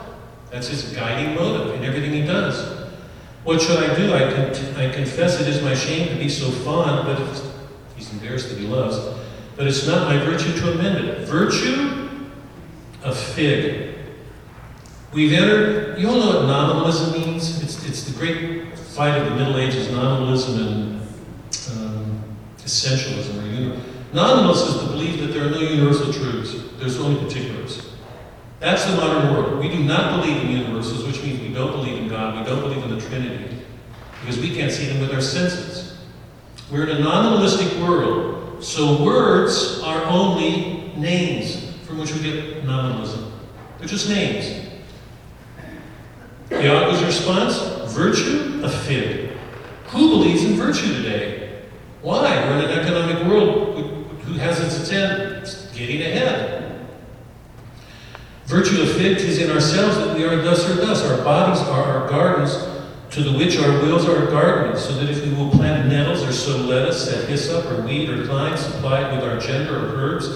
That's 0.51 0.67
his 0.67 0.93
guiding 0.93 1.35
motive 1.35 1.75
in 1.75 1.83
everything 1.83 2.11
he 2.11 2.23
does. 2.23 2.87
What 3.43 3.61
should 3.61 3.79
I 3.81 3.95
do? 3.95 4.13
I, 4.13 4.31
con- 4.33 4.75
I 4.75 4.91
confess 4.93 5.39
it 5.41 5.47
is 5.47 5.63
my 5.63 5.73
shame 5.73 6.09
to 6.09 6.15
be 6.15 6.29
so 6.29 6.51
fond, 6.51 7.05
but 7.07 7.17
he's 7.95 8.11
embarrassed 8.13 8.49
that 8.49 8.57
he 8.57 8.67
loves. 8.67 8.99
But 9.55 9.67
it's 9.67 9.87
not 9.87 10.07
my 10.07 10.17
virtue 10.23 10.53
to 10.59 10.71
amend 10.73 11.05
it. 11.07 11.27
Virtue? 11.27 12.09
A 13.03 13.15
fig. 13.15 13.95
We've 15.13 15.33
entered, 15.33 15.97
you 15.99 16.07
all 16.07 16.19
know 16.19 16.27
what 16.39 16.45
nominalism 16.45 17.13
means? 17.13 17.61
It's, 17.63 17.85
it's 17.87 18.03
the 18.03 18.17
great 18.17 18.77
fight 18.77 19.17
of 19.17 19.25
the 19.29 19.35
Middle 19.35 19.57
Ages, 19.57 19.89
nominalism 19.91 20.59
and 20.67 21.01
um, 21.71 22.23
essentialism. 22.57 23.41
Or 23.41 23.47
uni- 23.47 23.79
Nominalism 24.13 24.67
is 24.75 24.81
the 24.81 24.87
belief 24.87 25.19
that 25.21 25.27
there 25.27 25.47
are 25.47 25.49
no 25.49 25.59
universal 25.59 26.11
truths, 26.13 26.55
there's 26.77 26.99
only 26.99 27.23
particulars. 27.23 27.50
That's 28.61 28.85
the 28.85 28.95
modern 28.95 29.33
world. 29.33 29.59
We 29.59 29.69
do 29.69 29.83
not 29.83 30.21
believe 30.21 30.43
in 30.43 30.51
universals, 30.51 31.03
which 31.03 31.23
means 31.23 31.41
we 31.41 31.51
don't 31.51 31.71
believe 31.71 31.97
in 31.97 32.07
God, 32.07 32.37
we 32.37 32.45
don't 32.47 32.61
believe 32.61 32.83
in 32.83 32.91
the 32.91 33.01
Trinity, 33.01 33.57
because 34.21 34.37
we 34.37 34.55
can't 34.55 34.71
see 34.71 34.85
them 34.85 35.01
with 35.01 35.11
our 35.11 35.19
senses. 35.19 35.97
We're 36.71 36.87
in 36.87 36.97
a 36.97 36.99
nominalistic 37.03 37.81
world, 37.81 38.63
so 38.63 39.03
words 39.03 39.81
are 39.83 40.03
only 40.03 40.93
names 40.95 41.73
from 41.87 41.97
which 41.97 42.13
we 42.13 42.21
get 42.21 42.63
nominalism. 42.63 43.33
They're 43.79 43.87
just 43.87 44.07
names. 44.07 44.69
Iago's 46.51 47.03
response 47.03 47.57
virtue, 47.93 48.61
a 48.63 48.69
fig. 48.69 49.31
Who 49.87 50.09
believes 50.09 50.43
in 50.43 50.53
virtue 50.53 51.01
today? 51.01 51.63
Why? 52.03 52.35
We're 52.35 52.59
in 52.59 52.65
an 52.65 52.79
economic 52.79 53.27
world 53.27 53.79
who 54.21 54.33
has 54.33 54.59
its 54.59 54.91
end 54.91 55.75
getting 55.75 56.01
ahead. 56.01 56.60
Virtue 58.51 58.81
of 58.81 58.91
fig 58.97 59.15
is 59.15 59.37
in 59.37 59.49
ourselves 59.49 59.95
that 59.99 60.13
we 60.13 60.25
are 60.25 60.35
thus 60.41 60.69
or 60.69 60.73
thus. 60.73 61.05
Our 61.05 61.23
bodies 61.23 61.61
are 61.69 61.83
our 61.83 62.09
gardens, 62.09 62.53
to 63.11 63.23
the 63.23 63.37
which 63.37 63.57
our 63.57 63.81
wills 63.81 64.09
are 64.09 64.25
gardening, 64.25 64.77
so 64.77 64.93
that 64.95 65.09
if 65.09 65.25
we 65.25 65.33
will 65.33 65.49
plant 65.51 65.87
nettles 65.87 66.21
or 66.21 66.33
sow 66.33 66.57
lettuce, 66.57 67.09
set 67.09 67.29
hyssop 67.29 67.63
or 67.71 67.81
wheat 67.83 68.09
or 68.09 68.27
thyme, 68.27 68.57
supplied 68.57 69.15
with 69.15 69.23
our 69.23 69.39
gender 69.39 69.77
or 69.77 69.95
herbs, 69.95 70.27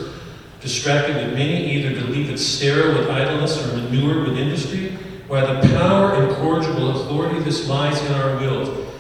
distracted 0.62 1.18
with 1.18 1.34
many, 1.34 1.70
either 1.74 1.94
to 1.94 2.08
leave 2.08 2.30
it 2.30 2.38
sterile 2.38 2.98
with 2.98 3.10
idleness 3.10 3.62
or 3.62 3.76
manured 3.76 4.30
with 4.30 4.38
industry, 4.38 4.92
why 5.28 5.42
the 5.42 5.68
power 5.78 6.14
and 6.14 6.34
corrigible 6.38 7.02
authority 7.02 7.40
this 7.42 7.68
lies 7.68 8.02
in 8.06 8.14
our 8.14 8.38
wills. 8.38 8.94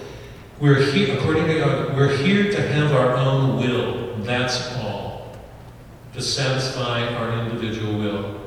We're 0.60 0.92
here, 0.92 1.18
according 1.18 1.48
to 1.48 1.60
God, 1.60 1.96
we're 1.96 2.18
here 2.18 2.52
to 2.52 2.68
have 2.68 2.92
our 2.92 3.16
own 3.16 3.62
will. 3.62 4.18
That's 4.26 4.76
all. 4.76 5.38
To 6.16 6.22
satisfy 6.22 7.08
our 7.16 7.46
individual 7.46 7.98
will. 7.98 8.45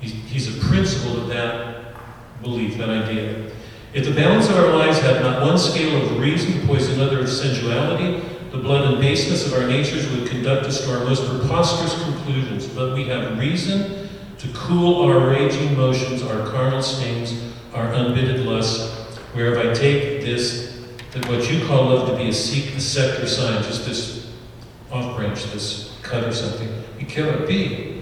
He's, 0.00 0.12
he's 0.12 0.56
a 0.56 0.64
principle 0.66 1.20
of 1.20 1.28
that 1.28 1.94
belief, 2.42 2.76
that 2.78 2.90
idea. 2.90 3.50
If 3.94 4.04
the 4.04 4.14
balance 4.14 4.48
of 4.48 4.56
our 4.56 4.76
lives 4.76 4.98
had 4.98 5.22
not 5.22 5.42
one 5.42 5.56
scale 5.58 6.02
of 6.02 6.18
reason, 6.18 6.66
poised 6.66 6.92
another 6.92 7.20
of 7.20 7.28
sensuality, 7.28 8.22
the 8.50 8.58
blood 8.58 8.92
and 8.92 9.00
baseness 9.00 9.46
of 9.46 9.54
our 9.54 9.66
natures 9.66 10.08
would 10.10 10.28
conduct 10.28 10.66
us 10.66 10.84
to 10.84 10.98
our 10.98 11.04
most 11.04 11.26
preposterous 11.28 11.94
conclusions. 12.02 12.66
But 12.66 12.94
we 12.94 13.04
have 13.04 13.38
reason 13.38 14.08
to 14.38 14.48
cool 14.48 15.02
our 15.02 15.28
raging 15.28 15.76
motions, 15.76 16.22
our 16.22 16.46
carnal 16.48 16.82
stings, 16.82 17.54
our 17.72 17.92
unbidden 17.92 18.46
lusts, 18.46 19.18
whereof 19.34 19.66
I 19.66 19.72
take 19.72 20.22
this, 20.22 20.86
that 21.12 21.26
what 21.28 21.50
you 21.50 21.66
call 21.66 21.86
love 21.86 22.08
to 22.10 22.16
be 22.16 22.28
a 22.28 22.32
seek, 22.32 22.74
a 22.74 22.80
sect 22.80 23.26
sign, 23.28 23.62
just 23.62 23.86
this 23.86 24.30
off 24.90 25.16
branch, 25.16 25.44
this 25.52 25.98
cut 26.02 26.24
or 26.24 26.32
something. 26.32 26.68
It 26.98 27.08
cannot 27.08 27.46
be. 27.46 27.95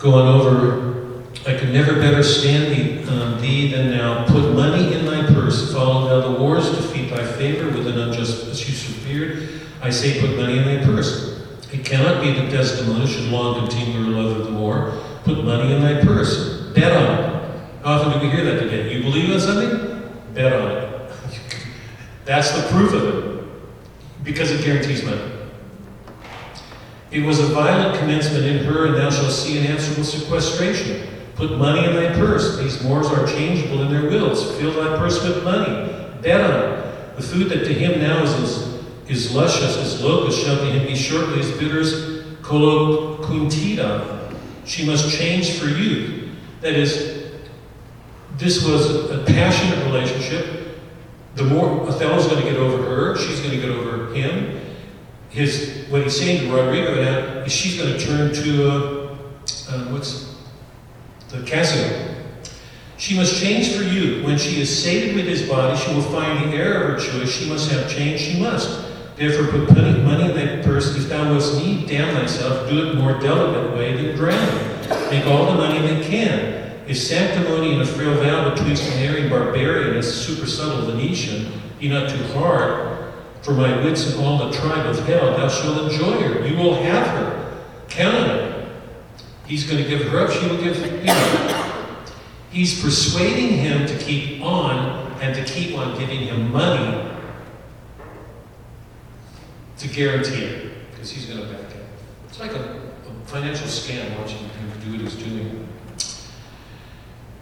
Going 0.00 0.26
over, 0.26 1.24
I 1.46 1.58
could 1.58 1.74
never 1.74 1.92
better 1.92 2.22
stand 2.22 2.74
thee, 2.74 3.06
um, 3.10 3.38
thee 3.38 3.70
than 3.70 3.90
now. 3.90 4.24
Put 4.26 4.54
money 4.54 4.94
in 4.94 5.04
thy 5.04 5.26
purse, 5.26 5.74
follow 5.74 6.08
thou 6.08 6.26
the 6.26 6.40
wars, 6.40 6.70
defeat 6.70 7.10
thy 7.10 7.22
favor 7.22 7.66
with 7.66 7.86
an 7.86 7.98
unjust 7.98 8.46
use 8.66 8.88
of 8.88 9.04
beard. 9.04 9.60
I 9.82 9.90
say, 9.90 10.18
put 10.22 10.38
money 10.38 10.56
in 10.56 10.64
thy 10.64 10.82
purse. 10.86 11.42
It 11.70 11.84
cannot 11.84 12.22
be 12.22 12.32
that 12.32 12.50
Desdemona 12.50 13.06
should 13.06 13.24
long 13.24 13.68
continue 13.68 14.02
her 14.02 14.10
love 14.10 14.40
of 14.40 14.46
the 14.46 14.54
war. 14.54 14.98
Put 15.24 15.44
money 15.44 15.74
in 15.74 15.82
thy 15.82 16.02
purse. 16.02 16.72
Bet 16.74 16.92
on 16.92 17.02
it. 17.02 17.60
How 17.84 17.98
often 17.98 18.18
do 18.18 18.26
we 18.26 18.32
hear 18.32 18.44
that 18.46 18.58
today? 18.58 18.96
You 18.96 19.02
believe 19.02 19.30
in 19.30 19.38
something? 19.38 20.10
Bet 20.32 20.50
on 20.50 20.70
it. 20.70 21.12
That's 22.24 22.52
the 22.52 22.66
proof 22.70 22.94
of 22.94 23.04
it. 23.04 23.44
Because 24.24 24.50
it 24.50 24.64
guarantees 24.64 25.04
money. 25.04 25.39
It 27.10 27.24
was 27.24 27.40
a 27.40 27.46
violent 27.46 27.98
commencement 27.98 28.44
in 28.44 28.64
her, 28.64 28.86
and 28.86 28.94
thou 28.94 29.10
shalt 29.10 29.32
see 29.32 29.58
an 29.58 29.66
answerable 29.66 30.04
sequestration. 30.04 31.08
Put 31.34 31.56
money 31.58 31.84
in 31.84 31.96
thy 31.96 32.14
purse. 32.14 32.58
These 32.58 32.82
Moors 32.84 33.06
are 33.08 33.26
changeable 33.26 33.82
in 33.82 33.90
their 33.90 34.08
wills. 34.08 34.56
Fill 34.58 34.72
thy 34.74 34.96
purse 34.96 35.22
with 35.24 35.42
money. 35.42 35.92
Bet 36.22 36.40
on 36.40 36.72
it. 36.72 37.16
The 37.16 37.22
food 37.22 37.48
that 37.48 37.64
to 37.64 37.74
him 37.74 38.00
now 38.00 38.22
is, 38.22 38.32
is, 38.34 38.84
is 39.08 39.34
luscious 39.34 39.76
as 39.76 40.02
locust 40.02 40.44
shall 40.44 40.56
to 40.56 40.66
him 40.66 40.86
be 40.86 40.94
shortly 40.94 41.40
as 41.40 41.50
bitter 41.58 41.80
as 41.80 41.92
coloquintida. 42.42 44.34
She 44.64 44.86
must 44.86 45.10
change 45.16 45.58
for 45.58 45.66
youth. 45.66 46.28
That 46.60 46.74
is, 46.74 47.32
this 48.36 48.64
was 48.64 49.10
a 49.10 49.24
passionate 49.24 49.84
relationship. 49.86 50.78
The 51.34 51.44
more 51.44 51.88
Othello's 51.88 52.26
going 52.26 52.42
to 52.42 52.48
get 52.48 52.56
over 52.56 52.82
her, 52.82 53.16
she's 53.16 53.40
going 53.40 53.52
to 53.52 53.60
get 53.60 53.70
over 53.70 54.12
him. 54.14 54.60
His 55.30 55.86
what 55.88 56.02
he's 56.02 56.18
saying 56.18 56.48
to 56.48 56.54
Roderigo 56.54 57.02
now 57.02 57.44
is 57.44 57.52
she's 57.52 57.80
going 57.80 57.96
to 57.96 58.04
turn 58.04 58.34
to 58.34 58.70
uh, 58.70 59.16
uh, 59.70 59.84
what's 59.92 60.36
the 61.28 61.42
Cassio. 61.42 62.16
She 62.96 63.16
must 63.16 63.40
change 63.40 63.74
for 63.74 63.82
you. 63.82 64.22
When 64.24 64.36
she 64.36 64.60
is 64.60 64.82
sated 64.82 65.16
with 65.16 65.24
his 65.24 65.48
body, 65.48 65.78
she 65.78 65.94
will 65.94 66.02
find 66.02 66.52
the 66.52 66.56
heir 66.56 66.82
of 66.82 66.90
her 66.90 66.98
choice. 66.98 67.30
She 67.30 67.48
must 67.48 67.70
have 67.70 67.90
change. 67.90 68.20
She 68.20 68.38
must. 68.38 68.88
Therefore, 69.16 69.46
put 69.48 69.74
money, 69.76 70.30
in 70.30 70.34
thy 70.34 70.62
purse. 70.62 70.96
If 70.96 71.08
thou 71.08 71.32
must 71.32 71.62
need 71.62 71.86
damn 71.86 72.14
thyself, 72.14 72.68
do 72.68 72.90
it 72.90 72.96
more 72.96 73.18
delicate 73.18 73.76
way 73.76 73.94
than 73.94 74.16
drown. 74.16 74.80
Make 75.10 75.26
all 75.26 75.46
the 75.46 75.54
money 75.54 75.80
that 75.80 76.04
can. 76.04 76.72
If 76.86 76.98
sanctimony 76.98 77.72
and 77.72 77.82
a 77.82 77.86
frail 77.86 78.14
vow 78.14 78.50
betwixt 78.50 78.90
an 78.90 78.98
erring 78.98 79.30
barbarian 79.30 79.90
and 79.90 79.98
a 79.98 80.02
super 80.02 80.46
subtle 80.46 80.90
Venetian 80.90 81.52
be 81.78 81.88
not 81.88 82.10
too 82.10 82.22
hard, 82.32 82.99
for 83.42 83.52
my 83.52 83.82
wits 83.82 84.12
and 84.12 84.24
all 84.24 84.38
the 84.38 84.56
tribe 84.56 84.86
of 84.86 84.98
hell, 85.06 85.36
thou 85.36 85.48
shalt 85.48 85.90
enjoy 85.90 86.20
her. 86.22 86.46
You 86.46 86.56
will 86.56 86.74
have 86.82 87.06
her. 87.06 87.62
Count. 87.88 88.68
He's 89.46 89.68
going 89.68 89.82
to 89.82 89.88
give 89.88 90.02
her 90.08 90.20
up, 90.20 90.30
she 90.30 90.46
will 90.46 90.62
give 90.62 90.76
him 90.76 91.08
up. 91.08 92.10
He's 92.50 92.82
persuading 92.82 93.58
him 93.58 93.86
to 93.86 93.98
keep 93.98 94.42
on 94.42 95.10
and 95.20 95.34
to 95.34 95.44
keep 95.44 95.76
on 95.76 95.98
giving 95.98 96.20
him 96.20 96.52
money 96.52 97.08
to 99.78 99.88
guarantee 99.88 100.44
it, 100.44 100.90
because 100.90 101.10
he's 101.10 101.26
going 101.26 101.40
to 101.40 101.46
back 101.46 101.70
it. 101.70 101.84
It's 102.28 102.38
like 102.38 102.52
a, 102.52 102.80
a 102.80 103.26
financial 103.26 103.66
scam 103.66 104.18
watching 104.18 104.38
him 104.38 104.70
do 104.84 104.92
what 104.92 105.00
he's 105.00 105.14
doing. 105.14 105.66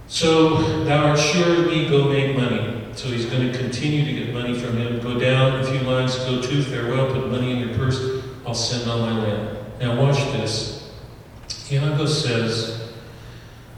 So 0.06 0.84
thou 0.84 1.08
art 1.08 1.18
sure 1.18 1.66
me, 1.66 1.88
go 1.88 2.08
make 2.08 2.36
money. 2.36 2.77
So 2.98 3.06
he's 3.06 3.26
going 3.26 3.52
to 3.52 3.56
continue 3.56 4.04
to 4.04 4.12
get 4.12 4.34
money 4.34 4.58
from 4.58 4.76
him. 4.76 4.98
Go 4.98 5.20
down 5.20 5.60
a 5.60 5.64
few 5.64 5.78
lines, 5.82 6.16
go 6.16 6.42
to, 6.42 6.62
farewell, 6.64 7.06
put 7.12 7.30
money 7.30 7.52
in 7.52 7.68
your 7.68 7.78
purse, 7.78 8.24
I'll 8.44 8.54
send 8.54 8.90
on 8.90 9.00
my 9.02 9.24
land. 9.24 9.56
Now 9.80 10.02
watch 10.02 10.16
this. 10.32 10.90
Iago 11.70 12.06
says, 12.06 12.90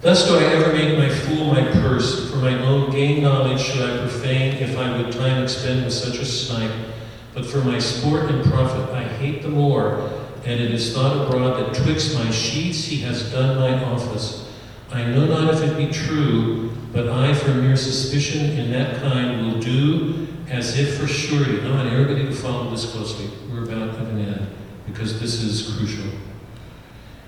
Thus 0.00 0.26
do 0.26 0.38
I 0.38 0.44
ever 0.44 0.72
make 0.72 0.96
my 0.96 1.10
fool 1.10 1.52
my 1.52 1.62
purse, 1.82 2.30
for 2.30 2.38
my 2.38 2.58
own 2.62 2.90
gain 2.92 3.22
knowledge 3.22 3.60
should 3.60 3.82
I 3.82 3.98
profane 3.98 4.54
if 4.54 4.78
I 4.78 4.96
would 4.96 5.12
time 5.12 5.42
expend 5.42 5.84
with 5.84 5.92
such 5.92 6.16
a 6.16 6.24
snipe. 6.24 6.72
But 7.34 7.44
for 7.44 7.58
my 7.58 7.78
sport 7.78 8.30
and 8.30 8.42
profit 8.50 8.88
I 8.94 9.02
hate 9.02 9.42
the 9.42 9.50
more, 9.50 10.00
and 10.46 10.58
it 10.58 10.72
is 10.72 10.94
thought 10.94 11.26
abroad 11.26 11.58
that 11.58 11.74
twixt 11.84 12.14
my 12.14 12.30
sheets 12.30 12.86
he 12.86 13.02
has 13.02 13.30
done 13.30 13.60
my 13.60 13.84
office. 13.84 14.49
I 14.92 15.04
know 15.04 15.26
not 15.26 15.54
if 15.54 15.62
it 15.62 15.76
be 15.76 15.92
true, 15.92 16.70
but 16.92 17.08
I 17.08 17.32
for 17.34 17.54
mere 17.54 17.76
suspicion 17.76 18.58
in 18.58 18.72
that 18.72 19.00
kind 19.00 19.46
will 19.46 19.60
do 19.60 20.26
as 20.48 20.78
if 20.78 20.98
for 20.98 21.06
surety. 21.06 21.60
Ah, 21.62 21.66
I 21.66 21.70
want 21.76 21.92
everybody 21.92 22.26
to 22.26 22.34
follow 22.34 22.70
this 22.70 22.90
closely. 22.90 23.30
We're 23.52 23.62
about 23.62 23.94
to 23.94 24.04
an 24.04 24.18
end, 24.18 24.48
because 24.86 25.20
this 25.20 25.42
is 25.42 25.76
crucial. 25.76 26.10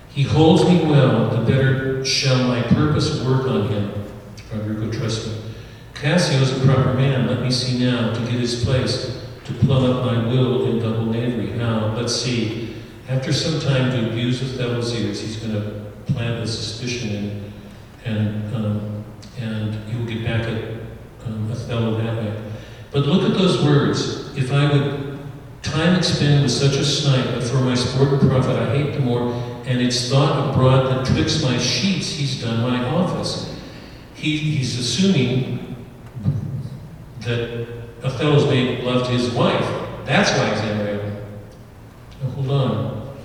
He 0.09 0.23
holds 0.23 0.65
me 0.65 0.83
well, 0.83 1.29
the 1.29 1.49
better 1.49 2.03
shall 2.03 2.47
my 2.47 2.61
purpose 2.63 3.23
work 3.23 3.47
on 3.47 3.69
him. 3.69 3.93
Roderigo, 4.53 4.91
trust 4.91 5.27
me. 5.27 5.33
Cassio 5.93 6.41
is 6.41 6.51
a 6.61 6.65
proper 6.65 6.93
man, 6.93 7.27
let 7.27 7.41
me 7.41 7.49
see 7.49 7.79
now, 7.83 8.13
to 8.13 8.19
get 8.19 8.39
his 8.39 8.63
place, 8.65 9.25
to 9.45 9.53
plumb 9.53 9.89
up 9.89 10.05
my 10.05 10.27
will 10.27 10.69
in 10.69 10.79
double 10.79 11.05
knavery. 11.05 11.57
How? 11.57 11.93
Let's 11.95 12.13
see. 12.13 12.75
After 13.07 13.31
some 13.31 13.59
time 13.61 13.91
to 13.91 14.09
abuse 14.09 14.41
Othello's 14.41 14.93
ears, 14.93 15.21
he's 15.21 15.37
going 15.37 15.53
to 15.53 16.13
plant 16.13 16.43
a 16.43 16.47
suspicion 16.47 17.09
in, 17.09 17.52
and, 18.05 18.55
um, 18.55 19.03
and 19.39 19.73
he 19.89 19.97
will 19.97 20.05
get 20.05 20.23
back 20.23 20.41
at 20.43 20.63
um, 21.25 21.51
Othello 21.51 21.97
that 22.01 22.17
way. 22.17 22.41
But 22.91 23.05
look 23.05 23.29
at 23.29 23.37
those 23.37 23.63
words. 23.63 24.37
If 24.37 24.51
I 24.51 24.71
would 24.71 25.19
time 25.61 25.95
expend 25.95 26.43
with 26.43 26.51
such 26.51 26.75
a 26.75 26.85
snipe, 26.85 27.33
but 27.33 27.43
for 27.43 27.57
my 27.57 27.73
sport 27.73 28.09
and 28.09 28.29
profit 28.29 28.57
I 28.57 28.77
hate 28.77 28.93
the 28.93 28.99
more, 28.99 29.33
and 29.65 29.81
it's 29.81 30.09
thought 30.09 30.53
abroad 30.53 30.87
that 30.87 31.05
twixt 31.05 31.43
my 31.43 31.57
sheets 31.57 32.09
he's 32.09 32.41
done 32.41 32.61
my 32.61 32.83
office. 32.89 33.57
He, 34.13 34.37
he's 34.37 34.77
assuming 34.77 35.75
that 37.21 37.67
Othello's 38.03 38.45
made 38.45 38.83
love 38.83 39.07
to 39.07 39.11
his 39.11 39.31
wife. 39.31 39.65
That's 40.05 40.31
why 40.31 40.49
he's 40.49 40.59
angry. 40.59 41.11
Now, 42.21 42.29
hold 42.31 42.51
on. 42.51 43.17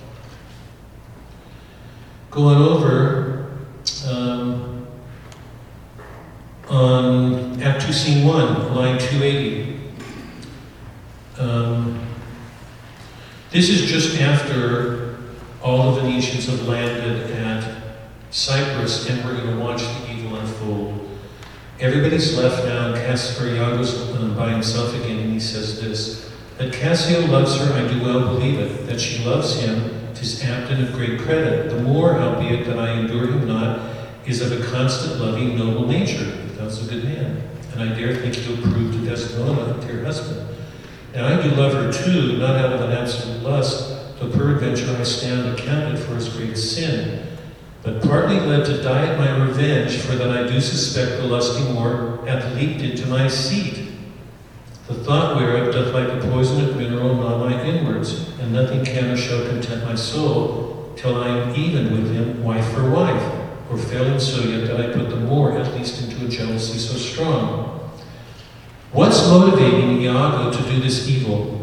Going 2.31 2.57
over 2.57 3.51
um, 4.07 4.87
on 6.69 7.61
Act 7.61 7.81
2, 7.81 7.87
Scene 7.99 8.25
1, 8.25 8.75
line 8.75 8.97
280. 8.97 9.77
Um, 11.37 11.99
this 13.51 13.67
is 13.67 13.91
just 13.91 14.21
after 14.21 15.17
all 15.61 15.91
the 15.91 15.99
Venetians 15.99 16.45
have 16.47 16.65
landed 16.65 17.29
at 17.31 17.83
Cyprus 18.31 19.09
and 19.09 19.21
we're 19.25 19.35
going 19.35 19.53
to 19.53 19.61
watch 19.61 19.81
the 19.81 20.13
evil 20.13 20.37
unfold. 20.37 21.09
Everybody's 21.81 22.37
left 22.37 22.63
now, 22.63 22.93
and 22.93 22.95
Cass, 22.95 23.37
or 23.37 23.49
Iago's 23.49 23.93
uh, 24.15 24.33
by 24.37 24.51
himself 24.51 24.95
again, 24.95 25.19
and 25.19 25.33
he 25.33 25.39
says 25.41 25.81
this 25.81 26.31
That 26.57 26.71
Cassio 26.71 27.27
loves 27.27 27.57
her, 27.57 27.73
I 27.73 27.85
do 27.85 28.01
well 28.01 28.33
believe 28.33 28.59
it. 28.59 28.87
That 28.87 29.01
she 29.01 29.25
loves 29.25 29.59
him, 29.59 30.13
tis 30.13 30.41
apt 30.45 30.71
and 30.71 30.87
of 30.87 30.93
great 30.93 31.19
credit. 31.19 31.69
The 31.69 31.81
more, 31.81 32.17
albeit 32.17 32.65
that 32.67 32.79
I 32.79 32.93
endure 32.93 33.27
him 33.27 33.45
not, 33.45 33.93
is 34.25 34.39
of 34.39 34.57
a 34.57 34.65
constant, 34.71 35.19
loving, 35.19 35.57
noble 35.57 35.85
nature. 35.85 36.31
That's 36.55 36.81
a 36.81 36.89
good 36.89 37.03
man. 37.03 37.58
And 37.73 37.83
I 37.83 37.95
dare 37.95 38.15
think 38.15 38.35
he'll 38.35 38.57
prove 38.57 38.93
to 38.93 38.99
Desdemona, 39.05 39.79
dear 39.85 40.03
husband. 40.03 40.55
And 41.13 41.25
I 41.25 41.41
do 41.41 41.49
love 41.51 41.73
her 41.73 41.91
too, 41.91 42.37
not 42.37 42.55
out 42.55 42.73
of 42.73 42.81
an 42.81 42.91
absolute 42.91 43.41
lust, 43.41 44.19
though 44.19 44.29
peradventure 44.29 44.95
I 44.97 45.03
stand 45.03 45.47
accounted 45.47 45.99
for 45.99 46.15
as 46.15 46.29
great 46.29 46.57
sin, 46.57 47.25
but 47.81 48.01
partly 48.03 48.39
led 48.39 48.65
to 48.65 48.81
diet 48.83 49.17
my 49.17 49.45
revenge, 49.45 49.97
for 49.97 50.15
that 50.15 50.29
I 50.29 50.47
do 50.47 50.59
suspect 50.59 51.21
the 51.21 51.27
lusty 51.27 51.63
Moor 51.71 52.25
hath 52.27 52.53
leaped 52.55 52.81
into 52.81 53.07
my 53.07 53.27
seat. 53.27 53.91
The 54.87 54.95
thought 54.95 55.37
whereof 55.37 55.73
doth 55.73 55.93
like 55.93 56.09
a 56.09 56.27
poisoned 56.29 56.75
mineral 56.75 57.15
gnaw 57.15 57.37
my 57.37 57.63
inwards, 57.63 58.29
and 58.39 58.51
nothing 58.51 58.83
can 58.83 59.11
or 59.11 59.17
shall 59.17 59.47
content 59.47 59.85
my 59.85 59.95
soul, 59.95 60.93
till 60.95 61.15
I 61.15 61.29
am 61.29 61.55
even 61.55 61.91
with 61.91 62.13
him, 62.13 62.43
wife 62.43 62.67
for 62.73 62.89
wife, 62.89 63.38
or 63.69 63.77
failing 63.77 64.19
so 64.19 64.41
yet 64.43 64.67
that 64.67 64.79
I 64.79 64.93
put 64.93 65.09
the 65.09 65.15
Moor 65.15 65.57
at 65.57 65.73
least 65.75 66.01
into 66.03 66.25
a 66.25 66.29
jealousy 66.29 66.79
so 66.79 66.97
strong. 66.97 67.91
What's 68.91 69.27
motivating 69.27 70.01
Iago 70.01 70.51
to 70.51 70.63
do 70.69 70.79
this 70.79 71.07
evil? 71.07 71.59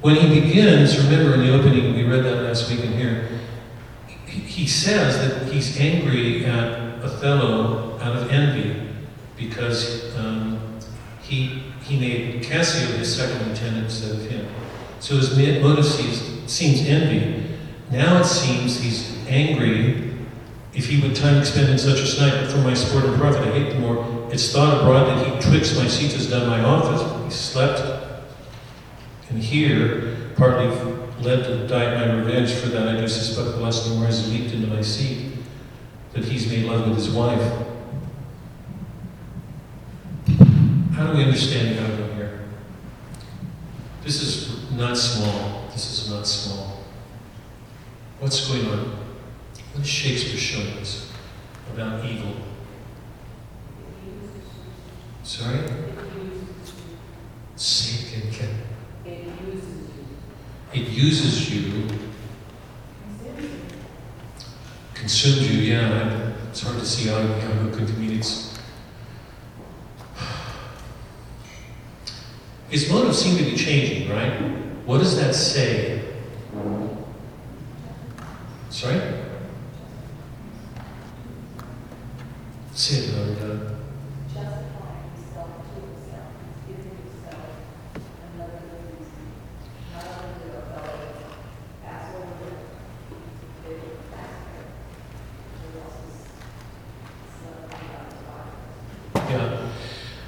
When 0.00 0.16
he 0.16 0.40
begins, 0.40 1.02
remember 1.02 1.32
in 1.34 1.40
the 1.40 1.54
opening, 1.54 1.94
we 1.94 2.04
read 2.04 2.24
that 2.24 2.42
last 2.42 2.70
week 2.70 2.80
in 2.80 2.92
here, 2.92 3.26
he, 4.26 4.38
he 4.38 4.66
says 4.66 5.16
that 5.18 5.50
he's 5.50 5.80
angry 5.80 6.44
at 6.44 7.02
Othello 7.02 7.98
out 8.00 8.16
of 8.16 8.30
envy 8.30 8.86
because 9.36 10.14
um, 10.18 10.78
he, 11.22 11.62
he 11.84 11.98
made 11.98 12.42
Cassio 12.42 12.96
his 12.96 13.14
second 13.14 13.46
lieutenant 13.48 13.84
instead 13.84 14.12
of 14.12 14.30
him. 14.30 14.48
So 15.00 15.16
his 15.16 15.36
mo- 15.36 15.60
motive 15.60 15.84
seems, 15.84 16.50
seems 16.50 16.86
envy. 16.88 17.56
Now 17.90 18.20
it 18.20 18.24
seems 18.24 18.80
he's 18.80 19.16
angry 19.28 20.14
if 20.74 20.88
he 20.88 21.00
would 21.00 21.14
time 21.14 21.38
expend 21.38 21.68
in 21.68 21.78
such 21.78 22.00
a 22.00 22.06
snipe, 22.06 22.50
for 22.50 22.58
my 22.58 22.74
sport 22.74 23.04
and 23.04 23.14
profit, 23.16 23.42
I 23.46 23.52
hate 23.52 23.72
the 23.72 23.78
Moor. 23.78 24.28
It's 24.32 24.52
thought 24.52 24.80
abroad 24.80 25.06
that 25.06 25.24
he 25.24 25.50
twixt 25.50 25.76
my 25.76 25.86
seats 25.86 26.14
has 26.14 26.28
done 26.28 26.48
my 26.48 26.64
office. 26.64 27.24
He 27.24 27.30
slept. 27.30 27.80
And 29.30 29.38
here, 29.38 30.32
partly 30.36 30.66
led 31.20 31.44
to 31.44 31.68
diet 31.68 31.96
my 31.96 32.12
revenge 32.14 32.52
for 32.54 32.68
that, 32.68 32.88
I 32.88 33.00
do 33.00 33.06
suspect 33.06 33.56
the 33.56 33.62
last 33.62 33.88
Moor 33.88 34.06
has 34.06 34.32
leaped 34.32 34.52
into 34.52 34.66
my 34.66 34.82
seat, 34.82 35.32
that 36.12 36.24
he's 36.24 36.50
made 36.50 36.64
love 36.64 36.88
with 36.88 36.96
his 36.96 37.10
wife. 37.10 37.66
How 40.94 41.08
do 41.08 41.16
we 41.18 41.24
understand 41.24 41.76
God 41.76 42.14
here? 42.14 42.40
This 44.04 44.22
is 44.22 44.70
not 44.70 44.96
small. 44.96 45.68
This 45.72 45.90
is 45.90 46.10
not 46.10 46.24
small. 46.24 46.84
What's 48.20 48.46
going 48.46 48.68
on? 48.68 48.96
What 49.72 49.82
is 49.82 49.88
Shakespeare 49.88 50.36
showing 50.38 50.78
us 50.78 51.10
about 51.72 52.04
evil? 52.04 52.36
Sorry? 55.24 55.58
Say 57.56 58.16
it 58.16 58.16
again, 58.16 58.32
Ken. 58.32 59.24
It 60.72 60.88
uses 60.90 61.52
you. 61.52 61.88
Consumes 64.94 65.50
you, 65.50 65.72
yeah. 65.72 66.34
It's 66.50 66.62
hard 66.62 66.78
to 66.78 66.86
see 66.86 67.08
how, 67.08 67.18
how 67.18 67.62
good 67.64 67.74
could 67.74 67.98
mean 67.98 68.18
it's. 68.18 68.54
His 72.74 72.90
motives 72.90 73.22
seem 73.22 73.38
to 73.38 73.44
be 73.44 73.56
changing, 73.56 74.10
right? 74.10 74.32
What 74.84 74.98
does 74.98 75.16
that 75.20 75.32
say? 75.32 76.02
Sorry? 78.68 79.00
Say 82.72 82.96
it 82.96 83.14
himself 83.14 83.28
uh, 83.28 83.42
another. 83.44 83.76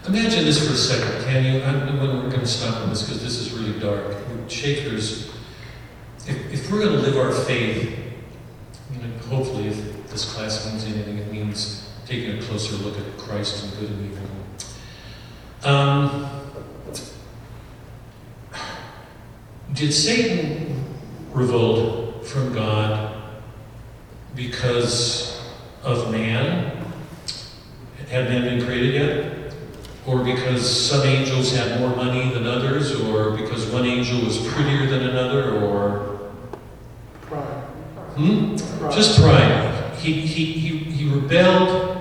Imagine 0.07 0.45
this 0.45 0.65
for 0.65 0.73
a 0.75 0.77
second, 0.77 1.16
can? 1.43 1.63
I 1.63 1.73
don't 1.73 1.97
know 1.97 2.07
when 2.07 2.23
we're 2.23 2.31
going 2.31 2.41
to 2.41 2.47
stop 2.47 2.83
on 2.83 2.91
this 2.91 3.03
because 3.03 3.23
this 3.23 3.39
is 3.39 3.53
really 3.53 3.79
dark. 3.79 4.17
Shakespeare's, 4.49 5.29
if, 6.27 6.53
if 6.53 6.71
we're 6.71 6.81
going 6.81 6.93
to 6.93 6.99
live 6.99 7.17
our 7.17 7.33
faith, 7.33 7.99
you 8.93 8.99
know, 9.01 9.19
hopefully, 9.29 9.69
if 9.69 10.11
this 10.11 10.33
class 10.33 10.67
means 10.67 10.85
anything, 10.85 11.19
it 11.19 11.31
means 11.31 11.91
taking 12.07 12.39
a 12.39 12.43
closer 12.43 12.77
look 12.77 12.99
at 12.99 13.19
Christ 13.19 13.65
and 13.65 13.81
good 13.81 13.91
and 13.91 14.13
evil. 14.13 14.27
Um, 15.65 16.31
did 19.73 19.93
Satan 19.93 20.85
revolt 21.33 22.27
from 22.27 22.55
God 22.55 23.23
because 24.35 25.43
of 25.83 26.11
man? 26.13 26.85
Had 28.09 28.29
man 28.29 28.43
been 28.43 28.65
created 28.65 28.95
yet? 28.95 29.36
Or 30.07 30.23
because 30.23 30.89
some 30.89 31.05
angels 31.05 31.53
had 31.55 31.81
more 31.81 31.95
money 31.97 32.31
than 32.33 32.47
others, 32.47 33.01
or 33.01 33.33
because 33.33 33.67
one 33.67 33.85
angel 33.85 34.25
was 34.25 34.39
prettier 34.47 34.87
than 34.87 35.03
another, 35.09 35.61
or 35.61 36.31
Pride. 37.23 37.45
hmm? 38.15 38.57
Pride. 38.79 38.93
just 38.95 39.21
pride. 39.21 39.95
He, 39.97 40.13
he, 40.13 40.45
he, 40.53 40.79
he 40.79 41.11
rebelled 41.13 41.97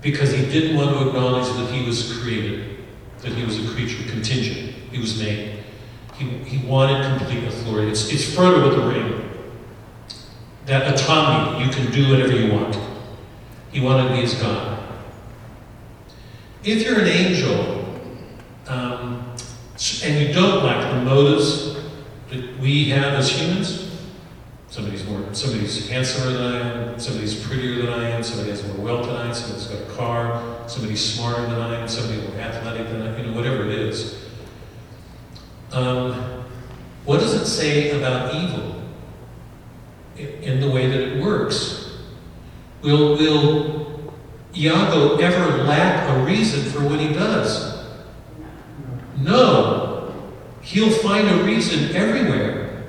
because 0.00 0.32
he 0.32 0.46
didn't 0.46 0.76
want 0.76 0.90
to 0.90 1.08
acknowledge 1.08 1.48
that 1.56 1.70
he 1.70 1.84
was 1.84 2.18
created, 2.18 2.78
that 3.20 3.32
he 3.32 3.44
was 3.44 3.62
a 3.62 3.74
creature, 3.74 4.08
contingent. 4.10 4.74
He 4.90 4.98
was 4.98 5.20
made. 5.20 5.64
He, 6.16 6.24
he 6.24 6.66
wanted 6.66 7.18
complete 7.18 7.44
authority. 7.44 7.90
It's, 7.90 8.10
it's 8.10 8.24
Frodo 8.24 8.68
with 8.68 8.78
the 8.78 8.88
ring. 8.88 9.30
That 10.66 10.94
autonomy, 10.94 11.64
you 11.64 11.70
can 11.70 11.92
do 11.92 12.10
whatever 12.10 12.32
you 12.32 12.52
want. 12.52 12.78
He 13.70 13.80
wanted 13.80 14.08
to 14.08 14.14
be 14.14 14.20
his 14.22 14.34
God. 14.34 14.77
If 16.70 16.82
you're 16.82 17.00
an 17.00 17.08
angel 17.08 17.82
um, 18.66 19.34
and 20.04 20.20
you 20.20 20.34
don't 20.34 20.62
like 20.62 20.92
the 20.92 21.00
motives 21.00 21.78
that 22.28 22.58
we 22.58 22.90
have 22.90 23.14
as 23.14 23.30
humans, 23.30 23.90
somebody's 24.68 25.02
more, 25.06 25.32
somebody's 25.32 25.88
handsomer 25.88 26.30
than 26.30 26.42
I 26.42 26.58
am, 26.58 27.00
somebody's 27.00 27.42
prettier 27.42 27.86
than 27.86 27.94
I 27.94 28.10
am, 28.10 28.22
somebody 28.22 28.50
has 28.50 28.66
more 28.66 28.84
wealth 28.84 29.06
than 29.06 29.16
I 29.16 29.28
am, 29.28 29.34
somebody's 29.34 29.66
got 29.66 29.80
a 29.80 29.96
car, 29.96 30.68
somebody's 30.68 31.02
smarter 31.02 31.40
than 31.40 31.58
I 31.58 31.80
am, 31.80 31.88
somebody's 31.88 32.28
more 32.28 32.38
athletic 32.38 32.86
than 32.88 33.00
I 33.00 33.14
am, 33.14 33.18
you 33.18 33.30
know, 33.30 33.36
whatever 33.38 33.64
it 33.64 33.70
is. 33.70 34.28
Um, 35.72 36.44
what 37.06 37.20
does 37.20 37.32
it 37.32 37.46
say 37.46 37.98
about 37.98 38.34
evil 38.34 38.82
in, 40.18 40.60
the 40.60 40.70
way 40.70 40.86
that 40.86 41.00
it 41.00 41.22
works? 41.22 41.96
Will, 42.82 43.16
will 43.16 43.87
Iago 44.56 45.16
ever 45.16 45.64
lack 45.64 46.08
a 46.10 46.24
reason 46.24 46.70
for 46.70 46.84
what 46.88 46.98
he 46.98 47.12
does? 47.12 47.84
No. 49.20 50.14
He'll 50.62 50.90
find 50.90 51.28
a 51.28 51.44
reason 51.44 51.94
everywhere. 51.94 52.84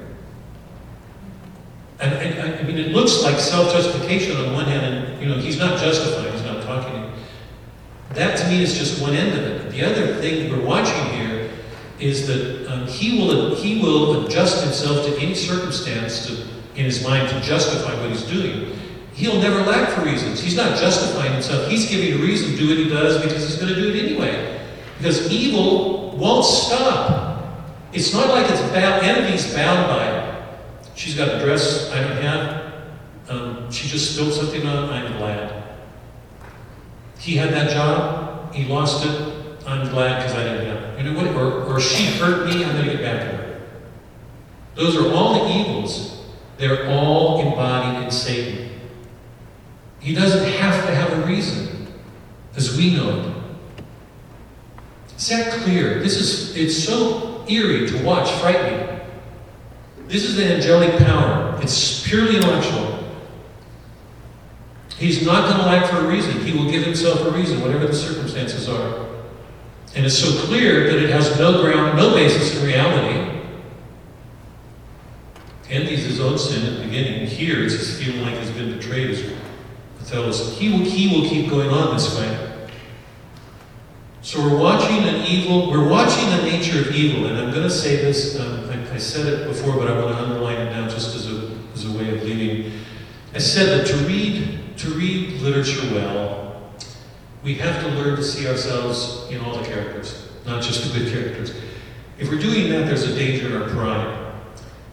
And, 1.99 2.13
and 2.13 2.59
I- 2.59 2.63
mean, 2.63 2.77
it 2.77 2.91
looks 2.91 3.23
like 3.23 3.39
self-justification 3.39 4.37
on 4.37 4.53
one 4.53 4.65
hand, 4.65 4.85
and 4.85 5.21
you 5.21 5.27
know, 5.27 5.35
he's 5.35 5.57
not 5.57 5.79
justifying, 5.79 6.31
he's 6.31 6.43
not 6.43 6.63
talking. 6.63 7.11
That 8.13 8.37
to 8.37 8.47
me 8.47 8.63
is 8.63 8.77
just 8.77 9.01
one 9.01 9.13
end 9.13 9.37
of 9.37 9.45
it. 9.45 9.71
The 9.71 9.83
other 9.83 10.15
thing 10.15 10.49
we're 10.49 10.65
watching 10.65 11.03
here 11.13 11.49
is 11.99 12.25
that 12.27 12.71
um, 12.71 12.87
he 12.87 13.19
will 13.19 13.55
he 13.55 13.81
will 13.81 14.25
adjust 14.25 14.63
himself 14.63 15.05
to 15.05 15.17
any 15.19 15.35
circumstance 15.35 16.25
to, 16.27 16.41
in 16.75 16.85
his 16.85 17.03
mind 17.03 17.29
to 17.29 17.39
justify 17.41 17.93
what 17.99 18.09
he's 18.09 18.23
doing. 18.23 18.75
He'll 19.19 19.41
never 19.41 19.59
lack 19.69 19.89
for 19.89 20.05
reasons. 20.05 20.39
He's 20.39 20.55
not 20.55 20.79
justifying 20.79 21.33
himself. 21.33 21.69
He's 21.69 21.89
giving 21.89 22.13
a 22.13 22.23
reason 22.23 22.51
to 22.51 22.57
do 22.57 22.69
what 22.69 22.77
he 22.77 22.87
does 22.87 23.21
because 23.21 23.45
he's 23.45 23.57
going 23.57 23.75
to 23.75 23.75
do 23.75 23.89
it 23.89 24.05
anyway. 24.05 24.65
Because 24.97 25.29
evil 25.29 26.15
won't 26.15 26.45
stop. 26.45 27.43
It's 27.91 28.13
not 28.13 28.29
like 28.29 28.49
it's 28.49 28.61
bound, 28.71 29.03
enemy's 29.03 29.53
bound 29.53 29.89
by 29.89 30.07
it. 30.07 30.57
She's 30.95 31.15
got 31.15 31.35
a 31.35 31.43
dress 31.43 31.91
I 31.91 31.99
don't 31.99 32.15
have. 32.21 32.73
Um, 33.27 33.69
she 33.69 33.89
just 33.89 34.13
spilled 34.13 34.31
something 34.31 34.65
on. 34.65 34.89
I'm 34.89 35.17
glad. 35.17 35.75
He 37.19 37.35
had 37.35 37.49
that 37.49 37.71
job. 37.71 38.55
He 38.55 38.63
lost 38.63 39.05
it. 39.05 39.57
I'm 39.67 39.89
glad 39.89 40.23
because 40.23 40.37
I 40.37 40.43
didn't 40.43 40.65
have 40.65 40.97
it. 40.97 41.03
You 41.03 41.11
know 41.11 41.21
what? 41.21 41.35
Or, 41.35 41.65
or 41.65 41.81
she 41.81 42.05
hurt 42.17 42.47
me. 42.47 42.63
I'm 42.63 42.71
going 42.71 42.85
to 42.85 42.91
get 42.93 43.01
back 43.01 43.21
at 43.21 43.33
her. 43.35 43.61
Those 44.75 44.95
are 44.95 45.11
all 45.13 45.43
the 45.43 45.59
evils. 45.59 46.25
They're 46.57 46.87
all 46.87 47.41
embodied 47.45 48.05
in 48.05 48.11
Satan. 48.11 48.68
He 49.99 50.13
doesn't 50.13 50.47
have 50.53 50.85
to 50.85 50.95
have 50.95 51.11
a 51.11 51.27
reason, 51.27 51.87
as 52.55 52.77
we 52.77 52.95
know. 52.95 53.35
Is 55.17 55.27
that 55.29 55.51
clear? 55.63 55.99
This 55.99 56.15
is, 56.15 56.55
it's 56.55 56.81
so 56.81 57.45
eerie 57.47 57.87
to 57.89 58.03
watch, 58.03 58.31
frightening. 58.39 58.99
This 60.07 60.23
is 60.23 60.37
the 60.37 60.45
angelic 60.53 60.97
power. 60.99 61.59
It's 61.61 62.07
purely 62.07 62.37
intellectual. 62.37 63.03
He's 64.97 65.25
not 65.25 65.49
going 65.49 65.59
to 65.59 65.65
lack 65.65 65.89
for 65.89 65.97
a 65.97 66.07
reason. 66.07 66.39
He 66.39 66.57
will 66.57 66.69
give 66.69 66.83
himself 66.83 67.21
a 67.21 67.31
reason, 67.31 67.61
whatever 67.61 67.87
the 67.87 67.93
circumstances 67.93 68.67
are. 68.67 69.07
And 69.95 70.05
it's 70.05 70.17
so 70.17 70.45
clear 70.45 70.89
that 70.91 71.03
it 71.03 71.09
has 71.09 71.37
no 71.37 71.61
ground, 71.61 71.97
no 71.97 72.13
basis 72.13 72.57
in 72.57 72.65
reality. 72.65 73.39
Envy's 75.69 76.05
his 76.05 76.19
own 76.19 76.37
sin 76.37 76.65
at 76.65 76.79
the 76.79 76.85
beginning. 76.85 77.27
Here, 77.27 77.63
it's 77.63 77.75
his 77.75 78.01
feeling 78.01 78.21
like 78.21 78.37
he's 78.39 78.51
been 78.51 78.75
betrayed. 78.75 79.37
As 80.01 80.11
Othello's. 80.11 80.57
He 80.57 80.71
will, 80.71 80.79
he 80.79 81.15
will 81.15 81.29
keep 81.29 81.49
going 81.49 81.69
on 81.69 81.93
this 81.93 82.17
way. 82.17 82.49
So 84.21 84.41
we're 84.41 84.59
watching 84.59 84.97
an 84.97 85.25
evil, 85.25 85.71
we're 85.71 85.87
watching 85.87 86.29
the 86.29 86.43
nature 86.43 86.81
of 86.81 86.93
evil, 86.93 87.27
and 87.27 87.37
I'm 87.37 87.51
going 87.51 87.63
to 87.63 87.69
say 87.69 87.95
this, 87.95 88.37
um, 88.39 88.69
I, 88.69 88.93
I 88.93 88.97
said 88.97 89.25
it 89.25 89.47
before, 89.47 89.77
but 89.77 89.87
I 89.87 89.97
want 89.97 90.15
to 90.15 90.21
underline 90.21 90.57
it 90.57 90.71
now 90.71 90.89
just 90.89 91.15
as 91.15 91.31
a, 91.31 91.57
as 91.73 91.85
a 91.85 91.97
way 91.97 92.15
of 92.15 92.23
leaving. 92.23 92.79
I 93.33 93.37
said 93.37 93.79
that 93.79 93.87
to 93.87 93.95
read, 94.05 94.77
to 94.77 94.89
read 94.89 95.39
literature 95.41 95.93
well, 95.93 96.73
we 97.43 97.55
have 97.55 97.81
to 97.81 97.87
learn 97.91 98.17
to 98.17 98.23
see 98.23 98.47
ourselves 98.47 99.31
in 99.31 99.39
all 99.39 99.57
the 99.57 99.65
characters, 99.65 100.27
not 100.45 100.61
just 100.61 100.91
the 100.91 100.99
good 100.99 101.13
characters. 101.13 101.55
If 102.17 102.29
we're 102.29 102.39
doing 102.39 102.69
that, 102.71 102.85
there's 102.87 103.03
a 103.03 103.15
danger 103.15 103.47
in 103.47 103.61
our 103.61 103.69
pride. 103.69 104.33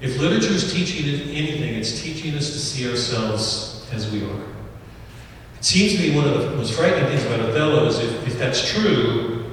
If 0.00 0.20
literature 0.20 0.52
is 0.52 0.72
teaching 0.72 1.12
us 1.12 1.20
anything, 1.22 1.74
it's 1.74 2.00
teaching 2.00 2.36
us 2.36 2.52
to 2.52 2.58
see 2.58 2.88
ourselves 2.88 3.88
as 3.92 4.10
we 4.12 4.24
are. 4.24 4.55
It 5.58 5.64
seems 5.64 5.94
to 5.94 6.00
me 6.00 6.14
one 6.14 6.26
of 6.28 6.40
the 6.40 6.56
most 6.56 6.74
frightening 6.74 7.06
things 7.06 7.24
about 7.24 7.40
Othello 7.40 7.86
is 7.86 7.98
if, 7.98 8.26
if 8.26 8.38
that's 8.38 8.72
true, 8.72 9.44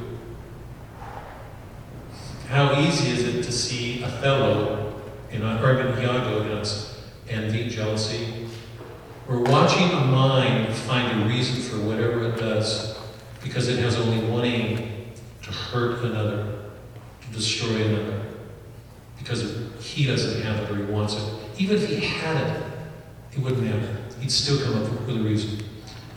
how 2.50 2.80
easy 2.80 3.12
is 3.12 3.24
it 3.24 3.44
to 3.44 3.52
see 3.52 4.04
Othello 4.04 5.02
in 5.32 5.42
in 5.42 5.48
Iago 5.48 6.44
in 6.44 6.52
us 6.52 7.02
envy, 7.30 7.68
jealousy? 7.70 8.48
We're 9.28 9.42
watching 9.42 9.90
a 9.90 10.06
mind 10.06 10.74
find 10.76 11.24
a 11.24 11.26
reason 11.26 11.62
for 11.62 11.84
whatever 11.88 12.28
it 12.28 12.38
does 12.38 13.00
because 13.42 13.70
it 13.70 13.80
has 13.80 13.98
only 13.98 14.26
one 14.30 14.46
aim 14.46 15.08
to 15.44 15.52
hurt 15.52 16.04
another, 16.04 16.70
to 17.22 17.28
destroy 17.32 17.86
another. 17.86 18.22
Because 19.18 19.58
he 19.80 20.06
doesn't 20.06 20.42
have 20.44 20.60
it 20.60 20.72
or 20.72 20.76
he 20.76 20.92
wants 20.92 21.16
it. 21.16 21.24
Even 21.58 21.78
if 21.78 21.88
he 21.88 21.96
had 21.96 22.36
it, 22.48 22.64
it 23.32 23.40
wouldn't 23.40 23.64
matter. 23.64 23.98
He'd 24.20 24.32
still 24.32 24.64
come 24.64 24.84
up 24.84 24.92
with 25.08 25.18
a 25.18 25.20
reason. 25.22 25.63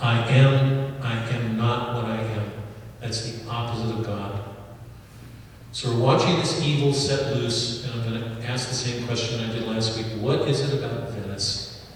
I 0.01 0.29
am, 0.31 0.95
I 1.03 1.15
am 1.31 1.57
not 1.57 1.95
what 1.95 2.05
I 2.05 2.19
am. 2.19 2.51
That's 3.01 3.31
the 3.31 3.51
opposite 3.51 3.99
of 3.99 4.05
God. 4.05 4.43
So 5.73 5.91
we're 5.91 6.01
watching 6.01 6.37
this 6.37 6.63
evil 6.63 6.93
set 6.93 7.37
loose, 7.37 7.85
and 7.85 7.95
I'm 7.95 8.09
going 8.09 8.23
to 8.23 8.49
ask 8.49 8.69
the 8.69 8.75
same 8.75 9.07
question 9.07 9.41
I 9.41 9.53
did 9.53 9.65
last 9.65 9.97
week. 9.97 10.07
What 10.21 10.49
is 10.49 10.61
it 10.61 10.79
about 10.79 11.11
Venice 11.11 11.87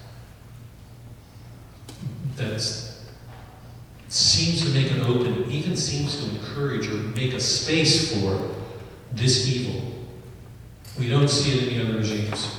that 2.37 2.61
seems 4.09 4.65
to 4.65 4.71
make 4.71 4.91
an 4.93 5.03
open, 5.03 5.51
even 5.51 5.77
seems 5.77 6.23
to 6.23 6.31
encourage 6.37 6.89
or 6.89 6.95
make 6.95 7.33
a 7.35 7.41
space 7.41 8.21
for 8.21 8.55
this 9.13 9.49
evil? 9.49 9.83
We 10.99 11.09
don't 11.09 11.29
see 11.29 11.57
it 11.57 11.69
in 11.69 11.79
the 11.79 11.85
other 11.85 11.99
regimes. 11.99 12.57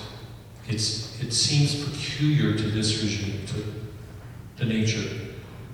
It's, 0.67 1.21
it 1.21 1.33
seems 1.33 1.83
peculiar 1.83 2.55
to 2.55 2.63
this 2.63 3.01
regime, 3.03 3.45
to, 3.47 3.63
the 4.61 4.65
nature. 4.65 5.09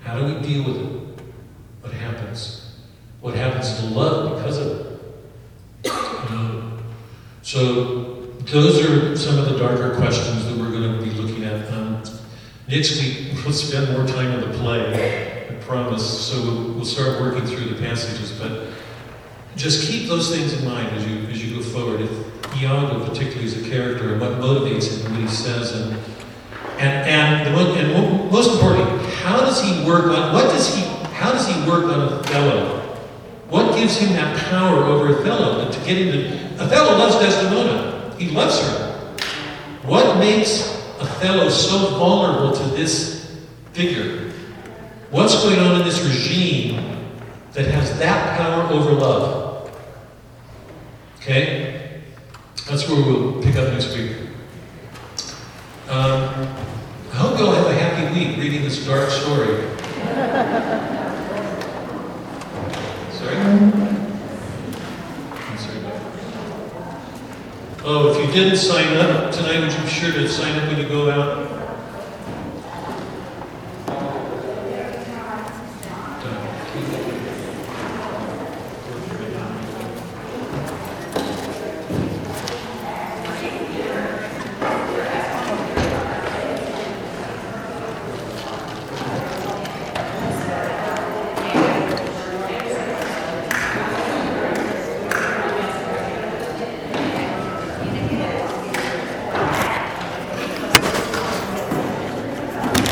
How 0.08 0.18
do 0.18 0.24
we 0.24 0.42
deal 0.42 0.64
with 0.64 0.78
it? 0.78 1.22
What 1.82 1.92
happens? 1.92 2.78
What 3.20 3.36
happens 3.36 3.78
to 3.78 3.88
love 3.88 4.38
because 4.38 4.58
of 4.58 4.68
it? 4.72 4.88
So 7.42 8.24
those 8.46 8.86
are 8.86 9.18
some 9.18 9.38
of 9.38 9.50
the 9.50 9.58
darker 9.58 9.96
questions 9.98 10.46
that 10.46 10.58
we're 10.58 10.72
going 10.72 10.98
to 10.98 11.04
be 11.04 11.12
looking 11.12 11.44
at. 11.44 11.70
Um, 11.74 12.02
next 12.70 13.02
week 13.02 13.34
we'll 13.44 13.52
spend 13.52 13.92
more 13.92 14.08
time 14.08 14.32
on 14.32 14.50
the 14.50 14.58
play, 14.58 15.50
I 15.50 15.54
promise. 15.56 16.28
So 16.28 16.42
we'll, 16.42 16.74
we'll 16.74 16.86
start 16.86 17.20
working 17.20 17.46
through 17.46 17.70
the 17.70 17.82
passages, 17.82 18.32
but 18.32 18.70
just 19.58 19.90
keep 19.90 20.08
those 20.08 20.34
things 20.34 20.54
in 20.54 20.64
mind 20.64 20.88
as 20.96 21.06
you 21.06 21.18
as 21.28 21.44
you 21.44 21.58
go 21.58 21.62
forward. 21.62 22.00
If 22.00 22.62
Iago 22.62 23.06
particularly 23.06 23.46
is 23.46 23.66
a 23.66 23.70
character 23.70 24.14
and 24.14 24.22
what 24.22 24.32
motivates 24.32 25.04
him, 25.04 25.12
what 25.12 25.22
he 25.22 25.28
says, 25.28 25.74
and 25.74 26.00
and 26.80 27.48
and, 27.48 27.56
the, 27.58 27.74
and 27.74 28.32
most 28.32 28.54
importantly, 28.56 29.07
how 29.28 29.42
does 29.42 29.62
he 29.62 29.86
work 29.86 30.06
on 30.06 30.34
what 30.34 30.46
does 30.46 30.74
he 30.74 30.84
how 31.12 31.34
does 31.34 31.48
he 31.48 31.70
work 31.70 31.84
on 31.84 32.00
Othello? 32.00 32.80
What 33.50 33.76
gives 33.76 33.98
him 33.98 34.14
that 34.14 34.38
power 34.50 34.86
over 34.86 35.20
Othello 35.20 35.70
to 35.70 35.80
get 35.80 35.98
into 35.98 36.64
Othello 36.64 36.98
loves 36.98 37.18
Desdemona. 37.18 38.16
He 38.18 38.30
loves 38.30 38.62
her. 38.62 39.18
What 39.84 40.18
makes 40.18 40.82
Othello 41.00 41.50
so 41.50 41.98
vulnerable 41.98 42.56
to 42.56 42.64
this 42.76 43.38
figure? 43.74 44.32
What's 45.12 45.44
going 45.44 45.60
on 45.60 45.82
in 45.82 45.86
this 45.86 46.02
regime 46.04 47.12
that 47.52 47.66
has 47.66 48.00
that 48.00 48.38
power 48.38 48.64
over 48.72 48.94
love? 48.94 49.72
Okay? 51.18 52.02
That's 52.70 52.88
where 52.88 53.02
we'll 53.02 53.44
pick 53.44 53.58
up 53.58 53.74
next 53.74 53.94
week. 53.96 54.16
Um, 55.90 56.67
I 57.12 57.16
hope 57.16 57.40
you 57.40 57.46
all 57.46 57.54
have 57.54 57.68
a 57.68 57.74
happy 57.74 58.14
week 58.14 58.38
reading 58.38 58.64
this 58.64 58.86
dark 58.86 59.10
story. 59.10 59.64
Sorry? 63.12 63.38
I'm 63.38 63.72
sorry. 65.58 65.80
Oh, 67.84 68.12
if 68.12 68.28
you 68.28 68.34
didn't 68.34 68.58
sign 68.58 68.98
up 68.98 69.34
tonight, 69.34 69.60
you 69.60 69.82
be 69.82 69.88
sure 69.88 70.12
to 70.12 70.28
sign 70.28 70.60
up 70.60 70.68
when 70.68 70.80
you 70.80 70.88
go 70.88 71.10
out? 71.10 71.57